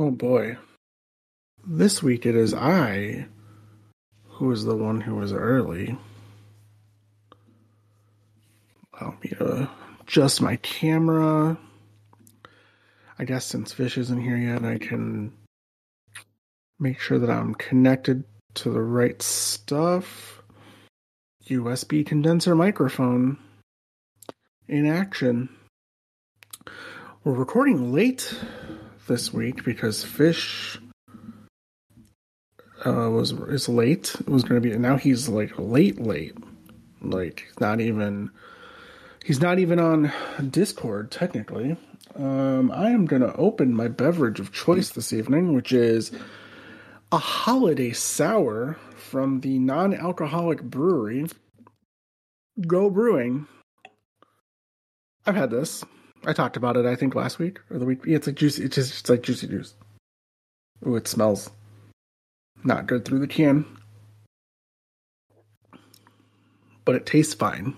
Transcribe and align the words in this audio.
Oh 0.00 0.12
boy. 0.12 0.56
This 1.66 2.04
week 2.04 2.24
it 2.24 2.36
is 2.36 2.54
I 2.54 3.26
who 4.28 4.52
is 4.52 4.64
the 4.64 4.76
one 4.76 5.00
who 5.00 5.16
was 5.16 5.32
early. 5.32 5.98
Allow 8.92 9.18
me 9.24 9.30
to 9.30 9.68
adjust 10.00 10.40
my 10.40 10.54
camera. 10.54 11.58
I 13.18 13.24
guess 13.24 13.44
since 13.44 13.72
Fish 13.72 13.98
isn't 13.98 14.20
here 14.20 14.36
yet, 14.36 14.64
I 14.64 14.78
can 14.78 15.32
make 16.78 17.00
sure 17.00 17.18
that 17.18 17.28
I'm 17.28 17.56
connected 17.56 18.22
to 18.54 18.70
the 18.70 18.82
right 18.82 19.20
stuff. 19.20 20.44
USB 21.48 22.06
condenser 22.06 22.54
microphone 22.54 23.36
in 24.68 24.86
action. 24.86 25.48
We're 27.24 27.32
recording 27.32 27.92
late 27.92 28.32
this 29.08 29.32
week 29.32 29.64
because 29.64 30.04
Fish 30.04 30.78
uh, 32.86 33.10
was 33.10 33.32
is 33.32 33.68
late. 33.68 34.14
It 34.20 34.28
was 34.28 34.44
going 34.44 34.62
to 34.62 34.68
be 34.68 34.76
now 34.78 34.96
he's 34.96 35.28
like 35.28 35.58
late, 35.58 36.00
late, 36.00 36.36
like 37.02 37.48
not 37.58 37.80
even 37.80 38.30
he's 39.24 39.40
not 39.40 39.58
even 39.58 39.80
on 39.80 40.12
Discord 40.50 41.10
technically. 41.10 41.76
Um, 42.14 42.70
I 42.70 42.90
am 42.90 43.06
going 43.06 43.22
to 43.22 43.34
open 43.34 43.74
my 43.74 43.88
beverage 43.88 44.40
of 44.40 44.52
choice 44.52 44.90
this 44.90 45.12
evening, 45.12 45.54
which 45.54 45.72
is 45.72 46.12
a 47.10 47.18
holiday 47.18 47.92
sour 47.92 48.76
from 48.96 49.40
the 49.40 49.58
non-alcoholic 49.58 50.62
brewery 50.62 51.26
Go 52.66 52.90
Brewing. 52.90 53.46
I've 55.26 55.36
had 55.36 55.50
this. 55.50 55.84
I 56.24 56.32
talked 56.32 56.56
about 56.56 56.76
it. 56.76 56.86
I 56.86 56.96
think 56.96 57.14
last 57.14 57.38
week 57.38 57.60
or 57.70 57.78
the 57.78 57.84
week. 57.84 58.00
Yeah, 58.04 58.16
it's 58.16 58.26
like 58.26 58.36
juicy. 58.36 58.64
It's 58.64 58.74
just 58.74 59.00
it's 59.00 59.08
like 59.08 59.22
juicy 59.22 59.48
juice. 59.48 59.74
Ooh, 60.86 60.96
it 60.96 61.08
smells 61.08 61.50
not 62.64 62.86
good 62.86 63.04
through 63.04 63.20
the 63.20 63.26
can, 63.26 63.64
but 66.84 66.94
it 66.94 67.06
tastes 67.06 67.34
fine. 67.34 67.76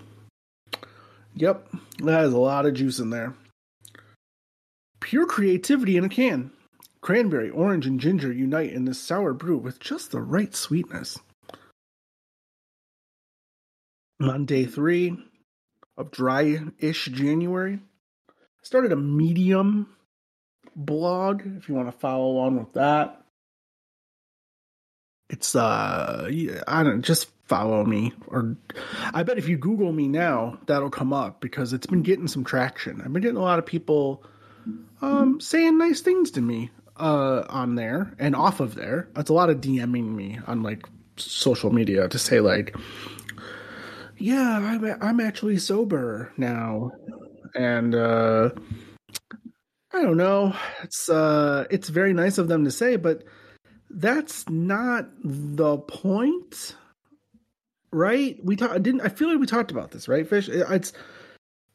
Yep, 1.35 1.69
that 1.99 2.11
has 2.11 2.33
a 2.33 2.37
lot 2.37 2.65
of 2.65 2.73
juice 2.73 2.99
in 2.99 3.09
there. 3.09 3.35
Pure 4.99 5.27
creativity 5.27 5.97
in 5.97 6.03
a 6.03 6.09
can. 6.09 6.51
Cranberry, 7.01 7.49
orange, 7.49 7.87
and 7.87 7.99
ginger 7.99 8.31
unite 8.31 8.71
in 8.71 8.85
this 8.85 8.99
sour 8.99 9.33
brew 9.33 9.57
with 9.57 9.79
just 9.79 10.11
the 10.11 10.21
right 10.21 10.55
sweetness. 10.55 11.17
On 14.19 14.45
day 14.45 14.65
three 14.65 15.17
of 15.97 16.11
dry 16.11 16.59
ish 16.77 17.05
January, 17.05 17.79
I 18.61 18.65
started 18.65 18.91
a 18.91 18.95
medium 18.95 19.87
blog 20.75 21.41
if 21.57 21.67
you 21.67 21.75
want 21.75 21.91
to 21.91 21.97
follow 21.97 22.27
along 22.27 22.59
with 22.59 22.73
that. 22.73 23.23
It's 25.29 25.55
uh 25.55 26.29
I 26.67 26.83
don't 26.83 27.01
just 27.03 27.29
follow 27.45 27.83
me 27.83 28.13
or 28.27 28.55
I 29.13 29.23
bet 29.23 29.37
if 29.37 29.49
you 29.49 29.57
Google 29.57 29.91
me 29.91 30.07
now, 30.07 30.59
that'll 30.67 30.89
come 30.89 31.11
up 31.13 31.41
because 31.41 31.73
it's 31.73 31.87
been 31.87 32.01
getting 32.03 32.27
some 32.27 32.43
traction. 32.43 33.01
I've 33.01 33.11
been 33.11 33.21
getting 33.21 33.37
a 33.37 33.41
lot 33.41 33.59
of 33.59 33.65
people 33.65 34.23
um 35.01 35.39
saying 35.39 35.77
nice 35.77 36.01
things 36.01 36.31
to 36.31 36.41
me 36.41 36.69
uh 36.97 37.45
on 37.49 37.75
there 37.75 38.13
and 38.19 38.35
off 38.35 38.59
of 38.59 38.75
there. 38.75 39.09
It's 39.15 39.29
a 39.29 39.33
lot 39.33 39.49
of 39.49 39.61
DMing 39.61 40.13
me 40.13 40.39
on 40.47 40.63
like 40.63 40.87
social 41.17 41.71
media 41.73 42.07
to 42.09 42.19
say 42.19 42.39
like 42.41 42.75
yeah, 44.17 44.59
I'm 44.59 44.85
I'm 45.01 45.19
actually 45.19 45.57
sober 45.57 46.31
now. 46.37 46.91
And 47.55 47.95
uh 47.95 48.49
I 49.93 50.01
don't 50.01 50.17
know. 50.17 50.55
It's 50.83 51.09
uh 51.09 51.65
it's 51.69 51.89
very 51.89 52.13
nice 52.13 52.37
of 52.37 52.47
them 52.47 52.65
to 52.65 52.71
say, 52.71 52.95
but 52.95 53.23
that's 53.89 54.47
not 54.49 55.09
the 55.23 55.77
point. 55.77 56.75
Right? 57.91 58.39
We 58.43 58.55
talked 58.55 58.73
I 58.73 58.79
didn't 58.79 59.01
I 59.01 59.09
feel 59.09 59.29
like 59.29 59.39
we 59.39 59.47
talked 59.47 59.71
about 59.71 59.91
this, 59.91 60.07
right, 60.07 60.27
Fish? 60.27 60.49
It's 60.49 60.93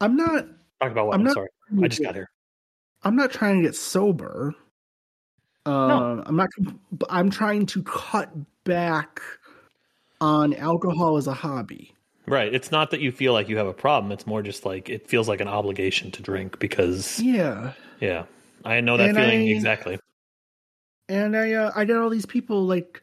I'm 0.00 0.16
not 0.16 0.46
Talk 0.80 0.92
about 0.92 1.06
what? 1.06 1.14
I'm, 1.14 1.20
I'm 1.20 1.26
not, 1.26 1.34
sorry. 1.34 1.48
I 1.82 1.88
just 1.88 2.02
got 2.02 2.14
here. 2.14 2.30
I'm 3.02 3.16
not 3.16 3.30
trying 3.30 3.56
to 3.56 3.62
get 3.62 3.74
sober. 3.74 4.54
Uh, 5.64 5.70
no. 5.70 6.22
I'm 6.26 6.36
not. 6.36 6.48
I'm 7.08 7.30
trying 7.30 7.66
to 7.66 7.82
cut 7.82 8.30
back 8.64 9.20
on 10.20 10.54
alcohol 10.54 11.16
as 11.16 11.26
a 11.26 11.32
hobby. 11.32 11.94
Right. 12.26 12.52
It's 12.52 12.72
not 12.72 12.90
that 12.90 13.00
you 13.00 13.12
feel 13.12 13.32
like 13.32 13.48
you 13.48 13.56
have 13.56 13.66
a 13.66 13.72
problem. 13.72 14.12
It's 14.12 14.26
more 14.26 14.42
just 14.42 14.64
like 14.66 14.88
it 14.88 15.08
feels 15.08 15.28
like 15.28 15.40
an 15.40 15.48
obligation 15.48 16.10
to 16.12 16.22
drink 16.22 16.58
because. 16.58 17.20
Yeah. 17.20 17.72
Yeah, 17.98 18.24
I 18.62 18.82
know 18.82 18.98
that 18.98 19.08
and 19.08 19.16
feeling 19.16 19.40
I, 19.40 19.52
exactly. 19.52 19.98
And 21.08 21.34
I, 21.34 21.52
uh, 21.52 21.72
I 21.74 21.86
got 21.86 22.02
all 22.02 22.10
these 22.10 22.26
people 22.26 22.66
like 22.66 23.02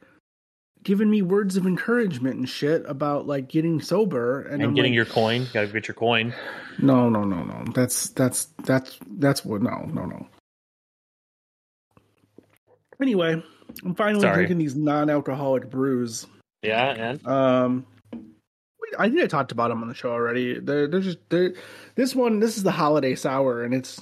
giving 0.84 1.10
me 1.10 1.24
words 1.24 1.58
of 1.58 1.66
encouragement 1.66 2.36
and 2.36 2.48
shit 2.48 2.84
about 2.88 3.26
like 3.26 3.48
getting 3.48 3.82
sober 3.82 4.44
and, 4.44 4.62
and 4.62 4.76
getting 4.76 4.92
like, 4.92 4.96
your 4.96 5.06
coin. 5.06 5.48
Got 5.52 5.62
to 5.62 5.68
get 5.68 5.88
your 5.88 5.96
coin. 5.96 6.32
No, 6.78 7.10
no, 7.10 7.24
no, 7.24 7.44
no. 7.44 7.64
That's 7.74 8.10
that's 8.10 8.50
that's 8.66 9.00
that's 9.18 9.44
what. 9.44 9.64
No, 9.64 9.80
no, 9.92 10.06
no. 10.06 10.28
Anyway, 13.02 13.44
I'm 13.84 13.96
finally 13.96 14.22
Sorry. 14.22 14.36
drinking 14.36 14.60
these 14.60 14.76
non-alcoholic 14.76 15.72
brews. 15.72 16.28
Yeah, 16.62 16.92
and 16.92 17.28
um, 17.28 17.86
I 18.98 19.10
think 19.10 19.22
I 19.22 19.28
talked 19.28 19.52
about 19.52 19.70
them 19.70 19.82
on 19.82 19.88
the 19.88 19.94
show 19.94 20.12
already. 20.12 20.60
They're 20.60 20.88
they're 20.88 21.00
just 21.00 21.20
they're 21.30 21.54
this 21.96 22.16
one. 22.16 22.40
This 22.40 22.58
is 22.58 22.64
the 22.64 22.72
holiday 22.72 23.16
sour, 23.16 23.64
and 23.64 23.74
it's 23.74 24.02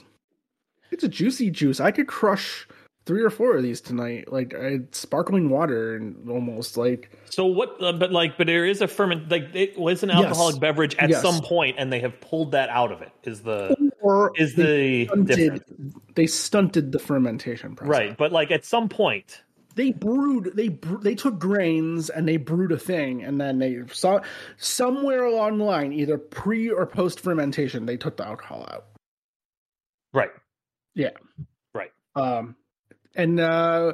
it's 0.91 1.03
a 1.03 1.09
juicy 1.09 1.49
juice. 1.49 1.79
I 1.79 1.91
could 1.91 2.07
crush 2.07 2.67
three 3.05 3.23
or 3.23 3.29
four 3.29 3.55
of 3.57 3.63
these 3.63 3.81
tonight. 3.81 4.31
Like 4.31 4.53
I, 4.53 4.79
sparkling 4.91 5.49
water 5.49 5.95
and 5.95 6.29
almost 6.29 6.77
like. 6.77 7.11
So 7.29 7.45
what? 7.45 7.81
Uh, 7.81 7.93
but 7.93 8.11
like, 8.11 8.37
but 8.37 8.47
there 8.47 8.65
is 8.65 8.81
a 8.81 8.87
ferment. 8.87 9.29
Like 9.29 9.49
it 9.53 9.77
was 9.77 10.03
an 10.03 10.11
alcoholic 10.11 10.55
yes. 10.55 10.59
beverage 10.59 10.95
at 10.95 11.09
yes. 11.09 11.21
some 11.21 11.41
point, 11.41 11.77
and 11.79 11.91
they 11.91 11.99
have 11.99 12.19
pulled 12.21 12.51
that 12.51 12.69
out 12.69 12.91
of 12.91 13.01
it. 13.01 13.11
Is 13.23 13.41
the 13.41 13.75
or 14.01 14.31
is 14.35 14.55
the 14.55 15.07
stunted, 15.07 15.63
they 16.15 16.27
stunted 16.27 16.91
the 16.91 16.99
fermentation 16.99 17.75
process. 17.75 17.89
Right, 17.89 18.17
but 18.17 18.31
like 18.31 18.51
at 18.51 18.65
some 18.65 18.89
point 18.89 19.41
they 19.75 19.91
brewed 19.91 20.51
they 20.55 20.69
they 21.01 21.15
took 21.15 21.39
grains 21.39 22.09
and 22.09 22.27
they 22.27 22.37
brewed 22.37 22.71
a 22.71 22.77
thing 22.77 23.23
and 23.23 23.39
then 23.39 23.59
they 23.59 23.81
saw 23.91 24.19
somewhere 24.57 25.23
along 25.23 25.57
the 25.57 25.63
line 25.63 25.93
either 25.93 26.17
pre 26.17 26.69
or 26.69 26.85
post 26.85 27.19
fermentation 27.19 27.85
they 27.85 27.97
took 27.97 28.17
the 28.17 28.25
alcohol 28.25 28.67
out 28.71 28.85
right 30.13 30.31
yeah 30.95 31.11
right 31.73 31.91
um 32.15 32.55
and 33.15 33.39
uh 33.39 33.93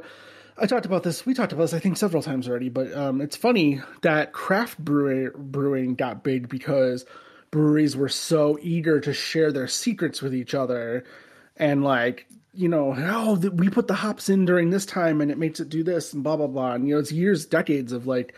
I 0.60 0.66
talked 0.66 0.88
about 0.88 1.04
this. 1.04 1.26
We 1.26 1.36
talked 1.36 1.54
about 1.54 1.66
this, 1.66 1.74
I 1.76 1.80
think, 1.80 1.98
several 1.98 2.24
times 2.24 2.50
already. 2.50 2.70
But 2.70 2.92
um, 2.94 3.22
it's 3.22 3.36
funny 3.36 3.82
that 4.02 4.34
craft 4.34 4.80
brewing 4.80 5.30
brewing 5.36 5.96
got 5.96 6.24
big 6.24 6.50
because 6.50 7.06
breweries 7.52 7.96
were 7.96 8.10
so 8.10 8.58
eager 8.62 9.00
to 9.00 9.14
share 9.14 9.52
their 9.52 9.68
secrets 9.68 10.22
with 10.22 10.34
each 10.34 10.56
other, 10.56 11.04
and 11.56 11.84
like 11.84 12.28
you 12.58 12.68
know, 12.68 12.96
oh, 12.98 13.36
we 13.54 13.70
put 13.70 13.88
the 13.88 13.94
hops 13.94 14.30
in 14.30 14.46
during 14.46 14.72
this 14.72 14.86
time 14.86 15.22
and 15.22 15.30
it 15.30 15.38
makes 15.38 15.60
it 15.60 15.70
do 15.70 15.84
this 15.84 16.14
and 16.14 16.24
blah 16.24 16.36
blah 16.36 16.48
blah. 16.48 16.74
And 16.74 16.88
you 16.88 16.96
know, 16.96 17.00
it's 17.00 17.12
years, 17.12 17.46
decades 17.46 17.92
of 17.92 18.08
like 18.08 18.34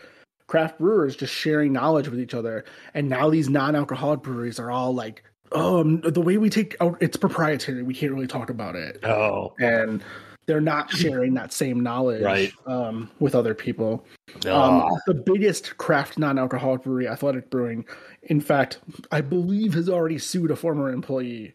craft 0.46 0.78
brewers 0.78 1.16
just 1.16 1.32
sharing 1.32 1.72
knowledge 1.72 2.08
with 2.08 2.20
each 2.20 2.34
other. 2.34 2.64
And 2.92 3.08
now 3.08 3.30
these 3.30 3.48
non-alcoholic 3.48 4.22
breweries 4.22 4.58
are 4.58 4.70
all 4.70 4.94
like, 4.94 5.22
oh, 5.52 5.80
um, 5.80 6.00
the 6.02 6.20
way 6.20 6.36
we 6.36 6.50
take 6.50 6.76
out 6.80 6.98
it's 7.00 7.16
proprietary. 7.16 7.82
We 7.82 7.94
can't 7.94 8.12
really 8.12 8.26
talk 8.26 8.50
about 8.50 8.76
it. 8.76 9.02
Oh, 9.04 9.54
and 9.58 10.04
they're 10.46 10.60
not 10.60 10.90
sharing 10.90 11.34
that 11.34 11.52
same 11.52 11.80
knowledge 11.80 12.22
right. 12.22 12.52
um, 12.66 13.08
with 13.20 13.34
other 13.34 13.54
people. 13.54 14.04
Oh. 14.44 14.60
Um, 14.60 14.90
the 15.06 15.14
biggest 15.14 15.78
craft 15.78 16.18
non-alcoholic 16.18 16.82
brewery, 16.82 17.06
Athletic 17.06 17.50
Brewing, 17.50 17.84
in 18.24 18.40
fact, 18.40 18.80
I 19.12 19.20
believe 19.20 19.74
has 19.74 19.88
already 19.88 20.18
sued 20.18 20.50
a 20.50 20.56
former 20.56 20.90
employee 20.90 21.54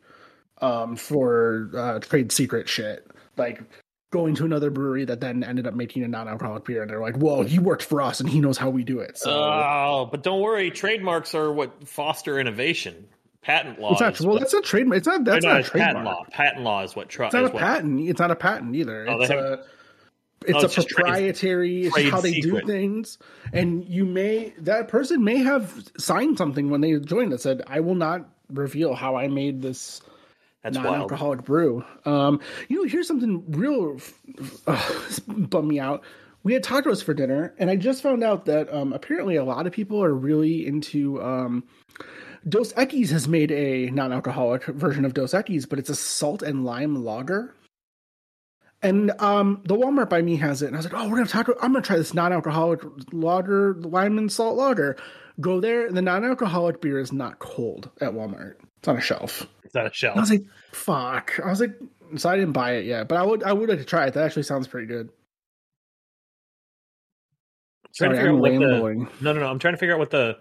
um, 0.66 0.96
for 0.96 1.70
uh, 1.76 2.00
trade 2.00 2.32
secret 2.32 2.68
shit. 2.68 3.08
Like 3.38 3.62
going 4.12 4.36
to 4.36 4.46
another 4.46 4.70
brewery 4.70 5.04
that 5.06 5.20
then 5.20 5.44
ended 5.44 5.68
up 5.68 5.74
making 5.74 6.04
a 6.04 6.08
non-alcoholic 6.08 6.64
beer, 6.66 6.82
and 6.82 6.90
they're 6.90 7.02
like, 7.02 7.18
"Well, 7.18 7.44
he 7.44 7.60
worked 7.60 7.84
for 7.84 8.02
us, 8.02 8.20
and 8.20 8.30
he 8.30 8.40
knows 8.40 8.58
how 8.58 8.70
we 8.70 8.84
do 8.84 9.00
it." 9.00 9.18
So, 9.18 9.32
oh, 9.32 10.08
but 10.10 10.24
don't 10.24 10.42
worry, 10.42 10.72
trademarks 10.72 11.36
are 11.36 11.52
what 11.52 11.88
foster 11.88 12.40
innovation. 12.40 13.08
Patent 13.42 13.80
law. 13.80 13.92
It's 13.92 14.02
not, 14.02 14.20
well, 14.22 14.30
what, 14.32 14.40
that's 14.40 14.54
a 14.56 14.62
trademark. 14.62 14.98
It's 14.98 15.08
not. 15.08 15.24
That's 15.24 15.46
not, 15.46 15.60
a 15.60 15.64
trademark. 15.64 15.94
Patent 15.94 16.06
law. 16.06 16.26
Patent 16.32 16.64
law 16.64 16.84
is 16.84 16.96
what. 16.96 17.10
Tr- 17.10 17.26
it's 17.26 17.34
not 17.34 17.44
a 17.44 17.50
what, 17.50 17.62
patent. 17.62 18.10
It's 18.10 18.20
not 18.20 18.32
a 18.32 18.36
patent 18.36 18.76
either. 18.76 19.08
Oh, 19.08 19.22
it's 19.22 19.30
a. 19.30 19.64
It's 20.48 20.64
oh, 20.64 20.82
a 20.82 20.86
proprietary. 20.86 21.90
Trade, 21.90 22.06
it's 22.06 22.12
how 22.12 22.22
they 22.22 22.34
secret. 22.34 22.66
do 22.66 22.72
things, 22.72 23.18
and 23.54 23.84
you 23.88 24.06
may 24.06 24.54
that 24.60 24.88
person 24.88 25.24
may 25.24 25.38
have 25.38 25.90
signed 25.98 26.38
something 26.38 26.70
when 26.70 26.82
they 26.82 26.98
joined 27.00 27.34
that 27.34 27.42
said, 27.42 27.62
"I 27.68 27.82
will 27.82 27.96
not 27.96 28.28
reveal 28.50 28.96
how 28.96 29.16
I 29.16 29.28
made 29.28 29.62
this." 29.62 30.02
That's 30.66 30.78
non-alcoholic 30.78 31.40
wild. 31.40 31.46
brew. 31.46 31.86
Um, 32.06 32.40
you 32.70 32.78
know, 32.78 32.90
here's 32.90 33.08
something 33.08 33.44
real 33.52 33.98
uh, 34.66 34.92
bum 35.28 35.68
me 35.68 35.80
out. 35.80 36.04
We 36.42 36.54
had 36.54 36.64
tacos 36.64 37.04
for 37.04 37.14
dinner, 37.14 37.54
and 37.60 37.70
I 37.70 37.76
just 37.76 38.02
found 38.02 38.24
out 38.24 38.46
that 38.46 38.74
um, 38.74 38.92
apparently 38.92 39.36
a 39.36 39.44
lot 39.44 39.68
of 39.68 39.74
people 39.74 40.04
are 40.04 40.14
really 40.14 40.66
into. 40.66 41.22
Um, 41.22 41.64
Dos 42.48 42.74
Equis 42.74 43.10
has 43.10 43.28
made 43.28 43.52
a 43.52 43.90
non-alcoholic 43.92 44.66
version 44.66 45.06
of 45.06 45.14
Dos 45.14 45.34
Equis, 45.34 45.68
but 45.68 45.80
it's 45.80 45.90
a 45.90 45.96
salt 45.96 46.42
and 46.42 46.66
lime 46.66 47.04
lager. 47.04 47.56
And 48.82 49.12
um, 49.20 49.62
the 49.66 49.76
Walmart 49.76 50.10
by 50.10 50.22
me 50.22 50.36
has 50.38 50.62
it, 50.62 50.68
and 50.68 50.76
I 50.76 50.80
was 50.80 50.86
like, 50.86 50.94
"Oh, 50.96 51.10
we're 51.10 51.18
gonna 51.18 51.28
talk. 51.28 51.48
I'm 51.62 51.74
gonna 51.74 51.82
try 51.84 51.98
this 51.98 52.14
non-alcoholic 52.14 52.82
lager, 53.12 53.76
lime 53.76 54.18
and 54.18 54.32
salt 54.32 54.58
lager." 54.58 54.98
Go 55.40 55.60
there, 55.60 55.92
the 55.92 56.02
non-alcoholic 56.02 56.82
beer 56.82 57.00
is 57.00 57.12
not 57.12 57.40
cold 57.40 57.90
at 58.00 58.14
Walmart. 58.14 58.56
It's 58.78 58.88
on 58.88 58.98
a 58.98 59.02
shelf. 59.02 59.48
On 59.76 59.86
a 59.86 59.94
shelf. 59.94 60.18
I 60.18 60.20
was 60.20 60.30
like, 60.30 60.46
"Fuck!" 60.72 61.40
I 61.44 61.50
was 61.50 61.60
like, 61.60 61.76
so 62.18 62.30
I 62.30 62.36
didn't 62.36 62.54
buy 62.54 62.74
it 62.74 62.86
yet, 62.86 63.08
but 63.08 63.18
I 63.18 63.24
would. 63.24 63.44
I 63.44 63.54
would 63.54 63.70
like 63.70 63.80
to 63.80 63.86
try 63.86 64.06
it. 64.06 64.14
That 64.14 64.24
actually 64.24 64.44
sounds 64.44 64.68
pretty 64.68 64.88
good. 64.88 65.10
Sorry, 67.92 68.10
to 68.10 68.16
figure 68.16 68.30
I'm 68.30 68.36
out 68.36 68.42
what 68.42 68.52
the, 68.52 69.24
no, 69.24 69.34
no, 69.34 69.40
no. 69.40 69.48
I'm 69.48 69.60
trying 69.60 69.74
to 69.74 69.78
figure 69.78 69.94
out 69.94 70.00
what 70.00 70.12
the. 70.12 70.38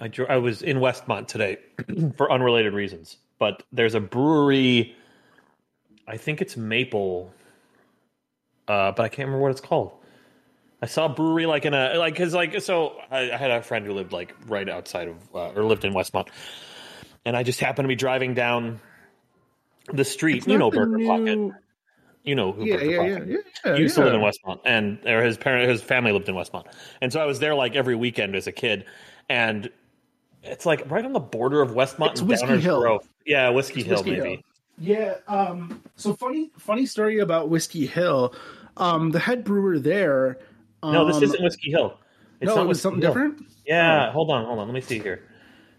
I 0.00 0.10
I 0.28 0.36
was 0.36 0.62
in 0.62 0.78
Westmont 0.78 1.26
today 1.26 1.58
for 2.16 2.30
unrelated 2.30 2.72
reasons, 2.72 3.16
but 3.38 3.62
there's 3.72 3.94
a 3.94 4.00
brewery. 4.00 4.94
I 6.06 6.16
think 6.16 6.40
it's 6.40 6.56
Maple, 6.56 7.32
uh, 8.68 8.92
but 8.92 9.02
I 9.02 9.08
can't 9.08 9.26
remember 9.26 9.42
what 9.42 9.50
it's 9.50 9.60
called. 9.60 9.92
I 10.80 10.86
saw 10.86 11.06
a 11.06 11.08
brewery 11.08 11.46
like 11.46 11.64
in 11.64 11.74
a 11.74 11.94
like 11.98 12.14
because 12.14 12.34
like 12.34 12.60
so 12.60 12.96
I, 13.10 13.32
I, 13.32 13.36
had 13.36 13.50
a 13.50 13.62
friend 13.62 13.84
who 13.84 13.92
lived 13.92 14.12
like 14.12 14.34
right 14.46 14.68
outside 14.68 15.08
of 15.08 15.16
uh, 15.34 15.50
or 15.50 15.64
lived 15.64 15.84
in 15.84 15.92
Westmont, 15.92 16.28
and 17.28 17.36
I 17.36 17.42
just 17.42 17.60
happened 17.60 17.84
to 17.84 17.88
be 17.88 17.94
driving 17.94 18.32
down 18.32 18.80
the 19.92 20.04
street. 20.04 20.46
You 20.46 20.56
know 20.56 20.70
Burger 20.70 20.96
new... 20.96 21.06
Pocket. 21.06 21.62
You 22.24 22.34
know 22.34 22.52
who 22.52 22.64
yeah, 22.64 22.76
Burger 22.76 22.90
yeah, 22.90 22.96
Pocket. 22.96 23.28
Yeah, 23.28 23.36
yeah, 23.66 23.76
he 23.76 23.82
used 23.82 23.94
to 23.96 24.04
live 24.04 24.14
in 24.14 24.20
Westmont, 24.20 24.60
and 24.64 24.98
or 25.06 25.22
his 25.22 25.36
parent, 25.36 25.68
his 25.68 25.82
family 25.82 26.10
lived 26.12 26.30
in 26.30 26.34
Westmont, 26.34 26.64
and 27.02 27.12
so 27.12 27.20
I 27.20 27.26
was 27.26 27.38
there 27.38 27.54
like 27.54 27.76
every 27.76 27.94
weekend 27.96 28.34
as 28.34 28.46
a 28.46 28.52
kid, 28.52 28.86
and 29.28 29.70
it's 30.42 30.64
like 30.64 30.90
right 30.90 31.04
on 31.04 31.12
the 31.12 31.20
border 31.20 31.60
of 31.60 31.72
Westmont 31.72 32.12
it's 32.12 32.20
and 32.20 32.30
Whiskey 32.30 32.60
Hill. 32.60 32.80
Grove. 32.80 33.06
Yeah, 33.26 33.50
Whiskey 33.50 33.80
it's 33.80 33.88
Hill, 33.88 33.96
Whiskey 33.98 34.10
maybe. 34.12 34.28
Hill. 34.30 34.42
Yeah. 34.78 35.14
Um, 35.28 35.82
so 35.96 36.14
funny, 36.14 36.50
funny 36.56 36.86
story 36.86 37.18
about 37.18 37.50
Whiskey 37.50 37.84
Hill. 37.84 38.34
Um, 38.78 39.10
the 39.10 39.18
head 39.18 39.44
brewer 39.44 39.78
there. 39.78 40.38
Um, 40.82 40.94
no, 40.94 41.06
this 41.06 41.20
isn't 41.20 41.42
Whiskey 41.42 41.72
Hill. 41.72 41.98
It's 42.40 42.48
no, 42.48 42.62
it 42.62 42.66
was 42.66 42.80
something 42.80 43.02
Hill. 43.02 43.10
different. 43.12 43.44
Yeah, 43.66 44.08
oh. 44.08 44.12
hold 44.12 44.30
on, 44.30 44.46
hold 44.46 44.60
on. 44.60 44.66
Let 44.66 44.74
me 44.74 44.80
see 44.80 44.98
here. 44.98 45.28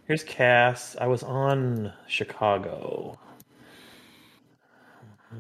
Here's 0.10 0.24
Cass. 0.24 0.96
I 1.00 1.06
was 1.06 1.22
on 1.22 1.94
Chicago. 2.08 3.20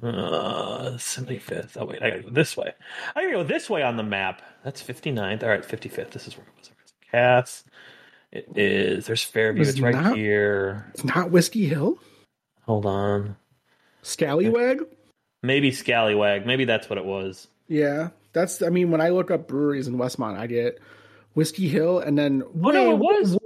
Uh, 0.03 0.91
75th. 0.91 1.75
Oh, 1.75 1.85
wait, 1.85 2.03
I 2.03 2.11
gotta 2.11 2.21
go 2.21 2.29
this 2.29 2.55
way. 2.55 2.73
I 3.15 3.23
gotta 3.23 3.33
go 3.33 3.43
this 3.43 3.67
way 3.67 3.81
on 3.81 3.97
the 3.97 4.03
map. 4.03 4.43
That's 4.63 4.83
59th. 4.83 5.41
All 5.41 5.49
right, 5.49 5.63
55th. 5.63 6.11
This 6.11 6.27
is 6.27 6.37
where 6.37 6.45
it 6.45 6.53
was. 6.55 6.71
Cass. 7.09 7.63
It 8.31 8.47
is. 8.55 9.07
There's 9.07 9.23
Fairview. 9.23 9.61
It's, 9.61 9.71
it's 9.71 9.79
right 9.79 9.95
not, 9.95 10.15
here. 10.15 10.85
It's 10.93 11.03
not 11.03 11.31
Whiskey 11.31 11.65
Hill? 11.65 11.97
Hold 12.67 12.85
on. 12.85 13.37
Scallywag? 14.03 14.83
Maybe 15.41 15.71
Scallywag. 15.71 16.45
Maybe 16.45 16.65
that's 16.65 16.87
what 16.87 16.99
it 16.99 17.05
was. 17.05 17.47
Yeah. 17.67 18.09
That's, 18.33 18.61
I 18.61 18.69
mean, 18.69 18.91
when 18.91 19.01
I 19.01 19.09
look 19.09 19.31
up 19.31 19.47
breweries 19.47 19.87
in 19.87 19.95
Westmont, 19.95 20.37
I 20.37 20.45
get 20.45 20.77
Whiskey 21.33 21.69
Hill 21.69 21.97
and 21.97 22.15
then. 22.15 22.43
Oh, 22.43 22.69
no, 22.69 22.91
it 22.91 22.99
was. 22.99 23.38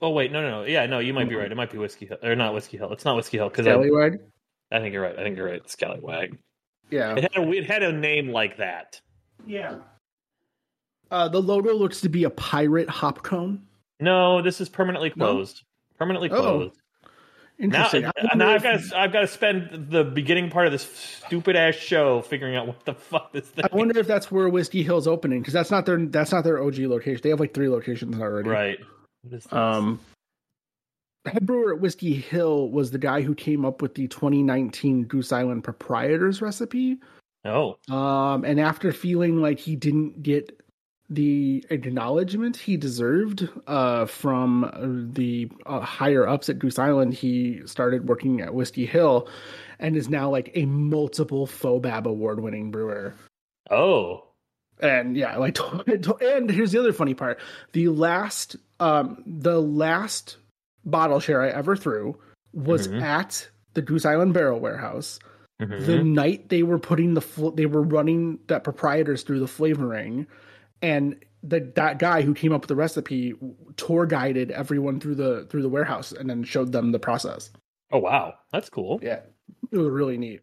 Wait. 0.00 0.06
Oh, 0.06 0.10
wait. 0.10 0.32
No, 0.32 0.42
no, 0.42 0.50
no. 0.50 0.64
Yeah, 0.64 0.86
no, 0.86 0.98
you 0.98 1.12
might 1.12 1.28
be 1.28 1.34
right. 1.34 1.50
It 1.50 1.54
might 1.54 1.70
be 1.70 1.78
Whiskey 1.78 2.06
Hill. 2.06 2.18
Or 2.22 2.34
not 2.36 2.54
Whiskey 2.54 2.76
Hill. 2.76 2.92
It's 2.92 3.04
not 3.04 3.16
Whiskey 3.16 3.38
Hill. 3.38 3.48
because 3.48 3.66
Scallywag? 3.66 4.20
I, 4.70 4.76
I 4.76 4.80
think 4.80 4.92
you're 4.92 5.02
right. 5.02 5.18
I 5.18 5.22
think 5.22 5.36
you're 5.36 5.46
right. 5.46 5.68
Scallywag. 5.68 6.38
Yeah. 6.90 7.16
It 7.16 7.22
had 7.32 7.36
a, 7.36 7.50
it 7.52 7.66
had 7.66 7.82
a 7.82 7.92
name 7.92 8.30
like 8.30 8.56
that. 8.58 9.00
Yeah. 9.46 9.76
Uh, 11.10 11.28
the 11.28 11.40
logo 11.40 11.74
looks 11.74 12.00
to 12.02 12.08
be 12.08 12.24
a 12.24 12.30
pirate 12.30 12.88
hop 12.88 13.22
cone. 13.22 13.62
No, 14.00 14.42
this 14.42 14.60
is 14.60 14.68
permanently 14.68 15.10
closed. 15.10 15.62
No? 15.62 15.98
Permanently 15.98 16.30
oh. 16.30 16.40
closed. 16.40 16.74
Oh. 16.76 16.80
Interesting. 17.60 18.02
Now, 18.02 18.12
now 18.36 18.50
I've 18.50 18.62
got 18.62 18.80
to, 18.80 18.98
I've 18.98 19.12
got 19.12 19.22
to 19.22 19.26
spend 19.26 19.88
the 19.90 20.04
beginning 20.04 20.48
part 20.48 20.66
of 20.66 20.72
this 20.72 20.84
stupid 21.24 21.56
ass 21.56 21.74
show 21.74 22.22
figuring 22.22 22.54
out 22.54 22.68
what 22.68 22.84
the 22.84 22.94
fuck 22.94 23.32
this 23.32 23.48
thing. 23.48 23.64
I 23.70 23.74
wonder 23.74 23.98
if 23.98 24.06
that's 24.06 24.30
where 24.30 24.48
Whiskey 24.48 24.84
Hill's 24.84 25.08
opening 25.08 25.40
because 25.40 25.54
that's 25.54 25.70
not 25.70 25.84
their 25.84 25.98
that's 26.06 26.30
not 26.30 26.44
their 26.44 26.62
OG 26.62 26.78
location. 26.78 27.20
They 27.20 27.30
have 27.30 27.40
like 27.40 27.54
three 27.54 27.68
locations 27.68 28.16
already. 28.20 28.48
Right. 28.48 28.78
Um, 29.50 30.00
head 31.26 31.46
brewer 31.46 31.74
at 31.74 31.80
Whiskey 31.80 32.14
Hill 32.14 32.70
was 32.70 32.90
the 32.90 32.98
guy 32.98 33.22
who 33.22 33.34
came 33.34 33.64
up 33.64 33.82
with 33.82 33.94
the 33.94 34.08
2019 34.08 35.04
Goose 35.04 35.32
Island 35.32 35.64
proprietors 35.64 36.40
recipe. 36.40 36.98
Oh. 37.44 37.78
Um, 37.88 38.44
and 38.44 38.60
after 38.60 38.92
feeling 38.92 39.40
like 39.40 39.58
he 39.58 39.76
didn't 39.76 40.22
get 40.22 40.58
the 41.10 41.64
acknowledgement 41.70 42.56
he 42.56 42.76
deserved 42.76 43.48
uh, 43.66 44.04
from 44.04 45.10
the 45.14 45.50
uh, 45.64 45.80
higher 45.80 46.28
ups 46.28 46.48
at 46.48 46.58
Goose 46.58 46.78
Island. 46.78 47.14
He 47.14 47.62
started 47.64 48.08
working 48.08 48.40
at 48.42 48.52
Whiskey 48.52 48.84
Hill 48.84 49.28
and 49.78 49.96
is 49.96 50.08
now 50.08 50.28
like 50.28 50.50
a 50.54 50.66
multiple 50.66 51.46
FOBAB 51.46 52.04
award 52.04 52.40
winning 52.40 52.70
brewer. 52.70 53.14
Oh. 53.70 54.27
And 54.80 55.16
yeah, 55.16 55.36
like, 55.36 55.58
and 56.20 56.50
here's 56.50 56.72
the 56.72 56.80
other 56.80 56.92
funny 56.92 57.14
part: 57.14 57.40
the 57.72 57.88
last, 57.88 58.56
um, 58.80 59.22
the 59.26 59.60
last 59.60 60.36
bottle 60.84 61.20
share 61.20 61.42
I 61.42 61.48
ever 61.48 61.76
threw 61.76 62.18
was 62.52 62.88
mm-hmm. 62.88 63.02
at 63.02 63.48
the 63.74 63.82
Goose 63.82 64.04
Island 64.04 64.34
Barrel 64.34 64.60
Warehouse. 64.60 65.18
Mm-hmm. 65.60 65.86
The 65.86 66.02
night 66.04 66.48
they 66.48 66.62
were 66.62 66.78
putting 66.78 67.14
the 67.14 67.20
fl- 67.20 67.50
they 67.50 67.66
were 67.66 67.82
running 67.82 68.38
that 68.46 68.64
proprietors 68.64 69.22
through 69.22 69.40
the 69.40 69.48
flavoring, 69.48 70.26
and 70.80 71.16
the 71.42 71.72
that 71.74 71.98
guy 71.98 72.22
who 72.22 72.34
came 72.34 72.52
up 72.52 72.62
with 72.62 72.68
the 72.68 72.76
recipe 72.76 73.34
tour 73.76 74.06
guided 74.06 74.50
everyone 74.50 75.00
through 75.00 75.16
the 75.16 75.46
through 75.50 75.62
the 75.62 75.68
warehouse 75.68 76.12
and 76.12 76.30
then 76.30 76.44
showed 76.44 76.72
them 76.72 76.92
the 76.92 76.98
process. 76.98 77.50
Oh 77.90 77.98
wow, 77.98 78.34
that's 78.52 78.70
cool. 78.70 79.00
Yeah, 79.02 79.20
it 79.72 79.76
was 79.76 79.88
really 79.88 80.18
neat. 80.18 80.42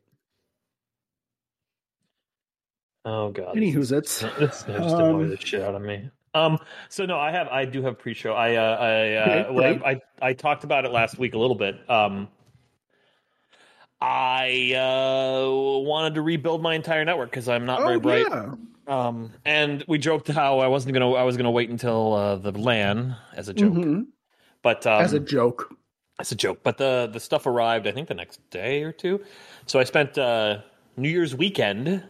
Oh 3.05 3.29
god. 3.29 3.55
Anywho's 3.55 3.91
it's 3.91 4.19
this 4.19 4.63
just 4.63 4.67
um, 4.69 5.29
the 5.29 5.37
shit 5.37 5.61
out 5.61 5.75
of 5.75 5.81
me. 5.81 6.09
Um. 6.33 6.57
So 6.89 7.05
no, 7.05 7.17
I 7.17 7.31
have. 7.31 7.47
I 7.47 7.65
do 7.65 7.81
have 7.83 7.97
pre-show. 7.97 8.33
I. 8.33 8.55
Uh, 8.55 8.77
I. 8.77 9.13
Uh, 9.13 9.53
well, 9.53 9.79
I, 9.85 9.91
I. 9.91 10.01
I 10.21 10.33
talked 10.33 10.63
about 10.63 10.83
it 10.85 10.91
last 10.91 11.17
week 11.17 11.33
a 11.33 11.37
little 11.37 11.55
bit. 11.55 11.77
Um. 11.89 12.27
I 14.01 14.73
uh, 14.73 15.49
wanted 15.81 16.15
to 16.15 16.21
rebuild 16.21 16.61
my 16.61 16.75
entire 16.75 17.05
network 17.05 17.29
because 17.29 17.47
I'm 17.47 17.65
not 17.65 17.81
oh, 17.81 17.85
very 17.85 17.99
bright. 17.99 18.25
Yeah. 18.29 18.55
Um, 18.87 19.31
and 19.45 19.83
we 19.87 19.97
joked 19.97 20.27
how 20.27 20.59
I 20.59 20.67
wasn't 20.67 20.93
gonna 20.93 21.11
I 21.13 21.23
was 21.23 21.37
gonna 21.37 21.51
wait 21.51 21.69
until 21.69 22.13
uh, 22.13 22.35
the 22.35 22.51
LAN 22.51 23.15
as 23.35 23.49
a 23.49 23.53
joke, 23.53 23.73
mm-hmm. 23.73 24.01
but 24.61 24.85
um, 24.85 25.01
as 25.01 25.13
a 25.13 25.19
joke, 25.19 25.73
as 26.19 26.31
a 26.31 26.35
joke. 26.35 26.59
But 26.61 26.77
the 26.77 27.09
the 27.11 27.19
stuff 27.19 27.47
arrived 27.47 27.87
I 27.87 27.91
think 27.91 28.07
the 28.07 28.13
next 28.13 28.47
day 28.51 28.83
or 28.83 28.91
two, 28.91 29.21
so 29.65 29.79
I 29.79 29.85
spent 29.85 30.17
uh, 30.17 30.59
New 30.97 31.09
Year's 31.09 31.35
weekend. 31.35 32.03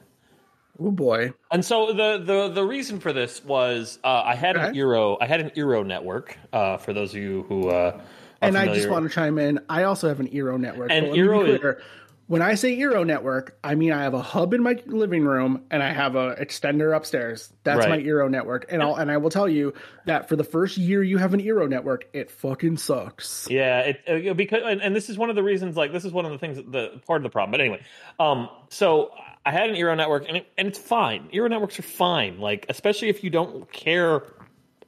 Oh 0.80 0.92
boy! 0.92 1.34
And 1.52 1.64
so 1.64 1.94
the 1.94 2.18
the 2.24 2.50
the 2.50 2.64
reason 2.66 3.00
for 3.00 3.14
this 3.14 3.44
was 3.44 4.00
uh, 4.04 4.24
I 4.26 4.36
had 4.36 4.58
okay. 4.58 4.68
an 4.68 4.76
Eero 4.76 5.18
I 5.22 5.28
had 5.28 5.40
an 5.40 5.52
Eero 5.52 5.86
network. 5.86 6.38
Uh, 6.52 6.78
for 6.78 6.94
those 6.94 7.12
of 7.12 7.22
you 7.22 7.44
who 7.44 7.70
uh, 7.70 8.02
and 8.42 8.58
I 8.58 8.74
just 8.74 8.90
want 8.90 9.08
to 9.08 9.14
chime 9.14 9.38
in. 9.38 9.60
I 9.70 9.84
also 9.84 10.08
have 10.08 10.20
an 10.20 10.28
Eero 10.30 10.60
network. 10.60 10.92
And 10.92 11.08
Eero 11.08 11.48
is, 11.48 11.84
when 12.28 12.42
I 12.42 12.56
say 12.56 12.76
Eero 12.78 13.06
network, 13.06 13.58
I 13.64 13.76
mean 13.76 13.92
I 13.92 14.04
have 14.04 14.14
a 14.14 14.22
hub 14.22 14.54
in 14.54 14.64
my 14.64 14.82
living 14.88 15.24
room 15.24 15.64
and 15.70 15.84
I 15.84 15.94
have 15.94 16.16
a 16.16 16.36
extender 16.36 16.96
upstairs. 16.96 17.54
That's 17.64 17.80
right. 17.80 17.90
my 17.90 17.98
Eero 18.00 18.30
network. 18.30 18.66
And 18.70 18.82
I'll 18.82 18.96
and 18.96 19.12
I 19.12 19.18
will 19.18 19.30
tell 19.30 19.48
you 19.48 19.74
that 20.06 20.28
for 20.28 20.36
the 20.36 20.44
first 20.44 20.78
year 20.78 21.04
you 21.04 21.18
have 21.18 21.34
an 21.34 21.42
Eero 21.42 21.70
network, 21.70 22.08
it 22.14 22.32
fucking 22.32 22.78
sucks. 22.78 23.48
Yeah, 23.50 23.80
it, 23.82 24.30
uh, 24.30 24.34
because 24.34 24.64
and, 24.66 24.82
and, 24.82 24.96
this 24.96 25.10
is 25.10 25.18
one 25.18 25.30
of 25.30 25.36
the 25.36 25.44
reasons. 25.44 25.78
Like 25.78 25.92
this 25.92 26.06
is 26.06 26.12
one 26.12 26.26
of 26.26 26.32
the 26.32 26.40
things, 26.40 26.58
the 26.58 27.00
part 27.06 27.18
of 27.18 27.24
the 27.24 27.30
problem. 27.30 27.52
But 27.52 27.62
anyway, 27.62 27.82
um, 28.20 28.50
so 28.70 29.12
I 29.46 29.52
had 29.52 29.70
an 29.70 29.76
Eero 29.76 29.96
network 29.96 30.26
and 30.28 30.38
it, 30.38 30.48
and 30.58 30.68
it's 30.68 30.80
fine. 30.80 31.30
Eero 31.34 31.50
networks 31.50 31.78
are 31.80 31.84
fine. 31.84 32.40
Like 32.40 32.66
especially 32.70 33.10
if 33.10 33.24
you 33.24 33.30
don't 33.30 33.72
care, 33.72 34.24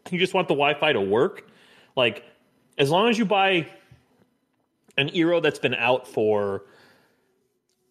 you 0.10 0.18
just 0.18 0.34
want 0.34 0.48
the 0.48 0.56
Wi-Fi 0.56 0.94
to 0.94 1.02
work. 1.02 1.48
Like 1.96 2.24
as 2.78 2.90
long 2.90 3.10
as 3.10 3.18
you 3.18 3.26
buy 3.26 3.68
an 4.98 5.10
Eero 5.10 5.42
that's 5.42 5.60
been 5.60 5.76
out 5.76 6.08
for 6.08 6.64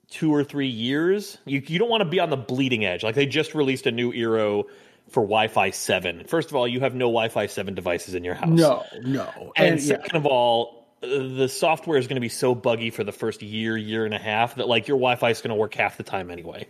two 0.08 0.35
or 0.35 0.44
three 0.44 0.68
years, 0.68 1.38
you, 1.44 1.62
you 1.66 1.78
don't 1.78 1.90
want 1.90 2.02
to 2.02 2.08
be 2.08 2.20
on 2.20 2.30
the 2.30 2.37
bleeding 2.37 2.85
edge. 2.85 3.02
Like 3.02 3.14
they 3.14 3.26
just 3.26 3.54
released 3.54 3.87
a 3.87 3.92
new 3.92 4.12
Eero 4.12 4.64
for 5.08 5.23
Wi-Fi 5.23 5.70
seven. 5.70 6.25
First 6.25 6.50
of 6.50 6.56
all, 6.56 6.66
you 6.66 6.80
have 6.80 6.94
no 6.94 7.06
Wi-Fi 7.06 7.46
seven 7.46 7.75
devices 7.75 8.14
in 8.14 8.25
your 8.25 8.35
house. 8.35 8.49
No, 8.49 8.85
no. 9.02 9.52
And, 9.56 9.75
and 9.75 9.82
second 9.82 10.11
yeah. 10.12 10.18
of 10.18 10.26
all, 10.26 10.75
the 11.00 11.48
software 11.48 11.98
is 11.98 12.06
going 12.06 12.16
to 12.16 12.20
be 12.20 12.28
so 12.28 12.54
buggy 12.54 12.90
for 12.90 13.04
the 13.04 13.12
first 13.12 13.42
year, 13.42 13.76
year 13.76 14.04
and 14.04 14.14
a 14.14 14.18
half 14.18 14.56
that 14.56 14.68
like 14.68 14.88
your 14.88 14.96
Wi-Fi 14.96 15.30
is 15.30 15.40
going 15.40 15.50
to 15.50 15.56
work 15.56 15.74
half 15.74 15.96
the 15.96 16.02
time 16.02 16.30
anyway. 16.30 16.66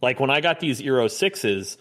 Like 0.00 0.20
when 0.20 0.30
I 0.30 0.40
got 0.40 0.60
these 0.60 0.80
Eero 0.80 1.10
sixes, 1.10 1.76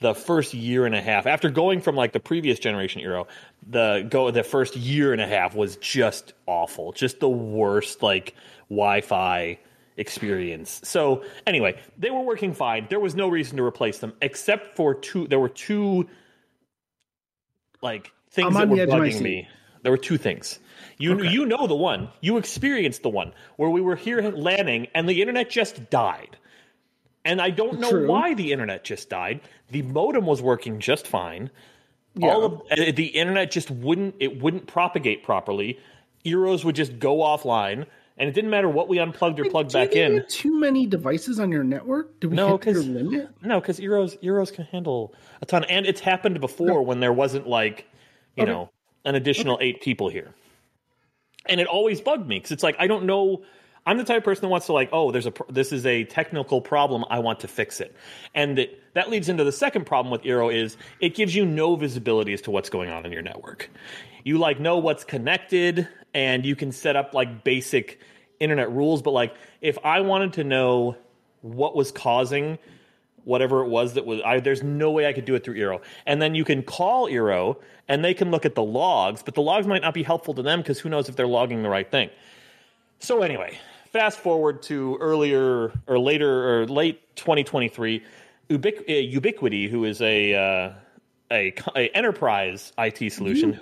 the 0.00 0.14
first 0.14 0.54
year 0.54 0.84
and 0.84 0.94
a 0.94 1.00
half 1.00 1.26
after 1.26 1.48
going 1.50 1.80
from 1.80 1.96
like 1.96 2.12
the 2.12 2.20
previous 2.20 2.58
generation 2.58 3.00
Eero, 3.02 3.26
the 3.68 4.06
go 4.08 4.30
the 4.30 4.42
first 4.42 4.76
year 4.76 5.12
and 5.12 5.22
a 5.22 5.26
half 5.26 5.54
was 5.54 5.76
just 5.76 6.34
awful, 6.46 6.92
just 6.92 7.20
the 7.20 7.28
worst 7.28 8.02
like 8.02 8.34
Wi-Fi 8.68 9.58
experience. 9.96 10.80
So 10.84 11.24
anyway, 11.46 11.80
they 11.96 12.10
were 12.10 12.20
working 12.20 12.52
fine. 12.52 12.86
There 12.90 13.00
was 13.00 13.14
no 13.14 13.28
reason 13.28 13.56
to 13.56 13.62
replace 13.62 13.98
them 13.98 14.12
except 14.20 14.76
for 14.76 14.94
two. 14.94 15.26
There 15.28 15.40
were 15.40 15.48
two 15.48 16.08
like 17.82 18.12
things 18.30 18.54
that 18.54 18.68
were 18.68 18.76
bugging 18.76 19.20
me. 19.20 19.48
There 19.82 19.92
were 19.92 19.98
two 19.98 20.18
things. 20.18 20.58
You 20.98 21.14
okay. 21.14 21.28
you 21.28 21.44
know 21.46 21.66
the 21.66 21.74
one. 21.74 22.08
You 22.20 22.36
experienced 22.38 23.02
the 23.02 23.10
one 23.10 23.32
where 23.56 23.68
we 23.70 23.80
were 23.80 23.96
here 23.96 24.22
landing 24.22 24.88
and 24.94 25.08
the 25.08 25.20
internet 25.20 25.50
just 25.50 25.90
died. 25.90 26.36
And 27.24 27.40
I 27.42 27.50
don't 27.50 27.80
know 27.80 27.90
True. 27.90 28.06
why 28.08 28.34
the 28.34 28.52
internet 28.52 28.84
just 28.84 29.10
died. 29.10 29.40
The 29.70 29.82
modem 29.82 30.26
was 30.26 30.40
working 30.40 30.78
just 30.78 31.06
fine. 31.06 31.50
Yeah. 32.14 32.28
All 32.28 32.44
of 32.44 32.52
uh, 32.70 32.92
the 32.94 33.06
internet 33.08 33.50
just 33.50 33.70
wouldn't 33.70 34.14
it 34.20 34.40
wouldn't 34.40 34.66
propagate 34.68 35.22
properly. 35.22 35.78
Eeros 36.24 36.64
would 36.64 36.74
just 36.74 36.98
go 36.98 37.18
offline, 37.18 37.84
and 38.16 38.28
it 38.28 38.32
didn't 38.32 38.50
matter 38.50 38.68
what 38.68 38.88
we 38.88 38.98
unplugged 38.98 39.38
or 39.38 39.44
plugged 39.44 39.70
Do 39.70 39.78
back 39.78 39.94
you 39.94 40.02
in. 40.02 40.16
have 40.18 40.28
too 40.28 40.58
many 40.58 40.86
devices 40.86 41.38
on 41.38 41.52
your 41.52 41.62
network? 41.62 42.18
Do 42.20 42.30
we 42.30 42.36
No, 42.36 42.56
hit 42.56 42.66
your 42.74 42.82
limit? 42.82 43.28
No, 43.42 43.60
because 43.60 43.78
Eeros 43.80 44.16
Eeros 44.22 44.52
can 44.52 44.64
handle 44.64 45.14
a 45.42 45.46
ton, 45.46 45.64
and 45.64 45.84
it's 45.84 46.00
happened 46.00 46.40
before 46.40 46.82
when 46.82 47.00
there 47.00 47.12
wasn't 47.12 47.46
like 47.46 47.86
you 48.36 48.44
Okay. 48.44 48.52
know 48.52 48.70
an 49.04 49.14
additional 49.14 49.58
eight 49.60 49.82
people 49.82 50.08
here, 50.08 50.32
and 51.48 51.60
it 51.60 51.66
always 51.66 52.00
bugged 52.00 52.26
me 52.26 52.36
because 52.36 52.52
it's 52.52 52.62
like 52.62 52.76
I 52.78 52.86
don't 52.86 53.04
know. 53.04 53.42
I'm 53.88 53.98
the 53.98 54.04
type 54.04 54.18
of 54.18 54.24
person 54.24 54.42
that 54.42 54.48
wants 54.48 54.66
to 54.66 54.72
like, 54.72 54.88
oh, 54.92 55.12
there's 55.12 55.26
a 55.26 55.32
this 55.48 55.70
is 55.72 55.86
a 55.86 56.04
technical 56.04 56.60
problem. 56.60 57.04
I 57.08 57.20
want 57.20 57.40
to 57.40 57.48
fix 57.48 57.80
it, 57.80 57.94
and 58.34 58.58
that 58.58 58.70
that 58.94 59.10
leads 59.10 59.28
into 59.28 59.44
the 59.44 59.52
second 59.52 59.86
problem 59.86 60.10
with 60.10 60.22
Eero 60.22 60.52
is 60.52 60.76
it 61.00 61.14
gives 61.14 61.34
you 61.34 61.46
no 61.46 61.76
visibility 61.76 62.32
as 62.32 62.42
to 62.42 62.50
what's 62.50 62.70
going 62.70 62.90
on 62.90 63.06
in 63.06 63.12
your 63.12 63.22
network. 63.22 63.70
You 64.24 64.38
like 64.38 64.58
know 64.58 64.78
what's 64.78 65.04
connected, 65.04 65.88
and 66.14 66.44
you 66.44 66.56
can 66.56 66.72
set 66.72 66.96
up 66.96 67.14
like 67.14 67.44
basic 67.44 68.00
internet 68.40 68.72
rules. 68.72 69.02
But 69.02 69.12
like, 69.12 69.36
if 69.60 69.78
I 69.84 70.00
wanted 70.00 70.34
to 70.34 70.44
know 70.44 70.96
what 71.42 71.76
was 71.76 71.92
causing 71.92 72.58
whatever 73.26 73.62
it 73.64 73.68
was 73.68 73.94
that 73.94 74.06
was 74.06 74.20
I, 74.24 74.40
there's 74.40 74.62
no 74.62 74.90
way 74.92 75.06
I 75.06 75.12
could 75.12 75.24
do 75.24 75.34
it 75.34 75.44
through 75.44 75.56
Eero. 75.56 75.82
And 76.06 76.22
then 76.22 76.34
you 76.34 76.44
can 76.44 76.62
call 76.62 77.08
Eero 77.10 77.56
and 77.88 78.04
they 78.04 78.14
can 78.14 78.30
look 78.30 78.46
at 78.46 78.54
the 78.54 78.62
logs, 78.62 79.22
but 79.22 79.34
the 79.34 79.42
logs 79.42 79.66
might 79.66 79.82
not 79.82 79.94
be 79.94 80.04
helpful 80.04 80.32
to 80.34 80.42
them 80.42 80.60
because 80.60 80.78
who 80.78 80.88
knows 80.88 81.08
if 81.08 81.16
they're 81.16 81.26
logging 81.26 81.62
the 81.62 81.68
right 81.68 81.90
thing. 81.90 82.08
So 83.00 83.22
anyway, 83.22 83.58
fast 83.92 84.20
forward 84.20 84.62
to 84.62 84.96
earlier 85.00 85.72
or 85.88 85.98
later 85.98 86.62
or 86.62 86.66
late 86.66 87.16
2023, 87.16 88.02
Ubiqu- 88.48 88.80
uh, 88.82 89.20
Ubiquiti, 89.20 89.68
who 89.68 89.84
is 89.84 90.00
a 90.00 90.34
uh, 90.34 90.72
a, 91.32 91.52
a 91.74 91.88
enterprise 91.96 92.72
IT 92.78 93.12
solution. 93.12 93.60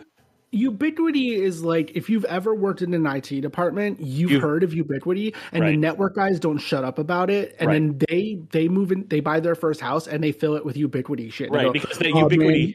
Ubiquiti 0.54 1.32
is 1.32 1.62
like 1.64 1.90
if 1.96 2.08
you've 2.08 2.24
ever 2.26 2.54
worked 2.54 2.80
in 2.82 2.94
an 2.94 3.06
IT 3.06 3.40
department, 3.40 4.00
you've 4.00 4.30
You- 4.30 4.40
heard 4.40 4.62
of 4.62 4.70
Ubiquiti, 4.70 5.34
and 5.52 5.66
the 5.66 5.76
network 5.76 6.14
guys 6.14 6.38
don't 6.38 6.58
shut 6.58 6.84
up 6.84 6.98
about 6.98 7.30
it. 7.30 7.56
And 7.58 7.68
Right. 7.68 7.74
then 7.74 7.98
they 8.08 8.38
they 8.52 8.68
move 8.68 8.92
in, 8.92 9.06
they 9.08 9.20
buy 9.20 9.40
their 9.40 9.54
first 9.54 9.80
house 9.80 10.06
and 10.06 10.22
they 10.22 10.32
fill 10.32 10.54
it 10.54 10.64
with 10.64 10.76
Ubiquiti 10.76 11.32
shit. 11.32 11.50
Right, 11.50 11.64
go, 11.66 11.72
because 11.72 11.98
the 11.98 12.12
"Oh, 12.12 12.28
Ubiquiti 12.28 12.74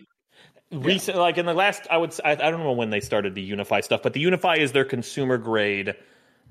man, 0.71 0.83
recent 0.83 1.17
like 1.17 1.37
in 1.37 1.45
the 1.45 1.53
last 1.53 1.87
I 1.89 1.97
would 1.97 2.13
I 2.23 2.35
don't 2.35 2.59
know 2.59 2.73
when 2.73 2.89
they 2.89 2.99
started 2.99 3.33
the 3.35 3.51
UniFi 3.51 3.83
stuff, 3.83 4.03
but 4.03 4.13
the 4.13 4.23
UniFi 4.23 4.57
is 4.57 4.71
their 4.73 4.85
consumer 4.85 5.37
grade 5.37 5.95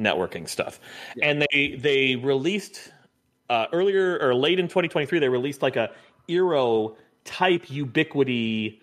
networking 0.00 0.48
stuff, 0.48 0.80
and 1.22 1.44
they 1.52 1.78
they 1.80 2.16
released 2.16 2.92
uh, 3.50 3.66
earlier 3.72 4.18
or 4.20 4.34
late 4.34 4.58
in 4.58 4.66
2023 4.68 5.18
they 5.18 5.28
released 5.28 5.62
like 5.62 5.76
a 5.76 5.90
Eero 6.28 6.96
type 7.24 7.70
Ubiquity 7.70 8.80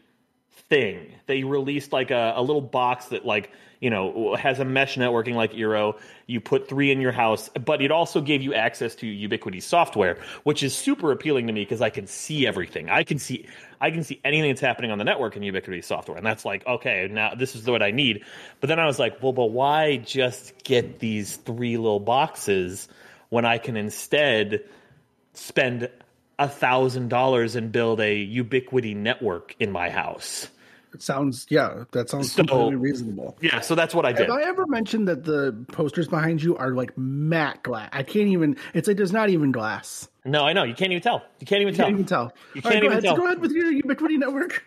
thing. 0.70 1.12
They 1.28 1.44
released 1.44 1.94
like 1.94 2.12
a, 2.12 2.34
a 2.36 2.42
little 2.42 2.62
box 2.62 3.06
that 3.08 3.26
like 3.26 3.52
you 3.80 3.90
know 3.90 4.36
has 4.36 4.60
a 4.60 4.66
mesh 4.66 4.96
networking 4.98 5.36
like 5.36 5.54
Eero. 5.54 6.00
You 6.28 6.42
put 6.42 6.68
three 6.68 6.92
in 6.92 7.02
your 7.02 7.12
house, 7.12 7.50
but 7.50 7.82
it 7.82 7.92
also 7.92 8.22
gave 8.22 8.42
you 8.42 8.54
access 8.54 8.96
to 8.96 9.06
Ubiquiti 9.06 9.62
software, 9.62 10.18
which 10.44 10.64
is 10.64 10.76
super 10.76 11.12
appealing 11.12 11.48
to 11.48 11.54
me 11.54 11.62
because 11.62 11.82
I 11.82 11.90
can 11.90 12.08
see 12.08 12.48
everything. 12.48 12.90
I 12.90 13.04
can 13.04 13.20
see 13.20 13.48
I 13.80 13.92
can 13.92 14.04
see 14.04 14.20
anything 14.24 14.50
that's 14.50 14.62
happening 14.62 14.92
on 14.92 14.98
the 14.98 15.04
network 15.04 15.36
in 15.36 15.44
Ubiquiti 15.44 15.84
software, 15.84 16.18
and 16.18 16.26
that's 16.26 16.46
like 16.46 16.66
okay, 16.66 17.08
now 17.12 17.36
this 17.36 17.56
is 17.56 17.68
what 17.68 17.84
I 17.84 17.92
need. 17.92 18.24
But 18.60 18.68
then 18.68 18.80
I 18.80 18.86
was 18.86 18.98
like, 19.00 19.22
well, 19.22 19.34
but 19.34 19.48
why 19.48 19.98
just 19.98 20.64
get 20.64 21.00
these 21.00 21.36
three 21.38 21.78
little 21.78 22.00
boxes 22.00 22.88
when 23.30 23.46
I 23.46 23.58
can 23.58 23.76
instead 23.76 24.64
spend 25.34 25.90
a 26.40 26.48
thousand 26.50 27.10
dollars 27.10 27.56
and 27.56 27.72
build 27.72 28.00
a 28.02 28.28
Ubiquiti 28.28 28.96
network 28.96 29.56
in 29.60 29.72
my 29.72 29.90
house? 29.90 30.50
it 30.94 31.02
sounds 31.02 31.46
yeah, 31.50 31.84
that 31.92 32.10
sounds 32.10 32.32
So- 32.32 32.44
completely 32.44 32.76
reasonable. 32.78 33.38
Yeah, 33.42 33.60
so 33.60 33.76
that's 33.76 33.94
what 33.94 34.06
I 34.06 34.14
did. 34.14 34.30
Have 34.30 34.38
I 34.38 34.44
ever 34.44 34.66
mentioned 34.66 35.10
that 35.10 35.26
the 35.26 35.52
posters 35.74 36.08
behind 36.08 36.42
you 36.42 36.56
are 36.56 36.72
like 36.72 36.98
matte 36.98 37.64
glass? 37.64 37.90
I 37.92 38.04
can't 38.04 38.30
even. 38.30 38.56
It's 38.74 38.88
like 38.88 38.96
there's 38.96 39.12
not 39.12 39.30
even 39.30 39.52
glass. 39.52 40.08
No, 40.24 40.44
I 40.46 40.54
know 40.54 40.64
you 40.64 40.74
can't 40.74 40.92
even 40.92 41.04
tell. 41.04 41.22
You 41.40 41.46
can't 41.48 41.62
even 41.62 41.74
You 41.74 41.78
tell. 41.78 41.86
can't 41.88 41.96
even 41.96 42.06
tell. 42.06 42.32
You 42.54 42.62
All 42.64 42.72
right, 42.72 42.74
can't 42.74 42.74
go 42.74 42.78
even 42.78 42.92
ahead. 42.92 43.04
So 43.04 43.08
tell. 43.10 43.18
go 43.18 43.26
ahead 43.26 43.40
with 43.42 43.52
your 43.52 43.72
Ubiquiti 43.74 44.18
network. 44.18 44.64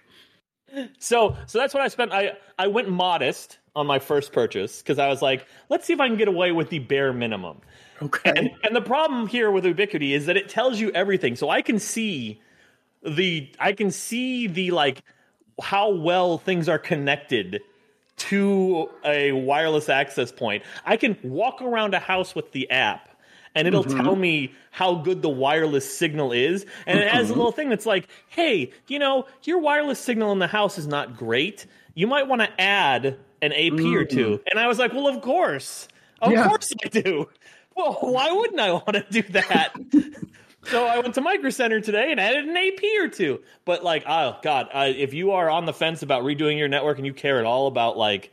So, 0.98 1.34
so 1.46 1.58
that's 1.58 1.72
what 1.72 1.82
I 1.82 1.88
spent. 1.88 2.12
I 2.12 2.32
I 2.58 2.66
went 2.66 2.90
modest 2.90 3.58
on 3.78 3.86
my 3.86 3.98
first 3.98 4.32
purchase 4.32 4.82
because 4.82 4.98
I 4.98 5.08
was 5.08 5.22
like, 5.22 5.46
let's 5.68 5.86
see 5.86 5.92
if 5.92 6.00
I 6.00 6.08
can 6.08 6.16
get 6.16 6.28
away 6.28 6.52
with 6.52 6.68
the 6.68 6.80
bare 6.80 7.12
minimum. 7.12 7.58
Okay. 8.02 8.32
And 8.34 8.50
and 8.62 8.76
the 8.76 8.80
problem 8.80 9.26
here 9.28 9.50
with 9.50 9.64
Ubiquiti 9.64 10.10
is 10.10 10.26
that 10.26 10.36
it 10.36 10.48
tells 10.48 10.80
you 10.80 10.90
everything. 10.90 11.36
So 11.36 11.48
I 11.48 11.62
can 11.62 11.78
see 11.78 12.40
the 13.02 13.50
I 13.58 13.72
can 13.72 13.90
see 13.90 14.48
the 14.48 14.72
like 14.72 15.02
how 15.60 15.90
well 15.90 16.38
things 16.38 16.68
are 16.68 16.78
connected 16.78 17.60
to 18.16 18.90
a 19.04 19.32
wireless 19.32 19.88
access 19.88 20.32
point. 20.32 20.64
I 20.84 20.96
can 20.96 21.16
walk 21.22 21.62
around 21.62 21.94
a 21.94 22.00
house 22.00 22.34
with 22.34 22.50
the 22.50 22.70
app 22.70 23.08
and 23.54 23.68
it'll 23.68 23.84
mm-hmm. 23.84 24.02
tell 24.02 24.16
me 24.16 24.52
how 24.72 24.96
good 24.96 25.22
the 25.22 25.28
wireless 25.28 25.88
signal 25.92 26.32
is. 26.32 26.66
And 26.86 26.98
it 26.98 27.08
has 27.08 27.28
a 27.28 27.30
mm-hmm. 27.30 27.38
little 27.38 27.52
thing 27.52 27.68
that's 27.68 27.86
like, 27.86 28.08
hey, 28.28 28.72
you 28.88 28.98
know, 28.98 29.26
your 29.44 29.58
wireless 29.58 30.00
signal 30.00 30.32
in 30.32 30.40
the 30.40 30.48
house 30.48 30.78
is 30.78 30.86
not 30.86 31.16
great. 31.16 31.66
You 31.94 32.06
might 32.06 32.28
want 32.28 32.42
to 32.42 32.60
add 32.60 33.18
an 33.42 33.52
AP 33.52 33.84
or 33.86 34.04
two. 34.04 34.40
And 34.50 34.58
I 34.58 34.66
was 34.66 34.78
like, 34.78 34.92
well, 34.92 35.08
of 35.08 35.20
course. 35.22 35.88
Of 36.20 36.32
Yeah. 36.32 36.48
course 36.48 36.72
I 36.84 36.88
do. 36.88 37.28
Well, 37.76 37.92
why 38.00 38.32
wouldn't 38.32 38.58
I 38.60 38.72
want 38.72 38.94
to 38.94 39.06
do 39.10 39.22
that? 39.32 39.72
so 40.64 40.84
I 40.84 40.98
went 40.98 41.14
to 41.14 41.20
Micro 41.20 41.50
Center 41.50 41.80
today 41.80 42.10
and 42.10 42.18
added 42.18 42.44
an 42.44 42.56
AP 42.56 42.82
or 43.00 43.08
two. 43.08 43.40
But 43.64 43.84
like, 43.84 44.04
oh 44.06 44.36
god, 44.42 44.68
uh, 44.72 44.92
if 44.94 45.14
you 45.14 45.30
are 45.32 45.48
on 45.48 45.64
the 45.64 45.72
fence 45.72 46.02
about 46.02 46.24
redoing 46.24 46.58
your 46.58 46.68
network 46.68 46.96
and 46.98 47.06
you 47.06 47.14
care 47.14 47.38
at 47.38 47.44
all 47.44 47.68
about 47.68 47.96
like 47.96 48.32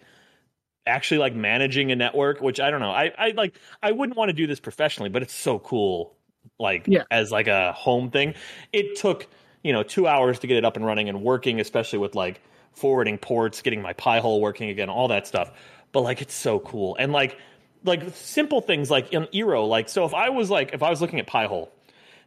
actually 0.87 1.19
like 1.19 1.35
managing 1.35 1.91
a 1.91 1.95
network, 1.95 2.41
which 2.41 2.59
I 2.59 2.71
don't 2.71 2.79
know, 2.79 2.91
I, 2.91 3.11
I 3.17 3.29
like 3.31 3.59
I 3.83 3.91
wouldn't 3.91 4.17
want 4.17 4.29
to 4.29 4.33
do 4.33 4.47
this 4.47 4.59
professionally, 4.59 5.09
but 5.09 5.21
it's 5.21 5.33
so 5.33 5.59
cool, 5.59 6.15
like 6.59 6.87
Yeah. 6.87 7.03
as 7.11 7.31
like 7.31 7.47
a 7.47 7.71
home 7.73 8.09
thing. 8.09 8.33
It 8.73 8.95
took 8.95 9.27
you 9.63 9.73
know 9.73 9.83
two 9.83 10.07
hours 10.07 10.39
to 10.39 10.47
get 10.47 10.57
it 10.57 10.65
up 10.65 10.75
and 10.75 10.85
running 10.85 11.07
and 11.09 11.21
working, 11.21 11.59
especially 11.59 11.99
with 11.99 12.15
like 12.15 12.41
forwarding 12.75 13.17
ports, 13.17 13.61
getting 13.61 13.81
my 13.81 13.93
Pi 13.93 14.19
hole 14.19 14.41
working 14.41 14.69
again, 14.69 14.89
all 14.89 15.07
that 15.09 15.27
stuff. 15.27 15.51
But 15.91 16.01
like, 16.01 16.21
it's 16.21 16.33
so 16.33 16.59
cool 16.59 16.95
and 16.99 17.11
like 17.11 17.37
like 17.83 18.03
simple 18.15 18.61
things 18.61 18.89
like 18.91 19.13
in 19.13 19.23
Eero, 19.27 19.67
like 19.67 19.89
so 19.89 20.05
if 20.05 20.13
I 20.13 20.29
was 20.29 20.49
like 20.49 20.73
if 20.73 20.81
I 20.83 20.89
was 20.89 21.01
looking 21.01 21.19
at 21.19 21.27
Pi 21.27 21.45
hole 21.45 21.71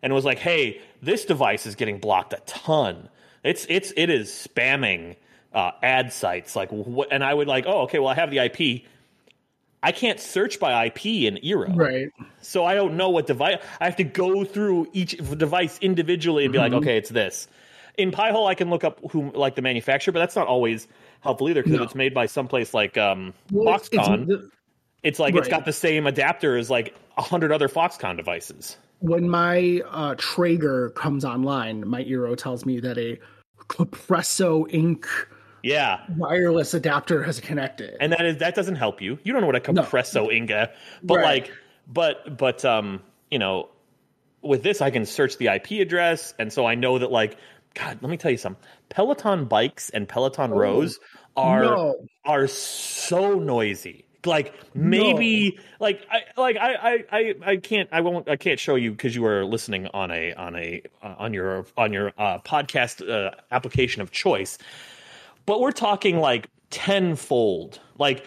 and 0.03 0.15
was 0.15 0.25
like, 0.25 0.39
"Hey, 0.39 0.81
this 1.03 1.25
device 1.25 1.67
is 1.67 1.75
getting 1.75 1.99
blocked 1.99 2.33
a 2.33 2.41
ton. 2.47 3.09
It's 3.45 3.67
it's 3.69 3.93
it 3.97 4.09
is 4.11 4.31
spamming 4.31 5.17
uh, 5.53 5.73
ad 5.83 6.13
sites." 6.13 6.55
Like, 6.57 6.71
what? 6.71 7.09
And 7.11 7.25
I 7.25 7.35
would 7.35 7.49
like, 7.49 7.65
"Oh, 7.67 7.83
okay. 7.83 7.99
Well, 7.99 8.09
I 8.09 8.15
have 8.15 8.31
the 8.31 8.39
IP. 8.39 8.85
I 9.83 9.93
can't 9.93 10.19
search 10.19 10.59
by 10.59 10.87
IP 10.87 11.07
in 11.07 11.37
Eero, 11.37 11.77
right. 11.77 12.11
so 12.41 12.65
I 12.65 12.75
don't 12.75 12.97
know 12.97 13.11
what 13.11 13.27
device. 13.29 13.59
I 13.81 13.85
have 13.85 13.97
to 13.97 14.05
go 14.05 14.45
through 14.45 14.89
each 14.93 15.17
device 15.19 15.79
individually 15.81 16.45
and 16.45 16.53
be 16.53 16.59
Mm-hmm. 16.59 16.73
like, 16.75 16.83
"Okay, 16.83 16.97
it's 16.97 17.11
this." 17.11 17.49
In 17.99 18.11
Pi-hole, 18.13 18.47
I 18.47 18.55
can 18.55 18.71
look 18.71 18.85
up 18.85 19.01
who 19.11 19.31
like 19.33 19.55
the 19.57 19.63
manufacturer, 19.63 20.13
but 20.13 20.21
that's 20.21 20.37
not 20.37 20.47
always 20.47 20.87
helpful 21.21 21.49
either 21.51 21.63
because 21.63 21.77
No. 21.77 21.83
if 21.83 21.89
it's 21.89 21.95
made 21.97 22.15
by 22.15 22.27
someplace 22.27 22.73
like 22.73 22.97
um, 22.97 23.35
Well, 23.53 23.75
it's- 23.75 23.89
it's 23.93 24.09
Foxconn, 24.09 24.51
it's 25.03 25.19
like 25.19 25.35
it's 25.35 25.49
got 25.49 25.65
the 25.65 25.73
same 25.73 26.07
adapter 26.07 26.57
as 26.57 26.71
like 26.71 26.95
a 27.17 27.23
hundred 27.23 27.53
other 27.53 27.69
Foxconn 27.69 28.17
devices. 28.17 28.77
when 29.01 29.29
my 29.29 29.81
uh, 29.91 30.15
Traeger 30.17 30.91
comes 30.91 31.25
online, 31.25 31.87
my 31.89 32.03
Eero 32.05 32.37
tells 32.37 32.65
me 32.65 32.81
that 32.81 32.97
a 32.99 33.19
Compresso 33.69 34.69
Inc. 34.73 35.05
Yeah, 35.63 36.01
wireless 36.17 36.73
adapter 36.75 37.23
has 37.25 37.41
connected. 37.41 37.97
and 38.01 38.13
that 38.13 38.25
is 38.25 38.39
that 38.39 38.55
doesn't 38.55 38.77
help 38.77 39.03
you. 39.03 39.19
You 39.25 39.33
don't 39.33 39.41
know 39.41 39.49
what 39.49 39.57
a 39.57 39.61
compresso 39.61 40.33
inga, 40.33 40.71
but 41.03 41.17
Right. 41.17 41.25
like, 41.25 41.53
but 41.89 42.37
but 42.39 42.65
um, 42.65 43.03
you 43.31 43.41
know, 43.41 43.69
with 44.41 44.63
this 44.63 44.81
I 44.81 44.91
can 44.91 45.05
search 45.05 45.37
the 45.37 45.49
IP 45.49 45.81
address, 45.81 46.33
and 46.39 46.53
so 46.53 46.65
I 46.65 46.77
know 46.77 46.99
that 47.01 47.11
like, 47.11 47.37
God, 47.79 47.99
let 48.03 48.11
me 48.11 48.17
tell 48.17 48.31
you 48.31 48.37
something. 48.39 48.63
Peloton 48.89 49.45
bikes 49.45 49.91
and 49.91 50.09
Peloton 50.09 50.51
rows 50.51 50.99
are 51.37 51.65
Oh, 51.65 51.71
no. 51.77 51.97
are 52.25 52.47
so 52.49 53.35
noisy. 53.39 54.05
Like 54.27 54.53
maybe 54.75 55.59
like 55.79 56.05
I 56.11 56.23
like 56.37 56.57
I 56.57 56.75
I 56.75 57.05
I, 57.13 57.35
I 57.53 57.57
can't 57.59 57.89
I 57.93 58.01
won't 58.01 58.29
I 58.29 58.37
can't 58.37 58.59
show 58.59 58.75
you 58.75 58.91
because 58.91 59.15
you 59.15 59.25
are 59.27 59.45
listening 59.45 59.87
on 59.95 60.11
a 60.11 60.35
on 60.35 60.57
a 60.57 60.83
uh, 61.03 61.15
on 61.19 61.33
your 61.33 61.67
on 61.77 61.93
your 61.93 62.13
uh, 62.19 62.39
podcast 62.41 63.09
uh, 63.09 63.31
application 63.53 64.03
of 64.03 64.11
choice 64.11 64.59
but 65.47 65.61
we're 65.61 65.73
talking 65.73 66.19
like 66.19 66.51
tenfold. 66.71 67.81
Like 67.97 68.27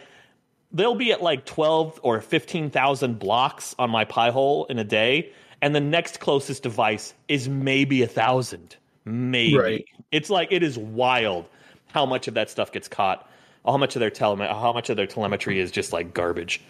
they'll 0.71 0.95
be 0.95 1.11
at 1.11 1.21
like 1.21 1.45
twelve 1.45 1.99
or 2.01 2.19
fifteen 2.21 2.69
thousand 2.71 3.19
blocks 3.19 3.75
on 3.77 3.91
my 3.91 4.05
Pi-hole 4.05 4.65
in 4.65 4.79
a 4.79 4.83
day, 4.83 5.31
and 5.61 5.75
the 5.75 5.81
next 5.81 6.19
closest 6.19 6.63
device 6.63 7.13
is 7.27 7.47
maybe 7.49 8.01
a 8.01 8.07
thousand. 8.07 8.75
Maybe 9.05 9.57
Right. 9.57 9.85
it's 10.11 10.29
like 10.29 10.51
it 10.51 10.63
is 10.63 10.77
wild 10.77 11.45
how 11.93 12.05
much 12.05 12.27
of 12.27 12.33
that 12.35 12.49
stuff 12.49 12.71
gets 12.71 12.87
caught, 12.87 13.27
how 13.65 13.77
much 13.77 13.95
of 13.95 13.99
their 13.99 14.09
tele- 14.09 14.37
how 14.47 14.71
much 14.73 14.89
of 14.89 14.97
their 14.97 15.07
telemetry 15.07 15.59
is 15.59 15.71
just 15.71 15.91
like 15.91 16.13
garbage. 16.13 16.61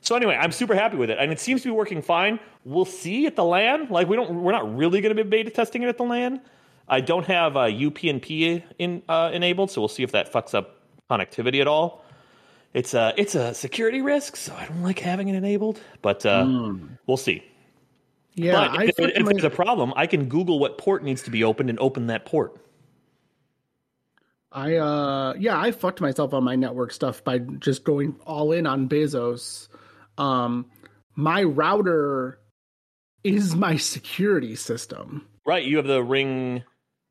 So 0.00 0.16
anyway, 0.16 0.36
I'm 0.40 0.50
super 0.52 0.74
happy 0.74 0.96
with 0.96 1.10
it, 1.10 1.18
and 1.20 1.30
it 1.30 1.38
seems 1.38 1.62
to 1.62 1.68
be 1.68 1.72
working 1.72 2.02
fine. 2.02 2.40
We'll 2.64 2.84
see 2.84 3.26
at 3.26 3.36
the 3.36 3.44
LAN. 3.44 3.88
Like 3.88 4.08
we 4.08 4.16
don't, 4.16 4.42
we're 4.42 4.52
not 4.52 4.76
really 4.76 5.00
going 5.00 5.14
to 5.14 5.22
be 5.24 5.28
beta 5.28 5.50
testing 5.50 5.82
it 5.82 5.88
at 5.88 5.96
the 5.98 6.04
LAN. 6.04 6.40
I 6.88 7.00
don't 7.00 7.24
have 7.26 7.56
uh, 7.56 7.66
UPnP 7.66 8.62
in, 8.78 9.02
uh, 9.08 9.30
enabled, 9.32 9.70
so 9.70 9.80
we'll 9.80 9.88
see 9.88 10.02
if 10.02 10.12
that 10.12 10.32
fucks 10.32 10.54
up 10.54 10.76
connectivity 11.10 11.60
at 11.60 11.68
all. 11.68 12.04
It's 12.74 12.94
a 12.94 13.12
it's 13.16 13.34
a 13.34 13.52
security 13.54 14.00
risk, 14.00 14.34
so 14.36 14.54
I 14.54 14.64
don't 14.66 14.82
like 14.82 14.98
having 14.98 15.28
it 15.28 15.34
enabled, 15.34 15.78
but 16.00 16.24
uh, 16.26 16.44
Mm. 16.44 16.88
we'll 17.06 17.16
see. 17.18 17.44
Yeah, 18.34 18.52
but 18.52 18.78
I 18.80 18.84
if, 18.84 18.98
if 18.98 19.26
there's 19.26 19.44
a 19.44 19.50
problem, 19.50 19.92
I 19.96 20.06
can 20.06 20.28
Google 20.28 20.58
what 20.58 20.78
port 20.78 21.04
needs 21.04 21.22
to 21.22 21.30
be 21.30 21.44
opened 21.44 21.70
and 21.70 21.78
open 21.78 22.06
that 22.06 22.24
port. 22.24 22.56
I 24.50 24.76
uh 24.76 25.34
yeah, 25.38 25.58
I 25.58 25.72
fucked 25.72 26.00
myself 26.00 26.34
on 26.34 26.44
my 26.44 26.56
network 26.56 26.92
stuff 26.92 27.24
by 27.24 27.38
just 27.38 27.84
going 27.84 28.16
all 28.26 28.52
in 28.52 28.66
on 28.66 28.88
Bezos. 28.88 29.68
Um 30.18 30.66
my 31.14 31.42
router 31.42 32.38
is 33.24 33.54
my 33.54 33.76
security 33.76 34.56
system. 34.56 35.26
Right, 35.46 35.64
you 35.64 35.76
have 35.78 35.86
the 35.86 36.02
Ring, 36.02 36.62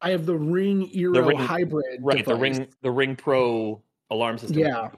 I 0.02 0.12
have 0.12 0.26
the 0.26 0.38
Ring 0.38 0.90
Eero 0.92 1.28
Ring- 1.28 1.38
hybrid. 1.38 2.00
right, 2.02 2.24
the. 2.26 2.36
Ring, 2.36 2.68
the 2.82 2.92
Ring 2.92 3.16
Pro 3.16 3.82
alarm 4.10 4.38
system. 4.38 4.60
Yeah. 4.60 4.90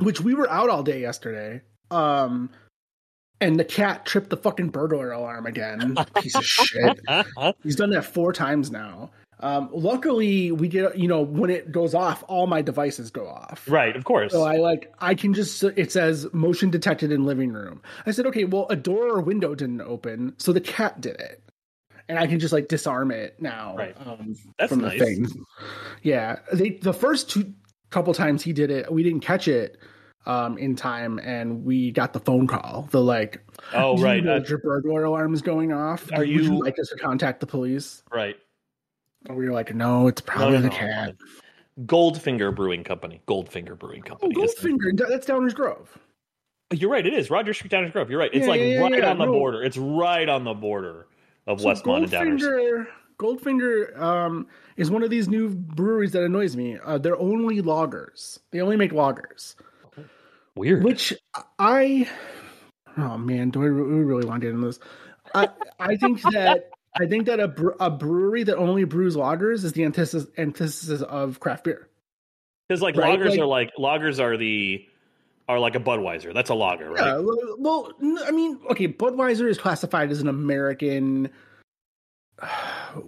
Which 0.00 0.20
we 0.20 0.34
were 0.34 0.50
out 0.50 0.70
all 0.70 0.82
day 0.82 1.00
yesterday. 1.00 1.62
Um 1.90 2.50
and 3.40 3.58
the 3.58 3.64
cat 3.64 4.04
tripped 4.04 4.30
the 4.30 4.36
fucking 4.36 4.68
burglar 4.68 5.12
alarm 5.12 5.46
again. 5.46 5.96
Piece 6.20 6.34
of 6.34 6.44
shit. 6.44 7.00
He's 7.62 7.76
done 7.76 7.90
that 7.90 8.04
four 8.04 8.32
times 8.32 8.70
now. 8.70 9.10
Um, 9.40 9.68
luckily, 9.72 10.50
we 10.50 10.66
get 10.66 10.98
you 10.98 11.06
know 11.06 11.20
when 11.20 11.50
it 11.50 11.70
goes 11.70 11.94
off, 11.94 12.24
all 12.26 12.46
my 12.46 12.60
devices 12.60 13.10
go 13.10 13.28
off. 13.28 13.64
right, 13.68 13.94
of 13.94 14.04
course. 14.04 14.32
So 14.32 14.42
I 14.42 14.56
like 14.56 14.92
I 14.98 15.14
can 15.14 15.32
just 15.32 15.62
it 15.62 15.92
says 15.92 16.26
motion 16.32 16.70
detected 16.70 17.12
in 17.12 17.24
living 17.24 17.52
room. 17.52 17.80
I 18.04 18.10
said 18.10 18.26
okay, 18.26 18.44
well 18.44 18.66
a 18.68 18.76
door 18.76 19.08
or 19.08 19.20
window 19.20 19.54
didn't 19.54 19.80
open, 19.82 20.34
so 20.38 20.52
the 20.52 20.60
cat 20.60 21.00
did 21.00 21.20
it, 21.20 21.42
and 22.08 22.18
I 22.18 22.26
can 22.26 22.40
just 22.40 22.52
like 22.52 22.66
disarm 22.66 23.12
it 23.12 23.40
now. 23.40 23.76
Right. 23.76 23.94
Um, 24.04 24.34
That's 24.58 24.72
from 24.72 24.80
nice. 24.80 24.98
the 24.98 25.04
thing. 25.04 25.28
Yeah, 26.02 26.40
they 26.52 26.70
the 26.70 26.92
first 26.92 27.30
two 27.30 27.54
couple 27.90 28.12
times 28.14 28.42
he 28.42 28.52
did 28.52 28.70
it, 28.70 28.92
we 28.92 29.04
didn't 29.04 29.20
catch 29.20 29.46
it 29.46 29.78
um 30.26 30.58
in 30.58 30.76
time, 30.76 31.18
and 31.20 31.64
we 31.64 31.90
got 31.92 32.12
the 32.12 32.20
phone 32.20 32.46
call. 32.46 32.88
The 32.90 33.00
like, 33.00 33.42
Oh, 33.72 33.94
"Do 33.94 34.00
you 34.00 34.06
right, 34.06 34.24
know 34.24 34.36
uh, 34.36 34.44
your 34.48 34.58
burglar 34.58 35.04
alarm 35.04 35.32
is 35.34 35.42
going 35.42 35.72
off. 35.72 36.10
Are 36.12 36.18
Would 36.20 36.28
you- 36.28 36.58
like 36.62 36.78
us 36.78 36.88
to 36.88 36.96
contact 36.96 37.40
the 37.40 37.46
police? 37.46 38.02
right. 38.12 38.36
And 39.26 39.36
we 39.36 39.46
were 39.46 39.52
like, 39.52 39.74
no, 39.74 40.06
it's 40.06 40.20
probably 40.20 40.58
no, 40.58 40.62
the 40.62 40.68
no. 40.68 40.74
cat. 40.76 41.16
Goldfinger 41.86 42.54
Brewing 42.54 42.84
Company. 42.84 43.20
Goldfinger 43.26 43.76
Brewing 43.78 44.02
Oh, 44.06 44.10
Company. 44.10 44.40
is- 44.42 44.54
Goldfinger, 44.54 45.08
that's 45.08 45.26
Downers 45.26 45.54
Grove. 45.54 45.98
You're 46.72 46.90
right. 46.90 47.04
It 47.06 47.14
is 47.14 47.28
Roger 47.30 47.52
Street 47.52 47.72
Downers 47.72 47.92
Grove. 47.92 48.10
You're 48.10 48.20
right. 48.20 48.30
It's 48.32 48.44
Yeah, 48.44 48.50
like 48.50 48.60
yeah, 48.60 48.78
right 48.80 48.92
yeah, 48.98 49.10
on 49.10 49.18
the 49.18 49.26
border. 49.26 49.62
It's 49.62 49.76
right 49.76 50.28
on 50.28 50.44
the 50.44 50.54
border 50.54 51.06
of 51.46 51.58
Westmont 51.60 52.04
and 52.04 52.12
Downers. 52.12 52.40
Goldfinger, 52.40 52.86
Goldfinger 53.18 54.00
um, 54.00 54.46
is 54.76 54.90
one 54.90 55.02
of 55.02 55.10
these 55.10 55.28
new 55.28 55.48
breweries 55.50 56.12
that 56.12 56.22
annoys 56.22 56.56
me. 56.56 56.78
Uh, 56.84 56.96
they're 56.98 57.18
only 57.18 57.60
loggers. 57.60 58.38
They 58.52 58.60
only 58.60 58.76
make 58.76 58.92
lagers, 58.92 59.56
Weird. 60.56 60.84
which 60.84 61.14
I. 61.58 62.08
Oh 62.96 63.16
man, 63.16 63.50
do 63.50 63.60
I 63.60 63.66
we 63.66 63.70
really 63.70 64.26
want 64.26 64.40
to 64.42 64.46
get 64.46 64.54
into 64.54 64.66
this? 64.66 64.80
I 65.34 65.48
I 65.78 65.96
think 65.96 66.20
that 66.22 66.70
I 66.98 67.06
think 67.06 67.26
that 67.26 67.38
a 67.40 67.48
bre- 67.48 67.76
a 67.78 67.90
brewery 67.90 68.42
that 68.44 68.56
only 68.56 68.84
brews 68.84 69.14
lagers 69.14 69.64
is 69.64 69.72
the 69.72 69.84
antithesis 69.84 70.26
antithesis 70.36 71.02
of 71.02 71.38
craft 71.40 71.64
beer. 71.64 71.88
Because 72.68 72.82
like 72.82 72.96
right, 72.96 73.10
loggers 73.10 73.30
like- 73.32 73.40
are 73.40 73.46
like 73.46 73.70
loggers 73.78 74.20
are 74.20 74.36
the 74.36 74.84
are 75.48 75.58
like 75.58 75.74
a 75.76 75.80
Budweiser. 75.80 76.34
That's 76.34 76.50
a 76.50 76.54
lager, 76.54 76.90
right? 76.90 77.06
Yeah, 77.06 77.22
well- 77.58 77.92
I 78.26 78.30
mean, 78.32 78.58
okay, 78.70 78.86
Budweiser 78.88 79.48
is 79.48 79.56
classified 79.56 80.10
as 80.10 80.20
an 80.20 80.28
American. 80.28 81.30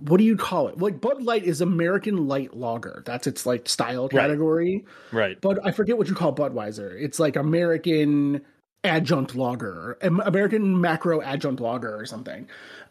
What 0.00 0.18
do 0.18 0.24
you 0.24 0.36
call 0.36 0.68
it? 0.68 0.78
Like 0.78 1.00
Bud 1.00 1.22
Light 1.22 1.44
is 1.44 1.60
American 1.60 2.28
light 2.28 2.56
lager. 2.56 3.02
That's 3.06 3.26
its 3.26 3.46
like 3.46 3.68
style 3.68 4.08
category. 4.08 4.84
Right. 5.12 5.40
But 5.40 5.58
I 5.64 5.72
forget 5.72 5.98
what 5.98 6.08
you 6.08 6.14
call 6.14 6.34
Budweiser. 6.34 7.00
It's 7.00 7.18
like 7.18 7.36
American 7.36 8.42
adjunct 8.84 9.34
lager, 9.34 9.98
American 10.02 10.80
macro 10.80 11.20
adjunct 11.20 11.60
lager 11.60 11.94
or 11.94 12.06
something. 12.06 12.48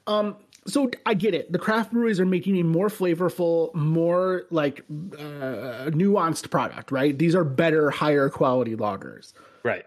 Um, 0.07 0.35
so 0.67 0.91
I 1.05 1.13
get 1.13 1.33
it. 1.33 1.51
The 1.51 1.59
craft 1.59 1.91
breweries 1.91 2.19
are 2.19 2.25
making 2.25 2.57
a 2.57 2.63
more 2.63 2.89
flavorful, 2.89 3.73
more 3.73 4.43
like 4.51 4.81
uh, 4.89 5.89
nuanced 5.91 6.49
product, 6.49 6.91
right? 6.91 7.17
These 7.17 7.33
are 7.35 7.43
better, 7.43 7.89
higher 7.89 8.29
quality 8.29 8.75
lagers. 8.75 9.33
Right. 9.63 9.85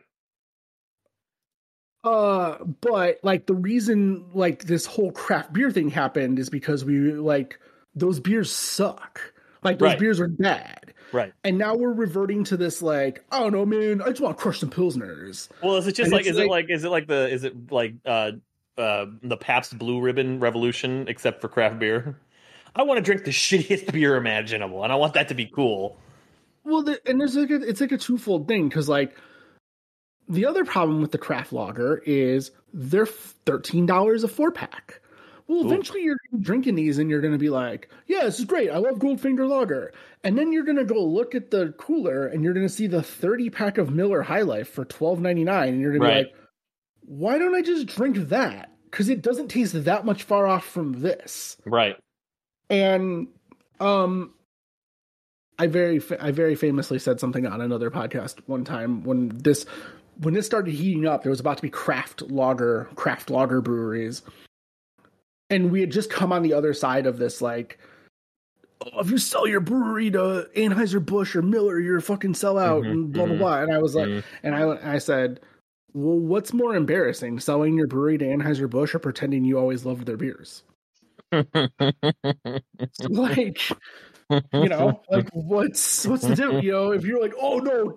Uh, 2.05 2.57
but 2.81 3.19
like 3.23 3.47
the 3.47 3.55
reason 3.55 4.25
like 4.35 4.65
this 4.65 4.87
whole 4.87 5.12
craft 5.12 5.53
beer 5.53 5.71
thing 5.71 5.88
happened 5.88 6.38
is 6.38 6.51
because 6.51 6.85
we 6.85 6.99
like 7.12 7.59
those 7.95 8.19
beers 8.21 8.53
suck. 8.53 9.21
Like 9.62 9.79
those 9.79 9.91
Right. 9.91 9.99
beers 9.99 10.19
are 10.21 10.29
bad. 10.29 10.95
Right. 11.12 11.33
And 11.45 11.59
now 11.59 11.77
we're 11.77 11.93
reverting 11.93 12.43
to 12.45 12.57
this 12.57 12.83
like, 12.83 13.25
oh 13.31 13.49
no, 13.51 13.65
man, 13.65 14.03
I 14.03 14.09
just 14.09 14.21
want 14.21 14.37
to 14.37 14.43
crush 14.43 14.59
some 14.61 14.71
pilsners. 14.71 15.49
Well, 15.62 15.77
is 15.77 15.87
it 15.87 15.93
just 15.93 16.07
And 16.07 16.12
like 16.12 16.27
is 16.27 16.37
it 16.37 16.41
like- 16.41 16.51
like 16.51 16.71
is 16.71 16.85
it 16.85 16.88
like 16.88 17.07
the 17.07 17.29
is 17.29 17.45
it 17.45 17.71
like 17.71 17.95
uh 18.05 18.33
uh 18.79 19.07
the 19.23 19.37
Pabst 19.37 19.79
Blue 19.79 20.01
Ribbon 20.01 20.41
revolution 20.41 21.07
except 21.09 21.41
for 21.41 21.49
craft 21.49 21.79
beer? 21.79 22.19
I 22.75 22.83
want 22.83 22.97
to 22.99 23.03
drink 23.03 23.25
the 23.25 23.31
shittiest 23.31 23.93
beer 23.93 24.17
imaginable, 24.17 24.83
and 24.83 24.91
I 24.93 24.97
want 24.97 25.12
that 25.15 25.29
to 25.29 25.35
be 25.35 25.45
cool. 25.47 25.99
Well, 26.65 26.83
the, 26.83 26.99
and 27.07 27.21
there's 27.21 27.37
like 27.37 27.51
a, 27.51 27.57
it's 27.57 27.81
like 27.83 27.93
a 27.93 27.99
twofold 27.99 28.49
thing 28.49 28.69
because 28.69 28.88
like 28.88 29.15
the 30.28 30.46
other 30.46 30.64
problem 30.64 31.00
with 31.00 31.12
the 31.12 31.18
craft 31.18 31.52
lager 31.52 32.02
is 32.06 32.50
they're 32.72 33.06
thirteen 33.06 33.87
dollars 33.87 34.24
a 34.24 34.28
four 34.28 34.50
pack. 34.50 35.00
Well, 35.48 35.66
eventually 35.66 36.02
you're 36.02 36.16
drinking 36.40 36.76
these 36.76 36.98
and 36.98 37.11
you're 37.11 37.20
going 37.20 37.32
to 37.35 37.38
be 37.38 37.50
like, 37.50 37.90
"Yeah, 38.06 38.22
this 38.22 38.38
is 38.38 38.44
great. 38.44 38.70
I 38.70 38.78
love 38.78 38.96
Goldfinger 38.96 39.46
Lager." 39.48 39.92
And 40.24 40.38
then 40.38 40.52
you're 40.52 40.64
going 40.64 40.76
to 40.78 40.85
go 40.85 41.04
look 41.04 41.35
at 41.35 41.50
the 41.50 41.74
cooler 41.78 42.26
and 42.26 42.42
you're 42.44 42.54
going 42.54 42.66
to 42.66 42.72
see 42.72 42.87
the 42.87 43.02
thirty 43.02 43.50
pack 43.50 43.76
of 43.76 43.90
Miller 43.90 44.22
High 44.22 44.42
Life 44.42 44.68
for 44.68 44.85
twelve 44.85 45.20
ninety 45.20 45.44
nine, 45.44 45.70
and 45.70 45.80
you're 45.80 45.90
going 45.96 46.02
to 46.02 46.08
be 46.08 46.14
like, 46.24 46.35
"Why 47.00 47.38
don't 47.38 47.54
I 47.54 47.61
just 47.62 47.87
drink 47.87 48.16
that?" 48.28 48.70
Because 48.90 49.08
it 49.08 49.20
doesn't 49.20 49.48
taste 49.48 49.85
that 49.85 50.04
much 50.04 50.22
far 50.22 50.46
off 50.46 50.64
from 50.64 51.00
this 51.00 51.56
Right. 51.66 51.96
and 52.70 53.28
um 53.80 54.35
i 55.58 55.66
very 55.66 55.98
fa- 55.98 56.22
i 56.22 56.30
very 56.30 56.54
famously 56.54 56.98
said 56.98 57.18
something 57.18 57.46
on 57.46 57.61
another 57.62 57.90
podcast 57.90 58.40
one 58.46 58.64
time 58.64 59.02
when 59.02 59.28
this 59.30 59.64
when 60.22 60.35
this 60.35 60.46
started 60.46 60.72
heating 60.72 61.06
up 61.06 61.22
there 61.22 61.30
was 61.30 61.40
about 61.40 61.56
to 61.56 61.62
be 61.62 61.70
craft 61.70 62.22
lager 62.22 62.88
craft 62.94 63.30
lager 63.30 63.61
breweries 63.61 64.22
and 65.50 65.70
we 65.70 65.80
had 65.80 65.90
just 65.92 66.11
come 66.11 66.32
on 66.32 66.42
the 66.42 66.54
other 66.54 66.72
side 66.72 67.06
of 67.06 67.18
this 67.18 67.42
like 67.42 67.78
oh, 68.82 69.00
if 69.00 69.11
you 69.11 69.18
sell 69.18 69.46
your 69.46 69.61
brewery 69.61 70.11
to 70.11 70.48
Anheuser-Busch 70.56 71.37
or 71.37 71.42
Miller, 71.42 71.78
you're 71.78 71.98
a 71.98 72.02
fucking 72.02 72.32
sellout 72.32 72.82
Mhm, 72.82 72.90
and 72.90 73.12
blah 73.12 73.26
blah 73.26 73.35
mhm, 73.35 73.38
blah. 73.38 73.61
And 73.62 73.72
I 73.72 73.78
was 73.78 73.94
like, 73.94 74.08
mhm. 74.08 74.24
and 74.42 74.54
I 74.54 74.94
I 74.94 74.98
said, 74.98 75.40
well, 75.92 76.18
what's 76.18 76.52
more 76.52 76.74
embarrassing, 76.74 77.38
selling 77.40 77.76
your 77.76 77.87
brewery 77.87 78.18
to 78.18 78.24
Anheuser-Busch 78.24 78.94
or 78.94 78.98
pretending 78.98 79.44
you 79.44 79.58
always 79.58 79.85
loved 79.85 80.06
their 80.06 80.16
beers? 80.16 80.62
like 83.08 83.61
you 84.30 84.68
know 84.68 85.00
like 85.11 85.28
what's 85.32 86.06
what's 86.06 86.26
the 86.26 86.35
deal? 86.35 86.62
you 86.62 86.72
know 86.72 86.92
if 86.92 87.04
you're 87.04 87.20
like 87.20 87.32
oh 87.40 87.58
no 87.58 87.96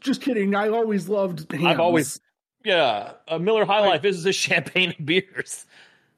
just 0.00 0.20
kidding 0.22 0.54
i 0.54 0.68
always 0.68 1.08
loved 1.08 1.50
hams. 1.52 1.64
I've 1.64 1.80
always 1.80 2.20
yeah. 2.64 3.12
A 3.28 3.38
Miller 3.38 3.64
High 3.64 3.86
Life 3.86 4.04
is 4.04 4.26
a 4.26 4.32
champagne 4.32 4.90
of 4.98 5.06
beers. 5.06 5.64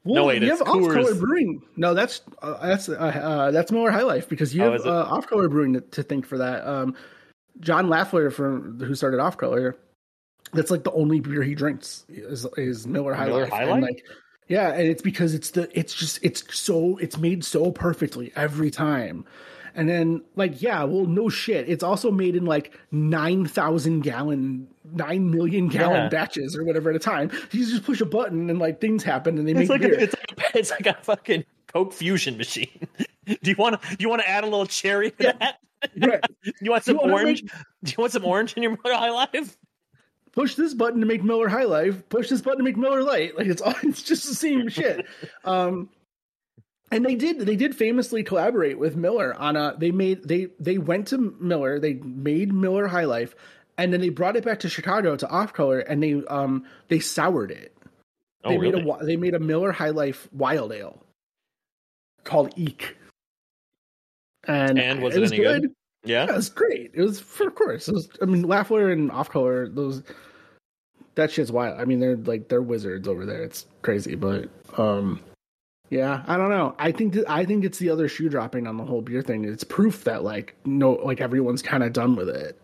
well, 0.05 0.23
no, 0.23 0.27
wait, 0.29 0.43
you 0.43 0.49
have 0.49 0.63
off 0.63 0.93
color 0.93 1.15
brewing 1.15 1.63
no 1.77 1.93
that's 1.93 2.23
uh, 2.43 2.67
that's 2.67 2.89
uh, 2.89 2.93
uh, 2.95 3.51
that's 3.51 3.71
miller 3.71 3.91
high 3.91 4.03
life 4.03 4.29
because 4.29 4.55
you 4.55 4.65
Oh, 4.65 4.73
have 4.73 4.87
uh, 4.87 5.03
off 5.05 5.27
color 5.27 5.49
brewing 5.49 5.75
to, 5.75 5.81
to 5.83 6.03
thank 6.03 6.27
for 6.27 6.39
that 6.39 6.67
um 6.67 6.95
john 7.61 7.89
laffler 7.89 8.33
from 8.33 8.81
who 8.81 8.95
started 8.95 9.21
off 9.21 9.37
color 9.37 9.77
that's 10.55 10.71
like 10.71 10.83
the 10.83 10.93
only 10.93 11.21
beer 11.21 11.43
he 11.43 11.55
drinks 11.55 12.07
is, 12.09 12.47
is 12.57 12.87
miller 12.87 13.13
high 13.13 13.27
Miller 13.27 13.43
life 13.43 13.51
High 13.53 13.63
And, 13.65 13.71
Life? 13.73 13.83
like 13.83 14.05
yeah 14.49 14.73
and 14.73 14.89
it's 14.89 15.03
because 15.03 15.35
it's 15.35 15.51
the 15.51 15.69
it's 15.79 15.95
just 15.95 16.19
it's 16.23 16.43
so 16.59 16.97
it's 16.97 17.19
made 17.19 17.45
so 17.45 17.71
perfectly 17.71 18.33
every 18.35 18.71
time 18.71 19.27
and 19.75 19.89
then 19.89 20.23
like 20.37 20.61
yeah 20.63 20.83
well 20.85 21.07
no 21.07 21.29
shit 21.29 21.69
it's 21.69 21.83
also 21.83 22.11
made 22.11 22.35
in 22.37 22.45
like 22.45 22.73
9000 22.91 24.01
gallon 24.01 24.67
9 24.93 25.31
million 25.31 25.69
gallon 25.69 26.03
Yeah. 26.05 26.09
batches 26.09 26.57
or 26.57 26.65
whatever 26.65 26.91
at 26.91 26.97
a 26.97 27.01
time 27.01 27.31
you 27.53 27.65
just 27.67 27.85
push 27.85 28.01
a 28.01 28.07
button 28.07 28.51
and 28.51 28.59
like 28.59 28.81
things 28.81 29.03
happen 29.03 29.39
and 29.39 29.47
they 29.47 29.53
It's 29.53 29.61
make 29.61 29.69
like 29.69 29.81
beer 29.83 29.95
a, 29.99 30.03
it's 30.03 30.15
like 30.15 30.55
a, 30.55 30.59
it's 30.59 30.71
like 30.71 30.87
a 30.87 30.95
fucking 31.03 31.45
Coke 31.73 31.93
fusion 31.93 32.37
machine. 32.37 32.89
do 33.27 33.37
you 33.45 33.55
want 33.57 33.81
to 33.81 33.89
do 33.97 34.03
you 34.03 34.09
want 34.09 34.21
to 34.23 34.29
add 34.29 34.43
a 34.43 34.47
little 34.49 34.67
cherry 34.67 35.13
to 35.13 35.17
Yeah. 35.25 35.33
that? 35.41 35.59
Right. 35.99 36.21
You 36.61 36.73
want 36.73 36.85
some 36.85 36.97
wanna 36.97 37.13
orange? 37.13 37.43
Do 37.43 37.91
you 37.91 37.95
want 37.97 38.13
some 38.13 38.25
orange 38.25 38.55
in 38.55 38.63
your 38.65 38.73
Miller 38.85 38.97
High 38.97 39.11
Life? 39.11 39.57
push 40.33 40.55
this 40.57 40.75
button 40.75 41.01
to 41.01 41.07
make 41.07 41.23
Miller 41.25 41.49
High 41.49 41.65
Life, 41.65 42.09
push 42.09 42.29
this 42.29 42.41
button 42.41 42.59
to 42.59 42.65
make 42.65 42.77
Miller 42.77 43.03
Lite. 43.03 43.37
Like 43.37 43.47
it's 43.47 43.63
all 43.63 43.75
it's 43.83 44.03
just 44.03 44.27
the 44.29 44.35
same 44.35 44.69
shit. 44.69 45.07
Um 45.45 45.89
and 46.91 47.05
they 47.05 47.15
did 47.15 47.41
they 47.41 47.57
did 47.57 47.75
famously 47.77 48.23
collaborate 48.23 48.79
with 48.79 48.97
Miller 48.97 49.35
on 49.39 49.57
a 49.57 49.75
they 49.79 49.91
made 49.91 50.25
they 50.27 50.49
they 50.59 50.79
went 50.79 51.07
to 51.09 51.37
Miller, 51.41 51.79
they 51.79 51.95
made 51.95 52.53
Miller 52.53 52.87
High 52.89 53.05
Life 53.05 53.35
and 53.81 53.95
then 53.95 54.01
they 54.03 54.11
brought 54.11 54.37
it 54.37 54.45
back 54.45 54.61
to 54.61 54.69
Chicago 54.69 55.17
to 55.17 55.27
Off 55.31 55.55
Color, 55.55 55.79
and 55.81 56.03
they 56.03 56.23
um 56.29 56.65
they 56.89 57.01
soured 57.01 57.51
it. 57.51 57.75
Oh, 58.45 58.51
They 58.51 58.59
really? 58.59 58.83
made 58.83 58.95
a 59.01 59.05
they 59.07 59.17
made 59.17 59.35
a 59.35 59.41
Miller 59.41 59.73
High 59.73 59.89
Life 59.91 60.29
Wild 60.33 60.71
Ale 60.73 61.03
called 62.25 62.53
Eek, 62.57 62.97
and 64.45 64.79
And 64.79 65.01
was 65.01 65.17
it 65.17 65.23
any 65.23 65.39
good? 65.39 65.63
yeah. 66.05 66.25
Yeah, 66.27 66.33
it 66.33 66.37
was 66.37 66.51
great. 66.51 66.91
It 66.95 67.01
was 67.03 67.21
for 67.21 67.47
of 67.49 67.55
course. 67.55 67.89
It 67.89 67.95
was, 67.95 68.09
I 68.21 68.27
mean, 68.27 68.45
Laffler 68.45 68.93
and 68.93 69.11
Off 69.11 69.31
Color 69.31 69.69
those 69.69 70.03
that 71.15 71.31
shit's 71.31 71.51
wild. 71.51 71.81
I 71.81 71.85
mean, 71.87 72.01
they're 72.01 72.17
like 72.17 72.49
they're 72.49 72.63
wizards 72.63 73.09
over 73.09 73.25
there. 73.25 73.43
It's 73.43 73.67
crazy, 73.81 74.15
but 74.15 74.49
um, 74.79 75.21
yeah, 75.91 76.23
I 76.27 76.37
don't 76.37 76.51
know. 76.51 76.75
I 76.79 76.93
think 76.93 77.15
that, 77.15 77.29
I 77.29 77.45
think 77.45 77.65
it's 77.65 77.79
the 77.79 77.91
other 77.91 78.09
shoe 78.09 78.29
dropping 78.29 78.67
on 78.67 78.77
the 78.77 78.85
whole 78.85 79.03
beer 79.03 79.23
thing. 79.23 79.45
It's 79.45 79.65
proof 79.65 80.05
that 80.05 80.23
like 80.23 80.55
no, 80.65 80.93
like 80.93 81.21
everyone's 81.21 81.63
kind 81.63 81.83
of 81.83 81.93
done 81.93 82.15
with 82.17 82.29
it. 82.29 82.61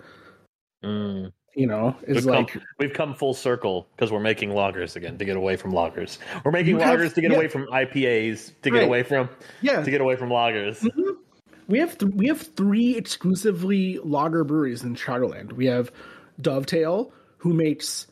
Mm. 0.85 1.33
You 1.57 1.67
know, 1.67 1.97
it's 2.03 2.17
We've, 2.17 2.27
like 2.27 2.49
come, 2.49 2.63
we've 2.79 2.93
come 2.93 3.15
full 3.15 3.33
circle 3.35 3.89
because 3.97 4.13
we're 4.13 4.21
making 4.21 4.51
loggers 4.51 4.95
again 4.95 5.17
to 5.19 5.25
get 5.25 5.37
away 5.37 5.57
from 5.57 5.73
loggers. 5.73 6.19
We're 6.45 6.53
making 6.53 6.79
loggers 6.79 7.15
to 7.15 7.21
get 7.23 7.31
yeah. 7.31 7.39
away 7.39 7.49
from 7.49 7.67
IPAs 7.69 8.53
to 8.61 8.71
get 8.71 8.79
Right. 8.79 8.85
away 8.87 9.03
from 9.03 9.29
yeah, 9.63 9.83
to 9.83 9.91
get 9.91 10.01
away 10.01 10.17
from 10.17 10.31
loggers. 10.31 10.87
We 11.67 11.79
have 11.81 11.99
th- 11.99 12.13
we 12.15 12.29
have 12.29 12.41
three 12.43 12.97
exclusively 12.97 13.99
lager 14.05 14.45
breweries 14.45 14.85
in 14.85 14.95
Chicagoland. 14.95 15.55
We 15.55 15.67
have 15.67 15.91
Dovetail, 16.41 17.13
who 17.39 17.55
makes 17.55 18.07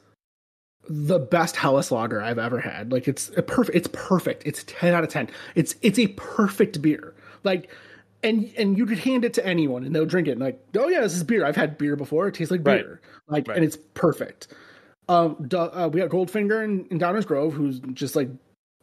the 0.88 1.18
best 1.18 1.56
Helles 1.56 1.90
lager 1.90 2.20
I've 2.22 2.38
ever 2.38 2.60
had. 2.60 2.92
Like 2.92 3.08
it's 3.08 3.30
a 3.36 3.42
perfect. 3.42 3.76
It's 3.76 3.88
perfect. 3.92 4.42
It's 4.46 4.64
ten 4.64 4.94
out 4.94 5.04
of 5.04 5.10
ten. 5.10 5.28
It's 5.54 5.74
it's 5.82 5.98
a 5.98 6.08
perfect 6.08 6.80
beer. 6.82 7.14
Like. 7.42 7.70
And, 8.22 8.50
and 8.56 8.78
you 8.78 8.86
could 8.86 9.00
hand 9.00 9.22
it 9.26 9.34
to 9.34 9.44
anyone 9.46 9.84
and 9.84 9.94
they'll 9.94 10.06
drink 10.06 10.28
it 10.28 10.30
and 10.30 10.40
like 10.40 10.58
oh 10.78 10.88
yeah 10.88 11.02
this 11.02 11.14
is 11.14 11.22
beer 11.22 11.44
I've 11.44 11.56
had 11.56 11.76
beer 11.76 11.94
before 11.94 12.26
it 12.26 12.32
tastes 12.34 12.50
like 12.50 12.66
Right. 12.66 12.80
beer 12.82 13.02
like 13.28 13.46
Right. 13.46 13.58
and 13.58 13.66
it's 13.66 13.76
perfect 13.92 14.46
um 15.10 15.46
uh, 15.52 15.90
we 15.92 16.00
got 16.00 16.08
Goldfinger 16.08 16.64
in, 16.64 16.86
in 16.90 16.98
Downers 16.98 17.26
Grove 17.26 17.52
who's 17.52 17.80
just 17.92 18.16
like 18.16 18.30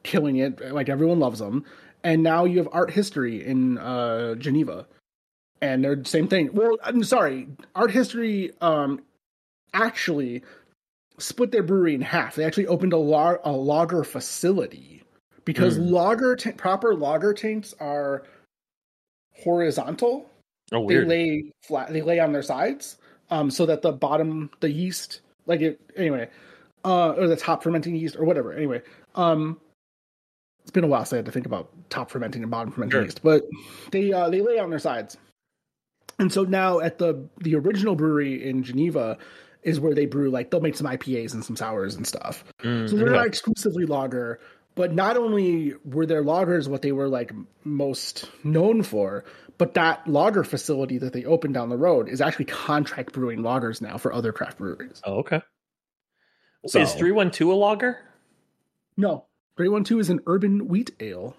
killing 0.04 0.36
it 0.36 0.72
like 0.72 0.90
everyone 0.90 1.20
loves 1.20 1.40
them 1.40 1.66
and 2.04 2.22
now 2.22 2.46
you 2.46 2.60
have 2.60 2.70
art 2.72 2.92
history 2.92 3.44
in 3.44 3.80
uh 3.80 4.36
geneva 4.36 4.86
and 5.60 5.84
they're 5.84 5.96
the 5.96 6.06
same 6.06 6.28
thing 6.28 6.52
well 6.54 6.78
i'm 6.84 7.04
sorry 7.04 7.48
art 7.74 7.90
history 7.90 8.52
um 8.62 9.02
actually 9.74 10.44
split 11.22 11.52
their 11.52 11.64
brewery 11.64 11.94
in 11.96 12.02
half 12.02 12.36
they 12.36 12.44
actually 12.44 12.68
opened 12.68 12.94
a, 12.94 12.98
la- 12.98 13.38
a 13.44 13.52
lager 13.52 14.04
facility 14.04 15.04
because 15.46 15.78
Hmm. 15.78 15.88
lager 15.90 16.36
ta- 16.36 16.52
proper 16.58 16.96
lager 16.96 17.34
tanks 17.34 17.74
are 17.80 18.24
horizontal 19.44 20.30
Oh, 20.74 20.80
weird. 20.82 21.06
they 21.06 21.10
lay 21.10 21.52
flat 21.64 21.92
they 21.92 22.02
lay 22.02 22.20
on 22.20 22.32
their 22.32 22.44
sides 22.44 22.98
um 23.30 23.52
so 23.52 23.66
that 23.66 23.82
the 23.82 23.92
bottom 23.92 24.50
the 24.62 24.72
yeast 24.72 25.22
like 25.46 25.62
it 25.62 25.80
anyway 25.98 26.30
uh 26.86 27.10
or 27.12 27.28
the 27.28 27.36
top 27.36 27.62
fermenting 27.64 27.96
yeast 27.96 28.16
or 28.16 28.24
whatever 28.26 28.54
anyway 28.54 28.82
um 29.16 29.60
it's 30.62 30.72
been 30.72 30.84
a 30.84 30.88
while 30.88 31.02
since 31.04 31.14
I 31.14 31.16
had 31.18 31.26
to 31.26 31.32
think 31.32 31.46
about 31.48 31.70
top 31.90 32.10
fermenting 32.12 32.42
and 32.44 32.52
bottom 32.52 32.72
fermenting 32.72 32.92
Sure. 32.92 33.04
yeast 33.04 33.22
but 33.24 33.44
they 33.92 34.14
uh 34.14 34.30
they 34.30 34.42
lay 34.42 34.60
on 34.60 34.70
their 34.70 34.80
sides 34.80 35.18
and 36.20 36.32
so 36.32 36.44
now 36.44 36.80
at 36.80 36.98
the 36.98 37.22
the 37.40 37.56
original 37.56 37.96
brewery 37.96 38.48
in 38.48 38.64
Geneva 38.64 39.18
is 39.64 39.80
where 39.80 39.94
they 39.94 40.06
brew 40.06 40.30
like 40.30 40.50
they'll 40.52 40.62
make 40.62 40.76
some 40.76 40.88
IPAs 40.88 41.34
and 41.34 41.44
some 41.46 41.56
sours 41.56 41.96
and 41.96 42.06
stuff 42.08 42.44
Mm, 42.64 42.90
so 42.90 42.96
they're 42.96 43.08
okay. 43.10 43.18
not 43.18 43.28
exclusively 43.28 43.86
lager, 43.86 44.40
but 44.76 44.94
not 44.94 45.18
only 45.18 45.74
were 45.86 46.06
their 46.06 46.24
lagers 46.24 46.68
what 46.68 46.82
they 46.82 46.92
were 46.92 47.08
like 47.10 47.32
most 47.64 48.30
known 48.44 48.84
for, 48.84 49.24
but 49.58 49.74
that 49.76 50.08
lager 50.08 50.44
facility 50.44 50.98
that 50.98 51.14
they 51.14 51.26
opened 51.26 51.54
down 51.54 51.70
the 51.70 51.78
road 51.78 52.08
is 52.10 52.22
actually 52.22 52.46
contract 52.46 53.14
brewing 53.14 53.40
lagers 53.40 53.82
now 53.82 53.98
for 53.98 54.14
other 54.14 54.32
craft 54.32 54.58
breweries. 54.58 55.02
Oh, 55.04 55.16
okay. 55.20 55.42
So- 56.68 56.80
Is 56.80 56.94
three 56.94 57.12
one 57.12 57.32
two 57.32 57.52
a 57.52 57.56
lager? 57.56 57.98
No, 58.98 59.26
312 59.58 60.00
is 60.02 60.10
an 60.10 60.20
urban 60.28 60.68
wheat 60.68 60.92
ale. 61.00 61.36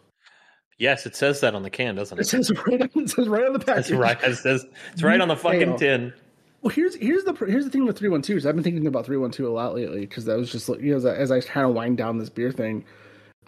Yes, 0.78 1.06
it 1.06 1.14
says 1.14 1.40
that 1.42 1.54
on 1.54 1.62
the 1.62 1.70
can, 1.70 1.94
doesn't 1.94 2.18
It 2.18 2.22
it? 2.22 2.24
says 2.28 2.50
right, 2.66 2.80
it 2.94 3.10
says 3.10 3.28
right 3.28 3.44
on 3.46 3.52
the 3.52 3.58
package. 3.60 3.88
That's 3.88 3.90
right. 3.92 4.22
It 4.24 4.36
says 4.36 4.64
it's 4.92 5.02
right 5.02 5.20
on 5.20 5.28
the 5.28 5.36
fucking 5.36 5.62
Ale. 5.72 5.78
tin. 5.78 6.12
Well, 6.62 6.70
here's 6.70 6.94
here's 6.94 7.24
the 7.24 7.34
here's 7.34 7.64
the 7.64 7.70
thing 7.70 7.84
with 7.84 7.98
312 7.98 8.38
is 8.38 8.46
I've 8.46 8.54
been 8.54 8.62
thinking 8.62 8.86
about 8.86 9.04
312 9.04 9.50
a 9.50 9.52
lot 9.52 9.74
lately 9.74 10.00
because 10.00 10.26
that 10.26 10.38
was 10.38 10.50
just 10.50 10.68
like, 10.68 10.80
you 10.80 10.92
know 10.92 10.96
as 10.96 11.04
I, 11.04 11.14
as 11.16 11.30
I 11.32 11.40
kind 11.40 11.66
of 11.66 11.74
wind 11.74 11.96
down 11.96 12.18
this 12.18 12.30
beer 12.30 12.52
thing, 12.52 12.84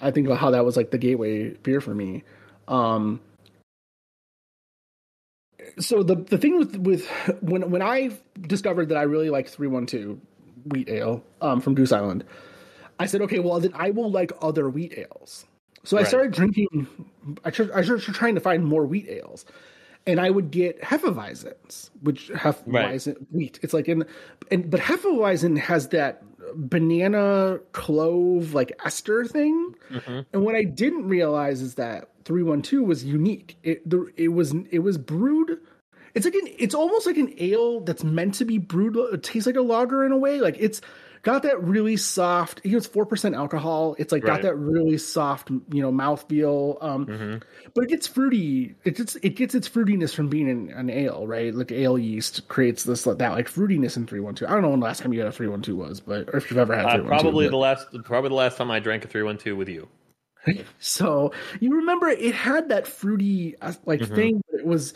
I 0.00 0.11
think 0.11 0.27
about 0.27 0.38
how 0.38 0.50
that 0.50 0.64
was 0.64 0.77
like 0.77 0.90
the 0.90 0.98
gateway 0.98 1.50
beer 1.50 1.81
for 1.81 1.94
me. 1.94 2.24
Um, 2.66 3.20
so 5.79 6.03
the 6.03 6.16
the 6.16 6.38
thing 6.38 6.59
with 6.59 6.77
with 6.77 7.07
when 7.40 7.70
when 7.70 7.83
I 7.83 8.11
discovered 8.40 8.88
that 8.88 8.98
I 8.98 9.03
really 9.03 9.31
like 9.31 9.48
312 9.48 10.18
wheat 10.66 10.88
ale 10.88 11.22
um, 11.40 11.61
from 11.61 11.77
Goose 11.77 11.92
Island, 11.92 12.24
I 12.98 13.07
said, 13.07 13.20
okay, 13.22 13.38
well 13.38 13.61
then 13.61 13.72
I 13.74 13.90
will 13.90 14.11
like 14.11 14.33
other 14.42 14.68
wheat 14.68 14.92
ales. 14.96 15.46
So 15.85 15.98
I 15.98 16.03
started 16.03 16.33
drinking. 16.33 16.88
I 17.44 17.50
started, 17.53 17.77
I 17.77 17.83
started 17.83 18.12
trying 18.14 18.35
to 18.35 18.40
find 18.40 18.64
more 18.64 18.87
wheat 18.87 19.09
ales, 19.09 19.44
and 20.06 20.20
I 20.20 20.30
would 20.30 20.50
get 20.50 20.80
Hefeweizens, 20.82 21.90
which 22.02 22.28
Hefeweizen 22.28 23.16
wheat. 23.30 23.58
It's 23.62 23.72
like 23.72 23.88
in, 23.88 24.04
and 24.50 24.70
but 24.70 24.80
Hefeweizen 24.80 25.58
has 25.58 25.88
that 25.88 26.22
banana 26.54 27.58
clove 27.72 28.54
like 28.54 28.72
ester 28.84 29.24
thing. 29.24 29.74
Mhm. 29.90 30.26
And 30.32 30.44
what 30.44 30.54
I 30.54 30.64
didn't 30.64 31.08
realize 31.08 31.60
is 31.62 31.74
that 31.74 32.10
312 32.24 32.86
was 32.86 33.04
unique. 33.04 33.56
It 33.62 33.88
the, 33.88 34.10
it 34.16 34.28
was 34.28 34.54
it 34.70 34.80
was 34.80 34.98
brewed 34.98 35.58
it's 36.14 36.24
like 36.24 36.34
an 36.34 36.48
it's 36.58 36.74
almost 36.74 37.06
like 37.06 37.16
an 37.16 37.34
ale 37.38 37.80
that's 37.80 38.04
meant 38.04 38.34
to 38.34 38.44
be 38.44 38.58
brewed 38.58 38.96
it 38.96 39.22
tastes 39.22 39.46
like 39.46 39.56
a 39.56 39.60
lager 39.60 40.04
in 40.06 40.12
a 40.12 40.16
way. 40.16 40.40
Like 40.40 40.56
it's 40.58 40.80
got 41.24 41.42
that 41.42 41.60
really 41.62 41.96
soft, 41.96 42.60
you 42.64 42.72
know, 42.72 42.76
it's 42.76 42.87
4% 42.87 43.34
alcohol. 43.34 43.96
It's 43.98 44.12
like 44.12 44.22
Right. 44.22 44.34
got 44.34 44.42
that 44.42 44.54
really 44.56 44.98
soft, 44.98 45.50
you 45.50 45.82
know, 45.82 45.90
mouthfeel. 45.90 46.82
Um 46.82 47.06
Mhm. 47.06 47.42
but 47.74 47.84
it 47.84 47.90
gets 47.90 48.06
fruity. 48.06 48.74
It 48.84 48.96
gets 48.96 49.16
it 49.16 49.30
gets 49.30 49.54
its 49.54 49.68
fruitiness 49.68 50.14
from 50.14 50.28
being 50.28 50.48
an, 50.48 50.70
an 50.70 50.90
ale, 50.90 51.26
right? 51.26 51.52
Like 51.54 51.72
ale 51.72 51.98
yeast 51.98 52.46
creates 52.48 52.84
this 52.84 53.02
that 53.04 53.18
like 53.18 53.48
fruitiness 53.48 53.96
in 53.96 54.06
312. 54.06 54.50
I 54.50 54.54
don't 54.54 54.62
know 54.62 54.70
when 54.70 54.80
the 54.80 54.87
last 54.87 55.00
time 55.02 55.12
you 55.12 55.18
had 55.18 55.28
a 55.28 55.32
312 55.32 55.76
was, 55.76 56.00
but 56.00 56.28
or 56.28 56.37
if 56.37 56.50
you've 56.50 56.58
ever 56.58 56.76
had 56.76 56.87
Uh, 56.87 56.90
312. 56.98 57.08
probably 57.22 57.46
but- 57.46 57.50
the 57.50 57.56
last, 57.56 57.87
probably 58.04 58.28
the 58.28 58.34
last 58.37 58.56
time 58.58 58.70
I 58.70 58.78
drank 58.78 59.04
a 59.04 59.08
three 59.08 59.22
one 59.22 59.38
two 59.38 59.56
with 59.56 59.68
you. 59.68 59.88
So 60.78 61.32
you 61.60 61.74
remember 61.74 62.08
it 62.08 62.34
had 62.34 62.68
that 62.68 62.87
fruity 62.87 63.56
uh, 63.62 63.72
like 63.87 64.00
Mhm. 64.00 64.14
thing, 64.14 64.42
but 64.50 64.60
it 64.60 64.66
was 64.66 64.92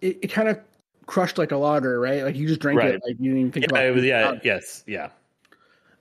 it, 0.00 0.18
it 0.22 0.28
kind 0.28 0.48
of 0.48 0.58
crushed 1.06 1.36
like 1.38 1.52
a 1.52 1.56
lager, 1.56 2.00
right? 2.00 2.22
Like 2.24 2.36
you 2.36 2.48
just 2.48 2.60
drank 2.60 2.78
Right. 2.78 2.94
it, 2.94 3.02
like 3.04 3.16
you 3.18 3.30
didn't 3.32 3.38
even 3.38 3.52
think 3.52 3.66
Yeah, 3.66 3.70
about 3.70 3.84
it 3.84 3.94
was, 3.94 4.04
yeah, 4.04 4.28
Um, 4.28 4.40
yes, 4.44 4.84
yeah. 4.86 5.08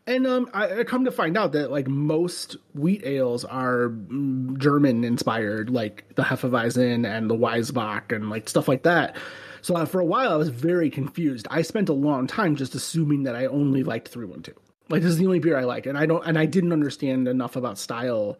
And 0.08 0.26
um, 0.26 0.50
I, 0.54 0.80
I 0.80 0.84
come 0.86 1.04
to 1.04 1.12
find 1.12 1.38
out 1.38 1.52
that 1.52 1.70
like 1.70 1.88
most 1.88 2.56
wheat 2.74 3.02
ales 3.06 3.44
are 3.44 3.90
mm, 3.90 4.58
German 4.58 5.04
inspired, 5.04 5.70
like 5.70 6.06
the 6.16 6.24
Hefeweizen 6.24 7.06
and 7.06 7.30
the 7.30 7.36
Weisbach 7.36 8.16
and 8.16 8.30
like 8.30 8.48
stuff 8.48 8.70
like 8.70 8.84
that. 8.84 9.18
So 9.62 9.76
uh, 9.76 9.86
for 9.86 10.00
a 10.00 10.06
while, 10.06 10.32
I 10.32 10.38
was 10.38 10.48
very 10.48 10.90
confused. 10.90 11.46
I 11.52 11.62
spent 11.62 11.90
a 11.90 11.94
long 11.94 12.26
time 12.26 12.56
just 12.56 12.74
assuming 12.74 13.24
that 13.24 13.36
I 13.36 13.48
only 13.48 13.84
liked 13.84 14.08
312. 14.08 14.58
Like 14.90 15.02
this 15.02 15.12
is 15.12 15.18
the 15.18 15.26
only 15.26 15.40
beer 15.40 15.58
I 15.58 15.66
like, 15.66 15.86
and 15.86 15.98
I 15.98 16.06
don't, 16.06 16.26
and 16.26 16.40
I 16.40 16.46
didn't 16.46 16.72
understand 16.72 17.28
enough 17.28 17.58
about 17.58 17.78
style 17.78 18.40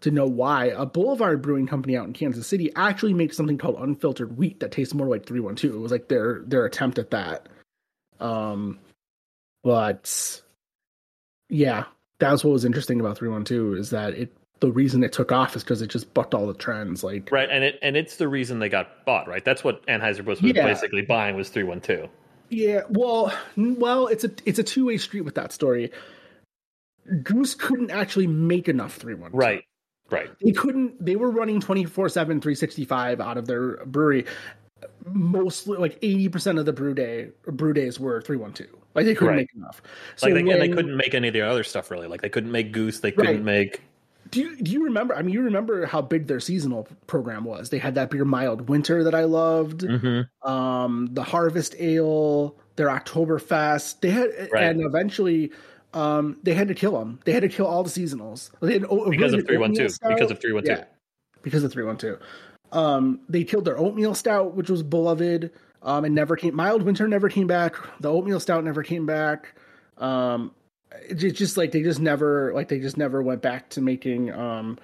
to 0.00 0.10
know 0.10 0.26
why. 0.26 0.66
A 0.66 0.86
Boulevard 0.86 1.42
Brewing 1.42 1.66
Company 1.66 1.98
out 1.98 2.06
in 2.06 2.14
Kansas 2.14 2.46
City 2.46 2.72
actually 2.76 3.12
makes 3.12 3.36
something 3.36 3.58
called 3.58 3.76
unfiltered 3.78 4.38
wheat 4.38 4.60
that 4.60 4.72
tastes 4.72 4.94
more 4.94 5.08
like 5.08 5.26
312. 5.26 5.74
It 5.74 5.78
was 5.78 5.92
like 5.92 6.08
their 6.08 6.42
their 6.46 6.64
attempt 6.64 6.98
at 6.98 7.10
that. 7.10 7.50
Um, 8.20 8.78
but 9.62 10.40
yeah, 11.54 11.84
that's 12.18 12.42
what 12.44 12.50
was 12.52 12.64
interesting 12.64 13.00
about 13.00 13.16
312 13.18 13.78
is 13.78 13.90
that 13.90 14.14
it 14.14 14.36
the 14.60 14.70
reason 14.72 15.02
it 15.04 15.12
took 15.12 15.30
off 15.30 15.56
is 15.56 15.62
because 15.62 15.82
it 15.82 15.88
just 15.88 16.14
bucked 16.14 16.32
all 16.34 16.46
the 16.46 16.54
trends. 16.54 17.04
Like 17.04 17.30
Right, 17.30 17.48
and 17.50 17.62
it 17.64 17.78
and 17.82 17.96
it's 17.96 18.16
the 18.16 18.28
reason 18.28 18.58
they 18.58 18.68
got 18.68 19.04
bought, 19.04 19.28
right? 19.28 19.44
That's 19.44 19.62
what 19.62 19.86
Anheuser 19.86 20.24
Busch 20.24 20.40
was 20.40 20.52
Yeah. 20.52 20.66
basically 20.66 21.02
buying 21.02 21.36
was 21.36 21.48
three 21.48 21.64
one 21.64 21.80
two. 21.80 22.08
Yeah, 22.50 22.82
well, 22.88 23.32
well, 23.56 24.06
it's 24.08 24.24
a 24.24 24.30
it's 24.44 24.58
a 24.58 24.62
two 24.62 24.86
way 24.86 24.96
street 24.98 25.22
with 25.22 25.34
that 25.36 25.52
story. 25.52 25.92
Goose 27.22 27.54
couldn't 27.54 27.90
actually 27.90 28.26
make 28.26 28.68
enough 28.68 28.94
312. 28.94 29.34
Right, 29.34 29.64
right. 30.10 30.30
They 30.42 30.52
couldn't. 30.52 31.04
They 31.04 31.16
were 31.16 31.30
running 31.30 31.60
24 31.60 32.08
7 32.08 32.40
365 32.40 33.20
out 33.20 33.36
of 33.36 33.46
their 33.46 33.84
brewery. 33.84 34.24
Mostly, 35.06 35.78
like 35.78 35.98
eighty 36.02 36.28
percent 36.28 36.58
of 36.58 36.66
the 36.66 36.72
brew 36.72 36.94
day 36.94 37.28
brew 37.46 37.72
days 37.72 37.98
were 38.00 38.20
three 38.22 38.36
one 38.36 38.52
two. 38.52 38.66
Like 38.94 39.06
they 39.06 39.14
couldn't 39.14 39.28
Right. 39.34 39.36
make 39.38 39.54
enough. 39.56 39.82
So 40.16 40.26
Like 40.28 40.34
they, 40.34 40.50
and 40.52 40.60
they 40.62 40.68
couldn't 40.68 40.96
make 40.96 41.14
any 41.14 41.28
of 41.28 41.34
the 41.34 41.40
other 41.42 41.64
stuff 41.64 41.90
really. 41.90 42.06
Like 42.06 42.22
they 42.22 42.28
couldn't 42.28 42.52
make 42.52 42.72
goose. 42.72 43.00
They 43.00 43.10
couldn't 43.12 43.36
Right. 43.36 43.44
make. 43.44 43.82
Do 44.30 44.40
you, 44.40 44.56
do 44.56 44.70
you 44.70 44.84
remember? 44.84 45.14
I 45.14 45.20
mean, 45.22 45.34
you 45.34 45.42
remember 45.42 45.84
how 45.84 46.00
big 46.00 46.26
their 46.28 46.40
seasonal 46.40 46.88
program 47.06 47.44
was. 47.44 47.68
They 47.68 47.78
had 47.78 47.94
that 47.96 48.10
beer 48.10 48.24
Mild 48.24 48.68
Winter 48.70 49.04
that 49.04 49.14
I 49.14 49.24
loved. 49.24 49.82
Mhm. 49.82 50.26
Um, 50.42 51.10
the 51.12 51.22
Harvest 51.22 51.76
Ale, 51.78 52.56
their 52.76 52.88
Oktoberfest. 52.88 54.00
They 54.00 54.10
had, 54.10 54.30
Right. 54.50 54.64
and 54.64 54.80
eventually, 54.80 55.52
um, 55.92 56.38
they 56.42 56.54
had 56.54 56.68
to 56.68 56.74
kill 56.74 56.98
them. 56.98 57.20
They 57.26 57.32
had 57.32 57.42
to 57.42 57.48
kill 57.50 57.66
all 57.66 57.82
the 57.84 57.90
seasonals. 57.90 58.50
They 58.62 58.72
had 58.72 58.82
Because 58.82 58.98
really 59.06 59.40
of 59.40 59.46
good 59.46 59.56
oatmeal 59.56 59.74
312, 59.76 59.98
because 60.16 60.30
of 60.30 60.38
312. 60.40 60.86
Because 61.42 61.62
of 61.64 61.72
three 61.72 61.84
one 61.84 61.98
two. 61.98 62.18
Um, 62.74 63.20
they 63.28 63.44
killed 63.44 63.64
their 63.64 63.78
oatmeal 63.78 64.14
stout, 64.14 64.54
which 64.54 64.68
was 64.68 64.82
beloved. 64.82 65.50
Um, 65.82 66.04
and 66.04 66.14
never 66.14 66.36
came. 66.36 66.54
Mild 66.54 66.82
winter 66.82 67.06
never 67.06 67.28
came 67.28 67.46
back. 67.46 67.76
The 68.00 68.10
oatmeal 68.10 68.40
stout 68.40 68.64
never 68.64 68.82
came 68.82 69.04
back. 69.06 69.54
Um, 69.98 70.52
it's 71.08 71.38
just 71.38 71.56
like 71.56 71.72
they 71.72 71.82
just 71.82 72.00
never 72.00 72.52
like 72.54 72.68
they 72.68 72.80
just 72.80 72.96
never 72.96 73.22
went 73.22 73.42
back 73.42 73.68
to 73.70 73.80
making 73.80 74.32
um 74.32 74.78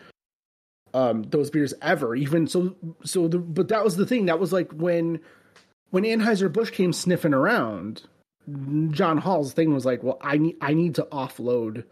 um 0.93 1.23
those 1.25 1.51
beers 1.51 1.75
ever. 1.81 2.15
Even 2.15 2.47
so, 2.47 2.77
so 3.05 3.29
the 3.29 3.39
but 3.39 3.69
that 3.69 3.85
was 3.85 3.97
the 3.97 4.07
thing. 4.07 4.27
That 4.27 4.39
was 4.39 4.53
like 4.53 4.71
when 4.73 5.21
when 5.91 6.05
Anheuser 6.05 6.53
Busch 6.53 6.71
came 6.71 6.93
sniffing 6.93 7.35
around. 7.35 8.03
John 8.91 9.19
Hall's 9.19 9.53
thing 9.53 9.73
was 9.73 9.85
like, 9.87 10.03
well, 10.03 10.19
I 10.21 10.37
need 10.39 10.57
I 10.61 10.75
need 10.75 10.97
to 10.97 11.09
offload. 11.11 11.85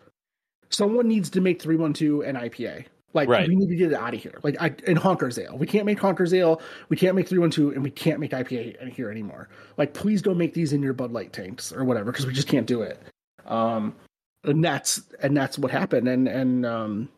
Someone 0.71 1.09
needs 1.09 1.31
to 1.31 1.41
make 1.41 1.63
three 1.63 1.77
one 1.77 1.93
two 1.93 2.23
and 2.23 2.37
IPA. 2.37 2.87
Like 3.15 3.29
Right. 3.29 3.49
we 3.49 3.55
need 3.57 3.69
to 3.71 3.75
get 3.77 3.93
it 3.93 3.95
out 3.95 4.13
of 4.15 4.21
here. 4.23 4.39
Like 4.43 4.57
I 4.61 4.67
in 4.87 4.97
Honkers 4.99 5.39
Ale, 5.43 5.57
we 5.57 5.67
can't 5.67 5.87
make 5.87 5.99
Honkers 5.99 6.33
Ale, 6.35 6.61
we 6.91 6.97
can't 6.97 7.17
make 7.17 7.27
three 7.29 7.39
one 7.39 7.51
two, 7.51 7.71
and 7.73 7.83
we 7.83 7.91
can't 7.91 8.21
make 8.21 8.33
IPA 8.33 8.81
in 8.83 8.91
here 8.91 9.11
anymore. 9.11 9.49
Like 9.79 9.95
please 9.95 10.21
don't 10.23 10.37
make 10.39 10.53
these 10.55 10.73
in 10.75 10.83
your 10.83 10.93
Bud 10.93 11.11
Light 11.13 11.33
tanks 11.33 11.73
or 11.73 11.85
whatever 11.85 12.13
because 12.13 12.27
we 12.27 12.33
just 12.35 12.49
can't 12.49 12.67
do 12.67 12.83
it. 12.83 13.01
Um, 13.47 13.97
and 14.45 14.63
that's 14.63 15.03
and 15.23 15.35
that's 15.37 15.59
what 15.59 15.71
happened. 15.71 16.07
And 16.07 16.29
and 16.29 16.67
um, 16.67 17.09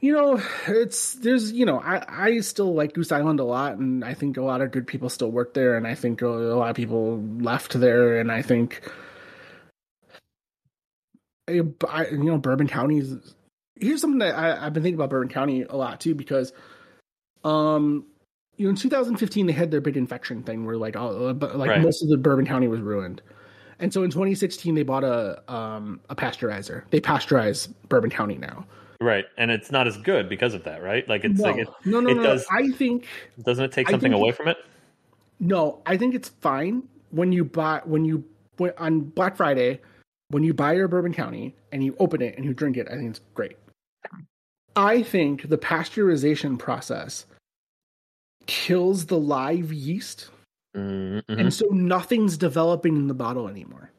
you 0.00 0.12
know, 0.12 0.40
it's 0.68 1.14
there's 1.14 1.50
you 1.52 1.64
know 1.64 1.78
I 1.80 2.04
I 2.26 2.40
still 2.40 2.74
like 2.74 2.92
Goose 2.92 3.10
Island 3.10 3.40
a 3.40 3.44
lot, 3.44 3.78
and 3.78 4.04
I 4.04 4.12
think 4.12 4.36
a 4.36 4.42
lot 4.42 4.60
of 4.60 4.70
good 4.70 4.86
people 4.86 5.08
still 5.08 5.30
work 5.30 5.54
there, 5.54 5.76
and 5.76 5.86
I 5.86 5.94
think 5.94 6.20
a 6.20 6.26
lot 6.28 6.68
of 6.70 6.76
people 6.76 7.22
left 7.38 7.72
there, 7.80 8.18
and 8.20 8.30
I 8.30 8.42
think. 8.42 8.82
I, 11.48 11.62
I- 11.88 12.08
you 12.08 12.18
know, 12.24 12.38
Bourbon 12.38 12.68
County 12.68 12.98
is 12.98 13.34
here's 13.80 14.00
something 14.00 14.18
that 14.18 14.34
I, 14.34 14.66
I've 14.66 14.72
been 14.72 14.82
thinking 14.82 14.98
about 14.98 15.10
Bourbon 15.10 15.28
County 15.28 15.62
a 15.62 15.76
lot 15.76 16.00
too 16.00 16.14
because, 16.14 16.52
um, 17.44 18.04
you 18.56 18.66
know, 18.66 18.70
in 18.70 18.76
2015 18.76 19.46
they 19.46 19.52
had 19.52 19.70
their 19.70 19.80
big 19.80 19.96
infection 19.96 20.42
thing 20.42 20.64
where 20.64 20.76
like 20.76 20.96
all, 20.96 21.32
but 21.34 21.56
like 21.56 21.70
Right. 21.70 21.82
most 21.82 22.02
of 22.02 22.08
the 22.08 22.16
Bourbon 22.16 22.46
County 22.46 22.68
was 22.68 22.80
ruined, 22.80 23.22
and 23.78 23.92
so 23.92 24.02
in 24.02 24.10
2016 24.10 24.74
they 24.74 24.82
bought 24.82 25.04
a 25.04 25.42
um 25.52 26.00
a 26.10 26.14
pasteurizer. 26.16 26.84
They 26.90 27.00
pasteurize 27.00 27.72
Bourbon 27.88 28.10
County 28.10 28.36
now. 28.38 28.66
Right, 29.00 29.24
and 29.36 29.50
it's 29.50 29.72
not 29.72 29.88
as 29.88 29.96
good 29.96 30.28
because 30.28 30.54
of 30.54 30.62
that, 30.64 30.80
right? 30.82 31.08
Like 31.08 31.24
it's 31.24 31.40
no, 31.40 31.50
like 31.50 31.56
it, 31.56 31.68
no, 31.84 31.98
no, 32.00 32.10
it 32.10 32.14
no, 32.18 32.22
does. 32.22 32.46
I 32.52 32.68
think 32.70 33.06
doesn't 33.42 33.64
it 33.64 33.72
take 33.72 33.88
something 33.88 34.12
think- 34.12 34.20
away 34.20 34.30
from 34.32 34.48
it? 34.48 34.58
no. 35.40 35.80
I 35.86 35.96
think 35.96 36.14
it's 36.14 36.28
fine 36.28 36.84
when 37.10 37.32
you 37.32 37.44
buy 37.44 37.80
when 37.84 38.04
you 38.04 38.22
when, 38.58 38.72
on 38.78 39.00
Black 39.00 39.36
Friday 39.36 39.80
when 40.28 40.44
you 40.44 40.54
buy 40.54 40.72
your 40.74 40.86
Bourbon 40.88 41.12
County 41.12 41.54
and 41.72 41.84
you 41.84 41.96
open 41.98 42.22
it 42.22 42.36
and 42.36 42.44
you 42.44 42.54
drink 42.54 42.76
it. 42.76 42.86
I 42.88 42.94
think 42.94 43.10
it's 43.10 43.20
great. 43.34 43.56
I 44.76 45.02
think 45.02 45.48
the 45.48 45.58
pasteurization 45.58 46.58
process 46.58 47.26
kills 48.46 49.06
the 49.06 49.18
live 49.18 49.72
yeast 49.72 50.28
Mm, 50.74 51.22
mhm. 51.26 51.38
and 51.38 51.52
so 51.52 51.66
nothing's 51.66 52.38
developing 52.38 52.96
in 52.96 53.06
the 53.06 53.12
bottle 53.12 53.46
anymore. 53.46 53.90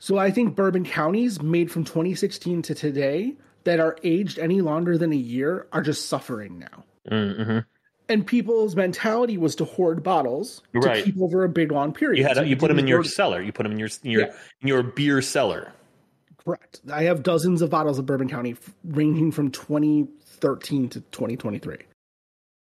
So 0.00 0.18
I 0.18 0.32
think 0.32 0.56
bourbon 0.56 0.84
counties 0.84 1.40
made 1.40 1.70
from 1.70 1.84
2016 1.84 2.62
to 2.62 2.74
today 2.74 3.36
that 3.62 3.78
are 3.78 3.96
aged 4.02 4.40
any 4.40 4.62
longer 4.62 4.98
than 4.98 5.12
a 5.12 5.16
year 5.16 5.68
are 5.72 5.80
just 5.82 6.06
suffering 6.08 6.58
now. 6.58 6.84
Mm, 7.08 7.38
mhm. 7.46 7.64
And 8.08 8.26
people's 8.26 8.74
mentality 8.74 9.38
was 9.38 9.54
to 9.56 9.64
hoard 9.64 10.02
bottles 10.02 10.62
to 10.82 11.02
keep 11.04 11.14
over 11.20 11.44
a 11.44 11.48
big 11.48 11.70
long 11.70 11.92
period. 11.92 12.18
You 12.18 12.24
had 12.26 12.36
So 12.38 12.42
you 12.42 12.56
put 12.56 12.66
them 12.66 12.80
in 12.80 12.88
your 12.88 12.98
hoard- 12.98 13.06
cellar. 13.06 13.40
You 13.40 13.52
put 13.52 13.62
them 13.62 13.70
in 13.70 13.78
your 13.78 13.90
in 14.02 14.10
your 14.10 14.22
Yeah. 14.22 14.32
in 14.62 14.66
your 14.68 14.82
beer 14.82 15.22
cellar. 15.22 15.72
Correct. 16.44 16.80
I 16.92 17.04
have 17.04 17.22
dozens 17.22 17.62
of 17.62 17.70
bottles 17.70 17.98
of 17.98 18.06
bourbon 18.06 18.28
county 18.28 18.56
ranging 18.84 19.32
from 19.32 19.50
2013 19.50 20.88
to 20.90 21.00
2023. 21.00 21.76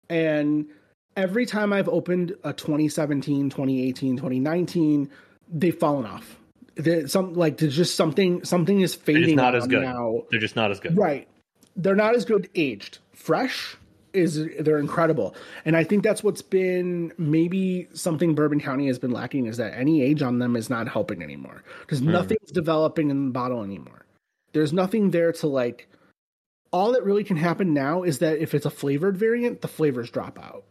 And 0.10 0.68
every 1.16 1.46
time 1.46 1.74
I've 1.74 1.90
opened 1.90 2.36
a 2.44 2.54
2017, 2.54 3.50
2018, 3.50 4.18
2019, 4.18 5.10
they've 5.52 5.78
fallen 5.78 6.06
off. 6.06 6.38
There, 6.76 7.08
some 7.08 7.34
like 7.34 7.58
there's 7.58 7.76
just 7.76 7.96
something 7.96 8.44
something 8.46 8.80
is 8.80 8.96
They're 8.96 9.16
fading 9.16 9.36
not 9.36 9.54
as 9.56 9.68
good. 9.68 9.82
now. 9.82 10.24
They're 10.32 10.40
just 10.40 10.56
not 10.56 10.72
as 10.72 10.80
good. 10.80 10.98
Right. 10.98 11.28
They're 11.76 11.96
not 11.96 12.16
as 12.16 12.26
good 12.26 12.50
aged. 12.56 13.00
Fresh 13.14 13.76
is 14.14 14.48
they're 14.60 14.80
incredible. 14.80 15.36
And 15.66 15.76
I 15.76 15.84
think 15.84 16.04
that's 16.04 16.24
what's 16.24 16.42
been 16.42 17.14
maybe 17.18 17.88
something 17.94 18.36
Bourbon 18.36 18.60
County 18.60 18.88
has 18.88 19.00
been 19.00 19.12
lacking 19.12 19.46
is 19.46 19.58
that 19.58 19.78
any 19.78 20.02
age 20.02 20.22
on 20.22 20.40
them 20.40 20.56
is 20.56 20.70
not 20.70 20.88
helping 20.88 21.22
anymore. 21.22 21.64
Because 21.82 22.00
hmm. 22.00 22.12
nothing's 22.12 22.52
developing 22.52 23.10
in 23.10 23.26
the 23.26 23.32
bottle 23.32 23.64
anymore. 23.64 24.06
There's 24.54 24.74
nothing 24.74 25.12
there 25.12 25.32
to 25.34 25.48
like 25.48 25.88
all 26.72 26.92
that 26.94 27.04
really 27.04 27.24
can 27.24 27.38
happen 27.38 27.74
now 27.74 28.04
is 28.04 28.20
that 28.20 28.38
if 28.38 28.54
it's 28.54 28.66
a 28.66 28.70
flavored 28.70 29.18
variant, 29.18 29.62
the 29.62 29.68
flavors 29.68 30.10
drop 30.10 30.40
out. 30.40 30.66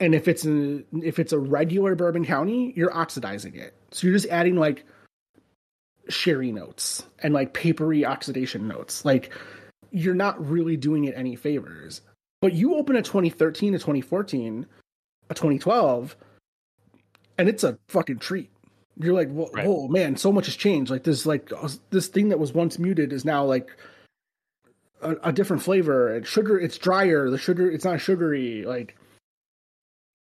And 0.00 0.14
if 0.14 0.26
it's 0.26 0.44
a 0.44 0.82
if 0.92 1.18
it's 1.18 1.32
a 1.32 1.38
regular 1.38 1.94
Bourbon 1.94 2.24
County, 2.24 2.72
you're 2.76 2.94
oxidizing 2.94 3.54
it. 3.54 3.74
So 3.92 4.06
you're 4.06 4.16
just 4.16 4.30
adding 4.30 4.56
like 4.56 4.84
sherry 6.08 6.50
notes 6.50 7.04
and 7.20 7.32
like 7.32 7.52
papery 7.52 8.04
oxidation 8.04 8.66
notes. 8.66 9.04
Like 9.04 9.30
you're 9.90 10.14
not 10.14 10.44
really 10.44 10.76
doing 10.76 11.04
it 11.04 11.14
any 11.16 11.36
favors. 11.36 12.00
But 12.42 12.54
you 12.54 12.74
open 12.74 12.96
a 12.96 13.02
2013, 13.02 13.74
a 13.74 13.78
2014, 13.78 14.66
a 15.30 15.34
2012, 15.34 16.16
and 17.38 17.48
it's 17.48 17.62
a 17.62 17.78
fucking 17.86 18.18
treat. 18.18 18.50
You're 18.98 19.14
like, 19.14 19.30
whoa, 19.30 19.48
Right. 19.54 19.64
whoa 19.64 19.86
man, 19.86 20.16
so 20.16 20.32
much 20.32 20.46
has 20.46 20.56
changed. 20.56 20.90
Like 20.90 21.04
this, 21.04 21.24
like 21.24 21.50
this 21.90 22.08
thing 22.08 22.28
that 22.30 22.40
was 22.40 22.52
once 22.52 22.80
muted 22.80 23.12
is 23.12 23.24
now 23.24 23.44
like 23.44 23.70
a, 25.00 25.14
a 25.22 25.32
different 25.32 25.62
flavor. 25.62 26.12
And 26.14 26.26
sugar, 26.26 26.58
it's 26.58 26.76
drier. 26.76 27.30
The 27.30 27.38
sugar, 27.38 27.70
it's 27.70 27.84
not 27.84 28.00
sugary. 28.00 28.64
Like, 28.64 28.96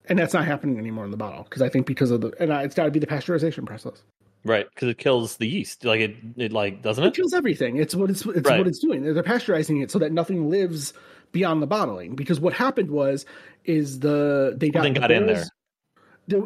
and 0.06 0.18
that's 0.18 0.34
not 0.34 0.44
happening 0.46 0.78
anymore 0.78 1.04
in 1.04 1.12
the 1.12 1.16
bottle 1.16 1.44
because 1.44 1.62
I 1.62 1.68
think 1.68 1.86
because 1.86 2.10
of 2.10 2.22
the 2.22 2.32
and 2.40 2.50
uh, 2.52 2.56
it's 2.56 2.74
got 2.74 2.86
to 2.86 2.90
be 2.90 2.98
the 2.98 3.06
pasteurization 3.06 3.64
process. 3.64 4.02
Right, 4.44 4.66
because 4.74 4.88
it 4.88 4.98
kills 4.98 5.36
the 5.36 5.46
yeast. 5.46 5.84
Like 5.84 6.00
it, 6.00 6.16
it 6.36 6.52
like 6.52 6.82
doesn't 6.82 7.04
It 7.04 7.08
it? 7.08 7.14
kills 7.14 7.34
everything. 7.34 7.76
It's 7.76 7.94
what 7.94 8.08
it's 8.10 8.24
it's 8.24 8.48
Right. 8.48 8.58
what 8.58 8.66
it's 8.66 8.78
doing. 8.78 9.02
They're 9.02 9.22
pasteurizing 9.22 9.82
it 9.82 9.90
so 9.90 9.98
that 9.98 10.12
nothing 10.12 10.48
lives 10.48 10.94
beyond 11.32 11.62
the 11.62 11.66
bottling. 11.66 12.14
Because 12.16 12.40
what 12.40 12.54
happened 12.54 12.90
was 12.90 13.26
is 13.66 14.00
the 14.00 14.54
they 14.56 14.70
got, 14.70 14.82
the 14.84 14.90
got 14.98 15.10
in 15.10 15.26
there- 15.26 15.44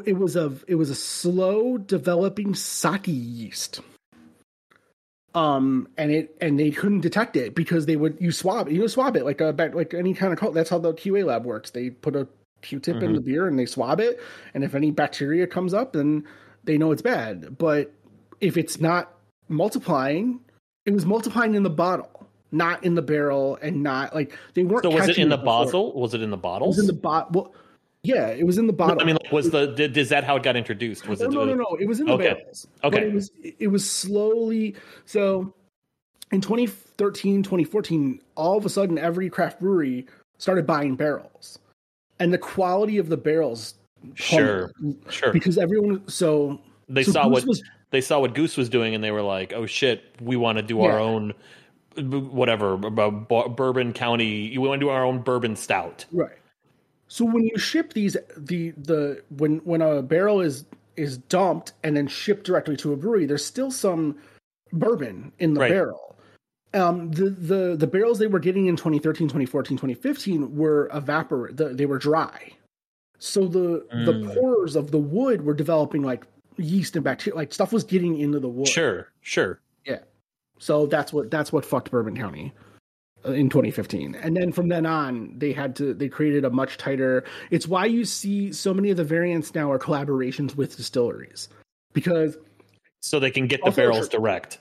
It 0.06 0.18
was 0.18 0.34
a 0.34 0.52
it 0.66 0.74
was 0.74 0.90
a 0.90 0.94
slow 0.94 1.78
developing 1.78 2.54
sake 2.54 3.06
yeast. 3.06 3.80
Um 5.34 5.88
and 5.96 6.10
it 6.12 6.36
and 6.40 6.58
they 6.58 6.70
couldn't 6.70 7.00
detect 7.00 7.36
it 7.36 7.54
because 7.54 7.86
they 7.86 7.96
would 7.96 8.16
you 8.20 8.30
swab 8.32 8.68
you 8.70 8.86
swab 8.88 9.16
it 9.16 9.24
like 9.24 9.40
a 9.40 9.54
like 9.74 9.92
any 9.94 10.14
kind 10.14 10.32
of 10.32 10.38
co- 10.38 10.52
that's 10.52 10.70
how 10.70 10.78
the 10.78 10.94
QA 10.94 11.24
lab 11.24 11.44
works. 11.44 11.70
They 11.70 11.90
put 11.90 12.14
a 12.16 12.26
Q-tip 12.62 13.02
in 13.02 13.10
Mhm. 13.12 13.14
the 13.16 13.20
beer 13.20 13.46
and 13.46 13.58
they 13.58 13.66
swab 13.66 14.00
it, 14.00 14.20
and 14.54 14.64
if 14.64 14.74
any 14.74 14.90
bacteria 14.90 15.46
comes 15.46 15.74
up, 15.74 15.92
then 15.92 16.24
they 16.64 16.78
know 16.78 16.92
it's 16.92 17.02
bad. 17.02 17.56
But 17.58 17.92
if 18.40 18.56
it's 18.56 18.80
not 18.80 19.14
multiplying, 19.48 20.40
it 20.86 20.92
was 20.92 21.06
multiplying 21.06 21.54
in 21.54 21.62
the 21.62 21.70
bottle, 21.70 22.26
not 22.52 22.84
in 22.84 22.94
the 22.94 23.02
barrel, 23.02 23.58
and 23.62 23.82
not 23.82 24.14
like 24.14 24.36
they 24.54 24.64
weren't. 24.64 24.84
So 24.84 24.90
was 24.90 25.08
it 25.08 25.18
in 25.18 25.28
the 25.28 25.36
before. 25.36 25.64
bottle? 25.64 25.92
Was 26.00 26.14
it 26.14 26.22
in 26.22 26.30
the 26.30 26.36
bottle? 26.36 26.68
was 26.68 26.78
in 26.78 26.86
the 26.86 26.92
bot. 26.92 27.32
Well, 27.32 27.54
yeah, 28.02 28.28
it 28.28 28.44
was 28.44 28.58
in 28.58 28.66
the 28.66 28.72
bottle. 28.72 29.00
I 29.00 29.04
mean, 29.04 29.16
like, 29.22 29.32
was 29.32 29.50
the 29.50 29.66
did, 29.66 29.96
is 29.96 30.10
that 30.10 30.24
how 30.24 30.36
it 30.36 30.42
got 30.42 30.56
introduced? 30.56 31.08
Was 31.08 31.20
no, 31.20 31.26
it? 31.26 31.32
no, 31.32 31.44
no, 31.44 31.54
no. 31.54 31.76
It 31.80 31.88
was 31.88 32.00
in 32.00 32.06
the 32.06 32.12
Okay. 32.12 32.34
barrels. 32.34 32.66
But 32.82 32.94
Okay. 32.94 33.06
it 33.06 33.14
was 33.14 33.30
it 33.42 33.68
was 33.68 33.90
slowly 33.90 34.76
so 35.06 35.54
in 36.30 36.40
2013, 36.40 37.42
2014, 37.42 38.20
all 38.34 38.58
of 38.58 38.66
a 38.66 38.68
sudden 38.68 38.98
every 38.98 39.30
craft 39.30 39.60
brewery 39.60 40.06
started 40.38 40.66
buying 40.66 40.96
barrels. 40.96 41.58
And 42.18 42.32
the 42.32 42.38
quality 42.38 42.98
of 42.98 43.08
the 43.08 43.16
barrels 43.16 43.74
Sure, 44.14 44.70
sure. 45.08 45.32
because 45.32 45.56
everyone 45.58 46.06
so 46.08 46.60
They 46.88 47.02
so 47.04 47.12
saw 47.12 47.24
Goose 47.28 47.32
what 47.32 47.46
was 47.46 47.62
they 47.90 48.00
saw 48.00 48.20
what 48.20 48.34
Goose 48.34 48.56
was 48.56 48.68
doing, 48.68 48.94
and 48.94 49.02
they 49.04 49.10
were 49.12 49.22
like, 49.22 49.52
"Oh 49.52 49.66
shit, 49.66 50.02
we 50.20 50.36
want 50.36 50.58
to 50.58 50.62
do 50.62 50.82
our 50.82 50.98
own." 50.98 51.32
Whatever, 51.96 52.76
Bourbon 52.76 53.92
County. 53.92 54.50
we 54.58 54.66
want 54.66 54.80
to 54.80 54.84
do 54.84 54.90
our 54.90 55.04
own 55.04 55.20
bourbon 55.20 55.54
stout, 55.54 56.04
Right. 56.10 56.32
So 57.06 57.24
when 57.24 57.44
you 57.44 57.56
ship 57.56 57.92
these, 57.92 58.16
the 58.36 58.70
the 58.72 59.22
when 59.36 59.58
when 59.58 59.80
a 59.80 60.02
barrel 60.02 60.40
is 60.40 60.64
is 60.96 61.18
dumped 61.18 61.72
and 61.84 61.96
then 61.96 62.08
shipped 62.08 62.44
directly 62.44 62.76
to 62.78 62.92
a 62.92 62.96
brewery, 62.96 63.26
there's 63.26 63.44
still 63.44 63.70
some 63.70 64.16
bourbon 64.72 65.30
in 65.38 65.54
the 65.54 65.60
Right. 65.60 65.70
barrel. 65.70 66.16
Um, 66.72 67.12
the 67.12 67.30
the 67.30 67.76
the 67.76 67.86
barrels 67.86 68.18
they 68.18 68.26
were 68.26 68.40
getting 68.40 68.66
in 68.66 68.74
2013, 68.74 69.28
2014, 69.28 69.76
2015 69.76 70.56
were 70.56 70.90
evapor. 70.92 71.56
The, 71.56 71.68
they 71.68 71.86
were 71.86 71.98
dry. 71.98 72.50
So 73.18 73.46
the 73.46 73.86
the 74.04 74.12
Mm. 74.12 74.34
pores 74.34 74.76
of 74.76 74.90
the 74.90 74.98
wood 74.98 75.42
were 75.44 75.54
developing 75.54 76.02
like 76.02 76.26
yeast 76.56 76.94
and 76.96 77.04
bacteria, 77.04 77.36
like 77.36 77.52
stuff 77.52 77.72
was 77.72 77.84
getting 77.84 78.18
into 78.18 78.38
the 78.40 78.48
wood. 78.48 78.68
Sure, 78.68 79.08
sure. 79.22 79.60
Yeah. 79.84 80.00
So 80.58 80.86
that's 80.86 81.12
what 81.12 81.30
that's 81.30 81.52
what 81.52 81.64
fucked 81.64 81.90
Bourbon 81.90 82.16
County 82.16 82.52
uh, 83.26 83.32
in 83.32 83.48
2015. 83.48 84.14
And 84.16 84.36
then 84.36 84.52
from 84.52 84.68
then 84.68 84.84
on, 84.86 85.34
they 85.38 85.52
had 85.52 85.74
to 85.76 85.94
they 85.94 86.08
created 86.08 86.44
a 86.44 86.50
much 86.50 86.76
tighter. 86.76 87.24
It's 87.50 87.66
why 87.66 87.86
you 87.86 88.04
see 88.04 88.52
so 88.52 88.74
many 88.74 88.90
of 88.90 88.96
the 88.96 89.04
variants 89.04 89.54
now 89.54 89.70
are 89.72 89.78
collaborations 89.78 90.54
with 90.56 90.76
distilleries 90.76 91.48
because 91.92 92.36
So 93.00 93.18
they 93.20 93.30
can 93.30 93.46
get 93.46 93.64
the 93.64 93.70
barrels 93.70 94.08
direct. 94.08 94.58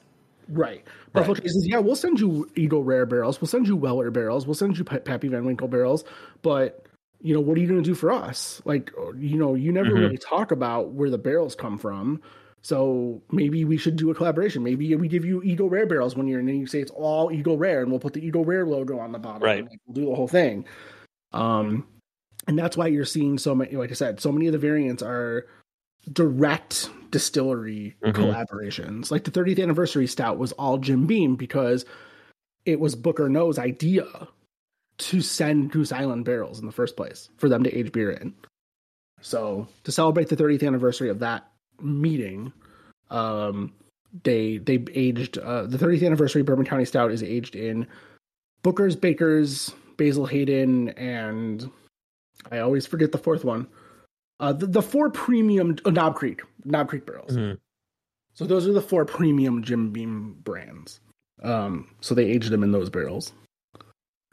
right. 0.49 0.83
Buffalo 1.13 1.35
Trace 1.35 1.53
says, 1.53 1.67
yeah, 1.67 1.77
we'll 1.77 1.95
send 1.95 2.19
you 2.19 2.49
Eagle 2.55 2.83
Rare 2.83 3.05
barrels, 3.05 3.39
we'll 3.39 3.47
send 3.47 3.67
you 3.67 3.75
Weller 3.75 4.09
barrels, 4.09 4.47
we'll 4.47 4.55
send 4.55 4.79
you 4.79 4.83
Pa- 4.83 4.97
Pappy 4.97 5.27
Van 5.27 5.45
Winkle 5.45 5.67
barrels, 5.67 6.03
but 6.41 6.82
you 7.23 7.33
know, 7.33 7.39
what 7.39 7.57
are 7.57 7.61
you 7.61 7.67
going 7.67 7.81
to 7.81 7.89
do 7.89 7.95
for 7.95 8.11
us? 8.11 8.61
Like, 8.65 8.91
you 9.17 9.37
know, 9.37 9.55
you 9.55 9.71
never 9.71 9.91
Mhm. 9.91 9.99
really 9.99 10.17
talk 10.17 10.51
about 10.51 10.91
where 10.91 11.09
the 11.09 11.17
barrels 11.17 11.55
come 11.55 11.77
from. 11.77 12.21
So 12.61 13.21
maybe 13.31 13.65
we 13.65 13.77
should 13.77 13.95
do 13.95 14.11
a 14.11 14.13
collaboration. 14.15 14.61
Maybe 14.63 14.93
we 14.95 15.07
give 15.07 15.25
you 15.25 15.41
Eagle 15.43 15.69
Rare 15.69 15.85
barrels 15.85 16.15
one 16.15 16.27
year, 16.27 16.39
and 16.39 16.47
then 16.47 16.57
you 16.57 16.67
say 16.67 16.81
it's 16.81 16.91
all 16.91 17.31
Eagle 17.31 17.57
Rare, 17.57 17.81
and 17.81 17.89
we'll 17.89 17.99
put 17.99 18.13
the 18.13 18.25
Eagle 18.25 18.45
Rare 18.45 18.65
logo 18.65 18.99
on 18.99 19.11
the 19.11 19.19
bottom. 19.19 19.41
Right. 19.41 19.59
and, 19.59 19.69
like, 19.69 19.79
we'll 19.87 19.95
do 19.95 20.09
the 20.09 20.15
whole 20.15 20.27
thing. 20.27 20.65
Um, 21.31 21.87
and 22.47 22.59
that's 22.59 22.75
why 22.77 22.87
you're 22.87 23.05
seeing 23.05 23.37
so 23.37 23.55
many. 23.55 23.75
Like 23.75 23.91
I 23.91 23.95
said, 23.95 24.19
so 24.19 24.31
many 24.31 24.47
of 24.47 24.53
the 24.53 24.59
variants 24.59 25.01
are 25.01 25.45
direct 26.11 26.89
distillery 27.11 27.95
Mhm. 28.03 28.13
collaborations. 28.13 29.11
Like 29.11 29.23
the 29.23 29.31
30th 29.31 29.59
anniversary 29.59 30.07
stout 30.07 30.37
was 30.37 30.51
all 30.53 30.77
Jim 30.77 31.05
Beam 31.05 31.35
because 31.37 31.85
it 32.65 32.79
was 32.79 32.95
Booker 32.95 33.29
Noe's 33.29 33.57
idea 33.57 34.05
to 34.97 35.21
send 35.21 35.71
Goose 35.71 35.91
Island 35.91 36.25
barrels 36.25 36.59
in 36.59 36.65
the 36.65 36.71
first 36.71 36.95
place 36.95 37.29
for 37.37 37.49
them 37.49 37.63
to 37.63 37.75
age 37.75 37.91
beer 37.91 38.11
in. 38.11 38.33
So 39.21 39.67
to 39.85 39.91
celebrate 39.91 40.29
the 40.29 40.35
30th 40.35 40.65
anniversary 40.65 41.09
of 41.09 41.19
that 41.19 41.49
meeting, 41.81 42.53
um, 43.09 43.73
they 44.23 44.57
they 44.57 44.83
aged 44.93 45.37
uh, 45.37 45.65
the 45.65 45.77
30th 45.77 46.05
anniversary 46.05 46.43
Bourbon 46.43 46.65
County 46.65 46.85
Stout 46.85 47.11
is 47.11 47.23
aged 47.23 47.55
in 47.55 47.87
Booker's, 48.61 48.95
Baker's, 48.95 49.73
Basil 49.97 50.25
Hayden, 50.25 50.89
and 50.89 51.69
I 52.51 52.59
always 52.59 52.85
forget 52.85 53.11
the 53.11 53.17
fourth 53.17 53.43
one. 53.43 53.67
Uh, 54.39 54.53
the, 54.53 54.67
the 54.67 54.81
four 54.81 55.09
premium 55.09 55.77
oh, 55.85 55.89
Knob 55.89 56.15
Creek, 56.15 56.41
Knob 56.65 56.89
Creek 56.89 57.05
barrels. 57.05 57.35
Mhm. 57.35 57.57
So 58.33 58.45
those 58.45 58.67
are 58.67 58.73
the 58.73 58.81
four 58.81 59.05
premium 59.05 59.63
Jim 59.63 59.91
Beam 59.91 60.37
brands. 60.43 60.99
Um, 61.41 61.87
so 62.01 62.15
they 62.15 62.25
aged 62.25 62.49
them 62.49 62.63
in 62.63 62.71
those 62.71 62.89
barrels. 62.89 63.31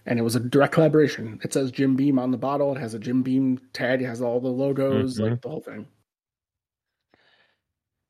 And 0.07 0.19
it 0.19 0.23
was 0.23 0.35
a 0.37 0.41
direct 0.41 0.73
collaboration. 0.73 1.39
It 1.45 1.53
says 1.53 1.71
Jim 1.71 1.95
Beam 1.95 2.19
on 2.19 2.31
the 2.31 2.39
bottle. 2.39 2.75
It 2.75 2.81
has 2.81 2.95
a 2.95 2.99
Jim 2.99 3.23
Beam 3.23 3.61
tag. 3.73 4.01
It 4.03 4.07
has 4.07 4.23
all 4.23 4.41
the 4.41 4.49
logos, 4.49 5.19
Mhm. 5.19 5.31
like 5.31 5.43
the 5.43 5.49
whole 5.49 5.61
thing. 5.61 5.87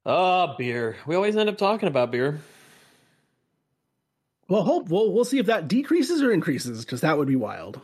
Oh, 0.06 0.54
beer. 0.56 0.96
We 1.06 1.14
always 1.14 1.36
end 1.36 1.48
up 1.48 1.58
talking 1.58 1.88
about 1.88 2.10
beer. 2.10 2.40
Well, 4.48 4.62
hope 4.62 4.88
we'll 4.88 5.12
we'll 5.12 5.24
see 5.24 5.38
if 5.38 5.46
that 5.46 5.68
decreases 5.68 6.22
or 6.22 6.32
increases 6.32 6.84
because 6.84 7.02
that 7.02 7.16
would 7.18 7.28
be 7.28 7.36
wild. 7.36 7.80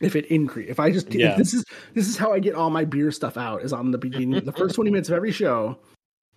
If 0.00 0.16
it 0.16 0.24
increase, 0.26 0.68
if 0.70 0.80
I 0.80 0.90
just 0.90 1.14
if 1.14 1.36
this 1.36 1.54
is 1.54 1.64
this 1.94 2.08
is 2.08 2.16
how 2.16 2.32
I 2.32 2.40
get 2.40 2.54
all 2.54 2.70
my 2.70 2.84
beer 2.84 3.12
stuff 3.12 3.36
out 3.36 3.62
is 3.62 3.72
on 3.72 3.90
the 3.92 3.98
beginning. 3.98 4.44
the 4.44 4.52
first 4.52 4.74
twenty 4.74 4.90
minutes 4.90 5.08
of 5.08 5.14
every 5.14 5.30
show 5.30 5.78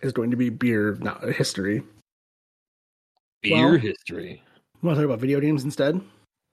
is 0.02 0.12
going 0.12 0.30
to 0.30 0.36
be 0.36 0.50
beer 0.50 0.96
not 1.00 1.22
history. 1.24 1.82
Beer 3.42 3.70
Well- 3.70 3.78
history. 3.78 4.42
You 4.82 4.86
want 4.86 4.96
to 4.96 5.02
talk 5.02 5.06
about 5.10 5.20
video 5.20 5.40
games 5.40 5.64
instead? 5.64 6.00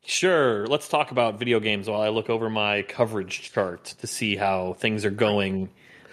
Sure. 0.06 0.68
Let's 0.68 0.88
talk 0.90 1.12
about 1.12 1.40
video 1.40 1.60
games 1.60 1.90
while 1.90 2.02
I 2.02 2.10
look 2.10 2.30
over 2.30 2.50
my 2.50 2.82
coverage 2.84 3.52
chart 3.52 3.86
to 4.00 4.08
see 4.08 4.36
how 4.36 4.74
things 4.74 5.06
are 5.06 5.12
going 5.12 5.70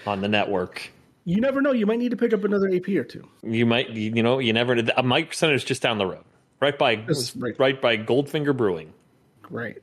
on 0.06 0.20
the 0.20 0.28
network. 0.28 0.90
You 1.24 1.40
never 1.40 1.60
know. 1.60 1.72
You 1.72 1.86
might 1.86 1.98
need 1.98 2.10
to 2.12 2.16
pick 2.16 2.32
up 2.32 2.44
another 2.44 2.68
AP 2.72 2.88
or 2.90 3.04
two. 3.04 3.28
You 3.42 3.66
might, 3.66 3.90
you 3.90 4.22
know, 4.22 4.38
you 4.38 4.52
never. 4.52 4.74
A 4.96 5.02
Micro 5.02 5.32
Center 5.32 5.54
is 5.54 5.64
just 5.64 5.82
down 5.82 5.98
the 5.98 6.06
road, 6.06 6.24
right 6.60 6.78
by, 6.78 7.04
right- 7.36 7.58
right 7.58 7.80
by 7.80 7.96
Goldfinger 7.98 8.56
Brewing. 8.56 8.92
Right. 9.50 9.78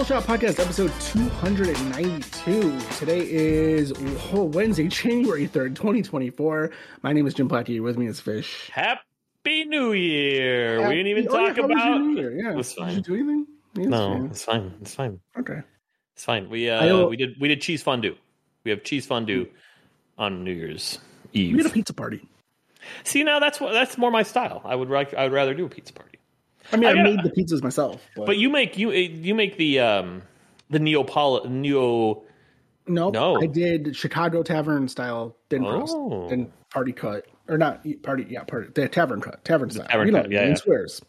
Welcome 0.00 0.22
to 0.22 0.26
the 0.26 0.32
Bullshot 0.38 0.56
Podcast, 0.56 0.58
episode 0.60 0.92
292. 1.12 2.78
Today 2.96 3.20
is 3.30 3.92
oh, 4.32 4.44
Wednesday, 4.44 4.88
January 4.88 5.46
3rd, 5.46 5.76
2024. 5.76 6.70
My 7.02 7.12
name 7.12 7.26
is 7.26 7.34
Jim 7.34 7.50
Platty. 7.50 7.82
With 7.82 7.98
me 7.98 8.06
is 8.06 8.18
Fish. 8.18 8.70
Happy 8.72 9.66
New 9.66 9.92
Year! 9.92 10.88
we 10.88 10.94
didn't 10.94 11.08
even 11.08 11.28
Oh, 11.28 11.38
yeah, 11.38 11.48
talk 11.48 11.56
how 11.58 11.64
about. 11.64 12.00
New 12.00 12.16
Year? 12.18 12.32
Yeah. 12.32 12.52
It 12.52 12.56
was 12.56 12.72
Did 12.72 12.78
fine. 12.78 12.94
you 12.94 13.02
do 13.02 13.14
anything? 13.14 13.46
Yeah, 13.74 13.82
it's 13.82 13.90
No, 13.90 13.98
fine. 14.08 14.24
it's 14.30 14.44
fine. 14.44 14.74
It's 14.80 14.94
fine. 14.94 15.20
Okay. 15.38 15.60
It's 16.14 16.24
fine. 16.24 16.48
We 16.48 16.70
uh 16.70 17.06
we 17.06 17.18
did 17.18 17.38
we 17.38 17.48
did 17.48 17.60
cheese 17.60 17.82
fondue. 17.82 18.16
We 18.64 18.70
have 18.70 18.82
cheese 18.84 19.04
fondue 19.04 19.48
on 20.16 20.44
New 20.44 20.52
Year's 20.52 20.98
Eve. 21.34 21.52
We 21.56 21.62
had 21.62 21.70
a 21.70 21.74
pizza 21.74 21.92
party. 21.92 22.26
See 23.04 23.22
now 23.22 23.38
that's 23.38 23.60
what 23.60 23.72
that's 23.72 23.98
more 23.98 24.10
my 24.10 24.22
style. 24.22 24.62
I 24.64 24.74
would 24.74 24.88
like 24.88 25.12
I 25.12 25.24
would 25.24 25.32
rather 25.32 25.52
do 25.52 25.66
a 25.66 25.68
pizza 25.68 25.92
party. 25.92 26.09
I 26.72 26.76
mean, 26.76 26.88
I, 26.88 27.00
I 27.00 27.02
made 27.02 27.22
the 27.22 27.30
pizzas 27.30 27.62
myself. 27.62 28.02
But, 28.16 28.26
But 28.26 28.38
you 28.38 28.48
make 28.48 28.78
you 28.78 28.90
you 28.90 29.34
make 29.34 29.56
the 29.56 29.80
um 29.80 30.22
the 30.68 30.78
Neopol 30.78 31.48
Neo 31.48 32.22
no, 32.86 33.10
no. 33.10 33.40
I 33.40 33.46
did 33.46 33.94
Chicago 33.94 34.42
tavern 34.42 34.88
style 34.88 35.36
thin 35.48 35.64
crust, 35.64 35.94
Oh. 35.96 36.28
then 36.28 36.50
party 36.70 36.92
cut, 36.92 37.26
or 37.48 37.56
not 37.56 37.84
party, 38.02 38.26
yeah, 38.28 38.42
party, 38.42 38.68
the 38.74 38.88
tavern 38.88 39.20
cut, 39.20 39.44
tavern 39.44 39.70
style. 39.70 39.86
tavern 39.86 40.06
you 40.06 40.12
know, 40.12 40.22
cut, 40.22 40.30
yeah, 40.30 40.42
in 40.42 40.50
yeah. 40.50 40.54
squares. 40.54 41.02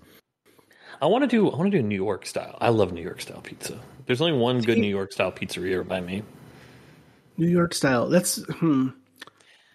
I 1.01 1.07
want 1.07 1.23
to 1.23 1.27
do 1.27 1.49
I 1.49 1.57
want 1.57 1.71
to 1.71 1.77
do 1.77 1.83
New 1.83 1.95
York 1.95 2.25
style. 2.25 2.57
I 2.61 2.69
love 2.69 2.93
New 2.93 3.01
York 3.01 3.21
style 3.21 3.41
pizza. 3.41 3.79
There's 4.05 4.21
only 4.21 4.37
one 4.37 4.61
good 4.61 4.77
New 4.77 4.89
York 4.89 5.11
style 5.11 5.31
pizzeria 5.31 5.87
by 5.87 6.01
me. 6.01 6.23
New 7.37 7.47
York 7.47 7.73
style. 7.73 8.07
That's 8.09 8.43
hmm. 8.45 8.89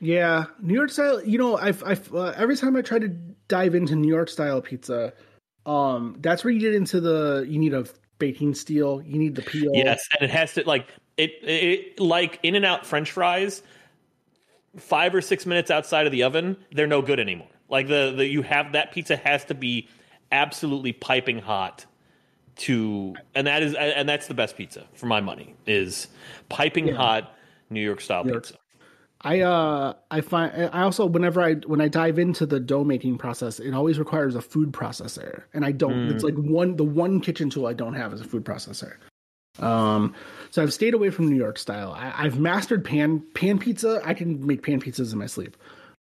Yeah, 0.01 0.45
New 0.61 0.75
York 0.75 0.91
style. 0.91 1.25
You 1.25 1.39
know, 1.39 1.57
I've, 1.57 1.83
I've 1.83 2.15
uh, 2.15 2.35
every 2.37 2.57
time 2.57 2.77
I 2.77 2.83
try 2.83 2.99
to 2.99 3.09
dive 3.49 3.75
into 3.75 3.97
New 3.97 4.13
York 4.13 4.29
style 4.29 4.61
pizza, 4.61 5.13
um, 5.67 6.17
that's 6.21 6.45
where 6.45 6.53
you 6.53 6.61
get 6.61 6.75
into 6.75 7.01
the 7.01 7.45
you 7.49 7.59
need 7.59 7.75
a 7.75 7.87
baking 8.19 8.55
steel, 8.55 9.03
you 9.03 9.19
need 9.19 9.35
the 9.35 9.43
peel. 9.43 9.73
Yes, 9.75 10.09
and 10.19 10.29
it 10.29 10.33
has 10.33 10.55
to 10.55 10.67
like 10.67 10.89
it, 11.17 11.33
it 11.43 12.01
like 12.01 12.39
In 12.43 12.55
and 12.55 12.65
Out 12.65 12.87
French 12.87 13.11
fries. 13.11 13.63
Five 14.79 15.15
or 15.15 15.23
six 15.23 15.47
minutes 15.47 15.71
outside 15.71 16.05
of 16.05 16.13
the 16.13 16.23
oven, 16.23 16.59
they're 16.71 16.87
no 16.87 17.01
good 17.01 17.19
anymore. 17.19 17.49
Like 17.71 17.89
the, 17.89 18.13
the 18.15 18.27
you 18.27 18.43
have 18.43 18.73
that 18.73 18.93
pizza 18.93 19.17
has 19.17 19.45
to 19.47 19.55
be 19.55 19.89
absolutely 20.31 20.93
piping 20.93 21.39
hot 21.39 21.87
to, 22.57 23.15
and 23.35 23.47
that 23.47 23.63
is 23.63 23.75
and 23.75 24.07
that's 24.07 24.27
the 24.27 24.35
best 24.35 24.55
pizza 24.55 24.85
for 24.95 25.07
my 25.07 25.21
money 25.21 25.55
is 25.67 26.09
piping 26.51 26.89
hot 26.89 27.35
New 27.71 27.81
York 27.81 28.03
style 28.03 28.27
York. 28.27 28.45
pizza. 28.45 28.59
I 29.27 29.41
uh 29.41 29.95
I 30.09 30.21
find 30.21 30.71
I 30.73 30.83
also 30.83 31.05
whenever 31.05 31.43
I 31.43 31.55
when 31.55 31.81
I 31.81 31.89
dive 31.89 32.17
into 32.17 32.47
the 32.47 32.61
dough 32.61 32.85
making 32.85 33.19
process, 33.19 33.59
it 33.59 33.75
always 33.75 33.99
requires 33.99 34.37
a 34.37 34.41
food 34.41 34.71
processor, 34.71 35.43
and 35.53 35.65
I 35.65 35.73
don't. 35.73 36.11
It's 36.11 36.23
like 36.23 36.37
one 36.37 36.77
the 36.77 36.85
one 36.85 37.21
kitchen 37.21 37.51
tool 37.51 37.67
I 37.67 37.73
don't 37.73 37.95
have 37.95 38.13
is 38.13 38.21
a 38.21 38.25
food 38.25 38.45
processor. 38.45 38.95
Um, 39.59 40.15
so 40.53 40.63
I've 40.63 40.73
stayed 40.73 40.95
away 40.95 41.11
from 41.11 41.29
New 41.29 41.35
York 41.35 41.59
style. 41.59 41.91
I, 41.93 42.13
I've 42.17 42.39
mastered 42.39 42.85
pan 42.85 43.21
pan 43.35 43.59
pizza. 43.59 44.01
I 44.05 44.15
can 44.15 44.47
make 44.47 44.63
pan 44.63 44.81
pizzas 44.81 45.13
in 45.13 45.19
my 45.19 45.27
sleep. 45.27 45.57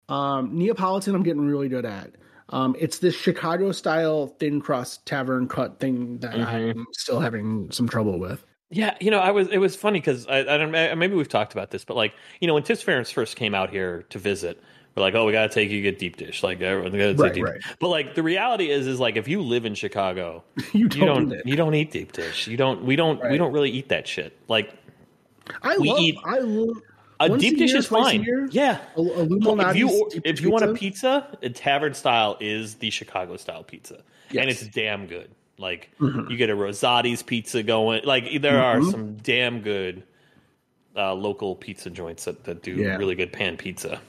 Um, 0.08 0.56
Neapolitan, 0.56 1.14
I'm 1.14 1.22
getting 1.22 1.46
really 1.46 1.68
good 1.68 1.84
at. 1.84 2.12
Um, 2.48 2.74
it's 2.78 3.00
this 3.00 3.14
Chicago 3.14 3.72
style 3.72 4.28
thin 4.38 4.62
crust 4.62 5.04
tavern 5.04 5.46
cut 5.46 5.78
thing 5.78 6.18
that 6.20 6.34
I'm 6.34 6.86
still 6.92 7.20
having 7.20 7.70
some 7.70 7.86
trouble 7.86 8.18
with. 8.18 8.46
Yeah, 8.70 8.96
you 9.00 9.10
know, 9.10 9.18
I 9.18 9.30
was. 9.32 9.48
It 9.48 9.58
was 9.58 9.74
funny 9.74 9.98
because 10.00 10.26
I, 10.28 10.38
I 10.40 10.56
don't. 10.56 10.70
Maybe 10.70 11.14
we've 11.14 11.28
talked 11.28 11.52
about 11.52 11.70
this, 11.72 11.84
but 11.84 11.96
like, 11.96 12.14
you 12.40 12.46
know, 12.46 12.54
when 12.54 12.62
Tips 12.62 12.84
Ference 12.84 13.12
first 13.12 13.34
came 13.36 13.52
out 13.54 13.70
here 13.70 14.04
to 14.10 14.18
visit, 14.18 14.62
we're 14.94 15.02
like, 15.02 15.14
oh, 15.14 15.26
we 15.26 15.32
got 15.32 15.42
to 15.48 15.48
take 15.52 15.70
you 15.70 15.82
get 15.82 15.98
deep 15.98 16.16
dish. 16.16 16.42
Like, 16.44 16.60
oh, 16.62 16.66
everyone 16.66 16.92
got 16.92 16.98
to 16.98 17.12
take 17.14 17.20
Right, 17.20 17.34
deep. 17.34 17.44
right. 17.44 17.60
But 17.80 17.88
like, 17.88 18.14
the 18.14 18.22
reality 18.22 18.70
is, 18.70 18.86
is 18.86 19.00
like, 19.00 19.16
if 19.16 19.26
you 19.26 19.42
live 19.42 19.64
in 19.64 19.74
Chicago, 19.74 20.44
you 20.72 20.82
you 20.82 20.88
don't. 20.88 21.28
don't, 21.30 21.46
you 21.46 21.56
don't 21.56 21.74
eat 21.74 21.90
deep 21.90 22.12
dish. 22.12 22.46
You 22.46 22.56
don't. 22.56 22.84
We 22.84 22.94
don't. 22.96 23.20
We 23.28 23.38
don't 23.38 23.52
really 23.52 23.70
eat 23.70 23.88
that 23.88 24.06
shit. 24.06 24.38
Like, 24.46 24.72
I 25.62 25.76
we 25.78 25.88
love. 25.90 26.00
eat- 26.00 26.18
I 26.24 26.38
love. 26.38 26.76
a 27.18 27.28
deep 27.38 27.54
a 27.54 27.58
dish 27.58 27.70
year, 27.70 27.78
is 27.80 27.86
fine. 27.88 28.48
Yeah. 28.52 28.78
A, 28.96 29.00
a 29.00 29.02
Lou 29.02 29.40
Malnati's 29.40 29.74
if 29.74 30.14
you 30.14 30.20
if 30.24 30.40
you 30.40 30.50
want 30.50 30.64
a 30.64 30.74
pizza, 30.74 31.26
pizza, 31.32 31.38
a 31.42 31.50
tavern 31.50 31.94
style 31.94 32.36
is 32.40 32.76
the 32.76 32.90
Chicago 32.90 33.36
style 33.36 33.64
pizza, 33.64 34.04
Yes. 34.30 34.42
and 34.42 34.50
it's 34.50 34.66
damn 34.68 35.06
good. 35.08 35.28
Like 35.60 35.90
Mhm. 36.00 36.30
you 36.30 36.36
get 36.36 36.48
a 36.50 36.54
Rosati's 36.56 37.22
pizza 37.22 37.62
going. 37.62 38.02
Like 38.04 38.40
there 38.40 38.60
are 38.62 38.78
Mhm. 38.78 38.90
some 38.90 39.14
damn 39.16 39.60
good 39.60 40.02
uh, 40.96 41.14
local 41.14 41.54
pizza 41.54 41.88
joints 41.88 42.24
that, 42.24 42.42
that 42.44 42.62
do 42.64 42.74
Yeah. 42.74 42.96
really 42.96 43.14
good 43.14 43.32
pan 43.32 43.56
pizza. 43.56 44.00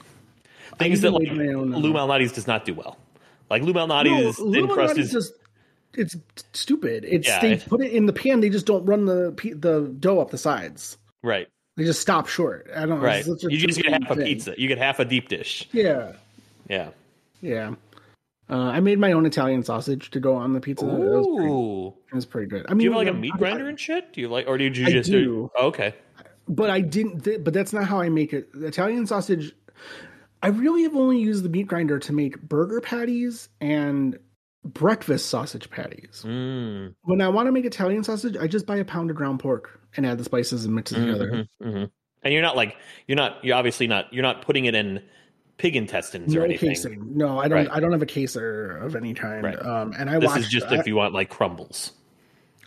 Things 0.78 1.00
that 1.02 1.12
like 1.12 1.28
made 1.28 1.36
my 1.46 1.52
own, 1.52 1.72
uh, 1.72 1.78
Lou 1.78 1.92
Malnati's 1.92 2.32
does 2.32 2.46
not 2.48 2.64
do 2.64 2.74
well. 2.74 2.96
Like 3.50 3.62
Lou 3.62 3.72
Malnati's 3.72 4.38
No, 4.40 4.52
thin 4.52 4.66
crust 4.66 4.96
Lou 4.96 5.02
Malnati's 5.02 5.06
is 5.06 5.12
just 5.12 5.32
it's 5.94 6.16
stupid. 6.54 7.04
It's 7.06 7.28
Yeah, 7.28 7.40
they 7.40 7.52
it- 7.52 7.66
put 7.68 7.82
it 7.82 7.92
in 7.92 8.06
the 8.06 8.12
pan. 8.12 8.40
They 8.40 8.48
just 8.50 8.66
don't 8.66 8.84
run 8.84 9.04
the 9.04 9.30
the 9.54 9.94
dough 10.00 10.18
up 10.20 10.30
the 10.30 10.38
sides. 10.38 10.96
right, 11.22 11.46
They 11.76 11.84
just 11.84 12.00
stop 12.00 12.26
short. 12.26 12.66
I 12.74 12.80
don't 12.80 12.88
know. 12.88 12.96
right. 12.96 13.24
It's 13.26 13.44
You 13.44 13.58
just 13.58 13.80
get 13.80 13.92
half 13.92 14.10
a 14.10 14.16
pizza. 14.16 14.54
You 14.58 14.66
get 14.68 14.78
half 14.78 14.98
a 14.98 15.04
deep 15.04 15.28
dish. 15.28 15.68
Yeah, 15.72 16.12
Yeah. 16.68 16.88
yeah. 17.40 17.74
Uh, 18.50 18.56
I 18.56 18.80
made 18.80 18.98
my 18.98 19.12
own 19.12 19.24
Italian 19.24 19.62
sausage 19.62 20.10
to 20.10 20.20
go 20.20 20.34
on 20.36 20.52
the 20.52 20.60
pizza. 20.60 20.84
It 20.86 20.92
was 20.92 21.26
pretty, 21.36 21.50
Ooh. 21.52 21.86
it 21.88 22.14
was 22.14 22.26
pretty 22.26 22.48
good. 22.48 22.66
I 22.68 22.72
mean, 22.72 22.78
Do 22.78 22.84
you 22.84 22.90
have 22.90 22.98
like 22.98 23.08
a 23.08 23.14
meat 23.14 23.32
I- 23.34 23.38
grinder 23.38 23.68
and 23.68 23.78
shit? 23.80 24.12
Do 24.12 24.20
you 24.20 24.28
like, 24.28 24.46
or 24.46 24.58
did 24.58 24.76
you 24.76 24.86
I 24.86 24.90
just 24.90 25.10
do. 25.10 25.50
Oh, 25.56 25.68
okay. 25.68 25.94
but 26.48 26.68
I 26.68 26.80
didn't. 26.80 27.20
Th- 27.24 27.42
but 27.42 27.54
that's 27.54 27.72
not 27.72 27.84
how 27.84 28.00
I 28.00 28.08
make 28.08 28.32
it. 28.32 28.52
The 28.52 28.66
Italian 28.66 29.06
sausage. 29.06 29.54
I 30.42 30.48
really 30.48 30.82
have 30.82 30.96
only 30.96 31.20
used 31.20 31.44
the 31.44 31.48
meat 31.48 31.68
grinder 31.68 32.00
to 32.00 32.12
make 32.12 32.40
burger 32.42 32.80
patties 32.80 33.48
and 33.60 34.18
breakfast 34.64 35.26
sausage 35.30 35.70
patties. 35.70 36.22
Mm. 36.26 36.94
When 37.02 37.20
I 37.20 37.28
want 37.28 37.46
to 37.46 37.52
make 37.52 37.64
Italian 37.64 38.02
sausage, 38.04 38.36
I 38.36 38.48
just 38.48 38.66
buy 38.66 38.76
a 38.76 38.84
pound 38.84 39.10
of 39.10 39.16
ground 39.16 39.38
pork 39.40 39.80
and 39.96 40.04
add 40.04 40.18
the 40.18 40.24
spices 40.24 40.64
and 40.64 40.74
mix 40.74 40.90
it 40.92 40.96
together. 40.98 41.30
Mhm, 41.30 41.46
mhm. 41.62 41.90
And 42.24 42.32
you're 42.34 42.42
not 42.42 42.56
like 42.56 42.76
you're 43.06 43.16
not 43.16 43.44
you're 43.44 43.56
obviously 43.56 43.86
not 43.86 44.12
you're 44.12 44.22
not 44.22 44.42
putting 44.42 44.64
it 44.64 44.74
in 44.74 45.00
pig 45.58 45.76
intestines 45.76 46.34
or 46.34 46.40
No 46.40 46.44
anything. 46.46 46.70
casing. 46.70 47.16
No, 47.16 47.38
I 47.38 47.48
don't. 47.48 47.58
Right. 47.58 47.68
I 47.70 47.80
don't 47.80 47.92
have 47.92 48.02
a 48.02 48.06
caser 48.06 48.82
of 48.82 48.96
any 48.96 49.14
kind. 49.14 49.44
Right. 49.44 49.60
Um, 49.60 49.94
and 49.98 50.10
I 50.10 50.18
This 50.18 50.28
watched. 50.28 50.40
is 50.40 50.48
just 50.48 50.66
I, 50.66 50.78
if 50.78 50.86
you 50.86 50.96
want 50.96 51.14
like 51.14 51.28
crumbles. 51.30 51.92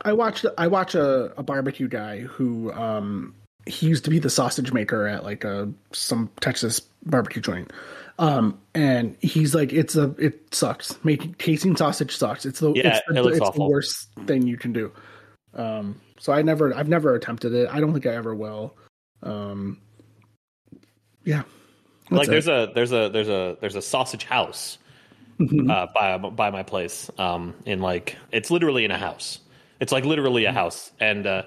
I 0.04 0.14
watched. 0.14 0.46
I 0.58 0.68
watch 0.68 0.96
a, 0.96 1.34
a 1.38 1.44
barbecue 1.44 1.88
guy 1.88 2.20
who 2.22 2.72
um 2.74 3.36
he 3.66 3.88
used 3.88 4.04
to 4.06 4.10
be 4.12 4.20
the 4.20 4.30
sausage 4.30 4.72
maker 4.72 5.08
at 5.08 5.24
like 5.24 5.44
a 5.44 5.72
some 5.92 6.30
Texas 6.40 6.82
barbecue 7.06 7.42
joint. 7.42 7.72
Um, 8.18 8.60
and 8.74 9.18
he's 9.20 9.54
like, 9.54 9.74
it's 9.74 9.96
a 9.96 10.16
it 10.18 10.54
sucks. 10.54 10.96
Making 11.04 11.34
casing 11.34 11.76
sausage 11.76 12.16
sucks. 12.16 12.46
It's 12.46 12.60
the 12.60 12.72
Yeah, 12.74 12.98
it's, 12.98 13.02
the, 13.10 13.18
it 13.18 13.22
looks 13.24 13.38
it's 13.38 13.50
the 13.52 13.64
worst 13.66 14.08
thing 14.26 14.48
you 14.48 14.58
can 14.58 14.72
do. 14.72 14.92
Um, 15.54 16.00
so 16.20 16.32
I 16.32 16.42
never, 16.42 16.74
I've 16.74 16.88
never 16.88 17.16
attempted 17.16 17.54
it. 17.54 17.68
I 17.70 17.80
don't 17.82 17.92
think 17.92 18.06
I 18.06 18.16
ever 18.16 18.34
will. 18.34 18.76
Um, 19.24 19.82
yeah. 21.26 21.44
Like 22.12 22.28
That's 22.28 22.46
there's 22.46 22.48
a 22.48 22.72
there's 22.74 22.92
a 22.92 23.10
there's 23.10 23.30
a 23.30 23.58
there's 23.62 23.76
a 23.76 23.82
sausage 23.82 24.24
house 24.26 24.78
Mhm. 25.40 25.70
uh, 25.70 25.88
by 25.94 26.18
by 26.18 26.50
my 26.50 26.64
place. 26.64 27.10
Um, 27.18 27.54
in 27.66 27.82
like 27.82 28.16
it's 28.32 28.50
literally 28.52 28.86
in 28.86 28.92
a 28.92 28.98
house. 28.98 29.40
It's 29.82 29.92
like 29.92 30.06
literally 30.06 30.46
a 30.46 30.54
house, 30.54 30.92
and 31.02 31.28
uh, 31.28 31.44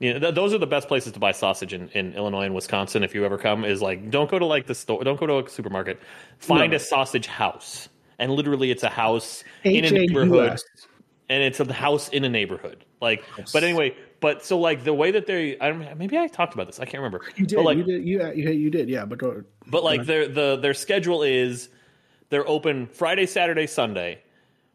you 0.00 0.12
know 0.14 0.18
th- 0.18 0.34
those 0.34 0.52
are 0.52 0.58
the 0.58 0.66
best 0.66 0.88
places 0.88 1.12
to 1.12 1.20
buy 1.20 1.30
sausage 1.32 1.72
in, 1.72 1.88
in 1.90 2.14
Illinois 2.14 2.46
and 2.46 2.54
Wisconsin. 2.54 3.04
If 3.04 3.14
you 3.14 3.24
ever 3.24 3.38
come, 3.38 3.64
is 3.64 3.80
like 3.80 4.10
don't 4.10 4.28
go 4.28 4.38
to 4.40 4.44
like 4.46 4.66
the 4.66 4.74
store, 4.74 5.04
don't 5.04 5.20
go 5.20 5.26
to 5.26 5.38
a 5.38 5.48
supermarket. 5.48 6.00
Find 6.38 6.72
No. 6.72 6.76
a 6.76 6.80
sausage 6.80 7.26
house, 7.28 7.88
and 8.18 8.32
literally 8.32 8.72
it's 8.72 8.82
a 8.82 8.88
house 8.88 9.44
in 9.62 9.84
a 9.84 9.90
neighborhood. 9.90 10.58
And 11.30 11.42
it's 11.42 11.60
a 11.60 11.70
house 11.72 12.08
in 12.08 12.24
a 12.24 12.28
neighborhood. 12.30 12.84
Like, 13.02 13.22
but 13.52 13.62
anyway, 13.62 13.94
but 14.20 14.44
so 14.44 14.58
like 14.58 14.84
the 14.84 14.94
way 14.94 15.10
that 15.12 15.26
they, 15.26 15.58
I 15.58 15.68
don't, 15.68 15.98
maybe 15.98 16.18
I 16.18 16.26
talked 16.26 16.54
about 16.54 16.66
this. 16.66 16.80
I 16.80 16.84
can't 16.84 17.02
remember. 17.02 17.24
You 17.36 17.46
did. 17.46 17.56
But 17.56 17.64
like, 17.64 17.78
you 17.78 17.84
did. 17.84 18.04
You, 18.04 18.32
you 18.34 18.50
you 18.50 18.70
did. 18.70 18.88
Yeah, 18.88 19.04
but 19.04 19.18
go. 19.18 19.42
but 19.66 19.84
like 19.84 20.04
their 20.06 20.26
the 20.28 20.56
their 20.56 20.74
schedule 20.74 21.22
is 21.22 21.68
they're 22.30 22.48
open 22.48 22.86
Friday, 22.86 23.26
Saturday, 23.26 23.66
Sunday. 23.66 24.22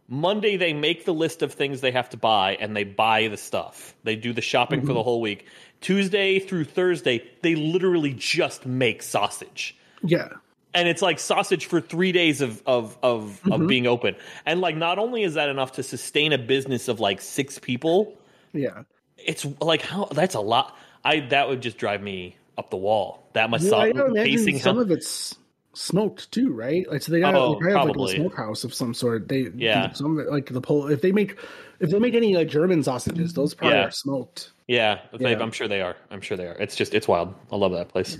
Monday 0.10 0.58
they 0.58 0.74
make 0.74 1.06
the 1.06 1.14
list 1.14 1.42
of 1.42 1.54
things 1.54 1.82
they 1.82 1.92
have 1.92 2.10
to 2.10 2.18
buy 2.18 2.56
and 2.60 2.76
they 2.76 2.84
buy 2.84 3.28
the 3.30 3.38
stuff. 3.38 3.96
They 4.04 4.16
do 4.16 4.34
the 4.34 4.42
shopping 4.42 4.82
for 4.82 4.88
Mm-hmm. 4.88 4.94
the 4.96 5.04
whole 5.04 5.22
week. 5.22 5.48
Tuesday 5.82 6.40
through 6.40 6.66
Thursday, 6.66 7.24
they 7.42 7.56
literally 7.56 8.14
just 8.14 8.66
make 8.66 9.02
sausage. 9.02 9.76
Yeah. 10.04 10.30
And 10.74 10.88
it's 10.90 11.02
like 11.02 11.20
sausage 11.20 11.68
for 11.68 11.80
three 11.80 12.12
days 12.12 12.42
of 12.42 12.62
of 12.66 12.98
of, 13.02 13.40
Mm-hmm. 13.46 13.52
of 13.54 13.68
being 13.68 13.88
open. 13.88 14.16
And 14.46 14.60
like 14.62 14.76
not 14.76 15.00
only 15.00 15.24
is 15.24 15.36
that 15.36 15.50
enough 15.50 15.74
to 15.74 15.84
sustain 15.84 16.34
a 16.34 16.38
business 16.38 16.88
of 16.88 17.00
like 17.00 17.22
six 17.22 17.58
people, 17.60 18.18
Yeah. 18.52 18.84
It's 19.26 19.46
like 19.62 19.82
how 19.82 20.06
that's 20.06 20.36
a 20.36 20.40
lot. 20.42 20.78
I 21.04 21.22
that 21.32 21.50
would 21.50 21.62
just 21.62 21.78
drive 21.78 22.02
me 22.02 22.38
up 22.58 22.70
the 22.70 22.78
wall. 22.78 23.28
That 23.34 23.50
much 23.50 23.62
Well, 23.64 23.76
I 23.76 23.78
sausage. 23.90 23.96
gotta 23.96 24.12
imagine 24.12 24.38
Facing 24.38 24.60
some 24.60 24.78
of 24.78 24.92
it's 24.92 25.36
smoked 25.74 26.32
too, 26.32 26.54
right? 26.54 26.88
Like 26.90 27.02
so 27.02 27.12
they 27.12 27.20
got 27.20 27.34
Oh, 27.36 27.60
they 27.64 27.72
have 27.72 27.88
like 27.88 27.96
a 27.98 28.08
smokehouse 28.16 28.64
of 28.64 28.74
some 28.74 28.94
sort. 28.94 29.28
They 29.28 29.50
Yeah. 29.56 29.92
some 29.94 30.18
of 30.20 30.26
it 30.28 30.32
like 30.32 30.48
the 30.48 30.62
pole 30.62 30.88
if 30.88 31.02
they 31.02 31.12
make 31.12 31.38
if 31.80 31.90
they 31.90 32.00
make 32.00 32.14
any 32.14 32.36
like 32.36 32.48
German 32.48 32.84
sausages, 32.84 33.34
those 33.34 33.54
probably 33.54 33.78
Yeah. 33.78 33.86
are 33.88 33.92
smoked. 33.92 34.52
Yeah, 34.68 35.00
they- 35.18 35.36
I'm 35.36 35.52
sure 35.52 35.68
they 35.68 35.82
are. 35.82 35.96
I'm 36.12 36.22
sure 36.22 36.38
they 36.38 36.48
are. 36.48 36.56
It's 36.60 36.76
just 36.76 36.94
it's 36.94 37.08
wild. 37.08 37.34
I 37.52 37.56
love 37.58 37.72
that 37.74 37.90
place. 37.90 38.18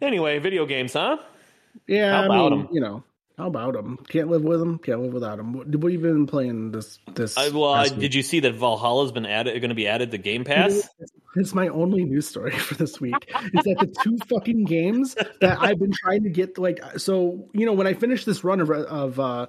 Anyway, 0.00 0.38
video 0.38 0.66
games, 0.66 0.92
huh? 0.92 1.18
Yeah, 1.86 2.22
How 2.22 2.30
I 2.32 2.36
mean, 2.50 2.52
'em? 2.60 2.68
You 2.72 2.80
know, 2.80 3.04
how 3.38 3.48
about 3.48 3.74
them? 3.74 3.98
Can't 4.08 4.28
live 4.28 4.42
with 4.42 4.60
them. 4.60 4.78
Can't 4.78 5.02
live 5.02 5.12
without 5.12 5.36
them. 5.36 5.52
What, 5.52 5.66
what 5.68 5.92
have 5.92 5.92
you 5.92 5.98
been 5.98 6.26
playing 6.26 6.72
this 6.72 6.98
this? 7.14 7.36
I, 7.36 7.50
well, 7.50 7.64
I, 7.74 7.88
did 7.88 8.14
you 8.14 8.22
see 8.22 8.40
that 8.40 8.54
Valhalla's 8.54 9.12
been 9.12 9.26
added? 9.26 9.58
Going 9.60 9.68
to 9.68 9.74
be 9.74 9.86
added 9.88 10.10
to 10.12 10.18
Game 10.18 10.44
Pass? 10.44 10.88
It's 11.36 11.54
my 11.54 11.68
only 11.68 12.04
news 12.04 12.26
story 12.26 12.50
for 12.58 12.74
this 12.74 12.98
week. 13.00 13.14
Is 13.28 13.64
that 13.64 13.76
the 13.78 13.94
two 14.02 14.16
fucking 14.28 14.64
games 14.64 15.14
that 15.40 15.58
I've 15.60 15.78
been 15.78 15.92
trying 15.92 16.22
to 16.22 16.30
get 16.30 16.56
like 16.56 16.80
so 16.98 17.48
you 17.52 17.66
know 17.66 17.74
when 17.74 17.86
I 17.86 17.92
finish 17.94 18.24
this 18.24 18.42
run 18.42 18.60
of 18.60 18.70
of 18.70 19.20
uh 19.20 19.46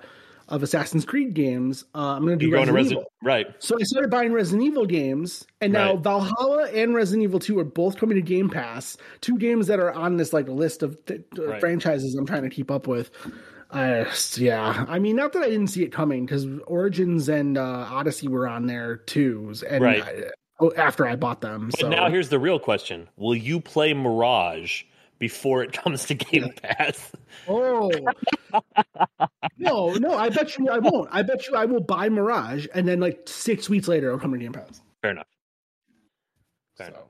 of 0.49 0.63
Assassin's 0.63 1.03
Creed 1.03 1.33
games, 1.33 1.83
uh, 1.93 1.99
I'm 2.15 2.25
going 2.25 2.39
to 2.39 2.45
do 2.45 2.47
You're 2.49 2.55
going 2.57 2.67
to 2.67 2.73
Resident 2.73 3.05
Resident 3.21 3.45
Evil. 3.45 3.51
right? 3.53 3.63
So 3.63 3.75
I 3.77 3.83
started 3.83 4.09
buying 4.09 4.31
Resident 4.31 4.63
Evil 4.65 4.85
games, 4.85 5.45
and 5.59 5.73
now 5.73 5.95
Right. 5.95 6.03
Valhalla 6.03 6.69
and 6.69 6.95
Resident 6.95 7.23
Evil 7.23 7.39
2 7.41 7.59
are 7.59 7.65
both 7.65 7.97
coming 7.97 8.15
to 8.15 8.21
Game 8.21 8.49
Pass. 8.49 8.95
Two 9.19 9.38
games 9.38 9.67
that 9.67 9.81
are 9.81 9.91
on 9.91 10.15
this 10.15 10.31
like 10.31 10.47
list 10.47 10.83
of 10.83 11.05
th- 11.05 11.25
uh, 11.38 11.47
Right. 11.47 11.59
franchises 11.59 12.15
I'm 12.15 12.25
trying 12.25 12.43
to 12.43 12.49
keep 12.49 12.71
up 12.71 12.88
with. 12.88 13.11
Uh, 13.72 14.05
yeah, 14.38 14.86
I 14.88 14.97
mean, 14.99 15.15
not 15.18 15.34
that 15.34 15.43
I 15.43 15.49
didn't 15.49 15.68
see 15.68 15.84
it 15.84 15.91
coming 15.91 16.26
because 16.26 16.45
Origins 16.68 17.28
and 17.28 17.57
uh, 17.57 17.61
Odyssey 17.89 18.28
were 18.28 18.47
on 18.47 18.65
there 18.65 18.97
too, 18.97 19.53
and 19.70 19.84
Right. 19.84 20.01
I- 20.03 20.24
oh, 20.61 20.72
after 20.78 21.05
I 21.05 21.15
bought 21.18 21.41
them. 21.41 21.70
But 21.72 21.80
so 21.82 21.89
now 21.89 22.09
here's 22.09 22.30
the 22.30 22.39
real 22.39 22.59
question: 22.59 23.09
Will 23.18 23.36
you 23.36 23.59
play 23.59 23.93
Mirage 23.93 24.84
before 25.20 25.63
it 25.63 25.74
comes 25.84 26.05
to 26.05 26.13
Game 26.13 26.49
Pass? 26.61 27.11
oh 27.47 27.91
no, 29.57 29.93
no, 29.95 30.15
I 30.18 30.30
bet 30.30 30.57
you 30.57 30.70
I 30.70 30.80
won't. 30.80 31.09
I 31.11 31.22
bet 31.24 31.47
you 31.47 31.55
I 31.55 31.65
will 31.65 31.82
buy 31.82 32.07
Mirage, 32.09 32.68
and 32.74 32.88
then 32.88 32.99
like 33.01 33.22
six 33.26 33.70
weeks 33.70 33.88
later 33.88 34.07
it'll 34.07 34.20
come 34.20 34.32
to 34.32 34.38
Game 34.39 34.53
Pass. 34.53 34.82
Fair 35.01 35.11
enough. 35.11 35.28
Fair 36.78 36.88
So. 36.88 37.03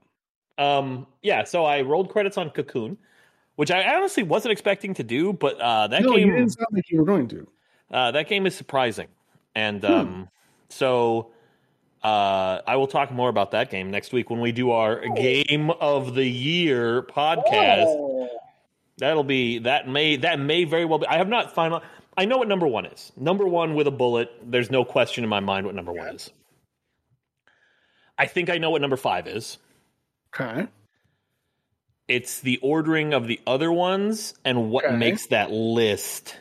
Um, 0.64 1.06
yeah. 1.22 1.44
So 1.44 1.66
I 1.66 1.82
rolled 1.82 2.10
credits 2.10 2.38
on 2.38 2.50
Cocoon, 2.50 2.98
which 3.58 3.70
I 3.70 3.96
honestly 3.96 4.24
wasn't 4.24 4.54
expecting 4.54 4.94
to 4.96 5.04
do, 5.04 5.34
but 5.34 5.60
uh, 5.60 5.88
that 5.88 6.02
No, 6.02 6.16
game 6.16 6.30
didn't 6.30 6.50
sound 6.52 6.68
like 6.72 6.90
you 6.90 6.98
were 6.98 7.06
going 7.06 7.28
to. 7.28 7.48
Uh, 7.92 8.12
that 8.12 8.28
game 8.30 8.48
is 8.48 8.56
surprising, 8.56 9.08
and 9.54 9.84
Hmm. 9.84 9.92
um, 9.92 10.30
so 10.70 11.32
uh, 12.04 12.62
I 12.66 12.76
will 12.78 12.88
talk 12.88 13.12
more 13.12 13.30
about 13.30 13.52
that 13.52 13.70
game 13.70 13.92
next 13.92 14.14
week 14.14 14.30
when 14.30 14.40
we 14.40 14.52
do 14.52 14.72
our 14.72 15.06
game 15.16 15.70
of 15.72 16.16
the 16.16 16.26
year 16.26 17.02
podcast. 17.04 17.86
Oh. 17.88 18.30
That'll 19.00 19.24
be 19.24 19.60
that 19.60 19.88
may 19.88 20.16
that 20.18 20.40
may 20.40 20.64
very 20.64 20.86
well 20.86 20.98
be. 21.00 21.06
I 21.08 21.18
have 21.18 21.28
not 21.30 21.54
final. 21.54 21.84
I 22.18 22.26
know 22.26 22.38
what 22.40 22.48
number 22.48 22.66
one 22.66 22.86
is. 22.88 23.12
Number 23.16 23.46
one 23.48 23.76
with 23.76 23.86
a 23.86 23.92
bullet. 23.92 24.32
There's 24.44 24.72
no 24.72 24.84
question 24.84 25.24
in 25.24 25.30
my 25.30 25.40
mind 25.40 25.68
what 25.68 25.76
number 25.76 25.94
one 25.94 26.08
is. 26.08 26.32
I 28.18 28.26
think 28.26 28.50
I 28.50 28.58
know 28.58 28.72
what 28.72 28.82
number 28.82 28.98
five 28.98 29.28
is. 29.28 29.60
Okay. 30.34 30.68
It's 32.08 32.40
the 32.40 32.58
ordering 32.62 33.14
of 33.14 33.28
the 33.28 33.40
other 33.46 33.72
ones 33.72 34.34
and 34.46 34.70
what 34.72 34.86
Okay. 34.86 34.96
makes 34.96 35.28
that 35.28 35.52
list 35.52 36.38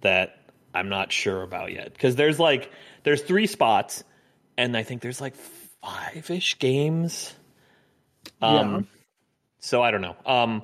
that 0.00 0.36
I'm 0.74 0.88
not 0.88 1.12
sure 1.12 1.42
about 1.42 1.72
yet. 1.72 1.92
Because 1.92 2.16
there's 2.16 2.38
like 2.38 2.70
there's 3.02 3.22
three 3.22 3.46
spots, 3.46 4.04
and 4.56 4.76
I 4.76 4.82
think 4.82 5.02
there's 5.02 5.20
like 5.20 5.34
five 5.82 6.30
ish 6.30 6.58
games. 6.58 7.34
Um, 8.40 8.54
Yeah. 8.74 8.80
so 9.58 9.82
I 9.82 9.90
don't 9.90 10.00
know. 10.02 10.16
Um, 10.24 10.62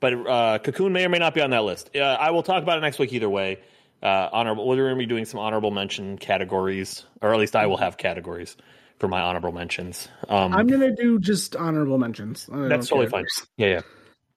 but 0.00 0.14
uh, 0.14 0.58
Cocoon 0.60 0.92
may 0.92 1.04
or 1.04 1.08
may 1.08 1.18
not 1.18 1.34
be 1.34 1.40
on 1.42 1.50
that 1.50 1.64
list. 1.64 1.90
Uh, 1.94 1.98
I 2.00 2.30
will 2.30 2.42
talk 2.42 2.62
about 2.62 2.78
it 2.78 2.82
next 2.82 2.98
week 2.98 3.12
either 3.12 3.28
way. 3.28 3.58
Uh, 4.02 4.28
honorable. 4.32 4.66
We're 4.68 4.76
going 4.76 4.90
to 4.90 4.96
be 4.96 5.06
doing 5.06 5.24
some 5.24 5.40
honorable 5.40 5.72
mention 5.72 6.16
categories, 6.18 7.04
or 7.20 7.32
at 7.34 7.38
least 7.40 7.56
I 7.56 7.66
will 7.66 7.78
have 7.78 7.96
categories 7.96 8.56
for 8.98 9.08
my 9.08 9.20
honorable 9.20 9.52
mentions. 9.52 10.08
Um, 10.28 10.52
I'm 10.52 10.66
gonna 10.66 10.94
do 10.94 11.18
just 11.18 11.56
honorable 11.56 11.98
mentions. 11.98 12.48
That's 12.50 12.88
totally 12.88 13.08
fine. 13.08 13.24
Yeah, 13.56 13.68
yeah. 13.68 13.80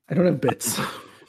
I 0.10 0.14
don't 0.14 0.26
have 0.26 0.42
bits. 0.42 0.80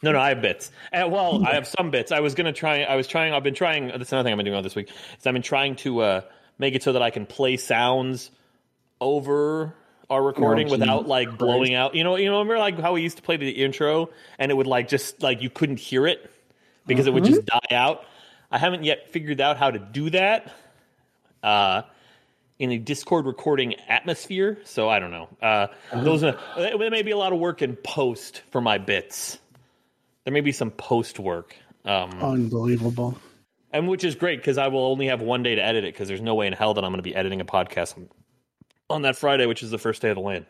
No, 0.02 0.10
no, 0.10 0.18
I 0.18 0.30
have 0.30 0.42
bits. 0.42 0.72
And, 0.90 1.12
well, 1.12 1.46
I 1.46 1.54
have 1.54 1.68
some 1.68 1.92
bits. 1.92 2.10
I 2.10 2.20
was 2.20 2.34
gonna 2.34 2.52
try. 2.52 2.82
I 2.82 2.96
was 2.96 3.06
trying. 3.06 3.32
I've 3.32 3.44
been 3.44 3.54
trying. 3.54 3.86
That's 3.86 4.10
another 4.10 4.26
thing 4.26 4.32
I've 4.32 4.36
been 4.36 4.46
doing 4.46 4.56
all 4.56 4.62
this 4.62 4.74
week. 4.74 4.88
Is 4.88 5.26
I've 5.26 5.32
been 5.32 5.42
trying 5.42 5.76
to 5.76 6.00
uh, 6.00 6.20
make 6.58 6.74
it 6.74 6.82
so 6.82 6.92
that 6.94 7.02
I 7.02 7.10
can 7.10 7.24
play 7.24 7.56
sounds 7.56 8.30
over 9.00 9.74
our 10.10 10.22
recording 10.22 10.68
Oh, 10.68 10.72
without 10.72 11.06
like 11.06 11.38
blowing 11.38 11.74
out. 11.74 11.94
You 11.94 12.04
know, 12.04 12.16
you 12.16 12.26
know, 12.26 12.38
remember 12.38 12.58
like 12.58 12.78
how 12.78 12.92
we 12.92 13.02
used 13.02 13.16
to 13.16 13.22
play 13.22 13.36
the 13.36 13.50
intro 13.50 14.10
and 14.38 14.50
it 14.50 14.54
would 14.54 14.66
like 14.66 14.88
just 14.88 15.22
like 15.22 15.40
you 15.40 15.50
couldn't 15.50 15.78
hear 15.78 16.06
it 16.06 16.30
because 16.86 17.06
it 17.06 17.14
would 17.14 17.24
just 17.24 17.46
die 17.46 17.60
out. 17.70 18.04
I 18.50 18.58
haven't 18.58 18.84
yet 18.84 19.10
figured 19.10 19.40
out 19.40 19.56
how 19.56 19.70
to 19.70 19.78
do 19.78 20.10
that. 20.10 20.52
Uh, 21.42 21.82
in 22.62 22.70
a 22.70 22.78
Discord 22.78 23.26
recording 23.26 23.74
atmosphere, 23.88 24.56
so 24.62 24.88
I 24.88 25.00
don't 25.00 25.10
know. 25.10 25.28
Uh, 25.42 25.66
those 25.92 26.22
are, 26.22 26.38
there 26.56 26.90
may 26.90 27.02
be 27.02 27.10
a 27.10 27.16
lot 27.16 27.32
of 27.32 27.40
work 27.40 27.60
in 27.60 27.74
post 27.74 28.42
for 28.52 28.60
my 28.60 28.78
bits. 28.78 29.36
There 30.24 30.32
may 30.32 30.42
be 30.42 30.52
some 30.52 30.70
post 30.70 31.18
work, 31.18 31.56
um, 31.84 32.10
Unbelievable. 32.22 33.18
and 33.72 33.88
which 33.88 34.04
is 34.04 34.14
great 34.14 34.38
because 34.38 34.58
I 34.58 34.68
will 34.68 34.84
only 34.84 35.08
have 35.08 35.20
one 35.20 35.42
day 35.42 35.56
to 35.56 35.60
edit 35.60 35.82
it 35.82 35.92
because 35.92 36.06
there's 36.06 36.20
no 36.20 36.36
way 36.36 36.46
in 36.46 36.52
hell 36.52 36.74
that 36.74 36.84
I'm 36.84 36.92
going 36.92 37.00
to 37.00 37.02
be 37.02 37.16
editing 37.16 37.40
a 37.40 37.44
podcast 37.44 37.96
on, 37.96 38.08
on 38.88 39.02
that 39.02 39.16
Friday, 39.16 39.46
which 39.46 39.64
is 39.64 39.72
the 39.72 39.78
first 39.78 40.00
day 40.00 40.10
of 40.10 40.14
the 40.14 40.22
land. 40.22 40.46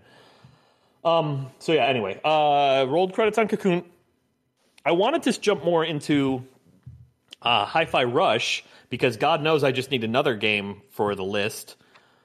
Um. 1.06 1.48
So 1.60 1.72
yeah. 1.72 1.86
Anyway, 1.86 2.20
uh, 2.22 2.84
rolled 2.90 3.14
credits 3.14 3.38
on 3.38 3.48
Cocoon. 3.48 3.84
I 4.84 4.92
wanted 4.92 5.22
to 5.22 5.40
jump 5.40 5.64
more 5.64 5.82
into 5.82 6.44
uh, 7.40 7.64
Hi-Fi 7.64 8.04
Rush 8.04 8.64
because 8.90 9.16
God 9.16 9.42
knows 9.42 9.64
I 9.64 9.72
just 9.72 9.90
need 9.90 10.04
another 10.04 10.36
game 10.36 10.82
for 10.90 11.14
the 11.14 11.24
list. 11.24 11.76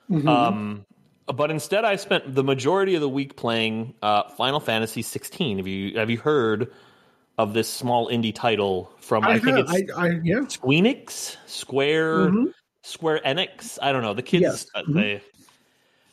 Um, 0.10 0.86
but 1.34 1.52
instead, 1.52 1.84
I 1.86 1.96
spent 1.98 2.34
the 2.34 2.44
majority 2.44 2.96
of 2.96 3.02
the 3.02 3.10
week 3.10 3.36
playing 3.36 3.94
uh, 4.02 4.24
Final 4.30 4.60
Fantasy 4.60 5.02
16. 5.02 5.58
Have 5.58 5.68
you 5.68 5.98
have 5.98 6.10
you 6.10 6.18
heard 6.18 6.72
of 7.38 7.54
this 7.54 7.68
small 7.70 8.10
indie 8.10 8.34
title 8.34 8.92
from 9.00 9.24
I, 9.24 9.34
I 9.34 9.40
think 9.40 9.58
it's 9.60 9.72
I, 9.72 9.86
I 9.96 10.08
yeah. 10.24 10.40
Squeenix, 10.40 11.36
Square, 11.46 12.30
Mhm. 12.30 12.54
Square 12.82 13.22
Enix. 13.26 13.78
I 13.82 13.92
don't 13.92 14.02
know. 14.02 14.14
The 14.14 14.24
kids 14.24 14.42
Yes. 14.42 14.68
uh, 14.74 14.82
Mhm. 14.84 14.94
they 14.94 15.22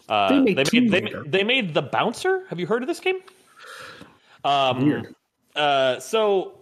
uh, 0.08 0.28
They 0.28 0.54
they, 0.54 0.64
made, 0.72 0.90
they, 0.92 1.00
Raider. 1.00 1.24
they 1.26 1.44
made 1.44 1.72
the 1.74 1.80
Bouncer. 1.82 2.44
Have 2.50 2.60
you 2.60 2.66
heard 2.66 2.82
of 2.82 2.88
this 2.88 3.00
game? 3.00 3.20
Um, 4.44 4.84
Weird. 4.84 5.14
Uh, 5.56 5.98
so 6.00 6.58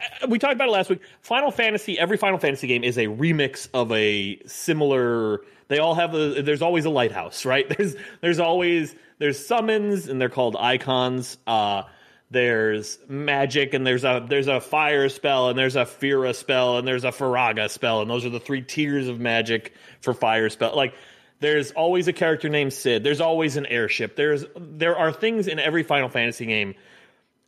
uh, 0.00 0.26
we 0.28 0.38
talked 0.38 0.54
about 0.54 0.68
it 0.68 0.72
last 0.72 0.88
week. 0.88 1.00
Final 1.20 1.50
Fantasy. 1.50 1.98
Every 1.98 2.16
Final 2.16 2.38
Fantasy 2.38 2.66
game 2.68 2.84
is 2.84 2.96
a 2.96 3.06
remix 3.06 3.68
of 3.74 3.90
a 3.92 4.40
similar. 4.46 5.40
They 5.72 5.78
all 5.78 5.94
have 5.94 6.12
a. 6.14 6.42
There's 6.42 6.60
always 6.60 6.84
a 6.84 6.90
lighthouse, 6.90 7.46
right? 7.46 7.66
There's 7.78 7.96
there's 8.20 8.38
always 8.40 8.94
there's 9.18 9.44
summons 9.46 10.06
and 10.06 10.20
they're 10.20 10.28
called 10.28 10.54
Eikons. 10.54 11.38
Uh, 11.46 11.84
there's 12.30 12.98
magic 13.08 13.72
and 13.72 13.86
there's 13.86 14.04
a 14.04 14.22
there's 14.28 14.48
a 14.48 14.60
fire 14.60 15.08
spell 15.08 15.48
and 15.48 15.58
there's 15.58 15.76
a 15.76 15.86
Fira 15.86 16.34
spell 16.34 16.76
and 16.76 16.86
there's 16.86 17.04
a 17.04 17.08
Firaga 17.10 17.70
spell 17.70 18.02
and 18.02 18.10
those 18.10 18.26
are 18.26 18.28
the 18.28 18.38
three 18.38 18.60
tiers 18.60 19.08
of 19.08 19.18
magic 19.18 19.72
for 20.02 20.12
fire 20.12 20.50
spell. 20.50 20.76
Like 20.76 20.92
there's 21.40 21.70
always 21.72 22.06
a 22.06 22.12
character 22.12 22.50
named 22.50 22.74
Sid. 22.74 23.02
There's 23.02 23.22
always 23.22 23.56
an 23.56 23.64
airship. 23.64 24.14
There's 24.14 24.44
there 24.54 24.98
are 24.98 25.10
things 25.10 25.48
in 25.48 25.58
every 25.58 25.84
Final 25.84 26.10
Fantasy 26.10 26.44
game, 26.44 26.74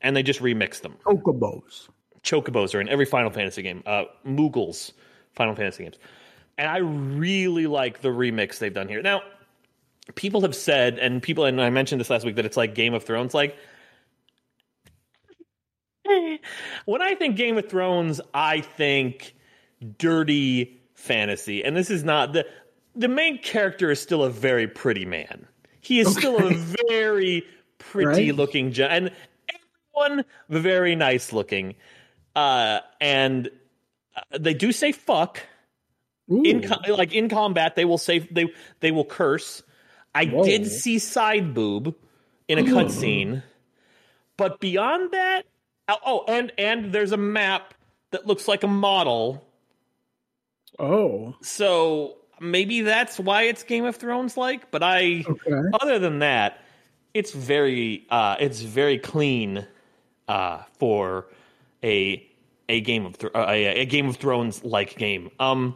and 0.01 0.17
they 0.17 0.23
just 0.23 0.41
remix 0.41 0.81
them. 0.81 0.95
Chocobos. 1.05 1.91
Chocobos 2.23 2.75
are 2.75 2.81
in 2.81 2.89
every 2.89 3.05
Final 3.05 3.31
Fantasy 3.31 3.61
game. 3.61 3.83
Uh, 3.85 4.05
Moogles, 4.27 4.93
Final 5.35 5.55
Fantasy 5.55 5.83
games, 5.83 5.99
and 6.59 6.69
I 6.69 6.79
really 6.79 7.67
like 7.67 8.01
the 8.01 8.09
remix 8.09 8.59
they've 8.59 8.73
done 8.73 8.89
here. 8.89 9.03
Now, 9.03 9.23
people 10.15 10.43
have 10.43 10.55
said, 10.55 10.99
and 10.99 11.23
people, 11.23 11.45
and 11.45 11.61
I 11.61 11.71
mentioned 11.71 12.01
this 12.01 12.11
last 12.11 12.25
week, 12.25 12.37
that 12.37 12.45
it's 12.47 12.57
like 12.57 12.75
Game 12.75 12.95
of 12.95 13.05
Thrones. 13.05 13.35
Like, 13.35 13.57
when 16.85 17.03
I 17.03 17.15
think 17.15 17.37
Game 17.37 17.57
of 17.59 17.69
Thrones, 17.69 18.21
I 18.33 18.61
think 18.61 19.35
dirty 19.99 20.81
fantasy, 20.95 21.65
and 21.65 21.77
this 21.77 21.91
is 21.91 22.05
not 22.05 22.33
the 22.33 22.47
the 22.95 23.09
main 23.09 23.39
character 23.39 23.91
is 23.91 24.01
still 24.01 24.23
a 24.23 24.31
very 24.31 24.69
pretty 24.69 25.05
man. 25.05 25.47
He 25.81 25.99
is 26.01 26.13
still 26.15 26.37
a 26.47 26.55
very 26.89 27.43
pretty 27.79 28.31
Right. 28.31 28.35
looking, 28.35 28.73
gen- 28.73 28.91
and 28.91 29.11
everyone 29.97 30.25
very 30.49 30.95
nice 30.95 31.33
looking. 31.33 31.75
Uh, 32.37 32.81
and 33.01 33.51
uh, 34.17 34.39
they 34.39 34.55
do 34.55 34.73
say 34.73 34.93
fuck 34.93 35.41
Ooh. 36.31 36.43
in 36.43 36.69
like 36.89 37.13
in 37.13 37.29
combat. 37.29 37.77
They 37.77 37.85
will 37.85 37.99
say 37.99 38.21
they 38.21 38.53
they 38.81 38.91
will 38.91 39.05
curse. 39.05 39.63
I 40.15 40.27
Whoa. 40.27 40.45
did 40.45 40.67
see 40.67 40.99
side 40.99 41.55
boob 41.55 41.95
in 42.49 42.59
a 42.59 42.63
cutscene, 42.63 43.43
but 44.37 44.61
beyond 44.61 45.11
that, 45.13 45.45
oh, 45.89 45.97
oh, 46.07 46.25
and 46.29 46.53
and 46.57 46.93
there's 46.93 47.13
a 47.13 47.17
map 47.17 47.75
that 48.11 48.27
looks 48.27 48.47
like 48.47 48.63
a 48.63 48.69
model. 48.69 49.45
oh, 50.79 51.35
So 51.43 52.17
maybe 52.41 52.83
that's 52.83 53.19
why 53.19 53.43
it's 53.43 53.63
Game 53.65 53.85
of 53.85 53.97
Thrones 53.97 54.37
like. 54.37 54.71
But 54.71 54.83
I, 54.83 55.25
okay. 55.29 55.69
other 55.81 55.99
than 55.99 56.21
that, 56.21 56.61
it's 57.13 57.33
very 57.33 58.07
uh, 58.11 58.37
it's 58.39 58.61
very 58.61 58.99
clean 58.99 59.67
uh, 60.29 60.63
for 60.79 61.27
a 61.83 62.25
a 62.69 62.81
game 62.81 63.05
of 63.05 63.17
Thro- 63.17 63.31
uh, 63.35 63.47
a, 63.49 63.81
a 63.81 63.85
Game 63.87 64.09
of 64.09 64.17
Thrones 64.17 64.63
like 64.65 64.97
game. 64.97 65.31
Um, 65.41 65.75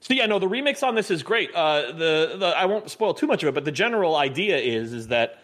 so 0.00 0.14
yeah, 0.14 0.26
no, 0.26 0.38
the 0.38 0.48
remix 0.48 0.82
on 0.82 0.94
this 0.94 1.10
is 1.10 1.22
great. 1.22 1.54
Uh, 1.54 1.92
the, 1.92 2.36
the 2.38 2.54
I 2.56 2.64
won't 2.64 2.90
spoil 2.90 3.14
too 3.14 3.26
much 3.26 3.42
of 3.42 3.48
it, 3.48 3.54
but 3.54 3.64
the 3.64 3.72
general 3.72 4.16
idea 4.16 4.58
is 4.58 4.92
is 4.92 5.08
that 5.08 5.42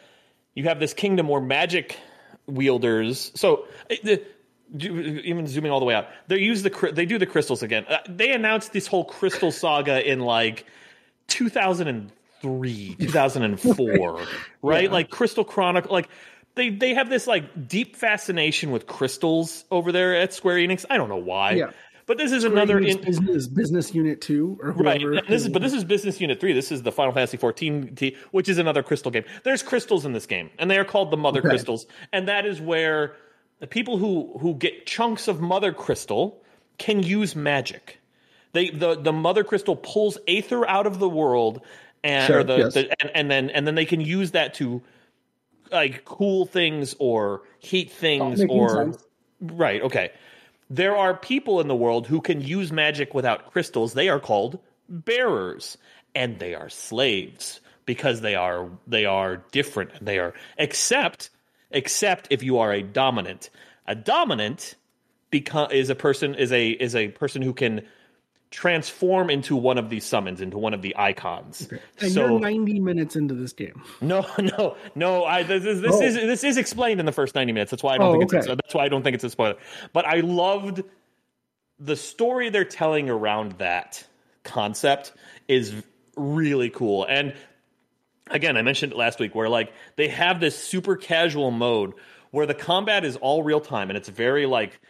you 0.55 0.65
have 0.65 0.81
this 0.81 0.95
kingdom 0.95 1.29
where 1.29 1.41
magic 1.43 1.99
wielders. 2.47 3.31
So 3.35 3.67
uh, 3.91 3.97
the, 4.03 4.23
even 4.75 5.47
zooming 5.47 5.71
all 5.71 5.79
the 5.79 5.87
way 5.87 5.95
out, 5.95 6.09
they 6.29 6.39
use 6.39 6.63
the 6.63 6.91
they 6.93 7.05
do 7.07 7.19
the 7.19 7.27
crystals 7.27 7.63
again. 7.63 7.85
Uh, 7.89 7.99
they 8.09 8.33
announced 8.33 8.73
this 8.73 8.87
whole 8.87 9.05
crystal 9.05 9.53
saga 9.53 10.11
in 10.11 10.21
like 10.21 10.65
2003, 11.29 12.97
2004, 13.01 14.27
right? 14.63 14.85
Yeah. 14.85 14.91
Like 14.91 15.11
Crystal 15.11 15.45
Chronicle, 15.45 15.93
like. 15.93 16.09
They, 16.55 16.71
they 16.71 16.95
have 16.95 17.11
this 17.11 17.27
like 17.27 17.69
deep 17.69 17.97
fascination 17.97 18.71
with 18.71 18.87
crystals 18.87 19.67
over 19.71 19.93
there 19.93 20.17
at 20.17 20.33
Square 20.33 20.57
Enix. 20.57 20.87
I 20.89 20.97
don't 20.97 21.11
know 21.11 21.17
why, 21.17 21.51
Yeah. 21.51 21.71
But 22.07 22.19
this 22.19 22.33
is 22.33 22.45
another 22.45 22.79
in, 22.79 23.01
business 23.03 23.47
business 23.47 23.95
unit 23.95 24.21
two 24.21 24.59
or 24.63 24.71
Right. 24.73 25.01
whoever. 25.01 25.19
and 25.19 25.29
This 25.29 25.43
is 25.45 25.49
but 25.49 25.63
this 25.63 25.73
is 25.73 25.85
Business 25.85 26.21
Unit 26.21 26.41
3. 26.41 26.53
This 26.53 26.71
is 26.73 26.83
the 26.83 26.93
Final 26.93 27.13
Fantasy 27.13 27.37
14 27.37 27.95
T, 27.95 28.17
which 28.31 28.49
is 28.49 28.59
another 28.59 28.83
crystal 28.83 29.11
game. 29.11 29.25
There's 29.45 29.63
crystals 29.63 30.05
in 30.07 30.13
this 30.13 30.27
game, 30.27 30.51
and 30.59 30.71
they 30.71 30.79
are 30.79 30.85
called 30.85 31.11
the 31.11 31.17
Mother 31.17 31.41
Okay. 31.41 31.49
Crystals, 31.51 31.87
and 32.13 32.29
that 32.29 32.47
is 32.47 32.61
where 32.61 33.17
the 33.61 33.67
people 33.67 33.99
who 33.99 34.37
who 34.41 34.55
get 34.55 34.87
chunks 34.87 35.29
of 35.29 35.41
Mother 35.41 35.73
Crystal 35.73 36.43
can 36.79 37.03
use 37.03 37.35
magic. 37.37 37.99
They 38.53 38.71
the 38.71 38.95
the 38.97 39.13
Mother 39.13 39.45
Crystal 39.45 39.77
pulls 39.77 40.19
aether 40.29 40.69
out 40.69 40.87
of 40.87 40.99
the 40.99 41.09
world 41.09 41.61
and 42.05 42.27
Sure, 42.27 42.45
the, 42.45 42.59
yes. 42.59 42.75
the 42.75 42.91
and, 43.01 43.11
and 43.15 43.31
then 43.31 43.51
and 43.51 43.67
then 43.67 43.75
they 43.75 43.85
can 43.85 44.01
use 44.01 44.31
that 44.33 44.55
to 44.55 44.81
like 45.73 46.05
cool 46.05 46.47
things 46.47 46.95
or 47.01 47.43
heat 47.59 47.91
things 47.91 48.45
or 48.49 48.69
sense. 48.71 49.05
Right, 49.41 49.83
okay. 49.83 50.13
There 50.69 50.97
are 50.97 51.15
people 51.15 51.61
in 51.61 51.69
the 51.69 51.77
world 51.77 52.07
who 52.07 52.21
can 52.21 52.41
use 52.41 52.73
magic 52.73 53.15
without 53.15 53.53
crystals. 53.53 53.95
They 53.95 54.09
are 54.09 54.21
called 54.21 54.59
bearers, 54.89 55.79
and 56.15 56.39
they 56.39 56.55
are 56.55 56.69
slaves 56.69 57.61
because 57.85 58.21
they 58.21 58.35
are 58.35 58.69
they 58.87 59.05
are 59.05 59.45
different. 59.53 60.05
They 60.05 60.19
are 60.19 60.35
except 60.59 61.31
except 61.71 62.29
if 62.31 62.43
you 62.43 62.59
are 62.59 62.73
a 62.73 62.83
dominant. 62.83 63.51
A 63.87 63.95
dominant 63.95 64.75
become 65.31 65.71
is 65.71 65.91
a 65.91 65.95
person 65.95 66.35
is 66.35 66.53
a 66.53 66.71
is 66.71 66.97
a 66.97 67.09
person 67.09 67.43
who 67.43 67.53
can 67.53 67.83
transform 68.51 69.29
into 69.29 69.57
one 69.57 69.77
of 69.77 69.91
these 69.91 70.05
summons 70.05 70.41
into 70.41 70.57
one 70.57 70.73
of 70.73 70.81
the 70.81 70.95
Eikons. 70.97 71.69
and 72.01 72.13
so 72.13 72.27
you're 72.29 72.41
90 72.41 72.81
minutes 72.81 73.17
into 73.17 73.35
this 73.35 73.53
game. 73.53 73.83
no, 74.01 74.25
no, 74.39 74.77
no. 74.95 75.25
I 75.25 75.43
this 75.43 75.65
is 75.65 75.81
this 75.81 75.93
Oh. 75.95 76.03
is 76.03 76.15
this 76.15 76.45
is 76.45 76.57
explained 76.57 77.01
in 77.01 77.07
the 77.07 77.13
first 77.13 77.35
ninety 77.35 77.53
minutes. 77.53 77.71
That's 77.71 77.83
why 77.83 77.95
I 77.95 77.99
don't 77.99 78.15
Oh, 78.17 78.19
think 78.19 78.33
it's 78.33 78.47
okay. 78.47 78.55
that's 78.55 78.75
why 78.75 78.85
I 78.85 78.89
don't 78.89 79.03
think 79.03 79.15
it's 79.15 79.25
a 79.25 79.31
spoiler. 79.31 79.57
But 79.93 80.07
I 80.07 80.21
loved 80.21 80.83
the 81.79 81.97
story 81.97 82.49
they're 82.51 82.65
telling 82.65 83.11
around 83.11 83.53
that 83.59 84.05
concept 84.45 85.13
is 85.49 85.75
really 86.17 86.71
cool. 86.71 87.05
And 87.09 87.35
again, 88.31 88.57
I 88.57 88.63
mentioned 88.63 88.93
it 88.93 88.99
last 88.99 89.19
week 89.19 89.35
where 89.35 89.49
like 89.49 89.73
they 89.97 90.09
have 90.09 90.41
this 90.41 90.57
super 90.57 90.97
casual 90.97 91.51
mode 91.51 91.93
where 92.31 92.47
the 92.47 92.55
combat 92.55 93.05
is 93.05 93.17
all 93.17 93.43
real 93.43 93.61
time 93.61 93.91
and 93.91 93.97
it's 93.97 94.09
very 94.09 94.47
like 94.47 94.81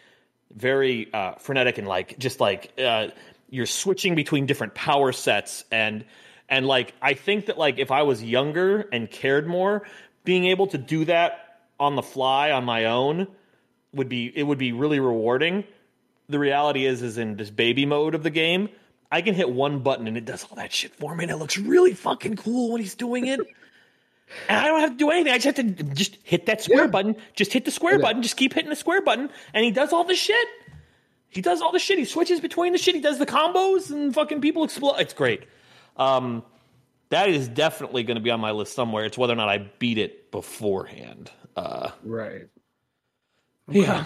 very 0.55 1.13
uh, 1.13 1.35
frenetic 1.37 1.79
and 1.79 1.89
like 1.89 2.19
just 2.19 2.39
like 2.39 2.71
uh, 2.79 3.09
you're 3.49 3.67
switching 3.67 4.15
between 4.15 4.47
different 4.47 4.75
power 4.75 5.13
sets 5.13 5.65
and 5.71 6.05
and 6.49 6.67
like 6.67 6.95
I 7.03 7.15
think 7.15 7.47
that 7.47 7.59
like 7.59 7.79
if 7.79 7.91
I 7.91 8.03
was 8.03 8.23
younger 8.23 8.89
and 8.93 9.11
cared 9.11 9.47
more, 9.47 9.87
being 10.25 10.45
able 10.47 10.67
to 10.69 10.79
do 10.79 11.05
that 11.07 11.61
on 11.79 11.97
the 11.97 12.03
fly 12.03 12.51
on 12.53 12.65
my 12.65 12.87
own 12.87 13.27
would 13.93 14.09
be 14.09 14.33
it 14.35 14.43
would 14.45 14.59
be 14.59 14.73
really 14.73 15.01
rewarding. 15.01 15.65
The 16.29 16.39
reality 16.39 16.87
is 16.87 17.03
is 17.03 17.19
in 17.19 17.37
this 17.37 17.51
baby 17.51 17.87
mode 17.87 18.15
of 18.15 18.23
the 18.23 18.31
game, 18.31 18.69
I 19.13 19.23
can 19.23 19.35
hit 19.35 19.51
one 19.51 19.81
button 19.81 20.07
and 20.09 20.17
it 20.17 20.25
does 20.25 20.45
all 20.51 20.57
that 20.57 20.73
shit 20.73 20.95
for 20.95 21.15
me 21.15 21.25
and 21.25 21.31
it 21.31 21.37
looks 21.37 21.57
really 21.59 21.95
fucking 21.95 22.37
cool 22.37 22.73
when 22.73 22.81
he's 22.81 22.95
doing 22.95 23.27
it. 23.27 23.41
And 24.49 24.59
I 24.59 24.67
don't 24.67 24.81
have 24.81 24.91
to 24.91 24.97
do 24.97 25.11
anything. 25.11 25.33
I 25.33 25.39
just 25.39 25.57
have 25.57 25.77
to 25.77 25.85
just 25.85 26.17
hit 26.25 26.47
that 26.47 26.61
square 26.61 26.87
Yeah. 26.87 26.87
button. 26.89 27.15
Just 27.37 27.53
hit 27.53 27.65
the 27.65 27.71
square 27.71 27.95
Yeah. 27.95 28.03
button. 28.03 28.23
Just 28.23 28.37
keep 28.37 28.55
hitting 28.55 28.71
the 28.71 28.75
square 28.75 29.01
button, 29.01 29.31
and 29.55 29.65
he 29.65 29.71
does 29.71 29.93
all 29.93 30.03
the 30.03 30.17
shit. 30.17 30.49
He 31.37 31.43
does 31.43 31.61
all 31.61 31.71
the 31.71 31.79
shit. 31.79 31.99
He 31.99 32.07
switches 32.07 32.41
between 32.41 32.73
the 32.73 32.79
shit. 32.79 32.95
He 32.95 33.01
does 33.03 33.19
the 33.19 33.27
combos, 33.27 33.91
and 33.91 34.15
fucking 34.15 34.41
people 34.41 34.65
explode. 34.65 34.97
It's 34.99 35.13
great. 35.13 35.43
Um, 35.99 36.43
that 37.11 37.29
is 37.29 37.47
definitely 37.47 38.05
going 38.05 38.15
to 38.15 38.23
be 38.23 38.31
on 38.31 38.41
my 38.41 38.53
list 38.53 38.75
somewhere. 38.75 39.05
It's 39.05 39.19
whether 39.19 39.35
or 39.35 39.37
not 39.37 39.51
I 39.51 39.59
beat 39.79 39.99
it 39.99 40.31
beforehand. 40.31 41.31
Uh, 41.55 41.91
Right. 42.03 42.49
yeah, 43.69 44.05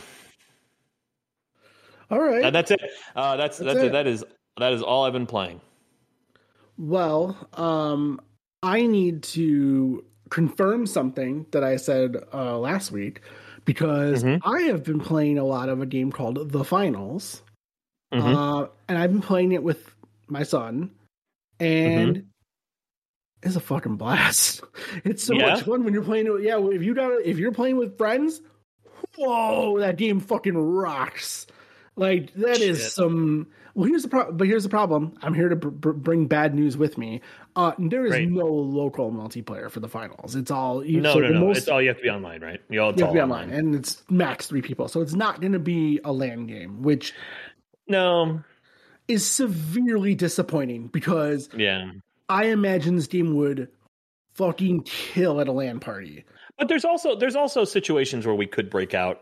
All 2.10 2.18
right. 2.20 2.44
and 2.44 2.52
that's 2.54 2.72
it. 2.72 2.80
Uh, 3.14 3.36
that's 3.36 3.58
that's, 3.58 3.74
That's 3.74 3.84
it. 3.84 3.86
it. 3.86 3.92
That 3.92 4.06
is 4.08 4.24
that 4.58 4.72
is 4.72 4.82
all 4.82 5.04
I've 5.04 5.12
been 5.12 5.26
playing. 5.26 5.60
Well, 6.78 7.36
um, 7.54 8.20
I 8.64 8.86
need 8.86 9.22
to 9.24 10.04
confirm 10.30 10.86
something 10.86 11.46
that 11.52 11.62
I 11.62 11.76
said 11.76 12.16
uh, 12.34 12.58
last 12.58 12.90
week 12.90 13.20
because 13.74 14.24
Mhm. 14.24 14.40
I 14.44 14.62
have 14.62 14.82
been 14.82 14.98
playing 14.98 15.38
a 15.38 15.44
lot 15.44 15.68
of 15.68 15.80
a 15.80 15.86
game 15.86 16.10
called 16.10 16.50
The 16.50 16.64
Finals, 16.64 17.42
Mhm. 18.12 18.34
uh, 18.64 18.68
and 18.88 18.98
I've 18.98 19.12
been 19.12 19.22
playing 19.22 19.52
it 19.52 19.62
with 19.62 19.94
my 20.26 20.42
son, 20.42 20.90
and 21.60 22.26
it's 23.44 23.54
a 23.54 23.60
fucking 23.60 23.94
blast. 23.96 24.62
It's 25.04 25.22
so 25.22 25.34
Yeah? 25.34 25.54
much 25.54 25.62
fun 25.62 25.84
when 25.84 25.94
you're 25.94 26.02
playing 26.02 26.26
it. 26.26 26.42
Yeah, 26.42 26.58
if 26.68 26.82
you 26.82 26.94
got 26.94 27.12
if 27.22 27.38
you're 27.38 27.52
playing 27.52 27.76
with 27.76 27.96
friends, 27.96 28.42
whoa, 29.16 29.78
that 29.78 29.96
game 29.96 30.18
fucking 30.18 30.56
rocks. 30.58 31.46
Like 32.00 32.32
that 32.34 32.56
Shit. 32.56 32.70
is 32.70 32.92
some. 32.94 33.46
Well, 33.74 33.86
here's 33.88 34.02
the 34.02 34.08
problem. 34.08 34.38
But 34.38 34.46
here's 34.48 34.62
the 34.62 34.70
problem. 34.70 35.12
I'm 35.22 35.34
here 35.34 35.50
to 35.50 35.54
br- 35.56 35.68
br- 35.68 35.90
bring 35.92 36.26
bad 36.26 36.54
news 36.54 36.76
with 36.78 36.96
me. 36.96 37.20
Uh, 37.54 37.72
there 37.78 38.06
is 38.06 38.12
Right. 38.12 38.28
no 38.28 38.46
local 38.46 39.12
multiplayer 39.12 39.70
for 39.70 39.80
the 39.80 39.88
finals. 39.88 40.34
It's 40.34 40.50
all 40.50 40.82
you, 40.84 41.02
No, 41.02 41.12
so 41.12 41.18
no, 41.20 41.28
the 41.28 41.34
no. 41.34 41.40
most- 41.40 41.58
It's 41.58 41.68
all 41.68 41.82
you 41.82 41.88
have 41.88 41.98
to 41.98 42.02
be 42.02 42.08
online, 42.08 42.40
right? 42.40 42.60
You, 42.70 42.80
all, 42.80 42.94
you 42.94 43.00
have 43.04 43.10
to 43.10 43.14
be 43.14 43.20
online, 43.20 43.50
and 43.50 43.74
it's 43.74 44.02
max 44.08 44.46
three 44.46 44.62
people. 44.62 44.88
So 44.88 45.02
it's 45.02 45.12
not 45.14 45.40
going 45.42 45.52
to 45.52 45.58
be 45.58 46.00
a 46.04 46.10
LAN 46.12 46.46
game, 46.46 46.82
which 46.82 47.12
No, 47.86 48.42
is 49.08 49.28
severely 49.28 50.14
disappointing 50.14 50.86
because 50.88 51.48
yeah. 51.56 51.90
I 52.30 52.46
imagine 52.46 52.96
this 52.96 53.08
game 53.08 53.34
would 53.36 53.68
fucking 54.34 54.82
kill 54.84 55.40
at 55.40 55.48
a 55.48 55.52
LAN 55.52 55.80
party. 55.80 56.24
But 56.58 56.68
there's 56.68 56.84
also 56.84 57.14
there's 57.14 57.36
also 57.36 57.64
situations 57.64 58.26
where 58.26 58.34
we 58.34 58.46
could 58.46 58.70
break 58.70 58.94
out 58.94 59.20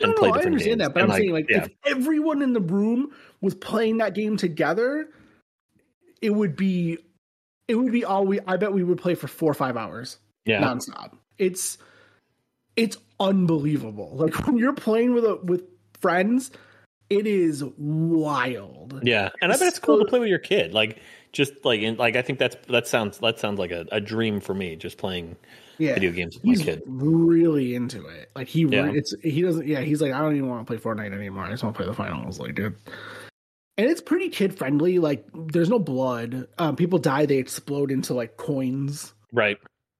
and 0.00 0.10
No, 0.10 0.14
play 0.14 0.28
no, 0.30 0.34
I 0.34 0.42
understand 0.42 0.80
games. 0.80 0.88
that, 0.88 0.94
but 0.94 1.02
And, 1.02 1.12
I'm 1.12 1.18
saying 1.18 1.32
like 1.32 1.46
yeah, 1.48 1.64
if 1.64 1.70
everyone 1.84 2.42
in 2.42 2.52
the 2.52 2.60
room 2.60 3.10
was 3.40 3.54
playing 3.54 3.98
that 3.98 4.14
game 4.14 4.36
together, 4.36 5.08
it 6.22 6.30
would 6.30 6.56
be 6.56 6.98
it 7.68 7.74
would 7.76 7.92
be 7.92 8.04
all 8.04 8.26
we 8.26 8.40
I 8.46 8.56
bet 8.56 8.72
we 8.72 8.82
would 8.84 8.98
play 8.98 9.14
for 9.14 9.28
four 9.28 9.50
or 9.50 9.54
five 9.54 9.76
hours 9.76 10.18
yeah, 10.44 10.60
nonstop. 10.62 11.16
It's 11.38 11.78
it's 12.76 12.96
unbelievable. 13.18 14.12
Like 14.14 14.34
when 14.46 14.56
you're 14.56 14.72
playing 14.74 15.14
with 15.14 15.24
a 15.24 15.36
with 15.42 15.62
friends, 16.00 16.50
it 17.08 17.26
is 17.26 17.64
wild. 17.76 19.00
yeah. 19.02 19.30
And 19.42 19.52
I 19.52 19.56
bet 19.56 19.68
it's 19.68 19.78
cool 19.78 19.98
to 19.98 20.04
play 20.04 20.18
with 20.20 20.28
your 20.28 20.38
kid. 20.38 20.72
Like 20.72 20.98
just 21.32 21.52
like 21.64 21.80
in, 21.80 21.96
like 21.96 22.16
I 22.16 22.22
think 22.22 22.38
that's 22.38 22.56
that 22.68 22.86
sounds 22.86 23.18
that 23.18 23.38
sounds 23.38 23.58
like 23.58 23.70
a, 23.70 23.86
a 23.92 24.00
dream 24.00 24.40
for 24.40 24.54
me. 24.54 24.76
Just 24.76 24.98
playing 24.98 25.36
Yeah. 25.80 25.94
video 25.94 26.12
games 26.12 26.36
with 26.36 26.44
my 26.44 26.50
He's 26.52 26.62
kid. 26.62 26.82
really 26.86 27.74
into 27.74 28.06
it. 28.06 28.30
Like 28.36 28.46
he, 28.48 28.62
Yeah. 28.66 28.90
it's 28.92 29.14
he 29.22 29.42
doesn't. 29.42 29.66
Yeah, 29.66 29.80
he's 29.80 30.00
like, 30.00 30.12
I 30.12 30.20
don't 30.20 30.36
even 30.36 30.48
want 30.48 30.66
to 30.66 30.70
play 30.70 30.76
Fortnite 30.80 31.12
anymore. 31.12 31.44
I 31.44 31.50
just 31.50 31.64
want 31.64 31.74
to 31.74 31.78
play 31.82 31.86
the 31.86 31.94
finals. 31.96 32.38
Like, 32.38 32.54
dude, 32.54 32.76
and 33.78 33.88
it's 33.90 34.00
pretty 34.00 34.28
kid 34.28 34.56
friendly. 34.56 34.98
Like, 34.98 35.26
there's 35.34 35.70
no 35.70 35.78
blood. 35.78 36.46
Um, 36.58 36.76
people 36.76 36.98
die, 36.98 37.26
they 37.26 37.38
explode 37.38 37.90
into 37.90 38.14
like 38.14 38.36
coins. 38.36 39.14
Right. 39.32 39.56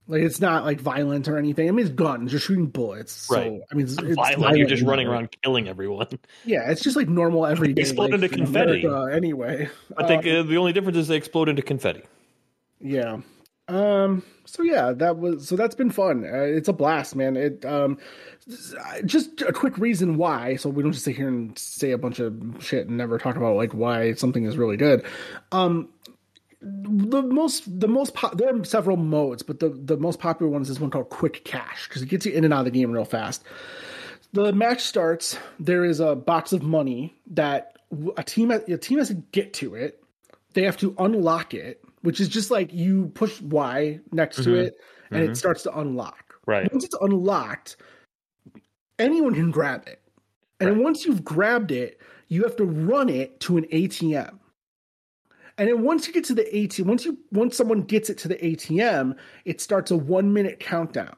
Like, 0.06 0.22
it's 0.22 0.40
not 0.40 0.64
like 0.64 0.80
violent 0.80 1.28
or 1.28 1.38
anything. 1.38 1.68
I 1.68 1.70
mean, 1.70 1.86
it's 1.86 1.94
guns. 1.94 2.32
You're 2.32 2.40
shooting 2.40 2.66
bullets. 2.66 3.12
So, 3.12 3.36
Right. 3.36 3.60
I 3.70 3.74
mean, 3.76 3.84
it's, 3.86 3.96
it's 3.96 4.16
Violent. 4.16 4.58
You're 4.58 4.66
just 4.66 4.82
running 4.82 5.06
around 5.06 5.28
killing 5.40 5.68
everyone. 5.68 6.08
Yeah, 6.44 6.68
it's 6.68 6.82
just 6.82 6.96
like 6.96 7.08
normal 7.08 7.46
everyday. 7.46 7.80
Explode 7.82 8.10
life 8.10 8.14
into 8.14 8.28
confetti. 8.28 8.82
America 8.84 9.16
anyway. 9.16 9.68
I 9.96 10.06
think 10.08 10.26
Um, 10.26 10.36
uh, 10.36 10.42
the 10.42 10.56
only 10.56 10.72
difference 10.72 10.98
is 10.98 11.06
they 11.06 11.16
explode 11.16 11.48
into 11.48 11.62
confetti. 11.62 12.02
Yeah. 12.80 13.20
Um. 13.70 14.22
So 14.44 14.62
yeah, 14.62 14.92
that 14.92 15.18
was 15.18 15.46
so 15.48 15.56
that's 15.56 15.76
been 15.76 15.90
fun. 15.90 16.24
Uh, 16.24 16.42
it's 16.42 16.68
a 16.68 16.72
blast, 16.72 17.14
man. 17.14 17.36
It 17.36 17.64
um, 17.64 17.98
just 19.04 19.42
a 19.42 19.52
quick 19.52 19.78
reason 19.78 20.16
why, 20.16 20.56
so 20.56 20.68
we 20.68 20.82
don't 20.82 20.92
just 20.92 21.04
sit 21.04 21.16
here 21.16 21.28
and 21.28 21.56
say 21.58 21.92
a 21.92 21.98
bunch 21.98 22.18
of 22.18 22.56
shit 22.58 22.88
and 22.88 22.96
never 22.96 23.18
talk 23.18 23.36
about 23.36 23.56
like 23.56 23.72
why 23.72 24.14
something 24.14 24.44
is 24.44 24.56
really 24.56 24.76
good. 24.76 25.04
Um, 25.52 25.88
the 26.60 27.22
most 27.22 27.80
the 27.80 27.88
most 27.88 28.14
po- 28.14 28.34
there 28.34 28.54
are 28.54 28.64
several 28.64 28.96
modes, 28.96 29.42
but 29.42 29.60
the 29.60 29.70
the 29.70 29.96
most 29.96 30.18
popular 30.18 30.50
one 30.50 30.62
is 30.62 30.68
this 30.68 30.80
one 30.80 30.90
called 30.90 31.10
Quick 31.10 31.44
Cash 31.44 31.88
because 31.88 32.02
it 32.02 32.08
gets 32.08 32.26
you 32.26 32.32
in 32.32 32.44
and 32.44 32.52
out 32.52 32.60
of 32.60 32.64
the 32.66 32.70
game 32.70 32.90
real 32.90 33.04
fast. 33.04 33.44
The 34.32 34.52
match 34.52 34.80
starts. 34.82 35.38
There 35.58 35.84
is 35.84 36.00
a 36.00 36.14
box 36.14 36.52
of 36.52 36.62
money 36.62 37.14
that 37.28 37.76
a 38.16 38.22
team 38.22 38.50
a 38.50 38.76
team 38.78 38.98
has 38.98 39.08
to 39.08 39.14
get 39.14 39.54
to 39.54 39.74
it. 39.74 40.02
They 40.52 40.64
have 40.64 40.76
to 40.78 40.94
unlock 40.98 41.54
it, 41.54 41.82
which 42.02 42.20
is 42.20 42.28
just 42.28 42.50
like 42.50 42.72
you 42.72 43.08
push 43.14 43.40
Y 43.42 44.00
next 44.12 44.36
to 44.36 44.50
Mhm. 44.50 44.64
it, 44.66 44.74
and 45.10 45.22
Mhm. 45.26 45.30
it 45.30 45.36
starts 45.36 45.62
to 45.64 45.78
unlock. 45.78 46.34
Right. 46.46 46.70
Once 46.72 46.84
it's 46.84 46.96
unlocked, 47.00 47.76
anyone 48.98 49.34
can 49.34 49.50
grab 49.50 49.84
it, 49.86 50.00
and 50.58 50.70
Right. 50.70 50.78
once 50.82 51.04
you've 51.04 51.24
grabbed 51.24 51.70
it, 51.70 52.00
you 52.28 52.42
have 52.42 52.56
to 52.56 52.64
run 52.64 53.08
it 53.08 53.40
to 53.40 53.56
an 53.56 53.66
ATM. 53.70 54.38
And 55.58 55.68
then 55.68 55.82
once 55.82 56.06
you 56.06 56.12
get 56.14 56.24
to 56.24 56.34
the 56.34 56.56
ATM, 56.56 56.86
once 56.88 57.04
you 57.04 57.18
once 57.32 57.56
someone 57.56 57.82
gets 57.82 58.08
it 58.08 58.16
to 58.18 58.28
the 58.28 58.42
ATM, 58.44 59.14
it 59.44 59.60
starts 59.60 59.90
a 59.90 59.96
one 59.96 60.32
minute 60.32 60.58
countdown. 60.60 61.16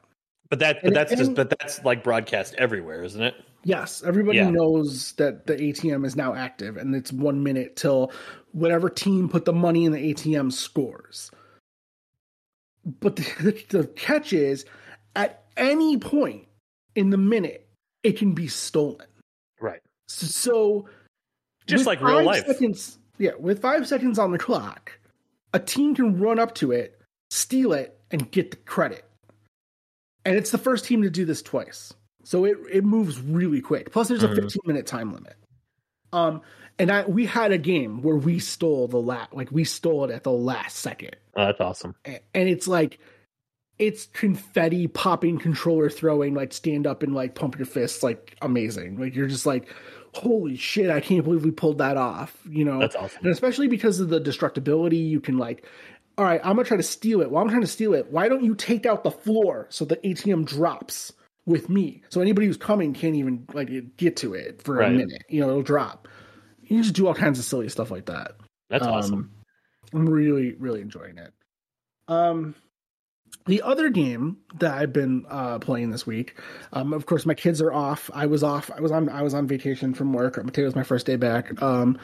But 0.51 0.59
that 0.59 0.76
but 0.83 0.89
And- 0.89 0.97
that's 0.97 1.14
just 1.14 1.35
but 1.35 1.51
that's 1.51 1.85
like 1.85 2.03
broadcast 2.03 2.55
everywhere, 2.59 3.05
isn't 3.05 3.22
it? 3.22 3.35
Yes, 3.64 4.02
everybody 4.02 4.38
Yeah. 4.38 4.50
knows 4.50 5.12
that 5.12 5.46
the 5.46 5.54
ATM 5.54 6.04
is 6.04 6.16
now 6.16 6.34
active, 6.34 6.76
and 6.76 6.94
it's 6.94 7.12
one 7.12 7.42
minute 7.42 7.76
till 7.76 8.12
whatever 8.52 8.88
team 8.88 9.28
put 9.28 9.44
the 9.44 9.52
money 9.52 9.84
in 9.84 9.92
the 9.92 9.98
ATM 9.98 10.50
scores. 10.50 11.30
But 13.00 13.16
the, 13.16 13.64
the 13.68 13.86
catch 13.86 14.32
is, 14.32 14.64
at 15.14 15.44
any 15.56 15.96
point 15.98 16.46
in 16.94 17.10
the 17.10 17.16
minute, 17.18 17.68
it 18.02 18.18
can 18.18 18.32
be 18.32 18.48
stolen. 18.48 19.06
Right. 19.60 19.80
So, 20.08 20.26
so 20.26 20.88
Just 21.66 21.86
like 21.86 22.00
real 22.00 22.24
life. 22.24 22.44
Seconds, 22.46 22.98
yeah, 23.18 23.32
with 23.38 23.62
five 23.62 23.86
seconds 23.86 24.18
on 24.18 24.32
the 24.32 24.38
clock, 24.38 24.98
a 25.54 25.60
team 25.60 25.94
can 25.94 26.18
run 26.18 26.38
up 26.40 26.54
to 26.56 26.72
it, 26.72 27.00
steal 27.30 27.72
it, 27.72 28.00
and 28.10 28.30
get 28.32 28.50
the 28.50 28.56
credit. 28.56 29.04
And 30.24 30.36
it's 30.36 30.50
the 30.50 30.58
first 30.58 30.84
team 30.84 31.02
to 31.02 31.10
do 31.10 31.24
this 31.24 31.42
twice. 31.42 31.94
So 32.25 32.45
it, 32.45 32.57
it 32.70 32.85
moves 32.85 33.20
really 33.20 33.61
quick. 33.61 33.91
Plus, 33.93 34.09
there's 34.09 34.23
a 34.23 34.29
Mhm. 34.29 34.37
15 34.37 34.61
minute 34.66 34.87
time 34.87 35.12
limit. 35.12 35.35
Um, 36.12 36.43
and 36.79 36.91
I 36.91 37.05
we 37.07 37.27
had 37.27 37.53
a 37.53 37.59
game 37.59 38.03
where 38.03 38.16
we 38.16 38.39
stole 38.39 38.87
the 38.89 39.01
lat 39.01 39.35
like 39.35 39.51
we 39.51 39.64
stole 39.64 40.05
it 40.05 40.11
at 40.11 40.25
the 40.25 40.33
last 40.33 40.77
second, 40.79 41.16
Oh, 41.37 41.47
that's 41.47 41.61
awesome. 41.61 41.95
A- 42.07 42.20
and 42.35 42.49
it's 42.49 42.66
like 42.68 42.99
it's 43.79 44.07
confetti 44.07 44.87
popping, 44.87 45.39
controller 45.39 45.89
throwing, 45.91 46.35
like 46.35 46.53
stand 46.53 46.87
up 46.87 47.03
and 47.03 47.14
like 47.14 47.35
pump 47.35 47.59
your 47.59 47.66
fists, 47.66 48.03
like 48.03 48.37
amazing. 48.43 48.99
Like 49.01 49.14
you're 49.16 49.27
just 49.27 49.47
like, 49.47 49.68
holy 50.14 50.57
shit, 50.57 50.91
I 50.91 51.01
can't 51.01 51.25
believe 51.25 51.45
we 51.45 51.51
pulled 51.51 51.79
that 51.79 51.97
off. 51.97 52.37
You 52.49 52.64
know, 52.64 52.79
That's 52.79 52.95
awesome. 52.95 53.20
and 53.23 53.33
especially 53.33 53.68
because 53.68 53.99
of 53.99 54.09
the 54.11 54.20
destructibility, 54.20 55.09
you 55.09 55.20
can 55.20 55.39
like, 55.39 55.66
all 56.18 56.25
right, 56.27 56.41
I'm 56.45 56.57
gonna 56.57 56.68
try 56.68 56.77
to 56.77 56.83
steal 56.83 57.23
it. 57.23 57.31
While 57.31 57.43
I'm 57.43 57.49
trying 57.49 57.62
to 57.62 57.66
steal 57.66 57.95
it, 57.95 58.11
why 58.12 58.29
don't 58.29 58.45
you 58.45 58.55
take 58.55 58.85
out 58.87 59.03
the 59.03 59.11
floor 59.11 59.66
so 59.70 59.85
the 59.87 59.97
ATM 59.97 60.45
drops 60.45 61.12
with 61.47 61.68
me, 61.68 62.03
so 62.09 62.20
anybody 62.20 62.47
who's 62.47 62.57
coming 62.57 62.95
can't 62.95 63.16
even 63.16 63.47
like 63.53 63.97
get 63.97 64.16
to 64.18 64.34
it 64.34 64.62
for 64.62 64.80
a 64.80 64.90
minute. 64.90 65.22
You 65.28 65.40
know, 65.40 65.49
it'll 65.51 65.62
drop. 65.62 66.09
You 66.62 66.82
just 66.82 66.95
do 66.95 67.07
all 67.07 67.14
kinds 67.14 67.38
of 67.38 67.45
silly 67.45 67.68
stuff 67.68 67.90
like 67.90 68.07
that. 68.07 68.32
That's 68.70 68.86
Um, 68.86 68.93
awesome. 68.93 69.30
I'm 69.93 70.09
really, 70.09 70.55
really 70.55 70.80
enjoying 70.80 71.18
it. 71.18 71.32
Um, 72.09 72.55
the 73.47 73.62
other 73.62 73.90
game 73.90 74.38
that 74.61 74.74
I've 74.74 74.93
been 74.93 75.26
uh, 75.28 75.59
playing 75.59 75.90
this 75.90 76.07
week, 76.07 76.38
um, 76.72 76.93
of 76.93 77.07
course, 77.07 77.26
my 77.26 77.34
kids 77.34 77.61
are 77.61 77.72
off. 77.72 78.11
I 78.14 78.26
was 78.26 78.43
off. 78.43 78.70
I 78.70 78.80
was 78.80 78.93
on. 78.93 79.09
I 79.09 79.22
was 79.22 79.34
on 79.34 79.47
vacation 79.47 79.95
from 79.95 80.12
work. 80.12 80.34
Today 80.47 80.62
was 80.62 80.76
my 80.76 80.84
first 80.84 81.07
day 81.07 81.16
back. 81.16 81.61
Um, 81.61 81.99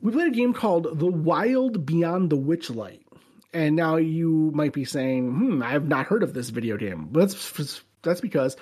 we 0.00 0.10
played 0.12 0.28
a 0.28 0.34
game 0.34 0.54
called 0.54 0.98
The 0.98 1.06
Wild 1.06 1.84
Beyond 1.84 2.30
the 2.30 2.38
Witchlight. 2.38 3.00
And 3.52 3.76
now 3.76 3.96
you 3.96 4.50
might 4.54 4.72
be 4.72 4.84
saying, 4.84 5.30
"Hmm, 5.30 5.62
I 5.62 5.70
have 5.70 5.86
not 5.86 6.06
heard 6.06 6.22
of 6.22 6.34
this 6.34 6.50
video 6.50 6.76
game." 6.76 7.08
But 7.12 7.30
that's 8.04 8.20
because 8.20 8.56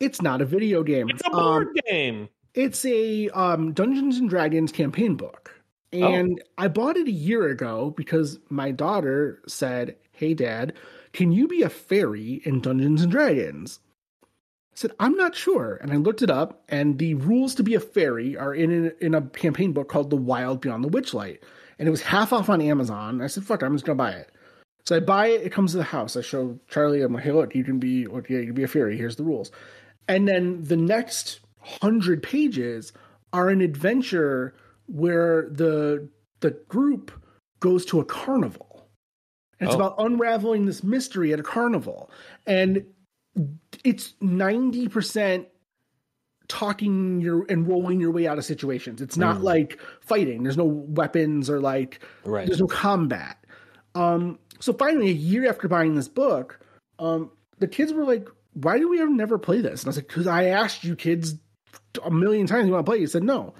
it's 0.00 0.20
not 0.20 0.40
a 0.42 0.44
video 0.44 0.82
game. 0.82 1.08
It's 1.08 1.22
a 1.22 1.30
Um, 1.32 1.64
board 1.64 1.80
game. 1.88 2.28
it's 2.54 2.84
a 2.84 3.28
um, 3.30 3.72
Dungeons 3.72 4.16
and 4.18 4.28
Dragons 4.28 4.72
campaign 4.72 5.14
book. 5.16 5.52
And 5.92 6.42
I 6.58 6.68
bought 6.68 6.96
it 6.98 7.06
a 7.08 7.12
year 7.12 7.48
ago 7.48 7.94
because 7.96 8.38
my 8.50 8.70
daughter 8.70 9.40
said, 9.46 9.96
Hey, 10.12 10.34
dad, 10.34 10.74
can 11.12 11.32
you 11.32 11.48
be 11.48 11.62
a 11.62 11.70
fairy 11.70 12.42
in 12.44 12.60
Dungeons 12.60 13.00
and 13.02 13.10
Dragons? 13.10 13.80
I 14.22 14.26
said, 14.74 14.90
I'm 15.00 15.14
not 15.16 15.34
sure. 15.34 15.78
And 15.80 15.90
I 15.90 15.96
looked 15.96 16.20
it 16.20 16.28
up, 16.30 16.62
and 16.68 16.98
the 16.98 17.14
rules 17.14 17.54
to 17.54 17.62
be 17.62 17.74
a 17.74 17.80
fairy 17.80 18.36
are 18.36 18.52
in 18.54 18.88
a, 19.00 19.04
in 19.04 19.14
a 19.14 19.22
campaign 19.22 19.72
book 19.72 19.88
called 19.88 20.10
The 20.10 20.16
Wild 20.16 20.60
Beyond 20.60 20.84
the 20.84 20.90
Witchlight. 20.90 21.38
And 21.78 21.88
it 21.88 21.90
was 21.90 22.02
half 22.02 22.30
off 22.32 22.50
on 22.50 22.60
Amazon. 22.60 23.22
I 23.22 23.26
said, 23.28 23.44
Fuck, 23.44 23.62
I'm 23.62 23.74
just 23.74 23.86
going 23.86 23.96
to 23.96 24.04
buy 24.04 24.10
it. 24.10 24.30
So 24.86 24.96
I 24.96 25.00
buy 25.00 25.28
it. 25.28 25.42
It 25.42 25.50
comes 25.52 25.72
to 25.72 25.78
the 25.78 25.84
house. 25.84 26.16
I 26.16 26.20
show 26.20 26.58
Charlie. 26.68 27.02
I'm 27.02 27.12
like, 27.12 27.24
hey, 27.24 27.32
look, 27.32 27.54
you 27.54 27.64
can 27.64 27.78
be, 27.78 28.06
look, 28.06 28.30
yeah, 28.30 28.38
you 28.38 28.46
can 28.46 28.54
be 28.54 28.62
a 28.62 28.68
fairy. 28.68 28.96
Here's 28.96 29.16
the 29.16 29.24
rules. 29.24 29.50
And 30.08 30.28
then 30.28 30.62
the 30.62 30.76
next 30.76 31.40
hundred 31.60 32.22
pages 32.22 32.92
are 33.32 33.48
an 33.48 33.60
adventure 33.60 34.54
where 34.86 35.48
the 35.50 36.08
the 36.40 36.50
group 36.68 37.10
goes 37.60 37.84
to 37.86 37.98
a 37.98 38.04
carnival. 38.04 38.86
And 39.58 39.68
it's 39.68 39.74
Oh. 39.74 39.80
about 39.80 39.94
unraveling 39.98 40.66
this 40.66 40.84
mystery 40.84 41.32
at 41.32 41.40
a 41.40 41.42
carnival. 41.42 42.10
And 42.46 42.84
it's 43.82 44.14
90% 44.22 45.46
talking 46.48 47.20
your 47.20 47.44
and 47.48 47.66
rolling 47.66 47.98
your 48.00 48.12
way 48.12 48.28
out 48.28 48.38
of 48.38 48.44
situations. 48.44 49.00
It's 49.02 49.16
not 49.16 49.38
Mm. 49.38 49.42
like 49.42 49.80
fighting. 50.00 50.44
There's 50.44 50.56
no 50.56 50.64
weapons 50.66 51.50
or 51.50 51.58
like 51.60 52.00
Right. 52.24 52.46
there's 52.46 52.60
no 52.60 52.68
combat. 52.68 53.38
Um, 53.96 54.38
so 54.60 54.72
finally, 54.72 55.08
a 55.08 55.14
year 55.14 55.48
after 55.48 55.68
buying 55.68 55.94
this 55.94 56.08
book, 56.08 56.60
um, 56.98 57.30
the 57.58 57.68
kids 57.68 57.92
were 57.92 58.04
like, 58.04 58.28
"Why 58.54 58.78
do 58.78 58.88
we 58.88 59.00
ever 59.00 59.10
never 59.10 59.38
play 59.38 59.60
this?" 59.60 59.82
And 59.82 59.88
I 59.88 59.90
was 59.90 59.96
like, 59.96 60.08
"Because 60.08 60.26
I 60.26 60.44
asked 60.44 60.84
you 60.84 60.96
kids 60.96 61.34
a 62.04 62.10
million 62.10 62.46
times 62.46 62.66
you 62.66 62.72
want 62.72 62.84
to 62.84 62.90
play." 62.90 62.98
You 62.98 63.06
said 63.06 63.24
no. 63.24 63.54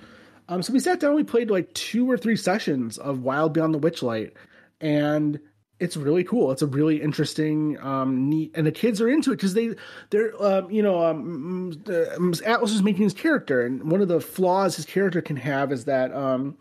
Um, 0.49 0.63
so 0.63 0.73
we 0.73 0.81
sat 0.81 1.01
down. 1.01 1.15
We 1.15 1.25
played 1.25 1.51
like 1.51 1.73
two 1.75 2.09
or 2.11 2.17
three 2.17 2.37
sessions 2.37 2.99
of 2.99 3.23
Wild 3.23 3.53
Beyond 3.53 3.75
the 3.75 3.81
Witchlight, 3.81 4.33
and 4.81 5.41
it's 5.79 5.97
really 5.97 6.25
cool. 6.25 6.53
It's 6.53 6.63
a 6.63 6.67
really 6.67 7.03
interesting, 7.03 7.79
um, 7.81 8.29
neat, 8.29 8.53
and 8.55 8.67
the 8.67 8.73
kids 8.73 9.01
are 9.01 9.09
into 9.09 9.33
it 9.33 9.37
because 9.37 9.55
they, 9.55 9.75
they're, 10.11 10.33
um, 10.43 10.71
you 10.71 10.83
know, 10.83 11.05
um, 11.05 11.83
um, 12.17 12.35
Atlas 12.47 12.73
is 12.73 12.83
making 12.83 13.03
his 13.03 13.13
character, 13.13 13.61
and 13.61 13.91
one 13.91 14.01
of 14.01 14.09
the 14.09 14.21
flaws 14.21 14.77
his 14.77 14.87
character 14.87 15.21
can 15.21 15.37
have 15.37 15.73
is 15.73 15.85
that, 15.85 16.15
um, 16.15 16.57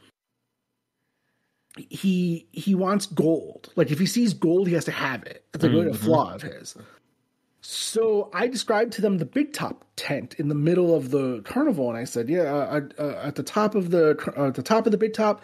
he 1.78 2.48
he 2.52 2.76
wants 2.76 3.06
gold. 3.06 3.72
Like 3.76 3.92
if 3.92 4.00
he 4.00 4.06
sees 4.06 4.34
gold, 4.34 4.68
he 4.68 4.74
has 4.76 4.86
to 4.86 4.92
have 4.92 5.24
it. 5.24 5.44
It's 5.54 5.64
like 5.64 5.72
really 5.72 5.88
a 5.88 5.90
Mm-hmm. 5.92 6.06
flaw 6.06 6.34
of 6.34 6.42
his. 6.42 6.76
So 7.62 8.30
I 8.34 8.48
described 8.48 8.94
to 8.94 9.02
them 9.02 9.18
the 9.18 9.26
big 9.26 9.52
top 9.52 9.84
tent 9.96 10.36
in 10.38 10.50
the 10.50 10.56
middle 10.56 10.94
of 10.96 11.10
the 11.10 11.42
carnival, 11.46 11.90
and 11.90 11.98
I 11.98 12.04
said, 12.04 12.30
"Yeah, 12.30 12.44
uh, 12.54 12.82
uh, 13.00 13.22
at 13.24 13.36
the 13.36 13.44
top 13.44 13.74
of 13.76 13.90
the 13.90 14.18
uh, 14.38 14.48
at 14.48 14.54
the 14.56 14.62
top 14.64 14.86
of 14.86 14.92
the 14.92 14.98
big 15.00 15.14
top 15.14 15.42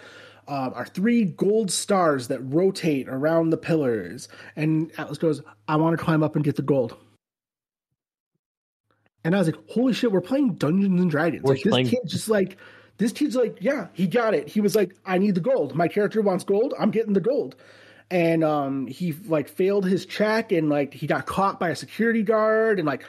uh, 0.47 0.69
are 0.75 0.85
three 0.85 1.25
gold 1.25 1.71
stars 1.71 2.27
that 2.27 2.39
rotate 2.41 3.09
around 3.09 3.49
the 3.49 3.57
pillars." 3.57 4.27
And 4.55 4.91
Atlas 4.99 5.17
goes, 5.17 5.41
"I 5.67 5.77
want 5.77 5.97
to 5.97 6.03
climb 6.03 6.21
up 6.21 6.35
and 6.35 6.45
get 6.45 6.55
the 6.57 6.61
gold." 6.61 6.95
And 9.23 9.35
I 9.35 9.39
was 9.39 9.47
like, 9.47 9.57
"Holy 9.69 9.93
shit, 9.93 10.11
we're 10.11 10.21
playing 10.21 10.55
Dungeons 10.55 11.01
and 11.01 11.09
Dragons!" 11.09 11.43
We're 11.43 11.53
like 11.55 11.63
this 11.63 11.71
playing- 11.71 11.87
kid 11.87 11.99
just 12.05 12.29
like 12.29 12.57
this 13.01 13.11
kid's 13.11 13.35
like, 13.35 13.57
"Yeah, 13.59 13.87
he 13.93 14.07
got 14.07 14.33
it." 14.33 14.47
He 14.47 14.61
was 14.61 14.75
like, 14.75 14.95
"I 15.05 15.17
need 15.17 15.35
the 15.35 15.41
gold. 15.41 15.75
My 15.75 15.87
character 15.87 16.21
wants 16.21 16.43
gold. 16.43 16.73
I'm 16.79 16.91
getting 16.91 17.13
the 17.13 17.21
gold." 17.21 17.55
and 18.11 18.43
um 18.43 18.87
he 18.87 19.13
like 19.25 19.47
failed 19.47 19.85
his 19.85 20.05
check 20.05 20.51
and 20.51 20.69
like 20.69 20.93
he 20.93 21.07
got 21.07 21.25
caught 21.25 21.59
by 21.59 21.69
a 21.69 21.75
security 21.75 22.21
guard 22.21 22.77
and 22.77 22.85
like 22.85 23.05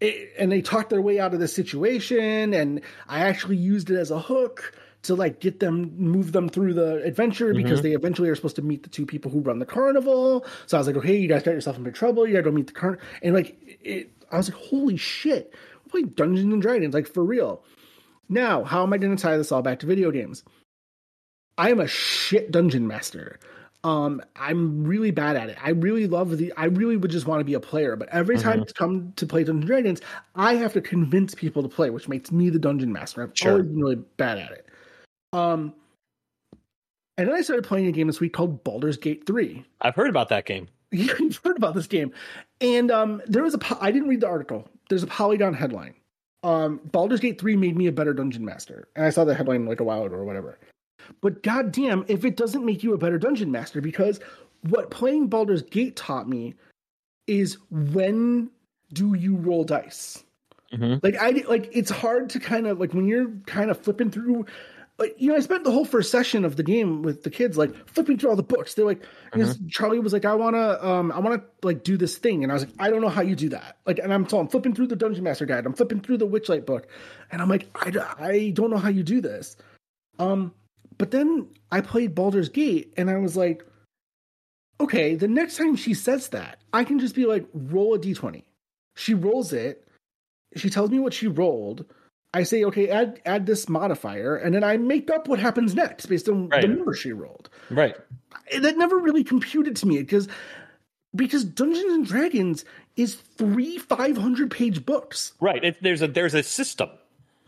it, 0.00 0.32
and 0.38 0.52
they 0.52 0.62
talked 0.62 0.90
their 0.90 1.02
way 1.02 1.18
out 1.18 1.34
of 1.34 1.40
the 1.40 1.48
situation 1.48 2.54
and 2.54 2.80
i 3.08 3.20
actually 3.20 3.56
used 3.56 3.90
it 3.90 3.96
as 3.96 4.10
a 4.10 4.20
hook 4.20 4.72
to 5.02 5.14
like 5.14 5.40
get 5.40 5.60
them 5.60 5.92
move 5.98 6.32
them 6.32 6.48
through 6.48 6.74
the 6.74 7.02
adventure 7.02 7.52
because 7.54 7.82
they 7.82 7.92
eventually 7.92 8.28
are 8.28 8.34
supposed 8.34 8.56
to 8.56 8.62
meet 8.62 8.82
the 8.82 8.88
two 8.88 9.04
people 9.04 9.30
who 9.30 9.40
run 9.40 9.58
the 9.58 9.66
carnival 9.66 10.46
so 10.66 10.76
i 10.76 10.80
was 10.80 10.86
like 10.86 10.96
okay 10.96 11.16
you 11.16 11.28
guys 11.28 11.42
got 11.42 11.52
yourself 11.52 11.76
in 11.76 11.82
big 11.82 11.94
trouble 11.94 12.26
you 12.26 12.32
gotta 12.32 12.44
go 12.44 12.50
meet 12.52 12.68
the 12.68 12.72
carnival 12.72 13.04
and 13.22 13.34
like 13.34 13.56
it 13.82 14.10
i 14.30 14.36
was 14.36 14.48
like 14.48 14.58
holy 14.58 14.96
shit 14.96 15.52
we're 15.84 15.90
playing 15.90 16.08
dungeons 16.08 16.52
and 16.52 16.62
dragons 16.62 16.94
like 16.94 17.06
for 17.06 17.24
real 17.24 17.64
now 18.28 18.64
how 18.64 18.82
am 18.82 18.92
i 18.92 18.98
going 18.98 19.14
to 19.14 19.22
tie 19.22 19.36
this 19.36 19.52
all 19.52 19.62
back 19.62 19.78
to 19.78 19.86
video 19.86 20.10
games 20.10 20.44
i 21.58 21.70
am 21.70 21.80
a 21.80 21.86
shit 21.86 22.50
dungeon 22.50 22.86
master 22.86 23.38
um, 23.84 24.20
I'm 24.34 24.82
really 24.82 25.12
bad 25.12 25.36
at 25.36 25.48
it. 25.48 25.58
I 25.62 25.70
really 25.70 26.08
love 26.08 26.36
the. 26.36 26.52
I 26.56 26.64
really 26.64 26.96
would 26.96 27.10
just 27.12 27.28
want 27.28 27.38
to 27.38 27.44
be 27.44 27.54
a 27.54 27.60
player, 27.60 27.94
but 27.94 28.08
every 28.08 28.36
time 28.36 28.60
it's 28.60 28.72
come 28.72 29.12
to 29.14 29.26
play 29.26 29.44
Dungeons 29.44 29.60
and 29.60 29.66
Dragons, 29.68 30.00
I 30.34 30.54
have 30.54 30.72
to 30.72 30.80
convince 30.80 31.36
people 31.36 31.62
to 31.62 31.68
play, 31.68 31.90
which 31.90 32.08
makes 32.08 32.32
me 32.32 32.50
the 32.50 32.58
dungeon 32.58 32.92
master. 32.92 33.22
I've 33.22 33.30
Sure. 33.34 33.52
always 33.52 33.66
been 33.66 33.78
really 33.80 33.96
bad 34.16 34.38
at 34.38 34.50
it. 34.50 34.66
Um, 35.32 35.72
and 37.16 37.28
then 37.28 37.34
I 37.36 37.42
started 37.42 37.64
playing 37.64 37.86
a 37.86 37.92
game 37.92 38.08
this 38.08 38.18
week 38.18 38.32
called 38.32 38.64
Baldur's 38.64 38.96
Gate 38.96 39.24
Three. 39.24 39.64
I've 39.80 39.94
heard 39.94 40.10
about 40.10 40.30
that 40.30 40.46
game. 40.46 40.66
You've 40.90 41.36
heard 41.44 41.56
about 41.56 41.76
this 41.76 41.86
game, 41.86 42.12
and 42.60 42.90
um, 42.90 43.22
there 43.28 43.44
was 43.44 43.54
a. 43.54 43.60
I 43.80 43.92
didn't 43.92 44.08
read 44.08 44.20
the 44.22 44.26
article. 44.28 44.68
There's 44.88 45.04
a 45.04 45.08
Polygon 45.08 45.54
headline. 45.54 45.94
Um, 46.46 46.80
Baldur's 46.92 47.18
Gate 47.18 47.40
Three 47.40 47.56
made 47.56 47.76
me 47.76 47.88
a 47.88 47.92
better 47.92 48.14
dungeon 48.14 48.44
master, 48.44 48.86
and 48.94 49.04
I 49.04 49.10
saw 49.10 49.24
the 49.24 49.34
headline 49.34 49.66
like 49.66 49.80
a 49.80 49.84
while 49.84 50.04
ago 50.04 50.14
or 50.14 50.24
whatever. 50.24 50.58
But 51.20 51.42
goddamn, 51.42 52.04
if 52.06 52.24
it 52.24 52.36
doesn't 52.36 52.64
make 52.64 52.84
you 52.84 52.94
a 52.94 52.98
better 52.98 53.18
dungeon 53.18 53.50
master, 53.50 53.80
because 53.80 54.20
what 54.62 54.90
playing 54.90 55.26
Baldur's 55.26 55.62
Gate 55.62 55.96
taught 55.96 56.28
me 56.28 56.54
is 57.26 57.58
when 57.70 58.50
do 58.92 59.14
you 59.14 59.34
roll 59.34 59.64
dice? 59.64 60.22
Mhm. 60.72 61.02
Like 61.02 61.16
I 61.16 61.30
like 61.48 61.68
it's 61.72 61.90
hard 61.90 62.30
to 62.30 62.38
kind 62.38 62.68
of 62.68 62.78
like 62.78 62.94
when 62.94 63.08
you're 63.08 63.30
kind 63.46 63.70
of 63.70 63.80
flipping 63.80 64.12
through. 64.12 64.46
Like 64.98 65.14
you 65.18 65.28
know, 65.28 65.36
I 65.36 65.40
spent 65.40 65.64
the 65.64 65.70
whole 65.70 65.84
first 65.84 66.10
session 66.10 66.44
of 66.44 66.56
the 66.56 66.62
game 66.62 67.02
with 67.02 67.22
the 67.22 67.28
kids, 67.30 67.58
like 67.58 67.74
flipping 67.88 68.16
through 68.16 68.30
all 68.30 68.36
the 68.36 68.42
books. 68.42 68.72
They're 68.72 68.86
like, 68.86 69.02
you 69.34 69.44
know, 69.44 69.52
Charlie 69.68 69.98
was 69.98 70.14
like, 70.14 70.24
"I 70.24 70.34
want 70.34 70.56
to, 70.56 70.86
um, 70.86 71.12
I 71.12 71.18
want 71.18 71.38
to 71.42 71.66
like 71.66 71.84
do 71.84 71.98
this 71.98 72.16
thing," 72.16 72.42
and 72.42 72.50
I 72.50 72.54
was 72.54 72.64
like, 72.64 72.74
"I 72.78 72.88
don't 72.88 73.02
know 73.02 73.10
how 73.10 73.20
you 73.20 73.36
do 73.36 73.50
that." 73.50 73.76
Like, 73.84 73.98
and 73.98 74.12
I'm 74.12 74.26
so 74.26 74.38
I'm 74.38 74.48
flipping 74.48 74.74
through 74.74 74.86
the 74.86 74.96
Dungeon 74.96 75.22
Master 75.22 75.44
Guide, 75.44 75.66
I'm 75.66 75.74
flipping 75.74 76.00
through 76.00 76.16
the 76.16 76.26
Witchlight 76.26 76.64
book, 76.64 76.86
and 77.30 77.42
I'm 77.42 77.50
like, 77.50 77.68
I, 77.74 77.92
I 78.18 78.50
don't 78.54 78.70
know 78.70 78.78
how 78.78 78.88
you 78.88 79.02
do 79.02 79.20
this. 79.20 79.58
Um, 80.18 80.54
but 80.96 81.10
then 81.10 81.48
I 81.70 81.82
played 81.82 82.14
Baldur's 82.14 82.48
Gate, 82.48 82.94
and 82.96 83.10
I 83.10 83.18
was 83.18 83.36
like, 83.36 83.66
okay, 84.80 85.14
the 85.14 85.28
next 85.28 85.56
time 85.56 85.76
she 85.76 85.94
says 85.94 86.28
that, 86.28 86.60
I 86.72 86.84
can 86.84 86.98
just 86.98 87.14
be 87.14 87.26
like, 87.26 87.46
roll 87.52 87.94
a 87.94 87.98
d20. 87.98 88.44
She 88.96 89.14
rolls 89.14 89.52
it. 89.52 89.86
She 90.56 90.70
tells 90.70 90.90
me 90.90 90.98
what 90.98 91.12
she 91.12 91.26
rolled. 91.26 91.84
I 92.34 92.42
say, 92.42 92.64
okay, 92.64 92.88
add 92.90 93.20
add 93.24 93.46
this 93.46 93.68
modifier, 93.68 94.36
and 94.36 94.54
then 94.54 94.62
I 94.64 94.76
make 94.76 95.10
up 95.10 95.26
what 95.28 95.38
happens 95.38 95.74
next 95.74 96.06
based 96.06 96.28
on 96.28 96.48
Right. 96.48 96.62
the 96.62 96.68
number 96.68 96.94
she 96.94 97.12
rolled. 97.12 97.48
Right. 97.70 97.96
That 98.58 98.76
never 98.76 98.98
really 98.98 99.24
computed 99.24 99.76
to 99.76 99.86
me 99.86 99.98
because 99.98 100.28
because 101.14 101.44
Dungeons 101.44 101.92
and 101.94 102.06
Dragons 102.06 102.64
is 102.96 103.14
three 103.14 103.78
five 103.78 104.16
hundred 104.18 104.50
page 104.50 104.84
books. 104.84 105.32
Right. 105.40 105.64
It, 105.64 105.82
there's 105.82 106.02
a 106.02 106.08
there's 106.08 106.34
a 106.34 106.42
system. 106.42 106.90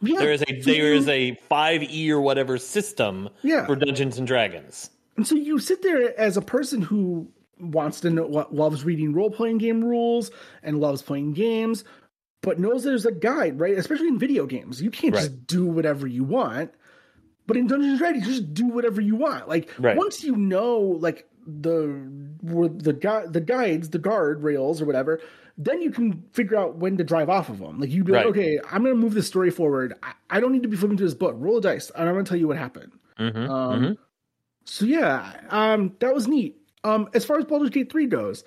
Yeah, 0.00 0.18
There 0.20 0.32
is 0.32 0.42
a 0.48 0.60
there 0.60 0.94
is 0.94 1.08
a 1.08 1.34
five 1.48 1.82
E 1.82 2.10
or 2.12 2.20
whatever 2.20 2.56
system 2.56 3.28
Yeah. 3.42 3.66
for 3.66 3.74
Dungeons 3.76 4.16
and 4.16 4.26
Dragons. 4.26 4.90
And 5.16 5.26
so 5.26 5.34
you 5.34 5.58
sit 5.58 5.82
there 5.82 6.18
as 6.18 6.36
a 6.36 6.40
person 6.42 6.80
who 6.80 7.28
wants 7.58 7.98
to 8.02 8.10
know 8.10 8.24
what 8.24 8.54
loves 8.54 8.84
reading 8.84 9.12
role 9.12 9.30
playing 9.32 9.58
game 9.58 9.82
rules 9.84 10.30
and 10.62 10.78
loves 10.80 11.02
playing 11.02 11.32
games, 11.32 11.82
but 12.42 12.58
knows 12.58 12.84
there's 12.84 13.06
a 13.06 13.12
guide, 13.12 13.58
right? 13.60 13.76
Especially 13.76 14.08
in 14.08 14.18
video 14.18 14.46
games. 14.46 14.80
You 14.82 14.90
can't 14.90 15.14
just 15.14 15.46
do 15.46 15.66
whatever 15.66 16.06
you 16.06 16.24
want. 16.24 16.72
But 17.46 17.56
in 17.56 17.66
Dungeons 17.66 17.92
and 17.92 17.98
Dragons, 17.98 18.26
you 18.26 18.32
just 18.34 18.52
do 18.54 18.66
whatever 18.66 19.00
you 19.00 19.16
want. 19.16 19.48
Like 19.48 19.70
Right. 19.78 19.96
once 19.96 20.22
you 20.22 20.36
know 20.36 20.78
like 20.78 21.28
the 21.46 22.06
the 22.42 22.92
gui- 22.92 23.28
the 23.30 23.40
guides, 23.40 23.88
the 23.90 23.98
guard 23.98 24.42
rails 24.42 24.82
or 24.82 24.84
whatever, 24.84 25.20
then 25.56 25.80
you 25.80 25.90
can 25.90 26.22
figure 26.32 26.56
out 26.58 26.76
when 26.76 26.96
to 26.98 27.04
drive 27.04 27.30
off 27.30 27.48
of 27.48 27.58
them. 27.58 27.80
Like 27.80 27.90
you 27.90 28.04
be 28.04 28.12
like, 28.12 28.26
okay, 28.26 28.60
I'm 28.70 28.82
gonna 28.82 28.94
move 28.94 29.14
this 29.14 29.26
story 29.26 29.50
forward. 29.50 29.94
I, 30.02 30.12
I 30.28 30.40
don't 30.40 30.52
need 30.52 30.62
to 30.62 30.68
be 30.68 30.76
flipping 30.76 30.98
through 30.98 31.06
this 31.06 31.14
book. 31.14 31.34
Roll 31.38 31.56
a 31.56 31.60
dice, 31.62 31.90
and 31.96 32.08
I'm 32.08 32.14
gonna 32.14 32.24
tell 32.24 32.36
you 32.36 32.48
what 32.48 32.58
happened. 32.58 32.92
Mm-hmm. 33.18 33.50
Um, 33.50 33.98
So 34.64 34.84
yeah, 34.84 35.40
um, 35.48 35.96
that 36.00 36.14
was 36.14 36.28
neat. 36.28 36.60
Um, 36.84 37.08
as 37.14 37.24
far 37.24 37.38
as 37.38 37.46
Baldur's 37.46 37.70
Gate 37.70 37.90
three 37.90 38.06
goes, 38.06 38.44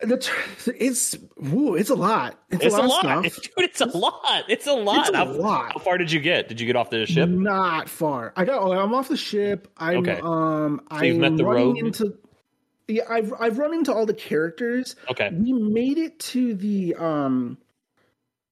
the 0.00 0.32
it's 0.78 1.16
it's 1.36 1.90
a 1.90 1.94
lot. 1.94 2.38
It's, 2.50 2.64
It's 2.64 2.74
a 2.74 2.78
a 2.78 2.82
lot, 2.82 3.04
lot, 3.04 3.22
dude. 3.24 3.32
It's 3.56 3.80
a 3.80 3.86
lot. 3.86 4.44
It's 4.48 4.66
a 4.66 4.72
lot. 4.72 5.00
It's 5.00 5.10
a 5.10 5.16
how, 5.16 5.24
lot. 5.26 5.72
how 5.72 5.78
far 5.80 5.98
did 5.98 6.12
you 6.12 6.20
get? 6.20 6.48
Did 6.48 6.60
you 6.60 6.66
get 6.66 6.76
off 6.76 6.90
the 6.90 7.04
ship? 7.06 7.28
Not 7.28 7.88
far. 7.88 8.32
I 8.36 8.44
got. 8.44 8.62
oh, 8.62 8.72
I'm 8.72 8.94
off 8.94 9.08
the 9.08 9.16
ship. 9.16 9.68
I'm. 9.76 9.98
Okay. 9.98 10.20
Um. 10.22 10.82
So 10.90 10.96
I'm 10.96 11.18
met 11.18 11.36
the 11.36 11.44
running 11.44 11.76
into. 11.78 12.16
Yeah, 12.86 13.02
I've 13.10 13.32
I've 13.38 13.58
run 13.58 13.74
into 13.74 13.92
all 13.92 14.06
the 14.06 14.14
characters. 14.14 14.94
Okay. 15.10 15.30
We 15.32 15.52
made 15.52 15.98
it 15.98 16.18
to 16.20 16.54
the 16.54 16.94
um. 16.94 17.58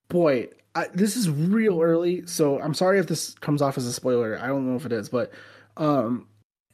Boy, 0.09 0.47
I, 0.75 0.87
this 0.93 1.17
is 1.17 1.29
real 1.29 1.81
early, 1.81 2.25
so 2.27 2.61
I'm 2.61 2.73
sorry 2.73 2.99
if 2.99 3.07
this 3.07 3.33
comes 3.35 3.61
off 3.61 3.77
as 3.77 3.85
a 3.85 3.93
spoiler. 3.93 4.37
I 4.39 4.47
don't 4.47 4.69
know 4.69 4.75
if 4.75 4.85
it 4.85 4.93
is, 4.93 5.09
but 5.09 5.31
um, 5.75 6.27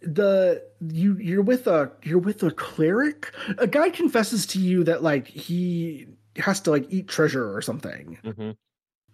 the 0.04 0.64
you 0.82 1.18
you're 1.18 1.41
with 1.41 1.68
a 1.68 1.91
you're 2.04 2.20
with 2.20 2.43
a 2.43 2.51
cleric. 2.51 3.34
A 3.58 3.68
guy 3.68 3.89
confesses 3.89 4.45
to 4.47 4.60
you 4.60 4.84
that 4.84 5.01
like 5.04 5.28
he 5.28 6.08
has 6.38 6.60
to 6.62 6.72
like 6.72 6.86
eat 6.89 7.08
treasure 7.08 7.56
or 7.56 7.62
something. 7.62 8.18
hmm 8.24 8.51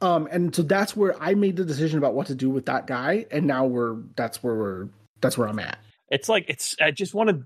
Um, 0.01 0.27
and 0.31 0.55
so 0.55 0.61
that's 0.63 0.95
where 0.95 1.21
I 1.21 1.35
made 1.35 1.55
the 1.57 1.65
decision 1.65 1.97
about 1.97 2.13
what 2.13 2.27
to 2.27 2.35
do 2.35 2.49
with 2.49 2.65
that 2.67 2.87
guy, 2.87 3.25
and 3.31 3.45
now 3.45 3.65
we're 3.65 3.97
that's 4.15 4.41
where 4.43 4.55
we're 4.55 4.89
that's 5.21 5.37
where 5.37 5.47
I'm 5.47 5.59
at. 5.59 5.79
It's 6.09 6.29
like 6.29 6.45
it's. 6.47 6.75
I 6.81 6.91
just 6.91 7.13
want 7.13 7.29
to. 7.29 7.43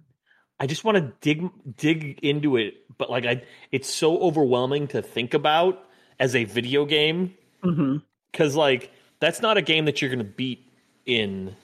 I 0.59 0.67
just 0.67 0.83
want 0.83 0.97
to 0.97 1.11
dig 1.21 1.49
dig 1.75 2.19
into 2.21 2.57
it, 2.57 2.75
but 2.97 3.09
like 3.09 3.25
I, 3.25 3.43
it's 3.71 3.89
so 3.89 4.19
overwhelming 4.19 4.87
to 4.89 5.01
think 5.01 5.33
about 5.33 5.83
as 6.19 6.35
a 6.35 6.43
video 6.45 6.85
game 6.85 7.33
Mm-hmm. 7.63 7.97
because 8.31 8.55
like 8.55 8.91
that's 9.19 9.41
not 9.41 9.57
a 9.57 9.61
game 9.61 9.85
that 9.85 10.01
you're 10.01 10.09
to 10.15 10.23
beat 10.25 10.69
in 11.05 11.55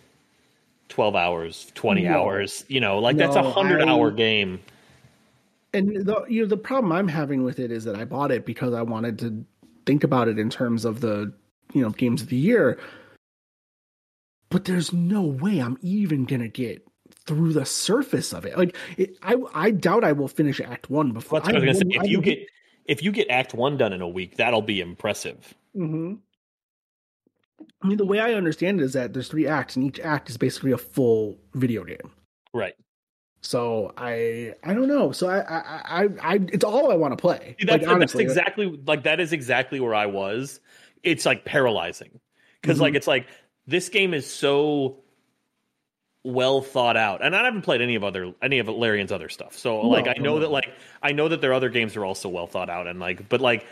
12 1.00 1.16
hours 1.16 1.72
20 1.76 2.04
No. 2.04 2.10
hours 2.10 2.66
you 2.68 2.82
know 2.82 3.00
like 3.00 3.16
that's 3.16 3.38
a 3.38 3.42
100 3.42 3.82
I- 3.82 3.88
hour 3.90 4.12
game 4.12 4.60
And 5.74 5.96
the 6.06 6.26
you 6.28 6.42
know 6.42 6.48
the 6.48 6.58
problem 6.58 6.92
I'm 6.92 7.08
having 7.08 7.44
with 7.44 7.58
it 7.60 7.72
is 7.72 7.86
that 7.86 7.96
I 7.96 8.04
bought 8.04 8.32
it 8.32 8.46
because 8.46 8.74
I 8.74 8.82
wanted 8.82 9.18
to 9.20 9.46
think 9.86 10.04
about 10.04 10.28
it 10.28 10.38
in 10.38 10.50
terms 10.50 10.84
of 10.84 11.00
the 11.00 11.32
you 11.74 11.82
know 11.82 11.92
games 11.92 12.22
of 12.22 12.28
the 12.28 12.36
year, 12.36 12.78
but 14.50 14.66
there's 14.66 14.92
no 14.92 15.22
way 15.22 15.60
I'm 15.60 15.78
even 15.82 16.26
gonna 16.26 16.50
get 16.50 16.86
through 17.26 17.54
the 17.54 17.66
surface 17.66 18.34
of 18.34 18.46
it. 18.46 18.58
Like 18.58 18.76
it, 18.98 19.16
I 19.24 19.36
I 19.54 19.72
doubt 19.72 20.04
I 20.04 20.12
will 20.12 20.28
finish 20.28 20.60
Act 20.60 20.90
One 20.90 21.12
before. 21.14 21.40
that's 21.40 21.48
what 21.54 21.56
i 21.56 21.66
was 21.66 21.78
going 21.80 21.90
to 21.90 21.96
say 21.96 22.04
if 22.04 22.12
you 22.12 22.18
will 22.18 22.26
get 22.26 22.40
if 22.86 23.04
you 23.04 23.12
get 23.14 23.30
act 23.30 23.54
1 23.54 23.78
done 23.78 23.94
in 23.94 24.02
a 24.02 24.08
week 24.10 24.36
that'll 24.36 24.62
be 24.64 24.82
impressive 24.82 25.54
hmm 25.74 26.16
I 27.82 27.88
mean, 27.88 27.98
the 27.98 28.06
way 28.06 28.20
I 28.20 28.34
understand 28.34 28.82
it 28.82 28.84
is 28.84 28.94
that 28.94 29.14
there's 29.14 29.28
three 29.30 29.48
acts, 29.48 29.76
and 29.76 29.86
each 29.86 30.00
act 30.00 30.30
is 30.30 30.38
basically 30.38 30.72
a 30.72 30.78
full 30.78 31.38
video 31.54 31.84
game. 31.84 32.12
right 32.54 32.74
So 33.42 33.94
I 33.98 34.54
I 34.64 34.74
don't 34.74 34.88
know. 34.88 35.12
So 35.12 35.30
I 35.30 35.40
I 35.40 36.04
I, 36.04 36.08
I 36.22 36.40
it's 36.52 36.64
all 36.66 36.92
I 36.92 36.96
want 36.96 37.14
to 37.14 37.18
play. 37.18 37.56
See, 37.60 37.66
that's, 37.66 37.86
like, 37.86 37.96
honestly, 37.96 38.26
that's 38.26 38.38
exactly 38.38 38.80
like 38.86 39.04
that 39.04 39.20
is 39.20 39.32
exactly 39.34 39.80
where 39.80 39.96
i 39.96 40.06
was 40.06 40.60
it's 41.04 41.26
like 41.26 41.46
paralyzing 41.46 42.20
because 42.62 42.78
Mhm. 42.78 42.82
like 42.82 42.96
it's 42.96 43.08
like 43.08 43.28
this 43.66 43.88
game 43.90 44.14
is 44.14 44.26
so 44.32 44.98
well 46.26 46.62
thought 46.62 46.98
out. 46.98 47.24
And 47.24 47.34
I 47.36 47.46
haven't 47.46 47.62
played 47.62 47.82
any 47.82 47.96
of 47.96 48.04
other 48.04 48.34
any 48.42 48.60
of 48.60 48.68
Larian's 48.68 49.12
other 49.12 49.30
stuff. 49.30 49.58
So 49.58 49.82
like 49.88 50.08
I 50.08 50.16
know 50.20 50.34
no, 50.36 50.40
that 50.40 50.52
like 50.52 50.70
I 51.02 51.14
know 51.14 51.30
that 51.30 51.40
their 51.40 51.54
other 51.54 51.70
games 51.70 51.96
are 51.96 52.04
also 52.04 52.28
well 52.28 52.48
thought 52.48 52.70
out 52.70 52.88
and 52.88 53.00
like 53.00 53.30
but 53.30 53.40
like 53.40 53.66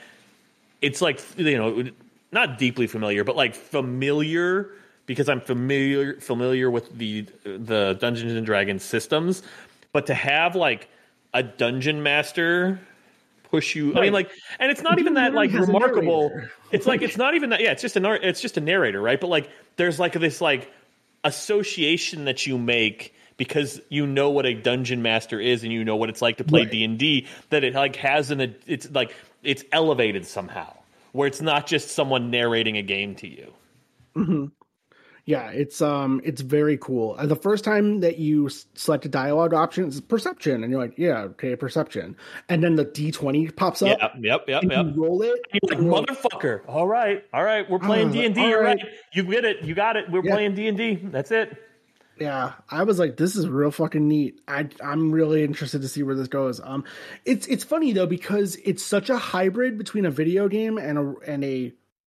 it's 0.81 1.01
like 1.01 1.19
you 1.37 1.57
know 1.57 1.91
not 2.31 2.57
deeply 2.57 2.87
familiar 2.87 3.23
but 3.23 3.35
like 3.35 3.55
familiar 3.55 4.71
because 5.05 5.29
I'm 5.29 5.41
familiar 5.41 6.19
familiar 6.19 6.69
with 6.69 6.97
the 6.97 7.25
the 7.43 7.97
Dungeons 7.99 8.33
and 8.33 8.45
Dragons 8.45 8.83
systems 8.83 9.43
but 9.91 10.07
to 10.07 10.13
have 10.13 10.55
like 10.55 10.89
a 11.33 11.43
dungeon 11.43 12.03
master 12.03 12.79
push 13.43 13.75
you 13.75 13.95
I 13.95 14.01
mean 14.01 14.13
like 14.13 14.29
and 14.59 14.71
it's 14.71 14.81
not 14.81 14.99
even 14.99 15.15
that 15.15 15.33
like 15.33 15.51
Literally 15.51 15.59
has 15.59 15.69
a 15.69 15.73
remarkable. 15.73 16.41
It's 16.71 16.85
like 16.85 17.01
it's 17.01 17.17
not 17.17 17.35
even 17.35 17.51
that 17.51 17.61
yeah 17.61 17.71
it's 17.71 17.81
just 17.81 17.95
a 17.95 17.99
nar- 17.99 18.17
it's 18.17 18.41
just 18.41 18.57
a 18.57 18.61
narrator 18.61 19.01
right? 19.01 19.19
But 19.19 19.27
like 19.27 19.49
there's 19.77 19.99
like 19.99 20.13
this 20.13 20.41
like 20.41 20.71
association 21.23 22.25
that 22.25 22.45
you 22.45 22.57
make 22.57 23.13
because 23.37 23.79
you 23.89 24.05
know 24.05 24.29
what 24.29 24.45
a 24.45 24.53
dungeon 24.53 25.01
master 25.01 25.39
is 25.39 25.63
and 25.63 25.71
you 25.71 25.83
know 25.83 25.95
what 25.95 26.09
it's 26.09 26.21
like 26.21 26.37
to 26.37 26.43
play 26.43 26.65
D&D 26.65 27.27
that 27.49 27.63
it 27.63 27.73
like 27.73 27.95
has 27.97 28.31
an 28.31 28.55
it's 28.65 28.89
like 28.91 29.15
it's 29.43 29.63
elevated 29.71 30.25
somehow 30.25 30.73
where 31.17 31.27
it's 31.27 31.41
not 31.41 31.65
just 31.67 31.89
someone 31.89 32.29
narrating 32.31 32.77
a 32.77 32.83
game 32.83 33.15
to 33.15 33.27
you. 33.27 34.51
Yeah, 35.25 35.49
it's 35.49 35.81
um, 35.81 36.21
it's 36.23 36.39
very 36.39 36.77
cool. 36.77 37.15
Uh, 37.19 37.25
The 37.25 37.35
first 37.35 37.65
time 37.65 37.99
that 37.99 38.17
you 38.17 38.45
s- 38.45 38.65
select 38.75 39.03
a 39.05 39.09
dialogue 39.09 39.53
option, 39.53 39.85
it's 39.85 39.99
perception, 39.99 40.63
and 40.63 40.71
you're 40.71 40.81
like, 40.81 40.93
yeah, 40.97 41.23
okay, 41.23 41.53
perception, 41.57 42.15
and 42.47 42.63
then 42.63 42.77
the 42.77 42.85
D 42.85 43.11
twenty 43.11 43.49
pops 43.49 43.81
up, 43.81 43.99
Yep, 43.99 44.13
yep, 44.21 44.45
yep, 44.47 44.63
yep. 44.63 44.85
you 44.95 45.03
roll 45.03 45.21
it. 45.23 45.41
You're 45.51 45.59
like 45.69 45.77
and 45.79 45.83
you're 45.85 45.95
like, 45.95 46.07
motherfucker. 46.07 46.61
All 46.69 46.87
right, 46.87 47.25
all 47.33 47.43
right. 47.43 47.69
We're 47.69 47.79
playing 47.79 48.11
D 48.13 48.25
and 48.25 48.33
D. 48.35 48.41
You're 48.47 48.63
right. 48.63 48.77
right. 48.81 48.93
You 49.13 49.23
get 49.23 49.43
it. 49.43 49.63
You 49.63 49.75
got 49.75 49.97
it. 49.97 50.09
We're 50.09 50.23
Yeah. 50.23 50.31
playing 50.33 50.55
D 50.55 50.67
and 50.69 50.77
D. 50.77 50.95
That's 51.03 51.31
it. 51.31 51.57
Yeah, 52.19 52.53
I 52.69 52.83
was 52.83 52.97
like, 52.99 53.17
this 53.17 53.35
is 53.35 53.47
real 53.47 53.71
fucking 53.71 54.07
neat. 54.07 54.41
I 54.47 54.67
I'm 54.83 55.11
really 55.11 55.43
interested 55.43 55.81
to 55.81 55.87
see 55.87 56.03
where 56.03 56.15
this 56.15 56.27
goes. 56.27 56.59
Um, 56.63 56.83
it's 57.25 57.45
it's 57.47 57.63
funny 57.63 57.93
though 57.93 58.07
because 58.07 58.55
it's 58.63 58.83
such 58.83 59.09
a 59.09 59.17
hybrid 59.17 59.77
between 59.77 60.05
a 60.05 60.11
video 60.11 60.47
game 60.47 60.77
and 60.77 60.97
a 60.97 61.13
and 61.31 61.43
a 61.43 61.73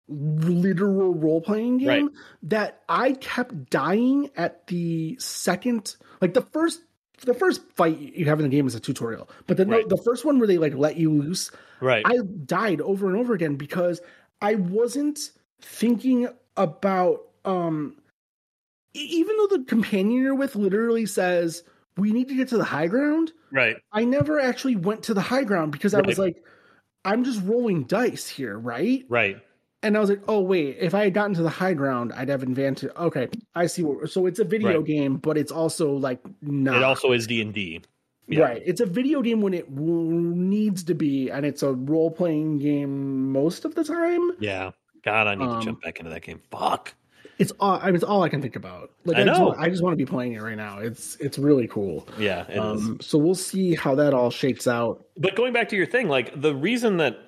literal 0.09 1.13
role 1.13 1.41
playing 1.41 1.77
game 1.77 1.87
Right. 2.07 2.15
that 2.43 2.83
I 2.89 3.13
kept 3.13 3.69
dying 3.69 4.29
at 4.35 4.67
the 4.67 5.15
second, 5.19 5.95
like 6.21 6.33
the 6.33 6.41
first. 6.41 6.81
The 7.25 7.33
first 7.33 7.61
fight 7.75 7.97
you 7.99 8.25
have 8.25 8.39
in 8.41 8.43
the 8.43 8.49
game 8.53 8.67
is 8.67 8.75
a 8.75 8.81
tutorial, 8.81 9.29
but 9.47 9.55
the 9.55 9.65
Right. 9.65 9.87
the 9.87 9.95
first 9.95 10.25
one 10.25 10.39
where 10.39 10.47
they 10.47 10.57
like 10.57 10.73
let 10.75 10.97
you 10.97 11.09
loose, 11.09 11.51
Right. 11.79 12.03
I 12.05 12.17
died 12.17 12.81
over 12.81 13.07
and 13.07 13.15
over 13.15 13.33
again 13.33 13.55
because 13.55 14.01
I 14.41 14.55
wasn't 14.55 15.31
thinking 15.61 16.27
about 16.57 17.21
um 17.45 17.95
even 18.93 19.35
though 19.37 19.57
the 19.57 19.63
companion 19.65 20.21
you're 20.21 20.35
with 20.35 20.55
literally 20.55 21.05
says 21.05 21.63
we 21.97 22.11
need 22.11 22.27
to 22.27 22.35
get 22.35 22.47
to 22.49 22.57
the 22.57 22.63
high 22.63 22.87
ground, 22.87 23.31
right. 23.51 23.77
I 23.91 24.03
never 24.05 24.39
actually 24.39 24.75
went 24.75 25.03
to 25.03 25.13
the 25.13 25.21
high 25.21 25.43
ground 25.43 25.71
because 25.71 25.93
I 25.93 26.01
was 26.01 26.17
like 26.17 26.43
I'm 27.05 27.23
just 27.23 27.41
rolling 27.43 27.83
dice 27.83 28.27
here, 28.27 28.57
right? 28.57 29.05
Right. 29.09 29.37
And 29.81 29.97
I 29.97 29.99
was 29.99 30.09
like, 30.09 30.21
"Oh 30.29 30.39
wait, 30.39 30.77
if 30.79 30.93
I 30.95 31.03
had 31.03 31.13
gotten 31.13 31.33
to 31.35 31.43
the 31.43 31.49
high 31.49 31.73
ground, 31.73 32.13
I'd 32.15 32.29
have 32.29 32.41
advantage." 32.43 32.89
Okay, 32.95 33.27
I 33.53 33.65
see 33.67 33.83
what 33.83 34.09
so 34.09 34.25
it's 34.25 34.39
a 34.39 34.45
video 34.45 34.77
Right. 34.77 34.85
game, 34.85 35.17
but 35.17 35.37
it's 35.37 35.51
also 35.51 35.91
like 35.91 36.21
not 36.41 36.77
It 36.77 36.83
also 36.83 37.11
is 37.11 37.27
D 37.27 37.41
and 37.41 37.53
D. 37.53 37.81
Yeah. 38.27 38.43
Right. 38.45 38.63
It's 38.65 38.79
a 38.79 38.85
video 38.85 39.21
game 39.21 39.41
when 39.41 39.53
it 39.53 39.69
needs 39.69 40.83
to 40.85 40.93
be, 40.93 41.29
and 41.29 41.45
it's 41.45 41.61
a 41.61 41.73
role 41.73 42.09
playing 42.09 42.59
game 42.59 43.33
most 43.33 43.65
of 43.65 43.75
the 43.75 43.83
time. 43.83 44.31
Yeah. 44.39 44.71
God, 45.03 45.27
I 45.27 45.35
need 45.35 45.43
Um, 45.45 45.59
to 45.59 45.65
jump 45.65 45.81
back 45.81 45.99
into 45.99 46.09
that 46.11 46.21
game. 46.21 46.39
Fuck. 46.49 46.93
It's 47.39 47.51
all. 47.59 47.79
I 47.81 47.88
mean, 47.88 47.95
it's 47.95 48.03
all 48.03 48.23
I 48.23 48.29
can 48.29 48.41
think 48.41 48.55
about. 48.55 48.91
Like 49.05 49.17
I 49.17 49.21
I, 49.21 49.25
just, 49.25 49.39
know. 49.39 49.47
want, 49.47 49.59
I 49.59 49.69
just 49.69 49.84
want 49.84 49.93
to 49.93 49.97
be 49.97 50.05
playing 50.05 50.34
it 50.34 50.41
right 50.41 50.57
now. 50.57 50.79
It's 50.79 51.15
it's 51.17 51.38
really 51.38 51.67
cool. 51.67 52.07
Yeah. 52.17 52.41
Um, 52.59 52.99
so 53.01 53.17
we'll 53.17 53.36
see 53.36 53.75
how 53.75 53.95
that 53.95 54.13
all 54.13 54.29
shakes 54.29 54.67
out. 54.67 55.05
but 55.17 55.36
going 55.36 55.53
back 55.53 55.69
to 55.69 55.75
your 55.75 55.86
thing, 55.86 56.09
like 56.09 56.39
the 56.39 56.55
reason 56.55 56.97
that 56.97 57.19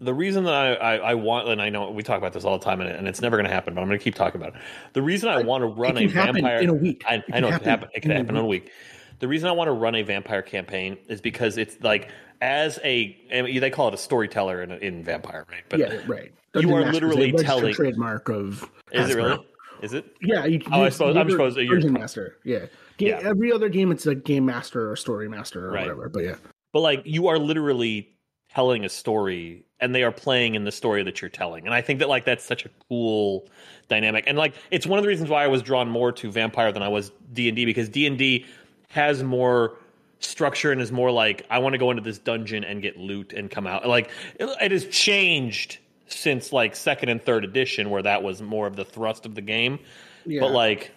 the 0.00 0.14
reason 0.14 0.44
that 0.44 0.54
I, 0.54 0.74
I, 0.74 0.96
I 0.96 1.14
want, 1.14 1.48
and 1.48 1.60
I 1.60 1.70
know 1.70 1.90
we 1.90 2.02
talk 2.02 2.18
about 2.18 2.32
this 2.32 2.44
all 2.44 2.58
the 2.58 2.64
time, 2.64 2.80
and, 2.80 2.88
and 2.88 3.08
it's 3.08 3.20
never 3.20 3.36
going 3.36 3.48
to 3.48 3.52
happen, 3.52 3.74
but 3.74 3.80
I'm 3.80 3.88
going 3.88 3.98
to 3.98 4.04
keep 4.04 4.14
talking 4.14 4.40
about 4.40 4.54
it. 4.54 4.60
The 4.92 5.02
reason 5.02 5.28
I 5.28 5.42
want 5.42 5.62
to 5.62 5.66
run 5.66 5.98
a 5.98 6.06
vampire 6.06 6.60
in 6.60 6.68
a 6.68 6.74
week. 6.74 7.02
I, 7.06 7.22
I 7.32 7.40
know 7.40 7.50
happen. 7.50 7.88
It 7.94 8.02
can 8.02 8.12
happen 8.12 8.36
in 8.36 8.42
a 8.42 8.46
week. 8.46 8.70
The 9.18 9.26
reason 9.26 9.48
I 9.48 9.52
want 9.52 9.66
to 9.68 9.72
run 9.72 9.96
a 9.96 10.02
vampire 10.02 10.42
campaign 10.42 10.96
is 11.08 11.20
because 11.20 11.58
it's 11.58 11.76
like 11.82 12.10
as 12.40 12.78
a 12.84 13.16
I 13.32 13.42
mean, 13.42 13.60
they 13.60 13.70
call 13.70 13.88
it 13.88 13.94
a 13.94 13.98
storyteller 13.98 14.62
in, 14.62 14.70
in 14.72 15.02
vampire, 15.04 15.44
right? 15.50 15.62
But 15.68 15.80
Yeah, 15.80 15.98
right. 16.06 16.32
You 16.54 16.74
are 16.74 16.90
literally 16.92 17.32
telling- 17.32 17.74
trademark 17.74 18.28
of. 18.28 18.68
is 18.92 19.10
it 19.10 19.16
really? 19.16 19.46
Is 19.82 19.92
it? 19.92 20.06
Yeah, 20.20 20.44
you. 20.44 20.60
Oh, 20.72 20.82
I 20.82 20.88
suppose- 20.88 21.16
I'm 21.16 21.30
supposed 21.30 21.56
that 21.56 21.64
you're- 21.64 21.88
master. 21.88 22.38
Yeah. 22.44 22.66
Ga- 22.96 23.08
Yeah. 23.10 23.20
Every 23.22 23.52
other 23.52 23.68
game, 23.68 23.92
it's 23.92 24.06
a 24.06 24.14
game 24.14 24.44
master 24.44 24.90
or 24.90 24.96
story 24.96 25.28
master 25.28 25.68
or 25.68 25.72
Right. 25.72 25.82
whatever. 25.82 26.08
But 26.08 26.24
yeah, 26.24 26.34
but 26.72 26.80
like 26.80 27.02
you 27.04 27.28
are 27.28 27.38
literally 27.38 28.08
telling 28.52 28.84
a 28.84 28.88
story 28.88 29.64
and 29.78 29.94
they 29.94 30.02
are 30.02 30.10
playing 30.10 30.54
in 30.56 30.64
the 30.64 30.72
story 30.72 31.02
that 31.04 31.20
you're 31.20 31.28
telling 31.28 31.66
and 31.66 31.74
i 31.74 31.82
think 31.82 31.98
that 31.98 32.08
like 32.08 32.24
that's 32.24 32.42
such 32.42 32.64
a 32.64 32.70
cool 32.88 33.46
dynamic 33.88 34.24
and 34.26 34.38
like 34.38 34.54
it's 34.70 34.86
one 34.86 34.98
of 34.98 35.02
the 35.02 35.08
reasons 35.08 35.28
why 35.28 35.44
i 35.44 35.46
was 35.46 35.60
drawn 35.60 35.86
more 35.88 36.10
to 36.10 36.32
vampire 36.32 36.72
than 36.72 36.82
i 36.82 36.88
was 36.88 37.12
d&d 37.34 37.66
because 37.66 37.90
d&d 37.90 38.46
has 38.88 39.22
more 39.22 39.76
structure 40.20 40.72
and 40.72 40.80
is 40.80 40.90
more 40.90 41.10
like 41.10 41.46
i 41.50 41.58
want 41.58 41.72
to 41.74 41.78
go 41.78 41.90
into 41.90 42.02
this 42.02 42.18
dungeon 42.18 42.64
and 42.64 42.82
get 42.82 42.96
loot 42.96 43.32
and 43.32 43.50
come 43.50 43.66
out. 43.66 43.86
Like 43.86 44.10
it, 44.40 44.48
it 44.60 44.72
has 44.72 44.86
changed 44.86 45.78
since 46.08 46.52
like 46.52 46.74
second 46.74 47.08
and 47.10 47.22
third 47.22 47.44
edition 47.44 47.90
where 47.90 48.02
that 48.02 48.22
was 48.22 48.42
more 48.42 48.66
of 48.66 48.74
the 48.76 48.84
thrust 48.84 49.26
of 49.26 49.34
the 49.34 49.42
game. 49.42 49.78
Yeah. 50.26 50.40
but 50.40 50.50
like 50.52 50.90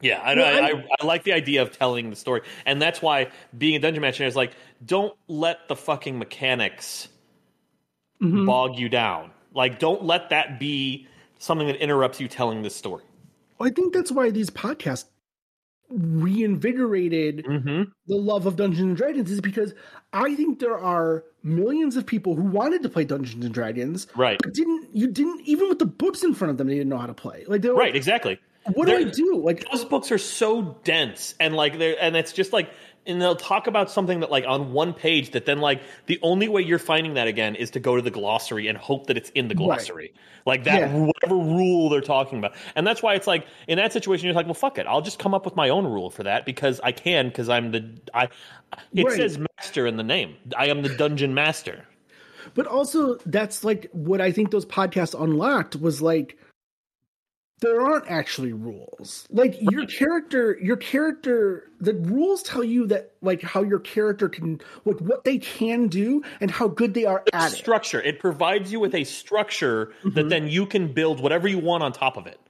yeah 0.00 0.20
I, 0.22 0.34
Well, 0.34 0.64
I, 0.64 0.68
I- 0.68 0.84
I, 1.00 1.06
like 1.06 1.24
the 1.24 1.32
idea 1.32 1.62
of 1.62 1.76
telling 1.76 2.10
the 2.10 2.16
story. 2.16 2.40
And 2.66 2.80
that's 2.80 3.02
why 3.02 3.30
being 3.56 3.76
a 3.76 3.78
dungeon 3.78 4.00
master 4.02 4.24
is 4.24 4.36
like 4.36 4.52
don't 4.84 5.14
let 5.28 5.68
the 5.68 5.76
fucking 5.76 6.18
mechanics 6.18 7.08
Mhm. 8.22 8.46
bog 8.46 8.78
you 8.78 8.88
down. 8.88 9.30
Like 9.52 9.78
don't 9.78 10.04
let 10.04 10.30
that 10.30 10.58
be 10.58 11.06
something 11.38 11.66
that 11.66 11.76
interrupts 11.76 12.20
you 12.20 12.28
telling 12.28 12.62
this 12.62 12.74
story. 12.74 13.02
I 13.60 13.70
think 13.70 13.92
that's 13.94 14.10
why 14.10 14.30
these 14.30 14.50
podcasts 14.50 15.04
reinvigorated 15.94 17.44
mm-hmm. 17.44 17.82
the 18.06 18.16
love 18.16 18.46
of 18.46 18.56
Dungeons 18.56 18.80
and 18.80 18.96
Dragons 18.96 19.30
is 19.30 19.40
because 19.40 19.74
I 20.12 20.34
think 20.34 20.58
there 20.58 20.78
are 20.78 21.24
millions 21.42 21.96
of 21.96 22.06
people 22.06 22.34
who 22.34 22.42
wanted 22.42 22.82
to 22.82 22.88
play 22.88 23.04
Dungeons 23.04 23.44
and 23.44 23.54
Dragons, 23.54 24.06
right 24.16 24.38
but 24.42 24.52
didn't 24.54 24.94
you 24.94 25.08
didn't 25.08 25.42
even 25.46 25.68
with 25.68 25.78
the 25.78 25.86
books 25.86 26.22
in 26.22 26.34
front 26.34 26.50
of 26.50 26.58
them 26.58 26.68
they 26.68 26.74
didn't 26.74 26.88
know 26.88 26.98
how 26.98 27.06
to 27.06 27.14
play. 27.14 27.44
Like 27.46 27.64
right 27.64 27.94
exactly 27.94 28.38
what 28.72 28.88
do 28.88 28.96
I 28.96 29.04
do? 29.04 29.36
Like 29.36 29.68
those 29.70 29.84
books 29.84 30.10
are 30.10 30.18
so 30.18 30.78
dense 30.84 31.34
and 31.38 31.54
like 31.54 31.78
they're 31.78 31.96
and 32.00 32.16
it's 32.16 32.32
just 32.32 32.52
like 32.52 32.70
and 33.06 33.20
they'll 33.20 33.36
talk 33.36 33.66
about 33.66 33.90
something 33.90 34.20
that 34.20 34.30
like 34.30 34.44
on 34.46 34.72
one 34.72 34.92
page 34.94 35.32
that 35.32 35.46
then 35.46 35.60
like 35.60 35.82
the 36.06 36.18
only 36.22 36.48
way 36.48 36.62
you're 36.62 36.78
finding 36.78 37.14
that 37.14 37.26
again 37.28 37.54
is 37.54 37.70
to 37.72 37.80
go 37.80 37.96
to 37.96 38.02
the 38.02 38.10
glossary 38.10 38.66
and 38.68 38.78
hope 38.78 39.06
that 39.08 39.16
it's 39.16 39.30
in 39.30 39.48
the 39.48 39.54
glossary. 39.54 40.12
Like 40.46 40.64
that 40.64 40.80
Yeah. 40.80 40.94
whatever 40.96 41.36
rule 41.36 41.88
they're 41.90 42.00
talking 42.00 42.38
about. 42.38 42.54
And 42.74 42.86
that's 42.86 43.02
why 43.02 43.14
it's 43.14 43.26
like 43.26 43.46
in 43.68 43.76
that 43.76 43.92
situation 43.92 44.26
you're 44.26 44.34
like 44.34 44.46
well 44.46 44.54
fuck 44.54 44.78
it. 44.78 44.86
I'll 44.86 45.02
just 45.02 45.18
come 45.18 45.34
up 45.34 45.44
with 45.44 45.56
my 45.56 45.68
own 45.68 45.84
rule 45.86 46.10
for 46.10 46.22
that 46.24 46.44
because 46.46 46.80
i 46.82 46.92
can 46.92 47.28
because 47.28 47.48
i'm 47.48 47.70
the 47.72 47.90
i 48.12 48.28
it 48.92 49.04
Right. 49.04 49.16
says 49.16 49.38
master 49.38 49.86
in 49.86 49.96
the 49.96 50.02
name. 50.02 50.36
I 50.56 50.66
am 50.66 50.82
the 50.82 50.88
dungeon 50.88 51.34
master. 51.34 51.86
But 52.54 52.66
also 52.66 53.16
that's 53.26 53.64
like 53.64 53.88
what 53.92 54.20
I 54.20 54.32
think 54.32 54.50
those 54.50 54.66
podcasts 54.66 55.20
unlocked 55.20 55.76
was 55.76 56.02
like 56.02 56.38
there 57.60 57.80
aren't 57.80 58.10
actually 58.10 58.52
rules. 58.52 59.26
Like 59.30 59.56
your 59.60 59.86
character, 59.86 60.58
your 60.60 60.76
character, 60.76 61.70
the 61.80 61.94
rules 61.94 62.42
tell 62.42 62.64
you 62.64 62.86
that 62.88 63.12
like 63.22 63.42
how 63.42 63.62
your 63.62 63.78
character 63.78 64.28
can, 64.28 64.60
like 64.84 65.00
what 65.00 65.24
they 65.24 65.38
can 65.38 65.88
do 65.88 66.22
and 66.40 66.50
how 66.50 66.68
good 66.68 66.94
they 66.94 67.04
are 67.04 67.22
at 67.32 67.52
structure. 67.52 68.02
It 68.02 68.18
provides 68.18 68.72
you 68.72 68.80
with 68.80 68.94
a 68.94 69.04
structure 69.04 69.92
that 70.02 70.10
mm-hmm. 70.10 70.28
then 70.28 70.48
you 70.48 70.66
can 70.66 70.92
build 70.92 71.20
whatever 71.20 71.48
you 71.48 71.58
want 71.58 71.82
on 71.82 71.92
top 71.92 72.16
of 72.16 72.26
it. 72.26 72.40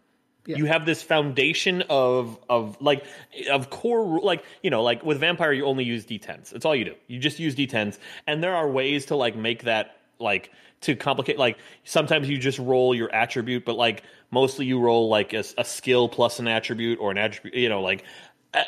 Yeah. 0.46 0.58
you 0.58 0.66
have 0.66 0.84
this 0.84 1.02
foundation 1.02 1.84
of 1.88 2.38
of 2.50 2.76
like 2.78 3.06
of 3.50 3.70
core 3.70 4.20
like 4.20 4.44
you 4.62 4.68
know 4.68 4.82
like 4.82 5.02
with 5.02 5.18
vampire 5.18 5.54
you 5.54 5.64
only 5.64 5.84
use 5.84 6.04
d10s 6.04 6.50
that's 6.50 6.66
all 6.66 6.76
you 6.76 6.84
do. 6.84 6.94
You 7.06 7.18
just 7.18 7.38
use 7.38 7.54
d10s 7.54 7.98
and 8.26 8.42
there 8.42 8.54
are 8.54 8.68
ways 8.68 9.06
to 9.06 9.16
like 9.16 9.36
make 9.36 9.62
that 9.62 10.00
like 10.18 10.50
to 10.82 10.94
complicate 10.94 11.38
like 11.38 11.56
sometimes 11.84 12.28
you 12.28 12.36
just 12.36 12.58
roll 12.58 12.94
your 12.94 13.12
attribute 13.14 13.64
but 13.64 13.76
like 13.76 14.02
mostly 14.34 14.66
you 14.66 14.78
roll 14.78 15.08
like 15.08 15.32
a, 15.32 15.44
a 15.56 15.64
skill 15.64 16.08
plus 16.08 16.38
an 16.38 16.48
attribute 16.48 16.98
or 17.00 17.10
an 17.10 17.16
attribute 17.16 17.54
you 17.54 17.68
know 17.68 17.80
like 17.80 18.04
uh, 18.52 18.62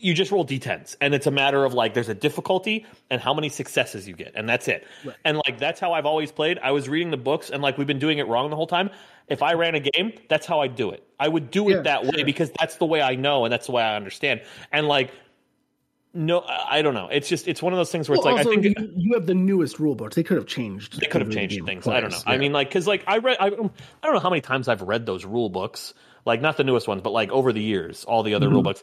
you 0.00 0.14
just 0.14 0.32
roll 0.32 0.44
d10s 0.44 0.96
and 1.00 1.14
it's 1.14 1.26
a 1.26 1.30
matter 1.30 1.64
of 1.64 1.74
like 1.74 1.94
there's 1.94 2.08
a 2.08 2.14
difficulty 2.14 2.86
and 3.10 3.20
how 3.20 3.32
many 3.34 3.48
successes 3.48 4.08
you 4.08 4.14
get 4.14 4.32
and 4.34 4.48
that's 4.48 4.66
it. 4.66 4.86
And 5.24 5.40
like 5.46 5.58
that's 5.58 5.78
how 5.78 5.92
i've 5.92 6.06
always 6.06 6.32
played. 6.32 6.58
I 6.62 6.72
was 6.72 6.88
reading 6.88 7.10
the 7.10 7.18
books 7.30 7.50
and 7.50 7.62
like 7.62 7.78
we've 7.78 7.86
been 7.86 7.98
doing 7.98 8.18
it 8.18 8.26
wrong 8.26 8.50
the 8.50 8.56
whole 8.56 8.66
time. 8.66 8.90
If 9.28 9.42
i 9.42 9.52
ran 9.52 9.74
a 9.74 9.80
game 9.80 10.12
that's 10.28 10.46
how 10.46 10.60
i'd 10.60 10.74
do 10.74 10.90
it. 10.90 11.06
I 11.18 11.28
would 11.28 11.50
do 11.50 11.68
it 11.68 11.74
Yeah, 11.74 11.82
that 11.82 12.04
way 12.06 12.22
because 12.24 12.50
that's 12.58 12.76
the 12.76 12.86
way 12.86 13.02
i 13.02 13.14
know 13.14 13.44
and 13.44 13.52
that's 13.52 13.66
the 13.66 13.72
way 13.72 13.82
i 13.82 13.94
understand. 13.94 14.40
And 14.72 14.88
like 14.88 15.12
No, 16.12 16.40
I 16.44 16.82
don't 16.82 16.94
know. 16.94 17.08
It's 17.10 17.28
just 17.28 17.46
it's 17.46 17.62
one 17.62 17.72
of 17.72 17.76
those 17.76 17.92
things 17.92 18.08
where 18.08 18.16
it's 18.16 18.24
like 18.24 18.38
also, 18.38 18.50
I 18.50 18.54
think 18.60 18.64
you, 18.78 18.92
you 18.96 19.14
have 19.14 19.26
the 19.26 19.34
newest 19.34 19.78
rule 19.78 19.94
books. 19.94 20.16
They 20.16 20.24
could 20.24 20.38
have 20.38 20.46
changed. 20.46 21.00
they 21.00 21.06
could 21.06 21.20
have 21.20 21.30
changed 21.30 21.64
things. 21.64 21.86
I 21.86 22.00
don't 22.00 22.10
know. 22.10 22.16
twice, 22.16 22.24
I 22.26 22.36
mean, 22.36 22.52
like 22.52 22.68
because 22.68 22.86
like 22.88 23.04
I 23.06 23.18
read 23.18 23.36
I, 23.38 23.50
don't- 23.50 23.72
I 24.02 24.06
don't 24.06 24.14
know 24.14 24.20
how 24.20 24.30
many 24.30 24.40
times 24.40 24.66
I've 24.66 24.82
read 24.82 25.06
those 25.06 25.24
rule 25.24 25.48
books. 25.48 25.94
Like 26.26 26.40
not 26.40 26.56
the 26.56 26.64
newest 26.64 26.88
ones, 26.88 27.00
but 27.02 27.10
like 27.10 27.30
over 27.30 27.52
the 27.52 27.62
years, 27.62 28.04
all 28.04 28.22
the 28.24 28.34
other 28.34 28.46
Mm-hmm. 28.46 28.54
rule 28.54 28.62
books. 28.64 28.82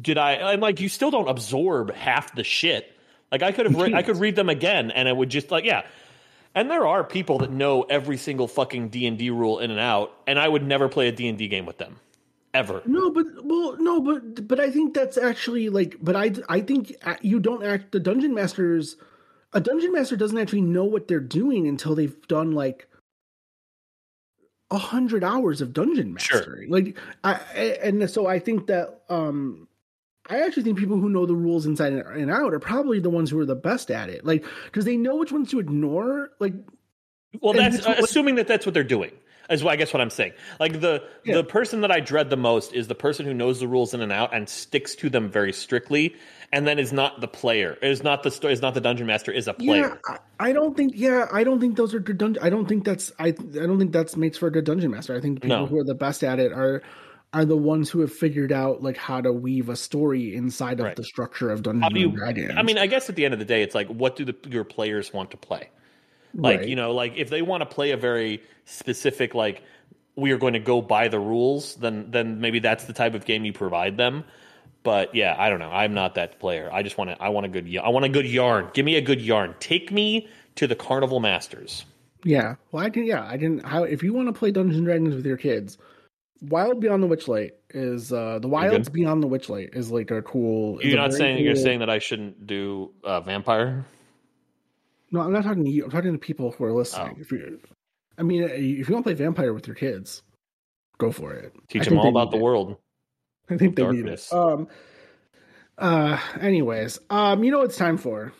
Did 0.00 0.18
I? 0.18 0.52
I'm 0.52 0.60
like 0.60 0.80
you 0.80 0.88
still 0.88 1.10
don't 1.10 1.28
absorb 1.28 1.94
half 1.94 2.34
the 2.34 2.44
shit. 2.44 2.92
Like 3.32 3.42
I 3.42 3.52
could 3.52 3.66
have 3.66 3.76
re- 3.80 3.94
I 3.94 4.02
could 4.02 4.16
read 4.18 4.34
them 4.36 4.48
again, 4.48 4.90
and 4.90 5.08
it 5.08 5.16
would 5.16 5.28
just 5.30 5.50
like 5.50 5.64
yeah. 5.64 5.82
And 6.56 6.68
there 6.68 6.84
are 6.86 7.04
people 7.04 7.38
that 7.38 7.52
know 7.52 7.82
every 7.82 8.16
single 8.16 8.48
fucking 8.48 8.88
D 8.88 9.06
and 9.06 9.16
D 9.16 9.30
rule 9.30 9.60
in 9.60 9.70
and 9.70 9.78
out, 9.78 10.12
and 10.26 10.38
I 10.40 10.48
would 10.48 10.64
never 10.66 10.88
play 10.88 11.06
a 11.06 11.12
D 11.12 11.28
and 11.28 11.38
D 11.38 11.46
game 11.46 11.66
with 11.66 11.78
them, 11.78 11.96
ever. 12.54 12.82
No, 12.86 13.10
but 13.10 13.26
well, 13.44 13.76
no, 13.78 14.00
but 14.00 14.46
but 14.48 14.60
I 14.60 14.70
think 14.70 14.94
that's 14.94 15.16
actually 15.18 15.68
like, 15.68 15.96
but 16.02 16.16
I 16.16 16.32
I 16.48 16.60
think 16.60 16.94
uh, 17.04 17.16
you 17.22 17.40
don't 17.40 17.64
act. 17.64 17.92
The 17.92 18.00
dungeon 18.00 18.34
masters, 18.34 18.96
a 19.52 19.60
dungeon 19.60 19.92
master 19.92 20.16
doesn't 20.16 20.38
actually 20.38 20.62
know 20.62 20.84
what 20.84 21.08
they're 21.08 21.20
doing 21.20 21.66
until 21.68 21.94
they've 21.94 22.16
done 22.28 22.52
like 22.52 22.86
a 24.70 24.78
hundred 24.78 25.24
hours 25.24 25.60
of 25.60 25.72
dungeon 25.72 26.16
Sure. 26.18 26.38
mastering. 26.38 26.70
Like, 26.70 26.96
I 27.24 27.34
and 27.82 28.08
so 28.08 28.26
I 28.26 28.38
think 28.38 28.66
that 28.68 29.00
um, 29.08 29.66
I 30.28 30.40
actually 30.42 30.62
think 30.62 30.78
people 30.78 30.96
who 30.98 31.08
know 31.08 31.26
the 31.26 31.34
rules 31.34 31.66
inside 31.66 31.92
and 31.92 32.30
out 32.30 32.54
are 32.54 32.60
probably 32.60 33.00
the 33.00 33.10
ones 33.10 33.30
who 33.30 33.38
are 33.40 33.46
the 33.46 33.56
best 33.56 33.90
at 33.90 34.08
it. 34.08 34.24
Like, 34.24 34.44
because 34.66 34.84
they 34.84 34.96
know 34.96 35.16
which 35.16 35.32
ones 35.32 35.50
to 35.50 35.58
ignore. 35.58 36.30
Like, 36.38 36.54
Well, 37.40 37.52
that's 37.52 37.84
what- 37.84 37.98
assuming 37.98 38.36
that 38.36 38.46
that's 38.46 38.64
what 38.64 38.72
they're 38.74 38.84
doing. 38.84 39.10
Is 39.50 39.64
what 39.64 39.72
I 39.72 39.76
guess 39.76 39.92
what 39.92 40.00
I'm 40.00 40.10
saying. 40.10 40.32
Like 40.60 40.80
the 40.80 41.02
Yeah. 41.24 41.34
the 41.36 41.44
person 41.44 41.80
that 41.80 41.90
I 41.90 42.00
dread 42.00 42.30
the 42.30 42.36
most 42.36 42.72
is 42.72 42.86
the 42.88 42.94
person 42.94 43.26
who 43.26 43.34
knows 43.34 43.60
the 43.60 43.66
rules 43.68 43.92
in 43.94 44.00
and 44.00 44.12
out 44.12 44.32
and 44.34 44.48
sticks 44.48 44.94
to 44.96 45.10
them 45.10 45.28
very 45.28 45.52
strictly, 45.52 46.14
and 46.52 46.66
then 46.66 46.78
is 46.78 46.92
not 46.92 47.20
the 47.20 47.28
player. 47.28 47.76
Is 47.82 48.02
not 48.04 48.22
the 48.22 48.30
is 48.48 48.62
not 48.62 48.74
the 48.74 48.80
dungeon 48.80 49.06
master. 49.06 49.32
Is 49.32 49.48
a 49.48 49.54
player. 49.54 49.98
Yeah, 50.08 50.16
I, 50.38 50.50
I 50.50 50.52
don't 50.52 50.76
think. 50.76 50.92
Yeah, 50.94 51.26
I 51.32 51.42
don't 51.44 51.60
think 51.60 51.76
those 51.76 51.94
are 51.94 52.00
good 52.00 52.18
dungeon. 52.18 52.42
I 52.42 52.48
don't 52.50 52.66
think 52.66 52.84
that's. 52.84 53.10
I. 53.18 53.26
I 53.28 53.32
don't 53.32 53.78
think 53.78 53.92
that's 53.92 54.16
makes 54.16 54.38
for 54.38 54.46
a 54.46 54.52
good 54.52 54.64
dungeon 54.64 54.92
master. 54.92 55.16
I 55.16 55.20
think 55.20 55.42
people 55.42 55.58
No. 55.58 55.66
who 55.66 55.78
are 55.78 55.84
the 55.84 55.94
best 55.94 56.22
at 56.22 56.38
it 56.38 56.52
are 56.52 56.82
are 57.32 57.44
the 57.44 57.56
ones 57.56 57.88
who 57.90 58.00
have 58.00 58.12
figured 58.12 58.50
out 58.50 58.82
like 58.82 58.96
how 58.96 59.20
to 59.20 59.32
weave 59.32 59.68
a 59.68 59.76
story 59.76 60.34
inside 60.34 60.80
of 60.80 60.86
Right. 60.86 60.96
the 60.96 61.04
structure 61.04 61.48
of 61.50 61.62
Dungeons 61.62 61.84
How 61.84 61.88
do 61.88 62.02
and? 62.02 62.16
Dragons. 62.16 62.52
I 62.56 62.62
mean, 62.62 62.76
I 62.76 62.88
guess 62.88 63.08
at 63.08 63.14
the 63.14 63.24
end 63.24 63.34
of 63.34 63.38
the 63.38 63.44
day, 63.46 63.62
it's 63.62 63.72
like, 63.74 63.86
what 63.86 64.16
do 64.16 64.24
the, 64.24 64.34
your 64.48 64.64
players 64.64 65.12
want 65.12 65.30
to 65.30 65.36
play? 65.36 65.70
Like 66.34 66.60
Right. 66.60 66.68
you 66.68 66.76
know, 66.76 66.92
like 66.92 67.16
if 67.16 67.30
they 67.30 67.42
want 67.42 67.62
to 67.62 67.66
play 67.66 67.90
a 67.90 67.96
very 67.96 68.42
specific, 68.64 69.34
like 69.34 69.62
we 70.16 70.32
are 70.32 70.38
going 70.38 70.52
to 70.54 70.58
go 70.60 70.80
by 70.82 71.08
the 71.08 71.18
rules, 71.18 71.74
then 71.76 72.10
then 72.10 72.40
maybe 72.40 72.58
that's 72.58 72.84
the 72.84 72.92
type 72.92 73.14
of 73.14 73.24
game 73.24 73.44
you 73.44 73.52
provide 73.52 73.96
them. 73.96 74.24
But 74.82 75.14
yeah, 75.14 75.34
I 75.38 75.50
don't 75.50 75.58
know. 75.58 75.70
I'm 75.70 75.92
not 75.92 76.14
that 76.14 76.38
player. 76.40 76.70
I 76.72 76.82
just 76.82 76.96
want 76.96 77.10
to. 77.10 77.22
I 77.22 77.28
want 77.28 77.46
a 77.46 77.48
good. 77.48 77.76
I 77.76 77.88
want 77.90 78.04
a 78.04 78.08
good 78.08 78.26
yarn. 78.26 78.70
Give 78.72 78.84
me 78.84 78.96
a 78.96 79.02
good 79.02 79.20
yarn. 79.20 79.54
Take 79.60 79.92
me 79.92 80.28
to 80.56 80.66
the 80.66 80.74
Carnival 80.74 81.20
Masters. 81.20 81.84
yeah. 82.24 82.54
Well, 82.72 82.84
I 82.84 82.90
can. 82.90 83.04
Yeah, 83.04 83.26
I 83.26 83.36
can. 83.36 83.58
How 83.58 83.84
if 83.84 84.02
you 84.02 84.14
want 84.14 84.28
to 84.28 84.32
play 84.32 84.50
Dungeons 84.50 84.76
and 84.76 84.86
Dragons 84.86 85.14
with 85.14 85.26
your 85.26 85.36
kids, 85.36 85.76
Wild 86.42 86.80
Beyond 86.80 87.02
the 87.02 87.08
Witchlight 87.08 87.50
is 87.70 88.10
uh 88.12 88.38
the 88.40 88.48
Wilds 88.48 88.88
Beyond 88.88 89.22
the 89.22 89.28
Witchlight 89.28 89.76
is 89.76 89.90
like 89.90 90.10
a 90.10 90.22
cool. 90.22 90.82
You're 90.82 90.96
not 90.96 91.12
saying 91.12 91.44
you're 91.44 91.56
saying 91.56 91.80
that 91.80 91.90
I 91.90 91.98
shouldn't 91.98 92.46
do 92.46 92.90
uh, 93.04 93.20
vampire. 93.20 93.84
No, 95.10 95.20
I'm 95.20 95.32
not 95.32 95.44
talking 95.44 95.64
to 95.64 95.70
you. 95.70 95.84
I'm 95.84 95.90
talking 95.90 96.12
to 96.12 96.18
people 96.18 96.52
who 96.52 96.64
are 96.64 96.72
listening. 96.72 97.14
Oh. 97.16 97.20
If 97.20 97.32
you, 97.32 97.60
I 98.18 98.22
mean, 98.22 98.42
if 98.44 98.88
you 98.88 98.94
want 98.94 99.04
to 99.04 99.08
play 99.10 99.14
Vampire 99.14 99.52
with 99.52 99.66
your 99.66 99.76
kids, 99.76 100.22
go 100.98 101.10
for 101.10 101.32
it. 101.32 101.52
Teach 101.68 101.86
them 101.86 101.98
all 101.98 102.08
about 102.08 102.30
the 102.30 102.36
it. 102.36 102.42
world. 102.42 102.76
I 103.48 103.56
think 103.56 103.74
they 103.76 103.82
Darkness. 103.82 104.32
need 104.32 104.38
it. 104.38 104.40
Um. 104.40 104.68
Uh. 105.78 106.18
Anyways, 106.40 107.00
um. 107.10 107.42
You 107.42 107.50
know 107.50 107.58
what 107.58 107.64
it's 107.66 107.76
time 107.76 107.96
for? 107.96 108.32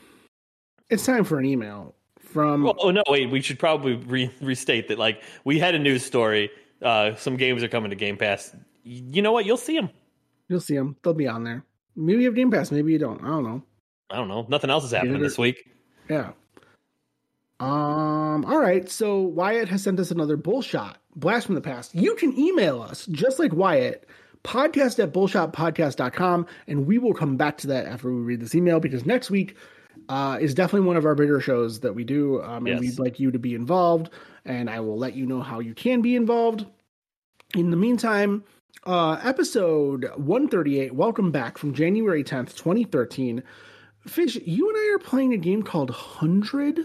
It's 0.91 1.05
time 1.05 1.25
for 1.25 1.39
an 1.39 1.45
email 1.45 1.95
from. 2.21 2.62
Well, 2.62 2.77
oh 2.79 2.91
no, 2.91 3.03
wait. 3.09 3.31
We 3.31 3.41
should 3.41 3.59
probably 3.59 3.95
re- 3.97 4.31
restate 4.41 4.89
that. 4.89 4.99
Like 4.99 5.23
we 5.45 5.59
had 5.59 5.75
a 5.75 5.79
news 5.79 6.05
story. 6.05 6.51
Uh, 6.83 7.14
some 7.16 7.37
games 7.37 7.62
are 7.62 7.68
coming 7.68 7.91
to 7.91 7.97
Game 7.97 8.16
Pass. 8.16 8.55
You 8.85 9.23
know 9.23 9.33
what? 9.33 9.45
You'll 9.45 9.57
see 9.57 9.77
them. 9.77 9.91
You'll 10.49 10.61
see 10.61 10.75
them. 10.77 10.97
They'll 11.03 11.14
be 11.14 11.29
on 11.29 11.45
there. 11.45 11.64
Maybe 11.97 12.21
you 12.21 12.27
have 12.27 12.35
Game 12.35 12.51
Pass. 12.51 12.71
Maybe 12.71 12.93
you 12.93 12.99
don't. 12.99 13.23
I 13.23 13.29
don't 13.29 13.45
know. 13.45 13.62
I 14.11 14.16
don't 14.16 14.29
know. 14.29 14.47
Nothing 14.49 14.71
else 14.71 14.85
is 14.85 14.93
happening 14.93 15.21
this 15.21 15.39
week. 15.39 15.68
Yeah. 16.09 16.33
Um. 17.61 18.44
All 18.46 18.58
right. 18.58 18.88
So 18.88 19.20
Wyatt 19.20 19.68
has 19.68 19.82
sent 19.82 20.00
us 20.00 20.11
another 20.11 20.36
bullshot 20.36 20.94
blast 21.14 21.46
from 21.46 21.54
the 21.56 21.61
past. 21.61 21.94
You 21.94 22.14
can 22.14 22.38
email 22.38 22.80
us 22.82 23.06
just 23.06 23.38
like 23.38 23.52
Wyatt. 23.52 24.06
Podcast 24.42 24.98
at 25.02 25.12
bullshotpodcast.com, 25.12 26.46
and 26.66 26.86
we 26.86 26.96
will 26.96 27.12
come 27.12 27.36
back 27.36 27.58
to 27.58 27.66
that 27.66 27.84
after 27.84 28.11
we 28.11 28.22
read 28.22 28.40
this 28.40 28.54
email 28.54 28.80
because 28.80 29.04
next 29.04 29.30
week 29.30 29.54
uh, 30.08 30.38
is 30.40 30.54
definitely 30.54 30.86
one 30.86 30.96
of 30.96 31.04
our 31.04 31.14
bigger 31.14 31.40
shows 31.42 31.80
that 31.80 31.94
we 31.94 32.04
do, 32.04 32.40
um, 32.42 32.66
and 32.66 32.68
Yes. 32.68 32.80
we'd 32.80 32.98
like 32.98 33.20
you 33.20 33.30
to 33.32 33.38
be 33.38 33.54
involved. 33.54 34.08
And 34.46 34.70
I 34.70 34.80
will 34.80 34.96
let 34.96 35.14
you 35.14 35.26
know 35.26 35.42
how 35.42 35.61
you 35.61 35.74
can 35.74 36.00
be 36.00 36.16
involved. 36.16 36.64
In 37.54 37.68
the 37.68 37.76
meantime, 37.76 38.42
uh, 38.86 39.20
episode 39.22 40.04
138, 40.16 40.94
welcome 40.94 41.30
back 41.30 41.58
from 41.58 41.74
January 41.74 42.24
10th, 42.24 42.56
2013. 42.56 43.42
Fish, 44.06 44.36
you 44.36 44.70
and 44.70 44.78
I 44.78 44.94
are 44.94 44.98
playing 44.98 45.34
a 45.34 45.36
game 45.36 45.62
called 45.62 45.90
100 45.90 46.80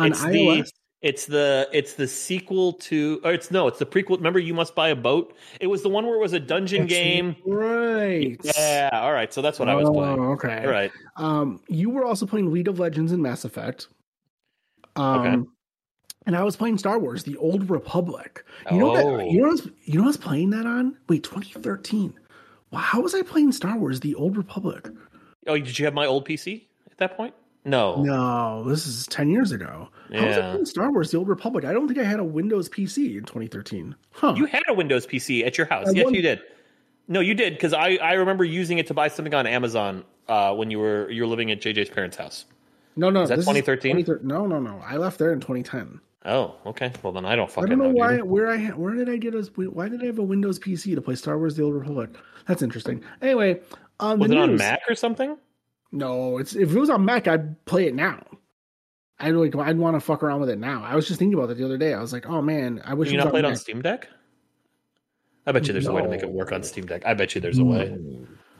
on 0.00 0.08
it's 0.12 0.20
iOS. 0.20 0.32
the 0.64 0.70
it's 1.02 1.24
the 1.26 1.68
it's 1.72 1.94
the 1.94 2.06
sequel 2.06 2.74
to 2.74 3.20
or 3.24 3.32
it's 3.32 3.50
no 3.50 3.66
it's 3.68 3.78
the 3.78 3.86
prequel. 3.86 4.16
Remember, 4.18 4.38
You 4.38 4.52
Must 4.54 4.74
Build 4.74 4.90
a 4.90 4.96
Boat. 4.96 5.34
It 5.60 5.66
was 5.68 5.82
the 5.82 5.88
one 5.88 6.04
where 6.06 6.16
it 6.16 6.20
was 6.20 6.32
a 6.34 6.40
dungeon 6.40 6.82
That's 6.82 6.92
game. 6.92 7.36
Right. 7.46 8.36
Yeah. 8.44 8.90
All 8.92 9.12
right. 9.12 9.32
So 9.32 9.40
that's 9.42 9.58
what 9.58 9.68
I 9.68 9.74
was 9.74 9.88
Oh, 9.88 9.92
playing. 9.92 10.20
okay. 10.20 10.64
All 10.64 10.70
right. 10.70 10.92
Um, 11.16 11.60
you 11.68 11.88
were 11.90 12.04
also 12.04 12.26
playing 12.26 12.52
League 12.52 12.68
of 12.68 12.78
Legends 12.78 13.12
and 13.12 13.22
Mass 13.22 13.44
Effect. 13.44 13.88
Um, 14.96 15.20
Okay. 15.20 15.42
And 16.26 16.36
I 16.36 16.42
was 16.42 16.54
playing 16.54 16.76
Star 16.76 16.98
Wars: 16.98 17.24
The 17.24 17.36
Old 17.38 17.70
Republic. 17.70 18.44
You 18.70 18.76
know 18.78 18.90
Oh. 18.90 19.16
that? 19.16 19.26
You 19.30 19.40
know, 19.40 19.48
was, 19.48 19.70
you 19.84 19.94
know, 19.94 20.00
what 20.02 20.04
I 20.04 20.06
was 20.08 20.16
playing 20.18 20.50
that 20.50 20.66
on. 20.66 20.96
Wait, 21.08 21.22
2013. 21.24 22.12
Wow, 22.70 22.78
how 22.80 23.00
was 23.00 23.14
I 23.14 23.22
playing 23.22 23.52
Star 23.52 23.78
Wars: 23.78 24.00
The 24.00 24.14
Old 24.16 24.36
Republic? 24.36 24.86
Oh, 25.46 25.56
did 25.56 25.78
you 25.78 25.86
have 25.86 25.94
my 25.94 26.04
old 26.04 26.26
PC 26.28 26.66
at 26.90 26.98
that 26.98 27.16
point? 27.16 27.32
No. 27.64 28.02
No, 28.02 28.64
this 28.64 28.86
is 28.86 29.06
10 29.08 29.28
years 29.30 29.52
ago. 29.52 29.88
How 30.14 30.26
was 30.26 30.36
I 30.38 30.40
playing 30.52 30.64
Star 30.66 30.90
Wars: 30.92 31.10
The 31.10 31.18
Old 31.18 31.28
Republic? 31.28 31.64
I 31.64 31.72
don't 31.72 31.86
think 31.86 31.98
I 32.00 32.04
had 32.04 32.18
a 32.20 32.24
Windows 32.24 32.68
PC 32.68 33.16
in 33.18 33.24
2013. 33.24 33.94
Huh? 34.12 34.34
You 34.36 34.46
had 34.46 34.62
a 34.68 34.74
Windows 34.74 35.06
PC 35.06 35.46
at 35.46 35.58
your 35.58 35.66
house. 35.66 35.88
I 35.88 35.92
yes, 35.92 36.04
won- 36.04 36.14
you 36.14 36.22
did. 36.22 36.40
No, 37.08 37.20
you 37.20 37.34
did 37.34 37.54
because 37.54 37.72
I, 37.72 37.96
I 37.96 38.12
remember 38.12 38.44
using 38.44 38.78
it 38.78 38.86
to 38.86 38.94
buy 38.94 39.08
something 39.08 39.34
on 39.34 39.46
Amazon 39.46 40.04
uh, 40.28 40.54
when 40.54 40.70
you 40.70 40.78
were 40.78 41.10
you 41.10 41.22
were 41.22 41.28
living 41.28 41.50
at 41.50 41.60
JJ's 41.60 41.90
parents' 41.90 42.16
house. 42.16 42.44
no, 42.96 43.10
no, 43.10 43.26
that 43.26 43.36
2013? 43.36 43.96
2013 43.96 44.26
No, 44.28 44.46
no, 44.46 44.58
no. 44.60 44.80
I 44.86 44.96
left 44.96 45.18
there 45.18 45.32
in 45.32 45.40
2010. 45.40 46.00
Oh, 46.24 46.54
okay. 46.66 46.92
Well, 47.02 47.12
then 47.12 47.24
I 47.26 47.34
don't 47.34 47.48
I 47.50 47.52
fucking 47.52 47.70
don't 47.70 47.78
know 47.78 47.84
know. 47.86 47.94
why. 47.94 48.18
Where 48.20 48.48
I 48.48 48.58
where 48.68 48.94
did 48.94 49.08
I 49.10 49.16
get 49.16 49.34
a 49.34 49.42
why 49.70 49.88
did 49.88 50.02
I 50.02 50.06
have 50.06 50.18
a 50.18 50.22
Windows 50.22 50.58
PC 50.58 50.94
to 50.94 51.00
play 51.02 51.14
Star 51.16 51.36
Wars: 51.38 51.56
The 51.56 51.62
Old 51.64 51.74
Republic? 51.74 52.10
That's 52.46 52.62
interesting. 52.62 53.02
Anyway, 53.20 53.60
um, 54.00 54.18
Was 54.18 54.30
it 54.30 54.38
on 54.38 54.56
Mac 54.56 54.80
or 54.88 54.94
something? 54.94 55.36
No, 55.92 56.38
it's 56.38 56.54
if 56.54 56.72
it 56.74 56.78
was 56.78 56.90
on 56.90 57.04
Mac, 57.04 57.26
I'd 57.28 57.64
play 57.64 57.86
it 57.86 57.94
now. 57.94 58.22
I'd 59.18 59.34
like 59.34 59.54
I'd 59.56 59.76
want 59.78 59.96
to 59.96 60.00
fuck 60.00 60.22
around 60.22 60.40
with 60.40 60.48
it 60.50 60.58
now. 60.58 60.82
I 60.84 60.94
was 60.96 61.06
just 61.06 61.18
thinking 61.18 61.34
about 61.38 61.48
that 61.48 61.58
the 61.58 61.64
other 61.64 61.76
day. 61.78 61.92
I 61.94 62.00
was 62.00 62.12
like, 62.12 62.26
oh 62.26 62.40
man, 62.40 62.80
I 62.84 62.94
wish 62.94 63.08
Can 63.08 63.14
you 63.14 63.20
it 63.20 63.24
was 63.24 63.24
not 63.26 63.30
play 63.32 63.40
it 63.40 63.44
on 63.44 63.56
Steam 63.56 63.82
Deck? 63.82 64.08
I 65.46 65.52
bet 65.52 65.66
you 65.66 65.72
there's 65.72 65.86
a 65.86 65.92
way 65.92 66.02
to 66.02 66.08
make 66.08 66.22
it 66.22 66.30
work 66.30 66.52
on 66.52 66.62
Steam 66.62 66.86
Deck. 66.86 67.02
I 67.04 67.14
bet 67.14 67.34
you 67.34 67.40
there's 67.40 67.58
a 67.58 67.64
way. 67.64 67.98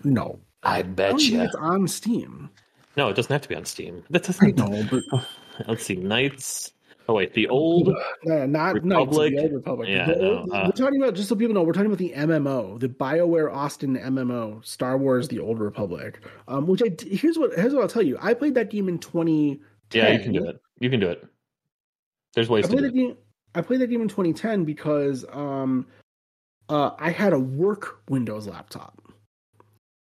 No, 0.04 0.40
I 0.62 0.78
I 0.78 0.82
bet 0.82 1.10
don't 1.12 1.22
you. 1.22 1.40
it's 1.42 1.54
on 1.54 1.86
Steam. 1.88 2.50
No, 2.96 3.08
it 3.08 3.14
doesn't 3.16 3.32
have 3.32 3.42
to 3.42 3.48
be 3.48 3.54
on 3.54 3.64
Steam. 3.64 4.02
That 4.10 4.28
I 4.42 4.50
doesn't. 4.50 4.56
know, 4.92 5.00
but 5.10 5.24
Let's 5.68 5.84
see. 5.84 5.96
Knights. 5.96 6.72
Oh 7.10 7.14
wait, 7.14 7.34
the 7.34 7.48
old. 7.48 7.92
not 8.24 8.74
Republic? 8.74 9.34
The 9.34 9.42
old 9.42 9.52
Republic. 9.52 9.88
Yeah, 9.88 10.06
The 10.06 10.14
no, 10.14 10.46
uh, 10.52 10.66
we're 10.66 10.84
talking 10.84 11.02
about 11.02 11.16
just 11.16 11.28
so 11.28 11.34
people 11.34 11.52
know. 11.52 11.64
We're 11.64 11.72
talking 11.72 11.86
about 11.86 11.98
the 11.98 12.12
MMO, 12.14 12.78
the 12.78 12.88
Bioware 12.88 13.52
Austin 13.52 13.96
MMO, 13.96 14.64
Star 14.64 14.96
Wars: 14.96 15.26
The 15.26 15.40
Old 15.40 15.58
Republic. 15.58 16.24
Um, 16.46 16.68
which 16.68 16.80
I 16.84 16.94
here's 17.04 17.36
what 17.36 17.52
here's 17.58 17.74
what 17.74 17.82
I'll 17.82 17.88
tell 17.88 18.04
you. 18.04 18.16
I 18.22 18.32
played 18.32 18.54
that 18.54 18.70
game 18.70 18.88
in 18.88 19.00
twenty. 19.00 19.60
Yeah, 19.92 20.12
you 20.12 20.20
can 20.20 20.32
do 20.32 20.48
it. 20.48 20.60
You 20.78 20.88
can 20.88 21.00
do 21.00 21.08
it. 21.08 21.26
There's 22.34 22.48
ways 22.48 22.66
I 22.66 22.68
to 22.68 22.76
do 22.76 22.84
it. 22.84 22.94
game. 22.94 23.16
I 23.56 23.62
played 23.62 23.80
that 23.80 23.88
game 23.88 24.02
in 24.02 24.06
2010 24.06 24.64
because 24.64 25.24
um, 25.32 25.88
uh, 26.68 26.92
I 26.96 27.10
had 27.10 27.32
a 27.32 27.40
work 27.40 28.02
Windows 28.08 28.46
laptop, 28.46 29.02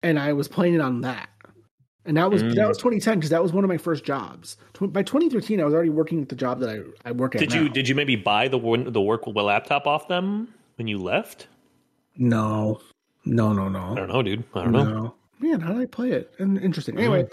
and 0.02 0.18
I 0.18 0.32
was 0.32 0.48
playing 0.48 0.74
it 0.74 0.80
on 0.80 1.02
that. 1.02 1.28
And 2.06 2.16
that 2.16 2.30
was 2.30 2.42
Mm. 2.42 2.54
that 2.54 2.68
was 2.68 2.78
2010 2.78 3.18
because 3.18 3.30
that 3.30 3.42
was 3.42 3.52
one 3.52 3.64
of 3.64 3.68
my 3.68 3.76
first 3.78 4.04
jobs. 4.04 4.56
By 4.80 5.02
2013, 5.02 5.60
I 5.60 5.64
was 5.64 5.74
already 5.74 5.90
working 5.90 6.22
at 6.22 6.28
the 6.28 6.36
job 6.36 6.60
that 6.60 6.70
I, 6.70 7.08
I 7.08 7.12
work 7.12 7.34
at. 7.34 7.40
Did 7.40 7.52
you 7.52 7.68
did 7.68 7.88
you 7.88 7.94
maybe 7.94 8.16
buy 8.16 8.48
the 8.48 8.58
the 8.88 9.00
work 9.00 9.26
laptop 9.26 9.86
off 9.86 10.08
them 10.08 10.48
when 10.76 10.86
you 10.88 10.98
left? 10.98 11.48
No, 12.16 12.80
no, 13.24 13.52
no, 13.52 13.68
no. 13.68 13.92
I 13.92 13.94
don't 13.96 14.08
know, 14.08 14.22
dude. 14.22 14.44
I 14.54 14.62
don't 14.64 14.72
know. 14.72 15.14
Man, 15.40 15.60
how 15.60 15.72
did 15.74 15.82
I 15.82 15.86
play 15.86 16.12
it? 16.12 16.32
And 16.38 16.56
interesting. 16.58 16.96
Anyway, 16.98 17.28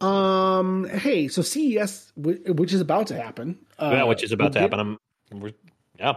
um, 0.00 0.88
hey, 0.88 1.28
so 1.28 1.40
CES, 1.42 2.12
wh- 2.16 2.44
which 2.56 2.72
is 2.72 2.80
about 2.80 3.06
to 3.08 3.16
happen. 3.16 3.58
Uh, 3.78 3.90
yeah, 3.92 4.02
which 4.04 4.22
is 4.24 4.32
about 4.32 4.52
to 4.52 4.58
did- 4.58 4.62
happen. 4.62 4.98
I'm. 5.32 5.40
We're, 5.40 5.52
yeah. 5.98 6.14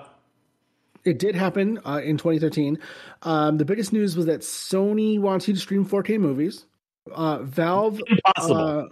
It 1.05 1.19
did 1.19 1.35
happen 1.35 1.79
uh, 1.85 2.01
in 2.03 2.17
2013. 2.17 2.79
Um, 3.21 3.57
the 3.57 3.65
biggest 3.65 3.93
news 3.93 4.17
was 4.17 4.25
that 4.25 4.41
Sony 4.41 5.19
wants 5.19 5.47
you 5.47 5.53
to 5.53 5.59
stream 5.59 5.85
4K 5.85 6.19
movies. 6.19 6.65
Uh, 7.13 7.43
Valve. 7.43 8.01
Impossible. 8.07 8.89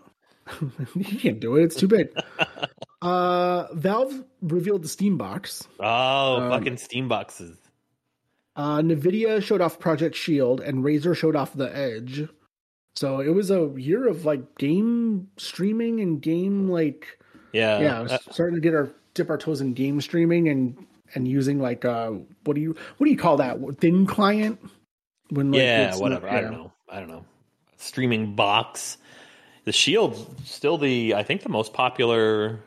Uh, 0.47 0.51
you 0.95 1.17
can't 1.19 1.39
do 1.39 1.55
it. 1.55 1.63
It's 1.63 1.75
too 1.75 1.87
big. 1.87 2.09
uh, 3.01 3.67
Valve 3.73 4.23
revealed 4.41 4.83
the 4.83 4.87
Steam 4.87 5.17
box. 5.17 5.67
oh, 5.79 6.37
um, 6.41 6.49
fucking 6.51 6.77
Steam 6.77 7.07
boxes. 7.07 7.57
Uh, 8.55 8.77
Nvidia 8.79 9.41
showed 9.43 9.59
off 9.61 9.79
Project 9.79 10.15
Shield, 10.15 10.61
and 10.61 10.83
Razer 10.83 11.15
showed 11.15 11.35
off 11.35 11.53
the 11.53 11.75
Edge. 11.75 12.27
So 12.95 13.19
it 13.19 13.29
was 13.29 13.51
a 13.51 13.73
year 13.75 14.07
of 14.07 14.23
like 14.23 14.57
game 14.57 15.27
streaming 15.37 15.99
and 15.99 16.21
game 16.21 16.69
like 16.69 17.19
Yeah. 17.51 17.79
yeah, 17.81 18.01
Uh, 18.01 18.17
starting 18.31 18.55
to 18.55 18.61
get 18.61 18.73
our 18.73 18.89
dip 19.13 19.29
our 19.29 19.37
toes 19.37 19.59
in 19.59 19.73
game 19.73 19.99
streaming 19.99 20.47
and 20.47 20.77
and 21.13 21.27
using 21.27 21.59
like 21.59 21.83
uh 21.85 22.11
what 22.45 22.53
do 22.55 22.61
you 22.61 22.75
what 22.97 23.05
do 23.05 23.11
you 23.11 23.17
call 23.17 23.37
that 23.37 23.57
thin 23.79 24.05
client 24.05 24.59
when 25.29 25.51
like, 25.51 25.61
yeah, 25.61 25.95
whatever. 25.97 26.27
not- 26.27 26.35
I 26.35 26.41
don't 26.41 26.51
know. 26.53 26.71
I 26.89 26.99
don't 26.99 27.09
know. 27.09 27.25
Streaming 27.77 28.35
box. 28.35 28.97
The 29.65 29.71
Shield's 29.71 30.25
still 30.49 30.77
the 30.77 31.15
I 31.15 31.23
think 31.23 31.41
the 31.41 31.49
most 31.49 31.73
popular 31.73 32.59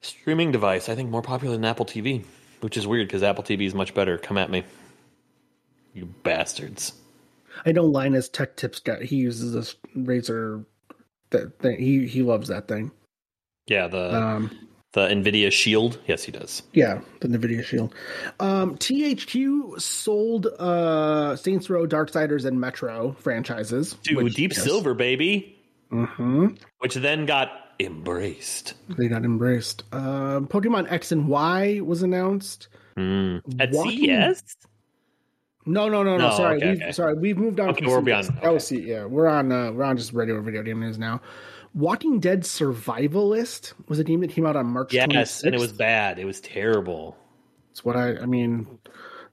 streaming 0.00 0.52
device. 0.52 0.88
I 0.88 0.94
think 0.94 1.10
more 1.10 1.22
popular 1.22 1.54
than 1.54 1.64
Apple 1.64 1.86
TV, 1.86 2.24
which 2.60 2.76
is 2.76 2.86
weird 2.86 3.08
because 3.08 3.22
Apple 3.22 3.44
TV 3.44 3.66
is 3.66 3.74
much 3.74 3.94
better. 3.94 4.18
Come 4.18 4.38
at 4.38 4.50
me, 4.50 4.64
you 5.92 6.06
bastards. 6.22 6.94
I 7.64 7.72
know 7.72 7.84
Linus 7.84 8.28
Tech 8.28 8.56
Tips 8.56 8.80
got 8.80 9.02
he 9.02 9.16
uses 9.16 9.52
this 9.52 9.76
razor 9.94 10.64
that 11.30 11.58
thing. 11.60 11.78
He 11.78 12.06
he 12.06 12.22
loves 12.22 12.48
that 12.48 12.68
thing. 12.68 12.90
Yeah, 13.66 13.86
the 13.88 14.16
Um 14.16 14.68
the 14.94 15.08
Nvidia 15.08 15.52
Shield. 15.52 15.98
Yes, 16.06 16.24
he 16.24 16.32
does. 16.32 16.62
yeah, 16.72 17.00
the 17.20 17.28
Nvidia 17.28 17.62
Shield. 17.64 17.94
Um 18.40 18.76
THQ 18.78 19.80
sold 19.80 20.46
uh 20.58 21.36
Saints 21.36 21.68
Row, 21.68 21.86
Darksiders, 21.86 22.44
and 22.46 22.58
Metro 22.60 23.14
franchises. 23.20 23.96
To 24.04 24.16
which- 24.16 24.34
Deep 24.34 24.52
yes. 24.54 24.64
Silver, 24.64 24.94
baby, 24.94 25.56
Mhm. 25.92 26.58
which 26.78 26.94
then 26.94 27.26
got 27.26 27.50
embraced 27.80 28.74
They 28.96 29.08
got 29.08 29.24
embraced. 29.24 29.82
Um 29.92 30.46
Pokemon 30.46 30.90
X 30.90 31.12
and 31.12 31.28
Y 31.28 31.80
was 31.80 32.02
announced. 32.02 32.68
Mm. 32.96 33.42
at 33.60 33.72
Walking- 33.72 34.04
CES. 34.06 34.42
No, 35.66 35.88
no, 35.88 36.02
no, 36.04 36.16
no. 36.18 36.28
No, 36.28 36.36
sorry, 36.36 36.58
okay, 36.58 36.70
we've, 36.72 36.82
okay. 36.82 36.92
sorry, 36.92 37.14
we've 37.14 37.38
moved 37.38 37.58
on. 37.58 37.70
Okay, 37.70 37.84
from 37.86 37.90
we're 37.92 37.98
CES. 38.00 38.04
beyond- 38.28 38.42
That 38.42 38.52
was 38.52 38.66
C- 38.66 38.82
yeah, 38.86 39.06
we're 39.06 39.26
on. 39.26 39.50
Uh, 39.50 39.72
we're 39.72 39.82
on 39.82 39.96
just 39.96 40.12
regular 40.12 40.40
video 40.42 40.62
game 40.62 40.78
news 40.80 40.98
now. 40.98 41.20
Walking 41.74 42.20
Dead 42.20 42.42
Survivalist 42.42 43.72
was 43.88 43.98
a 43.98 44.04
game 44.04 44.20
that 44.20 44.30
came 44.30 44.46
out 44.46 44.56
on 44.56 44.66
March. 44.66 44.92
Yes, 44.92 45.08
26th. 45.08 45.44
and 45.44 45.54
it 45.54 45.60
was 45.60 45.72
bad. 45.72 46.18
It 46.18 46.24
was 46.24 46.40
terrible. 46.40 47.16
It's 47.72 47.84
what 47.84 47.96
I. 47.96 48.16
I 48.18 48.26
mean, 48.26 48.78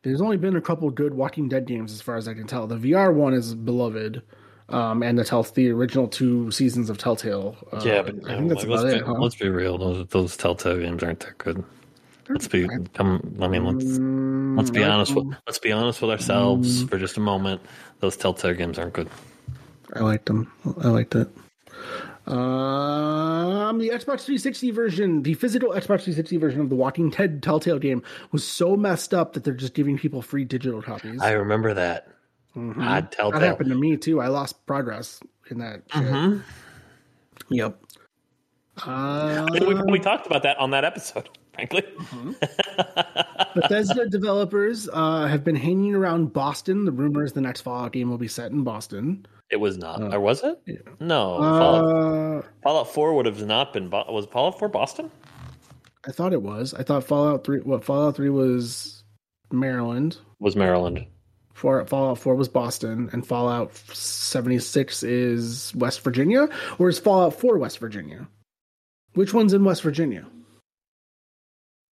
there's 0.02 0.22
only 0.22 0.38
been 0.38 0.56
a 0.56 0.62
couple 0.62 0.90
good 0.90 1.14
Walking 1.14 1.48
Dead 1.48 1.68
games 1.68 1.94
as 1.94 2.02
far 2.02 2.18
as 2.18 2.28
I 2.28 2.34
can 2.34 2.48
tell. 2.48 2.66
The 2.66 2.78
VR 2.78 3.14
one 3.14 3.36
is 3.36 3.54
beloved, 3.54 4.24
um, 4.70 5.04
and 5.04 5.20
the 5.20 5.24
tell 5.24 5.44
the 5.44 5.70
original 5.70 6.08
two 6.08 6.50
seasons 6.50 6.90
of 6.90 6.98
Telltale. 6.98 7.56
Uh, 7.72 7.82
Yeah, 7.86 8.02
but 8.02 8.16
I 8.28 8.38
think 8.38 8.50
that's 8.50 8.66
let's, 8.66 8.82
about 8.84 9.00
be. 9.00 9.06
Huh? 9.06 9.14
let's 9.20 9.36
be 9.36 9.50
real; 9.50 9.78
those 9.78 10.08
those 10.08 10.36
Telltale 10.36 10.80
games 10.80 11.04
aren't 11.04 11.20
that 11.20 11.38
good. 11.38 11.64
Let's 12.30 12.48
be 12.48 12.68
come. 12.96 13.38
I 13.42 13.48
mean, 13.48 13.66
let's 13.66 13.86
Mm, 14.00 14.58
let's 14.58 14.72
be 14.72 14.84
honest. 14.84 15.14
With, 15.14 15.28
let's 15.46 15.60
be 15.60 15.72
honest 15.72 16.02
with 16.02 16.10
ourselves 16.10 16.84
Mm. 16.84 16.90
for 16.90 16.98
just 16.98 17.18
a 17.18 17.20
moment. 17.22 17.62
Those 18.00 18.18
Telltale 18.18 18.56
games 18.56 18.80
aren't 18.80 18.94
good. 18.94 19.10
I 19.94 20.00
liked 20.00 20.26
them. 20.26 20.52
I 20.82 20.88
liked 20.88 21.14
it. 21.14 21.28
Um, 22.28 23.80
the 23.80 23.90
Xbox 23.90 24.22
360 24.26 24.72
version, 24.72 25.24
the 25.24 25.34
physical 25.34 25.70
Xbox 25.72 26.04
360 26.04 26.38
version 26.38 26.62
of 26.62 26.70
the 26.70 26.76
Walking 26.76 27.10
Dead 27.10 27.42
Telltale 27.42 27.80
game 27.80 28.04
was 28.32 28.44
so 28.48 28.76
messed 28.76 29.14
up 29.14 29.34
that 29.34 29.44
they're 29.44 29.54
just 29.54 29.74
giving 29.74 29.98
people 29.98 30.22
free 30.22 30.46
digital 30.46 30.82
copies. 30.82 31.22
I 31.22 31.32
remember 31.32 31.74
that. 31.74 32.08
Mhm. 32.56 32.76
God, 32.76 33.16
That 33.34 33.42
happened 33.42 33.70
to 33.70 33.76
me 33.76 33.98
too. 33.98 34.20
I 34.22 34.28
lost 34.28 34.66
progress 34.66 35.20
in 35.50 35.60
that. 35.60 35.82
shit. 35.92 36.04
Mhm. 36.04 36.42
Yep. 37.50 37.80
Uh, 38.86 39.46
I 39.48 39.48
think 39.52 39.68
we 39.68 39.74
probably 39.76 40.00
talked 40.00 40.26
about 40.28 40.44
that 40.44 40.58
on 40.58 40.72
that 40.72 40.86
episode. 40.86 41.30
Frankly, 41.70 41.84
Bethesda 43.56 44.08
developers 44.10 44.90
uh, 44.92 45.28
have 45.28 45.44
been 45.44 45.56
hanging 45.56 45.94
around 45.94 46.34
Boston. 46.34 46.86
The 46.86 46.92
rumor 46.92 47.24
is 47.24 47.34
the 47.34 47.42
next 47.42 47.62
Fallout 47.62 47.92
game 47.92 48.10
will 48.10 48.18
be 48.18 48.28
set 48.28 48.52
in 48.52 48.64
Boston. 48.64 49.26
it 49.50 49.58
was 49.58 49.78
not. 49.78 50.02
Uh, 50.02 50.16
or 50.16 50.20
was 50.20 50.44
it? 50.44 50.60
No. 51.00 51.38
Fallout, 51.38 51.86
Uh, 51.86 52.48
Fallout 52.64 52.94
Four 52.94 53.14
would 53.16 53.26
have 53.26 53.46
not 53.46 53.74
been. 53.74 53.90
Bo- 53.90 54.06
was 54.12 54.26
Fallout 54.26 54.58
Four 54.58 54.70
Boston? 54.70 55.12
I 56.08 56.12
thought 56.12 56.34
it 56.34 56.42
was. 56.42 56.74
I 56.74 56.84
thought 56.84 57.04
Fallout 57.04 57.44
Three. 57.44 57.60
What 57.60 57.84
Fallout 57.84 58.16
Three 58.16 58.30
was 58.30 59.04
Maryland. 59.52 60.18
Was 60.40 60.56
Maryland? 60.56 61.06
For 61.54 61.86
Fallout 61.86 62.18
4 62.18 62.34
was 62.34 62.48
Boston, 62.50 63.10
and 63.14 63.28
Fallout 63.28 63.76
76 63.76 65.04
is 65.04 65.72
West 65.76 66.02
Virginia, 66.02 66.48
or 66.80 66.90
is 66.90 66.98
Fallout 66.98 67.40
4 67.40 67.60
West 67.60 67.78
Virginia? 67.78 68.28
Which 69.14 69.32
one's 69.32 69.54
in 69.54 69.64
West 69.64 69.84
Virginia? 69.84 70.26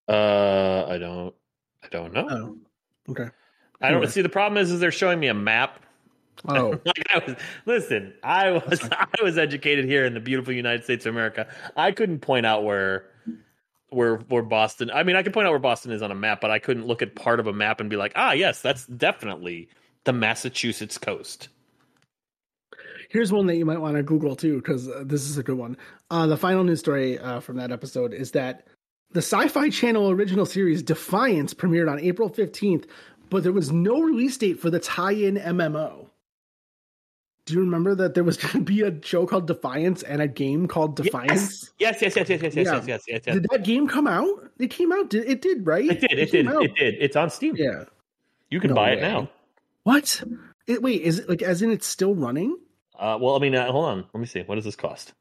Uh, 0.10 0.86
I 0.90 0.98
don't. 0.98 1.36
I 1.84 1.88
don't 1.90 2.14
know. 2.14 2.28
Oh, 2.30 3.12
okay. 3.12 3.30
I 3.82 3.90
don't 3.90 3.98
anyway. 3.98 4.12
see. 4.12 4.22
The 4.22 4.30
problem 4.30 4.62
is, 4.62 4.72
is 4.72 4.80
they're 4.80 4.92
showing 4.92 5.20
me 5.20 5.28
a 5.28 5.34
map 5.34 5.80
Oh, 6.48 6.80
like 6.86 7.04
I 7.14 7.18
was 7.20 7.36
listen, 7.66 8.14
I 8.24 8.52
was 8.52 8.88
I 8.92 9.22
was 9.22 9.38
educated 9.38 9.86
here 9.86 10.06
in 10.06 10.14
the 10.14 10.22
beautiful 10.22 10.54
United 10.54 10.86
States 10.86 11.06
of 11.06 11.14
America. 11.14 11.48
I 11.76 11.92
couldn't 11.92 12.20
point 12.20 12.46
out 12.46 12.64
where 12.64 13.08
where 13.90 14.18
where 14.18 14.44
Boston 14.44 14.90
I 14.90 15.04
mean 15.04 15.18
I 15.18 15.24
could 15.24 15.34
point 15.34 15.48
out 15.48 15.52
where 15.52 15.60
Boston 15.60 15.92
is 15.92 16.02
on 16.02 16.12
a 16.12 16.16
map, 16.16 16.40
but 16.40 16.50
I 16.50 16.60
couldn't 16.60 16.88
look 16.88 17.02
at 17.02 17.14
part 17.16 17.42
of 17.42 17.48
a 17.48 17.54
map 17.54 17.82
and 17.82 17.90
be 17.90 17.98
like, 17.98 18.14
ah 18.16 18.32
yes, 18.32 18.62
that's 18.62 18.86
definitely 18.86 19.68
the 20.06 20.14
Massachusetts 20.14 20.98
coast. 20.98 21.50
here's 23.10 23.34
one 23.34 23.48
that 23.48 23.58
you 23.58 23.66
might 23.66 23.80
want 23.80 23.98
to 23.98 24.04
Google 24.04 24.38
too, 24.38 24.58
because 24.58 24.88
uh, 24.88 25.04
this 25.06 25.30
is 25.30 25.38
a 25.38 25.44
good 25.44 25.58
one. 25.58 25.76
Uh, 26.10 26.26
the 26.26 26.38
final 26.38 26.64
news 26.64 26.80
story 26.80 27.20
uh, 27.20 27.42
from 27.42 27.58
that 27.58 27.72
episode 27.74 28.14
is 28.14 28.32
that 28.32 28.66
the 29.12 29.20
Sci 29.22 29.48
Fi 29.48 29.70
Channel 29.70 30.10
original 30.12 30.46
series 30.46 30.84
Defiance 30.84 31.54
premiered 31.54 31.92
on 31.92 32.00
April 32.00 32.30
15th, 32.30 32.86
but 33.30 33.44
there 33.44 33.52
was 33.52 33.72
no 33.72 34.02
release 34.02 34.38
date 34.38 34.60
for 34.60 34.70
the 34.70 34.80
tie 34.80 35.12
in 35.14 35.36
MMO. 35.36 36.08
Do 37.46 37.56
you 37.56 37.62
remember 37.62 37.96
that 37.96 38.14
there 38.14 38.24
was 38.24 38.38
going 38.42 38.52
to 38.54 38.62
be 38.62 38.82
a 38.84 39.04
show 39.04 39.26
called 39.26 39.48
Defiance 39.48 40.04
and 40.04 40.22
a 40.22 40.28
game 40.28 40.68
called 40.68 40.96
Defiance? 40.96 41.72
Yes, 41.80 42.00
yes, 42.02 42.16
yes, 42.16 42.30
yes, 42.30 42.42
yes, 42.42 42.56
yes, 42.56 42.66
Yeah. 42.66 42.74
yes, 42.76 42.88
yes, 42.88 43.04
yes, 43.08 43.22
yes. 43.26 43.34
Did 43.36 43.48
that 43.50 43.64
game 43.64 43.88
come 43.88 44.06
out? 44.08 44.52
It 44.60 44.70
came 44.70 44.92
out. 44.92 45.14
It 45.14 45.42
did 45.42 45.66
right? 45.66 45.90
It 45.90 46.02
did, 46.02 46.20
it 46.20 46.32
came 46.32 46.46
did, 46.46 46.56
out. 46.56 46.64
it 46.64 46.76
did. 46.76 46.96
It's 47.00 47.16
on 47.16 47.30
Steam. 47.32 47.56
Yeah. 47.58 47.86
You 48.52 48.60
can 48.60 48.70
No 48.70 48.76
buy 48.76 48.92
way. 48.92 48.98
it 48.98 49.02
now. 49.02 49.30
What? 49.84 50.24
It, 50.68 50.84
wait, 50.84 51.02
is 51.02 51.20
it 51.20 51.30
like 51.30 51.42
as 51.42 51.62
in 51.64 51.72
it's 51.72 51.88
still 51.88 52.14
running? 52.14 52.56
Uh, 52.98 53.18
well, 53.20 53.36
I 53.36 53.40
mean, 53.40 53.56
uh, 53.56 53.72
hold 53.72 53.86
on. 53.86 54.06
Let 54.14 54.20
me 54.20 54.28
see. 54.28 54.42
What 54.42 54.56
does 54.56 54.66
this 54.66 54.76
cost? 54.76 55.14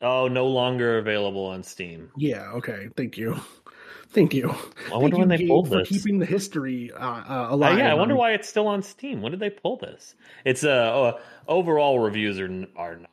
Oh, 0.00 0.28
no 0.28 0.46
longer 0.46 0.98
available 0.98 1.46
on 1.46 1.62
Steam. 1.62 2.10
Yeah. 2.16 2.50
Okay. 2.52 2.88
Thank 2.96 3.16
you. 3.18 3.36
Thank 4.10 4.32
you. 4.32 4.50
I 4.50 4.96
wonder 4.96 5.16
Thank 5.16 5.18
when 5.18 5.28
they 5.28 5.46
pulled 5.46 5.68
for 5.68 5.78
this. 5.80 5.88
keeping 5.88 6.18
the 6.18 6.24
history 6.26 6.90
uh, 6.92 6.98
uh, 6.98 7.24
Uh, 7.28 7.46
alive. 7.50 7.78
yeah, 7.78 7.90
I 7.90 7.94
wonder 7.94 8.16
why 8.16 8.32
it's 8.32 8.48
still 8.48 8.66
on 8.66 8.82
Steam. 8.82 9.20
When 9.20 9.32
did 9.32 9.40
they 9.40 9.50
pull 9.50 9.76
this? 9.76 10.14
It's 10.46 10.64
uh, 10.64 10.68
uh 10.68 11.20
overall 11.46 11.98
reviews 11.98 12.40
are 12.40 12.48
are 12.76 12.96
not. 12.96 13.10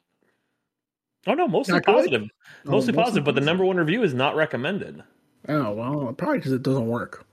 Oh 1.27 1.33
no, 1.33 1.47
mostly 1.47 1.73
Not 1.73 1.83
positive. 1.85 2.21
Oh, 2.23 2.27
Mostly 2.71 2.93
mostly 2.93 2.93
positive, 2.93 3.23
but 3.25 3.35
the 3.35 3.41
number 3.41 3.65
one 3.65 3.77
review 3.77 4.03
is 4.03 4.13
not 4.13 4.35
recommended. 4.35 5.03
Oh 5.49 5.73
well, 5.73 6.13
probably 6.17 6.37
because 6.37 6.53
it 6.53 6.63
doesn't 6.63 6.87
work. 6.87 7.25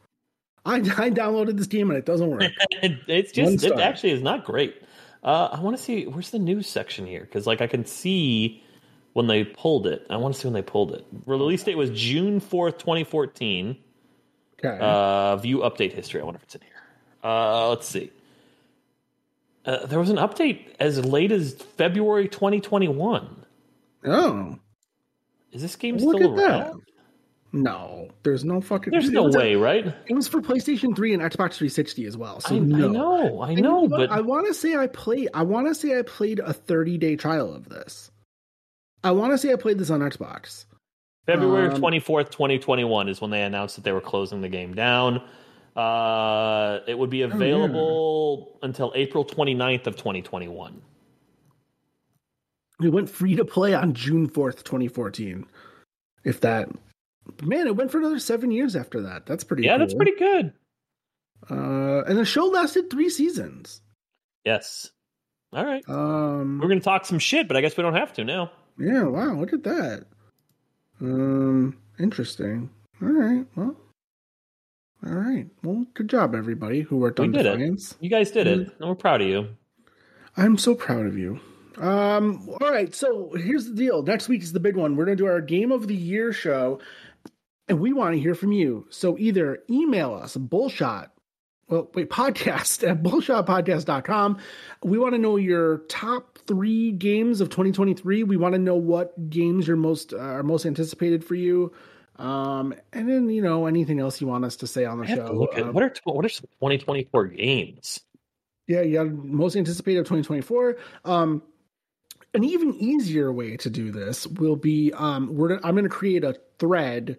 I, 0.64 0.76
I 0.76 1.10
downloaded 1.10 1.56
this 1.56 1.66
game 1.68 1.90
and 1.90 1.98
it 1.98 2.06
doesn't 2.06 2.28
work. 2.30 2.42
it's 2.82 3.32
just 3.32 3.64
it 3.64 3.78
actually 3.78 4.10
is 4.10 4.22
not 4.22 4.44
great. 4.44 4.82
Uh, 5.22 5.50
I 5.52 5.60
want 5.60 5.76
to 5.76 5.82
see 5.82 6.06
where's 6.06 6.30
the 6.30 6.38
news 6.40 6.66
section 6.66 7.06
here 7.06 7.20
because 7.20 7.46
like 7.46 7.60
I 7.60 7.68
can 7.68 7.84
see 7.84 8.64
when 9.12 9.26
they 9.26 9.44
pulled 9.44 9.86
it. 9.86 10.06
I 10.10 10.16
want 10.16 10.34
to 10.34 10.40
see 10.40 10.46
when 10.48 10.54
they 10.54 10.62
pulled 10.62 10.92
it. 10.94 11.04
Release 11.26 11.62
date 11.64 11.76
was 11.76 11.90
June 11.90 12.40
fourth, 12.40 12.78
twenty 12.78 13.04
fourteen. 13.04 13.76
Okay. 14.64 14.78
Uh, 14.80 15.36
view 15.36 15.58
update 15.58 15.92
history. 15.92 16.20
I 16.20 16.24
wonder 16.24 16.38
if 16.38 16.44
it's 16.44 16.54
in 16.54 16.60
here. 16.60 16.70
Uh, 17.24 17.68
let's 17.70 17.86
see. 17.88 18.10
Uh, 19.64 19.86
there 19.86 19.98
was 19.98 20.10
an 20.10 20.16
update 20.16 20.66
as 20.80 21.04
late 21.04 21.30
as 21.32 21.54
February 21.76 22.26
2021. 22.28 23.44
oh, 24.06 24.58
Is 25.52 25.62
this 25.62 25.76
game 25.76 25.96
look 25.98 26.16
still 26.16 26.40
at 26.40 26.50
around? 26.50 26.60
that. 26.60 26.80
No, 27.52 28.08
there's 28.22 28.44
no 28.44 28.60
fucking. 28.60 28.90
There's 28.92 29.10
no 29.10 29.24
was 29.24 29.34
a- 29.34 29.38
way, 29.38 29.54
right? 29.56 29.86
it 30.06 30.14
was 30.14 30.26
for 30.26 30.40
PlayStation 30.40 30.96
3 30.96 31.14
and 31.14 31.22
Xbox 31.22 31.54
360 31.54 32.06
as 32.06 32.16
well. 32.16 32.40
So 32.40 32.56
I, 32.56 32.58
no. 32.60 32.76
I 32.88 32.92
know, 32.92 33.40
I 33.42 33.48
And 33.50 33.58
you 33.58 33.62
know, 33.62 33.88
but 33.88 34.10
I 34.10 34.20
want 34.20 34.46
to 34.46 34.54
say 34.54 34.74
I 34.76 34.86
played. 34.86 35.28
I 35.34 35.42
want 35.42 35.66
to 35.68 35.74
say 35.74 35.98
I 35.98 36.02
played 36.02 36.38
a 36.40 36.52
30 36.52 36.98
day 36.98 37.14
trial 37.16 37.52
of 37.54 37.68
this. 37.68 38.10
I 39.04 39.10
want 39.10 39.32
to 39.32 39.38
say 39.38 39.52
I 39.52 39.56
played 39.56 39.78
this 39.78 39.90
on 39.90 40.00
Xbox. 40.00 40.64
February 41.26 41.68
um, 41.68 41.80
24th, 41.80 42.30
2021 42.30 43.08
is 43.08 43.20
when 43.20 43.30
they 43.30 43.42
announced 43.42 43.76
that 43.76 43.84
they 43.84 43.92
were 43.92 44.00
closing 44.00 44.40
the 44.40 44.48
game 44.48 44.74
down. 44.74 45.22
Uh, 45.76 46.80
it 46.86 46.98
would 46.98 47.08
Oh, 47.08 47.10
be 47.10 47.22
available 47.22 48.58
until 48.62 48.92
April 48.94 49.24
29th 49.24 49.86
of 49.86 49.96
2021. 49.96 50.82
It 52.82 52.88
went 52.88 53.08
free 53.08 53.36
to 53.36 53.44
play 53.44 53.74
on 53.74 53.94
June 53.94 54.28
4th, 54.28 54.64
2014. 54.64 55.46
If 56.24 56.40
that, 56.40 56.68
man, 57.42 57.66
it 57.68 57.76
went 57.76 57.90
for 57.90 57.98
another 57.98 58.18
seven 58.18 58.50
years 58.50 58.74
after 58.76 59.02
that. 59.02 59.24
That's 59.26 59.44
pretty. 59.44 59.62
Good. 59.62 59.66
Yeah, 59.68 59.72
cool. 59.76 59.78
that's 59.86 59.94
pretty 59.94 60.16
good. 60.18 60.52
Uh, 61.50 62.02
and 62.04 62.18
the 62.18 62.24
show 62.24 62.46
lasted 62.46 62.90
three 62.90 63.08
seasons. 63.08 63.80
Yes. 64.44 64.90
All 65.52 65.64
right. 65.64 65.84
Um, 65.88 66.58
We're 66.60 66.68
going 66.68 66.80
to 66.80 66.84
talk 66.84 67.04
some 67.06 67.18
shit, 67.18 67.46
but 67.48 67.56
I 67.56 67.60
guess 67.60 67.76
we 67.76 67.82
don't 67.82 67.94
have 67.94 68.12
to 68.14 68.24
now. 68.24 68.50
Yeah, 68.82 69.04
wow, 69.04 69.34
look 69.34 69.52
at 69.52 69.62
that. 69.64 70.04
Um, 71.00 71.76
interesting. 71.98 72.70
All 73.00 73.08
right, 73.08 73.46
well, 73.56 73.76
all 75.04 75.12
right. 75.12 75.46
Well, 75.62 75.86
good 75.94 76.08
job, 76.08 76.34
everybody 76.34 76.82
who 76.82 76.96
worked 76.96 77.18
We 77.18 77.26
on 77.26 77.32
did 77.32 77.46
it. 77.46 77.94
You 78.00 78.10
guys 78.10 78.30
did 78.30 78.46
it. 78.46 78.58
Mm. 78.60 78.80
And 78.80 78.88
we're 78.88 78.94
proud 78.94 79.20
of 79.20 79.28
you. 79.28 79.48
I'm 80.36 80.56
so 80.58 80.74
proud 80.74 81.06
of 81.06 81.18
you. 81.18 81.40
Um, 81.78 82.48
all 82.60 82.70
right, 82.70 82.94
so 82.94 83.32
here's 83.34 83.66
the 83.66 83.74
deal. 83.74 84.02
Next 84.02 84.28
week 84.28 84.42
is 84.42 84.52
the 84.52 84.60
big 84.60 84.76
one. 84.76 84.96
We're 84.96 85.04
gonna 85.04 85.16
do 85.16 85.26
our 85.26 85.40
game 85.40 85.72
of 85.72 85.88
the 85.88 85.96
year 85.96 86.32
show, 86.32 86.80
and 87.68 87.80
we 87.80 87.92
want 87.92 88.14
to 88.14 88.20
hear 88.20 88.34
from 88.34 88.52
you. 88.52 88.86
So 88.90 89.16
either 89.18 89.62
email 89.70 90.14
us 90.14 90.36
bullshot. 90.36 91.08
Well, 91.72 91.88
wait, 91.94 92.10
podcast 92.10 92.86
at 92.88 93.02
bullshotpodcast.com. 93.02 94.38
We 94.84 94.98
want 94.98 95.14
to 95.14 95.18
know 95.18 95.36
your 95.36 95.78
top 95.88 96.38
three 96.46 96.92
games 96.92 97.40
of 97.40 97.48
2023. 97.48 98.24
We 98.24 98.36
want 98.36 98.52
to 98.52 98.58
know 98.58 98.74
what 98.74 99.30
games 99.30 99.70
are 99.70 99.76
most 99.76 100.12
uh, 100.12 100.18
are 100.18 100.42
most 100.42 100.66
anticipated 100.66 101.24
for 101.24 101.34
you. 101.34 101.72
Um, 102.16 102.74
and 102.92 103.08
then 103.08 103.30
you 103.30 103.40
know 103.40 103.64
anything 103.64 104.00
else 104.00 104.20
you 104.20 104.26
want 104.26 104.44
us 104.44 104.56
to 104.56 104.66
say 104.66 104.84
on 104.84 105.00
the 105.00 105.06
show. 105.06 105.32
look 105.32 105.56
at 105.56 105.62
Uh, 105.62 105.72
what 105.72 105.82
are 105.82 105.94
what 106.04 106.26
are 106.26 106.28
some 106.28 106.44
2024 106.60 107.28
games? 107.28 108.00
yeah, 108.66 108.82
yeah, 108.82 109.04
most 109.04 109.56
anticipated 109.56 110.00
of 110.00 110.04
2024. 110.04 110.76
Um, 111.06 111.42
an 112.34 112.44
even 112.44 112.74
easier 112.74 113.32
way 113.32 113.56
to 113.56 113.70
do 113.70 113.90
this 113.90 114.26
will 114.26 114.56
be 114.56 114.92
um, 114.92 115.34
we're 115.34 115.54
I'm 115.64 115.74
going 115.74 115.84
to 115.84 115.88
create 115.88 116.22
a 116.22 116.38
thread 116.58 117.16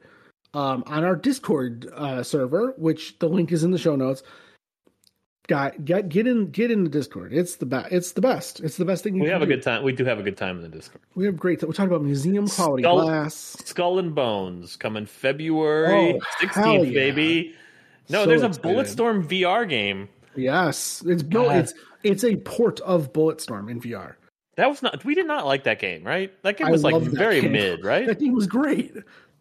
um, 0.54 0.84
on 0.86 1.04
our 1.04 1.16
Discord 1.16 1.92
uh, 1.92 2.22
server, 2.22 2.76
which 2.78 3.18
the 3.18 3.28
link 3.28 3.52
is 3.52 3.64
in 3.64 3.72
the 3.72 3.80
show 3.80 3.96
notes. 3.96 4.22
Got 5.48 5.84
get 5.84 6.08
get 6.08 6.26
in 6.26 6.52
get 6.52 6.72
in 6.72 6.86
the 6.86 6.90
Discord. 6.90 7.34
It's 7.34 7.58
the 7.58 7.66
best. 7.66 7.92
It's 7.92 8.12
the 8.14 8.22
best. 8.22 8.62
It's 8.62 8.78
the 8.78 8.86
best 8.86 9.04
thing. 9.04 9.16
You 9.16 9.24
We 9.24 9.30
have 9.30 9.42
a 9.42 9.46
do. 9.46 9.54
good 9.56 9.62
time. 9.64 9.84
We 9.84 9.92
do 9.92 10.06
have 10.06 10.18
a 10.18 10.24
good 10.24 10.38
time 10.38 10.56
in 10.56 10.62
the 10.64 10.70
Discord. 10.70 11.02
We 11.16 11.26
have 11.26 11.36
great. 11.38 11.62
We're 11.62 11.74
talking 11.74 11.92
about 11.92 12.02
museum 12.04 12.48
quality 12.48 12.84
Skull- 12.84 13.02
glass. 13.02 13.58
Skull 13.66 14.00
and 14.00 14.16
Bones 14.16 14.78
coming 14.78 15.06
February 15.06 16.14
Oh, 16.14 16.20
16th, 16.42 16.86
yeah. 16.88 16.94
baby. 16.94 17.54
No, 18.10 18.24
So 18.24 18.30
there's 18.30 18.42
a 18.44 18.48
excited. 18.48 18.64
Bulletstorm 18.78 19.28
VR 19.28 19.68
game. 19.68 20.08
Yes, 20.36 21.04
it's 21.06 21.24
no, 21.24 21.50
it's 21.50 21.74
it's 22.04 22.24
a 22.24 22.38
port 22.38 22.80
of 22.80 23.12
Bulletstorm 23.12 23.70
in 23.70 23.82
VR. 23.82 24.16
That 24.56 24.70
was 24.70 24.82
not. 24.82 25.04
We 25.04 25.14
did 25.14 25.28
not 25.28 25.46
like 25.46 25.64
that 25.66 25.80
game, 25.80 26.04
right? 26.06 26.32
That 26.44 26.58
game 26.58 26.68
I 26.68 26.72
was 26.72 26.84
like 26.84 27.02
very 27.02 27.42
game. 27.42 27.52
mid, 27.52 27.84
right? 27.84 28.06
That 28.08 28.20
game 28.20 28.34
was 28.34 28.48
great. 28.48 28.96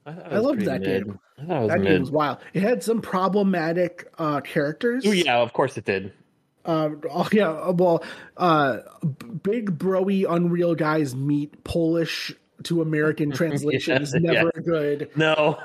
I, 0.04 0.10
I 0.10 0.38
loved 0.38 0.62
that 0.62 0.80
mid. 0.80 1.04
game. 1.06 1.18
I 1.38 1.44
thought 1.44 1.56
it 1.56 1.60
was 1.60 1.68
That 1.70 1.80
mid. 1.80 1.88
game 1.88 2.00
was 2.00 2.10
wild. 2.10 2.38
It 2.54 2.62
had 2.62 2.82
some 2.82 3.00
problematic 3.00 4.08
uh, 4.18 4.40
characters. 4.40 5.04
Oh 5.06 5.12
yeah, 5.12 5.38
of 5.38 5.52
course 5.52 5.76
it 5.76 5.84
did. 5.84 6.12
Um, 6.64 7.00
oh, 7.10 7.28
yeah. 7.32 7.70
Well, 7.70 8.04
uh, 8.36 8.78
big 9.42 9.78
broy 9.78 10.24
Unreal 10.28 10.74
guys 10.76 11.14
meet 11.14 11.64
Polish 11.64 12.32
to 12.64 12.82
American 12.82 13.30
translation 13.32 14.00
is 14.02 14.14
never 14.14 14.52
yeah. 14.54 14.62
good. 14.62 15.10
No, 15.16 15.58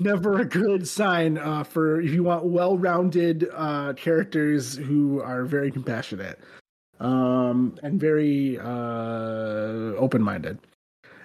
Never 0.00 0.40
a 0.40 0.44
good 0.44 0.88
sign 0.88 1.38
uh, 1.38 1.62
for 1.64 2.00
if 2.00 2.12
you 2.12 2.24
want 2.24 2.44
well-rounded 2.44 3.48
uh, 3.54 3.92
characters 3.94 4.76
who 4.76 5.20
are 5.20 5.44
very 5.44 5.70
compassionate 5.70 6.38
um, 6.98 7.76
and 7.82 8.00
very 8.00 8.58
uh, 8.58 9.94
open-minded. 9.96 10.58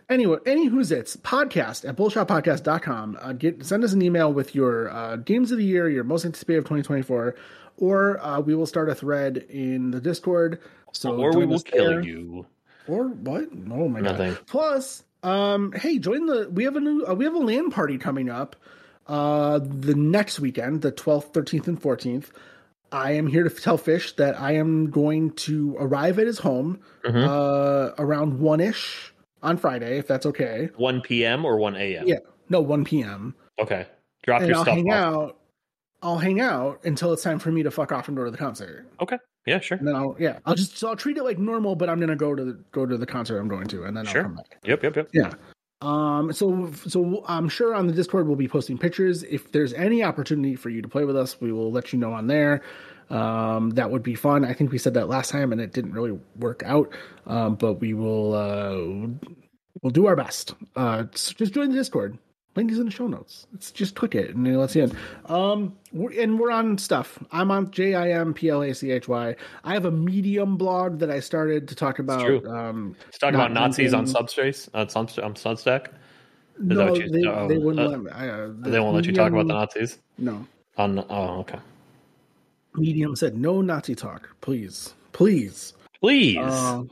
Anyway, 0.10 0.38
any 0.46 0.66
who's 0.68 0.92
it's 0.92 1.16
podcast 1.18 1.88
at 1.88 1.96
bullshotpodcast.com. 1.96 3.18
Uh, 3.22 3.34
get 3.34 3.66
send 3.66 3.84
us 3.84 3.94
an 3.94 4.02
email 4.02 4.32
with 4.32 4.54
your 4.54 4.90
uh, 4.92 5.16
games 5.18 5.52
of 5.52 5.58
the 5.58 5.64
year, 5.64 5.90
your 5.90 6.04
most 6.04 6.26
anticipated 6.26 6.60
of 6.60 6.64
2024, 6.66 7.36
or 7.78 8.24
uh, 8.24 8.40
we 8.40 8.54
will 8.56 8.66
start 8.66 8.90
a 8.90 8.96
thread 8.96 9.38
in 9.50 9.92
the 9.92 10.02
Discord. 10.02 10.60
So 10.92 11.16
or 11.20 11.36
we 11.36 11.46
will 11.46 11.60
kill 11.60 11.86
there. 11.90 12.02
you. 12.02 12.46
Or 12.88 13.08
what? 13.08 13.46
Oh 13.72 13.88
my 13.88 14.02
Nothing. 14.02 14.34
god! 14.34 14.46
Plus, 14.48 15.04
um, 15.24 15.72
hey, 15.72 16.00
join 16.00 16.26
the. 16.26 16.50
We 16.52 16.66
have 16.66 16.76
a 16.76 16.82
new. 16.82 17.06
Uh, 17.06 17.14
we 17.16 17.24
have 17.26 17.34
a 17.34 17.40
LAN 17.40 17.72
party 17.72 17.98
coming 17.98 18.30
up. 18.30 18.56
Uh, 19.08 19.60
the 19.64 19.96
next 19.96 20.40
weekend, 20.40 20.82
the 20.82 20.92
twelfth, 20.92 21.34
thirteenth, 21.34 21.68
and 21.68 21.82
fourteenth. 21.82 22.32
I 22.92 23.14
am 23.14 23.26
here 23.28 23.44
to 23.44 23.50
tell 23.50 23.78
Fish 23.78 24.16
that 24.18 24.40
I 24.40 24.52
am 24.56 24.92
going 24.92 25.32
to 25.32 25.76
arrive 25.80 26.20
at 26.20 26.28
his 26.28 26.40
home 26.40 26.80
Mhm. 27.04 27.26
uh, 27.28 27.94
around 27.98 28.40
one 28.40 28.60
ish 28.60 29.13
on 29.44 29.58
Friday, 29.58 29.98
if 30.00 30.08
that's 30.08 30.26
okay. 30.26 30.70
1 30.78 31.02
p.m. 31.02 31.46
or 31.46 31.58
1 31.58 31.76
a.m. 31.76 32.08
Yeah, 32.08 32.18
no, 32.50 32.62
one 32.62 32.84
p.m. 32.84 33.36
Okay. 33.60 33.86
Drop 34.24 34.40
And 34.42 34.48
your 34.50 34.58
I'll 34.58 34.64
stuff 34.64 34.76
hang 34.76 34.92
off. 34.92 34.98
out. 34.98 35.38
I'll 36.02 36.18
hang 36.18 36.42
out 36.42 36.80
until 36.84 37.14
it's 37.14 37.22
time 37.24 37.40
for 37.40 37.52
me 37.52 37.62
to 37.64 37.72
fuck 37.72 37.92
off 37.92 38.08
and 38.08 38.18
go 38.18 38.26
to 38.26 38.32
the 38.32 38.38
concert. 38.38 38.88
Okay. 39.00 39.18
Yeah, 39.46 39.60
sure. 39.60 39.78
And 39.78 39.88
then 39.88 39.96
I'll 39.96 40.16
yeah, 40.18 40.40
I'll 40.46 40.56
just 40.56 40.78
so 40.78 40.88
I'll 40.90 40.96
treat 40.96 41.18
it 41.18 41.24
like 41.24 41.38
normal, 41.38 41.76
but 41.76 41.90
I'm 41.90 42.00
gonna 42.00 42.16
go 42.16 42.34
to 42.34 42.44
the 42.46 42.54
go 42.72 42.86
to 42.86 42.98
the 42.98 43.06
concert 43.06 43.40
I'm 43.40 43.50
going 43.50 43.68
to, 43.68 43.84
and 43.84 43.96
then 43.96 44.06
Sure. 44.06 44.22
I'll 44.22 44.28
come 44.28 44.36
back. 44.36 44.58
Yep, 44.64 44.84
yep, 44.84 44.96
yep. 44.96 45.10
Yeah. 45.14 45.34
Um, 45.82 46.32
so, 46.32 46.72
so 46.88 47.26
I'm 47.28 47.50
sure 47.50 47.76
on 47.76 47.88
the 47.88 47.94
Discord 47.94 48.26
we'll 48.26 48.38
be 48.38 48.48
posting 48.48 48.78
pictures. 48.78 49.24
If 49.24 49.52
there's 49.52 49.74
any 49.74 50.02
opportunity 50.02 50.56
for 50.56 50.70
you 50.70 50.82
to 50.82 50.88
play 50.88 51.04
with 51.04 51.18
us, 51.18 51.42
we 51.42 51.52
will 51.52 51.74
let 51.74 51.92
you 51.92 52.00
know 52.00 52.14
on 52.14 52.28
there. 52.28 52.62
Um, 53.14 53.70
that 53.72 53.92
would 53.92 54.04
be 54.04 54.16
fun. 54.16 54.44
I 54.44 54.54
think 54.54 54.72
we 54.72 54.78
said 54.78 54.94
that 54.96 55.08
last 55.08 55.30
time 55.30 55.52
and 55.52 55.62
it 55.62 55.72
didn't 55.72 55.94
really 55.94 56.18
work 56.38 56.64
out. 56.66 56.92
Um, 57.28 57.56
but 57.56 57.74
we 57.76 57.94
will, 57.94 58.34
uh, 58.34 59.08
we'll 59.82 59.92
do 59.92 60.08
our 60.08 60.16
best. 60.16 60.56
Uh, 60.76 61.06
so 61.14 61.34
just 61.34 61.54
join 61.54 61.70
the 61.70 61.76
Discord. 61.76 62.18
Link 62.56 62.72
is 62.72 62.78
in 62.78 62.86
the 62.86 62.92
show 62.92 63.08
notes. 63.08 63.48
It's 63.56 63.72
just 63.72 63.96
click 63.96 64.14
it 64.14 64.36
and 64.36 64.48
it'll 64.48 64.62
let 64.62 64.76
you 64.76 64.84
in. 64.84 64.98
Um, 65.26 65.76
we're, 65.92 66.20
and 66.22 66.40
we're 66.40 66.52
on 66.52 66.78
stuff. 66.78 67.18
I'm 67.32 67.50
on 67.50 67.72
J 67.72 67.96
I 67.96 68.12
M 68.12 68.34
P 68.34 68.50
L 68.50 68.62
A 68.62 68.74
C 68.74 68.92
H 68.92 69.08
Y. 69.08 69.36
I 69.64 69.74
have 69.74 69.86
a 69.86 69.92
Medium 69.92 70.56
blog 70.56 71.00
that 71.00 71.10
I 71.10 71.20
started 71.20 71.68
to 71.70 71.76
talk 71.76 71.98
about. 71.98 72.22
true. 72.22 72.48
Um, 72.48 72.96
Let's 73.06 73.18
talk 73.18 73.34
Not 73.34 73.52
about 73.52 73.54
Nazis 73.54 73.94
on 73.94 74.06
Subspace, 74.06 74.70
on, 74.74 74.88
Sun, 74.90 75.08
on 75.24 75.34
Substack. 75.34 75.88
Is 75.88 76.68
that 76.68 76.76
no, 76.76 76.92
what 76.92 77.02
you- 77.02 77.10
they, 77.10 77.28
oh, 77.28 77.48
they 77.48 77.58
wouldn't 77.58 77.80
uh, 77.88 77.90
let 77.90 78.04
me. 78.04 78.12
I, 78.12 78.30
uh, 78.30 78.52
They 78.60 78.80
won't 78.80 78.96
let 78.96 79.06
you 79.06 79.14
talk 79.14 79.32
about 79.32 79.48
the 79.48 79.54
Nazis. 79.54 79.98
No, 80.20 80.46
On 80.78 81.04
oh, 81.10 81.40
okay. 81.40 81.58
Medium 82.76 83.16
said 83.16 83.38
no 83.38 83.62
Nazi 83.62 83.96
talk, 83.96 84.30
please, 84.42 84.94
please. 85.12 85.74
Please. 86.02 86.38
Uh, 86.38 86.84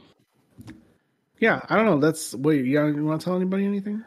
yeah, 1.40 1.62
I 1.70 1.76
don't 1.76 1.86
know. 1.86 2.00
That's 2.00 2.34
wait. 2.36 2.66
You, 2.66 2.86
you 2.88 3.06
want 3.06 3.22
to 3.22 3.26
tell 3.26 3.36
anybody 3.36 3.66
anything? 3.66 4.04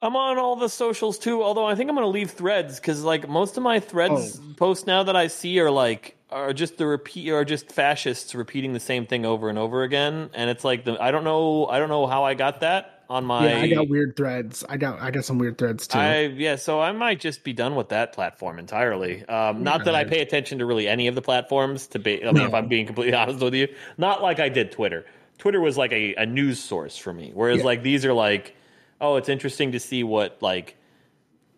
I'm 0.00 0.14
on 0.14 0.38
all 0.38 0.54
the 0.54 0.68
socials 0.68 1.18
too, 1.18 1.42
although 1.42 1.66
I 1.66 1.74
think 1.74 1.90
I'm 1.90 1.96
going 1.96 2.04
to 2.04 2.10
leave 2.10 2.30
threads 2.30 2.78
because 2.78 3.02
like 3.02 3.28
most 3.28 3.56
of 3.56 3.62
my 3.62 3.80
threads 3.80 4.38
Oh. 4.40 4.54
posts 4.54 4.86
now 4.86 5.02
that 5.02 5.16
I 5.16 5.26
see 5.26 5.58
are 5.60 5.70
like 5.70 6.16
are 6.30 6.52
just 6.52 6.76
the 6.76 6.86
repeat 6.86 7.30
are 7.30 7.44
just 7.44 7.72
fascists 7.72 8.34
repeating 8.34 8.74
the 8.74 8.80
same 8.80 9.06
thing 9.06 9.24
over 9.26 9.48
and 9.48 9.58
over 9.58 9.82
again, 9.82 10.30
and 10.34 10.50
it's 10.50 10.62
like 10.62 10.84
the 10.84 11.02
I 11.02 11.10
don't 11.10 11.24
know 11.24 11.66
I 11.66 11.78
don't 11.80 11.88
know 11.88 12.06
how 12.06 12.22
I 12.24 12.34
got 12.34 12.60
that 12.60 12.97
on 13.08 13.24
my 13.24 13.48
yeah, 13.48 13.60
I 13.60 13.68
got 13.68 13.88
weird 13.88 14.16
threads. 14.16 14.64
I 14.68 14.76
got 14.76 15.00
I 15.00 15.10
got 15.10 15.24
some 15.24 15.38
weird 15.38 15.56
threads 15.58 15.86
too. 15.86 15.98
I 15.98 16.26
yeah, 16.26 16.56
so 16.56 16.80
I 16.80 16.92
might 16.92 17.20
just 17.20 17.42
be 17.44 17.52
done 17.52 17.74
with 17.74 17.88
that 17.88 18.12
platform 18.12 18.58
entirely. 18.58 19.24
Um, 19.26 19.62
not 19.62 19.84
that 19.86 19.94
I 19.94 20.04
pay 20.04 20.20
attention 20.20 20.58
to 20.58 20.66
really 20.66 20.86
any 20.88 21.06
of 21.06 21.14
the 21.14 21.22
platforms. 21.22 21.86
To 21.88 21.98
be, 21.98 22.24
I 22.24 22.32
mean, 22.32 22.44
if 22.44 22.54
I'm 22.54 22.68
being 22.68 22.86
completely 22.86 23.14
honest 23.16 23.40
with 23.40 23.54
you, 23.54 23.68
not 23.96 24.22
like 24.22 24.40
I 24.40 24.48
did 24.50 24.72
Twitter. 24.72 25.06
Twitter 25.38 25.60
was 25.60 25.78
like 25.78 25.92
a, 25.92 26.14
a 26.16 26.26
news 26.26 26.58
source 26.60 26.96
for 26.98 27.12
me, 27.12 27.30
whereas 27.32 27.58
Yeah. 27.58 27.64
like 27.64 27.82
these 27.82 28.04
are 28.04 28.12
like, 28.12 28.54
oh, 29.00 29.16
it's 29.16 29.28
interesting 29.28 29.72
to 29.72 29.80
see 29.80 30.02
what 30.04 30.36
like 30.42 30.76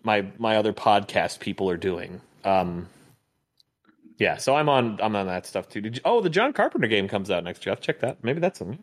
my 0.02 0.27
my 0.39 0.56
other 0.56 0.72
podcast 0.72 1.40
people 1.40 1.68
are 1.70 1.77
doing. 1.77 2.20
Um, 2.44 2.89
yeah, 4.18 4.36
so 4.36 4.55
I'm 4.55 4.68
on 4.68 5.01
I'm 5.02 5.16
on 5.16 5.27
that 5.27 5.47
stuff 5.47 5.68
too. 5.68 5.81
Did 5.81 5.97
you, 5.97 6.02
oh, 6.05 6.20
the 6.20 6.31
John 6.31 6.52
Carpenter 6.52 6.89
game 6.89 7.09
comes 7.09 7.31
out 7.31 7.43
next 7.43 7.64
year. 7.66 7.74
I'll 7.74 7.81
check 7.81 8.01
that. 8.01 8.22
Maybe 8.22 8.39
that's 8.39 8.60
a, 8.60 8.77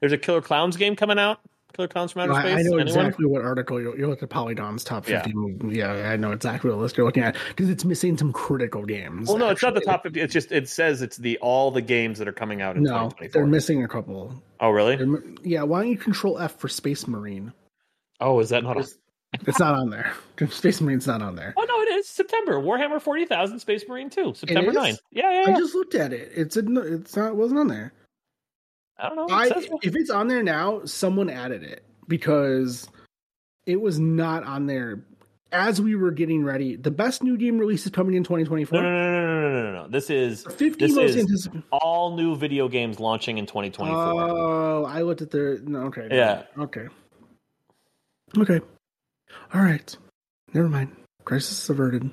there's 0.00 0.12
a 0.12 0.18
Killer 0.18 0.42
Clowns 0.42 0.76
game 0.76 0.96
coming 0.96 1.18
out. 1.18 1.40
Killer 1.72 1.88
Clowns 1.88 2.12
from 2.12 2.22
Outer 2.22 2.32
I, 2.32 2.40
Space. 2.40 2.52
I 2.52 2.62
know 2.62 2.76
Anyone? 2.76 2.80
exactly 2.88 3.26
what 3.26 3.42
article 3.42 3.80
you're, 3.80 3.96
you're 3.96 4.08
looking 4.08 4.24
at. 4.24 4.30
Polygon's 4.30 4.84
top 4.84 5.04
fifty. 5.04 5.32
Yeah. 5.68 5.92
I 6.10 6.16
know 6.16 6.32
exactly 6.32 6.70
what 6.70 6.78
list 6.80 6.96
you're 6.96 7.06
looking 7.06 7.22
at 7.22 7.36
because 7.48 7.68
it's 7.68 7.84
missing 7.84 8.16
some 8.16 8.32
critical 8.32 8.84
games. 8.84 9.28
Well, 9.28 9.38
no, 9.38 9.48
it's 9.48 9.62
not 9.62 9.74
the 9.74 9.80
top 9.80 10.02
fifty. 10.02 10.20
It's 10.20 10.32
just 10.32 10.52
it 10.52 10.68
says 10.68 11.02
it's 11.02 11.16
the 11.16 11.38
all 11.38 11.70
the 11.70 11.82
games 11.82 12.18
that 12.18 12.28
are 12.28 12.32
coming 12.32 12.60
out 12.62 12.76
in 12.76 12.82
No, 12.82 12.90
2024. 12.90 13.32
they're 13.32 13.46
missing 13.46 13.84
a 13.84 13.88
couple. 13.88 14.42
oh, 14.60 14.70
really? 14.70 14.96
They're 14.96 15.22
yeah, 15.42 15.62
why 15.62 15.82
don't 15.82 15.90
you 15.90 15.98
control 15.98 16.38
F 16.38 16.58
for 16.58 16.68
Space 16.68 17.06
Marine? 17.06 17.52
Oh, 18.20 18.40
is 18.40 18.50
that 18.50 18.62
not? 18.62 18.76
A... 18.76 18.86
It's 19.46 19.60
not 19.60 19.74
on 19.74 19.90
there. 19.90 20.12
Space 20.50 20.80
Marine's 20.80 21.06
not 21.06 21.22
on 21.22 21.36
there. 21.36 21.54
Oh 21.56 21.64
no, 21.64 21.80
it 21.82 21.98
is 21.98 22.08
September. 22.08 22.54
Warhammer 22.54 23.00
forty 23.00 23.24
thousand 23.26 23.60
Space 23.60 23.84
Marine 23.88 24.10
two, 24.10 24.34
September 24.34 24.70
is? 24.70 24.76
9th. 24.76 24.98
Yeah, 25.12 25.44
yeah. 25.46 25.54
I 25.54 25.58
just 25.58 25.74
looked 25.74 25.94
at 25.94 26.12
it. 26.12 26.32
It's 26.34 26.56
a, 26.56 26.94
it's 26.94 27.16
not. 27.16 27.28
It 27.28 27.36
wasn't 27.36 27.60
on 27.60 27.68
there. 27.68 27.92
I 29.02 29.08
don't 29.08 29.16
know. 29.16 29.26
I 29.34 29.46
if 29.82 29.96
it's 29.96 30.10
on 30.10 30.28
there 30.28 30.42
now, 30.42 30.84
someone 30.84 31.30
added 31.30 31.62
it 31.62 31.84
because 32.08 32.88
it 33.66 33.80
was 33.80 33.98
not 33.98 34.42
on 34.44 34.66
there 34.66 35.04
as 35.52 35.80
we 35.80 35.94
were 35.96 36.10
getting 36.10 36.44
ready. 36.44 36.76
The 36.76 36.90
best 36.90 37.22
new 37.22 37.36
game 37.36 37.58
release 37.58 37.84
is 37.84 37.92
coming 37.92 38.14
in 38.14 38.22
2024. 38.24 38.80
no, 38.80 38.88
no, 38.88 38.90
no, 38.90 39.00
no, 39.00 39.40
no, 39.40 39.50
no, 39.50 39.62
no, 39.72 39.82
no. 39.82 39.88
This 39.88 40.10
is 40.10 40.44
50 40.44 40.86
This 40.86 40.94
most 40.94 41.10
is- 41.10 41.16
anticipated. 41.16 41.64
all 41.72 42.16
new 42.16 42.36
video 42.36 42.68
games 42.68 43.00
launching 43.00 43.38
in 43.38 43.46
2024. 43.46 43.98
Oh, 44.00 44.84
I 44.84 45.02
looked 45.02 45.22
at 45.22 45.30
the. 45.30 45.60
No, 45.64 45.80
okay. 45.86 46.08
Yeah. 46.10 46.42
Okay. 46.58 46.86
Okay. 48.38 48.60
All 49.54 49.60
right. 49.60 49.96
Never 50.54 50.68
mind. 50.68 50.94
Crisis 51.24 51.68
averted. 51.68 52.10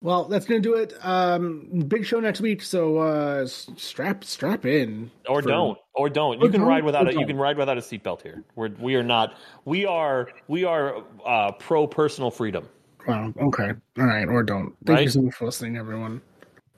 Well, 0.00 0.24
that's 0.24 0.46
gonna 0.46 0.60
do 0.60 0.74
it. 0.74 0.94
Um, 1.02 1.82
big 1.88 2.06
show 2.06 2.20
next 2.20 2.40
week, 2.40 2.62
so 2.62 2.98
uh, 2.98 3.46
strap 3.46 4.22
strap 4.22 4.64
in, 4.64 5.10
or 5.28 5.42
for- 5.42 5.48
don't, 5.48 5.78
or 5.94 6.08
don't. 6.08 6.40
Or 6.40 6.44
You 6.44 6.50
can 6.50 6.60
don't, 6.60 6.68
ride 6.68 6.84
without 6.84 7.08
or 7.08 7.10
a, 7.10 7.18
you 7.18 7.26
can 7.26 7.36
ride 7.36 7.58
without 7.58 7.76
a 7.78 7.80
seatbelt 7.80 8.22
here. 8.22 8.44
We're 8.54 8.68
we 8.78 8.94
are 8.94 9.02
not. 9.02 9.34
We 9.64 9.86
are 9.86 10.28
we 10.46 10.62
are 10.64 11.02
uh, 11.26 11.50
pro 11.52 11.86
personal 11.88 12.30
freedom. 12.30 12.68
Wow. 13.08 13.32
Okay. 13.40 13.72
All 13.98 14.04
right. 14.04 14.28
Or 14.28 14.42
don't. 14.44 14.74
Thank 14.86 15.00
you 15.00 15.08
so 15.08 15.22
much 15.22 15.34
for 15.34 15.46
listening, 15.46 15.76
everyone. 15.76 16.20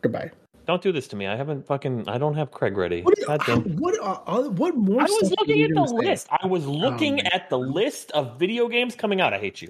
Goodbye. 0.00 0.30
Don't 0.66 0.80
do 0.80 0.92
this 0.92 1.08
to 1.08 1.16
me. 1.16 1.26
I 1.26 1.36
haven't 1.36 1.66
fucking. 1.66 2.08
I 2.08 2.16
don't 2.16 2.34
have 2.36 2.52
Craig 2.52 2.76
ready. 2.76 3.02
What? 3.02 3.44
Damn. 3.44 3.76
What? 3.76 3.98
Uh, 4.00 4.48
what 4.50 4.76
more? 4.76 5.02
I 5.02 5.04
was 5.04 5.30
looking 5.38 5.62
at 5.64 5.74
the 5.74 5.86
say? 5.86 5.94
list. 5.94 6.28
I 6.30 6.46
was 6.46 6.64
looking 6.64 7.16
my 7.16 7.30
at 7.32 7.50
the 7.50 7.58
list 7.58 8.12
of 8.12 8.38
video 8.38 8.66
games 8.68 8.94
coming 8.94 9.20
out. 9.20 9.34
I 9.34 9.38
hate 9.38 9.60
you. 9.60 9.68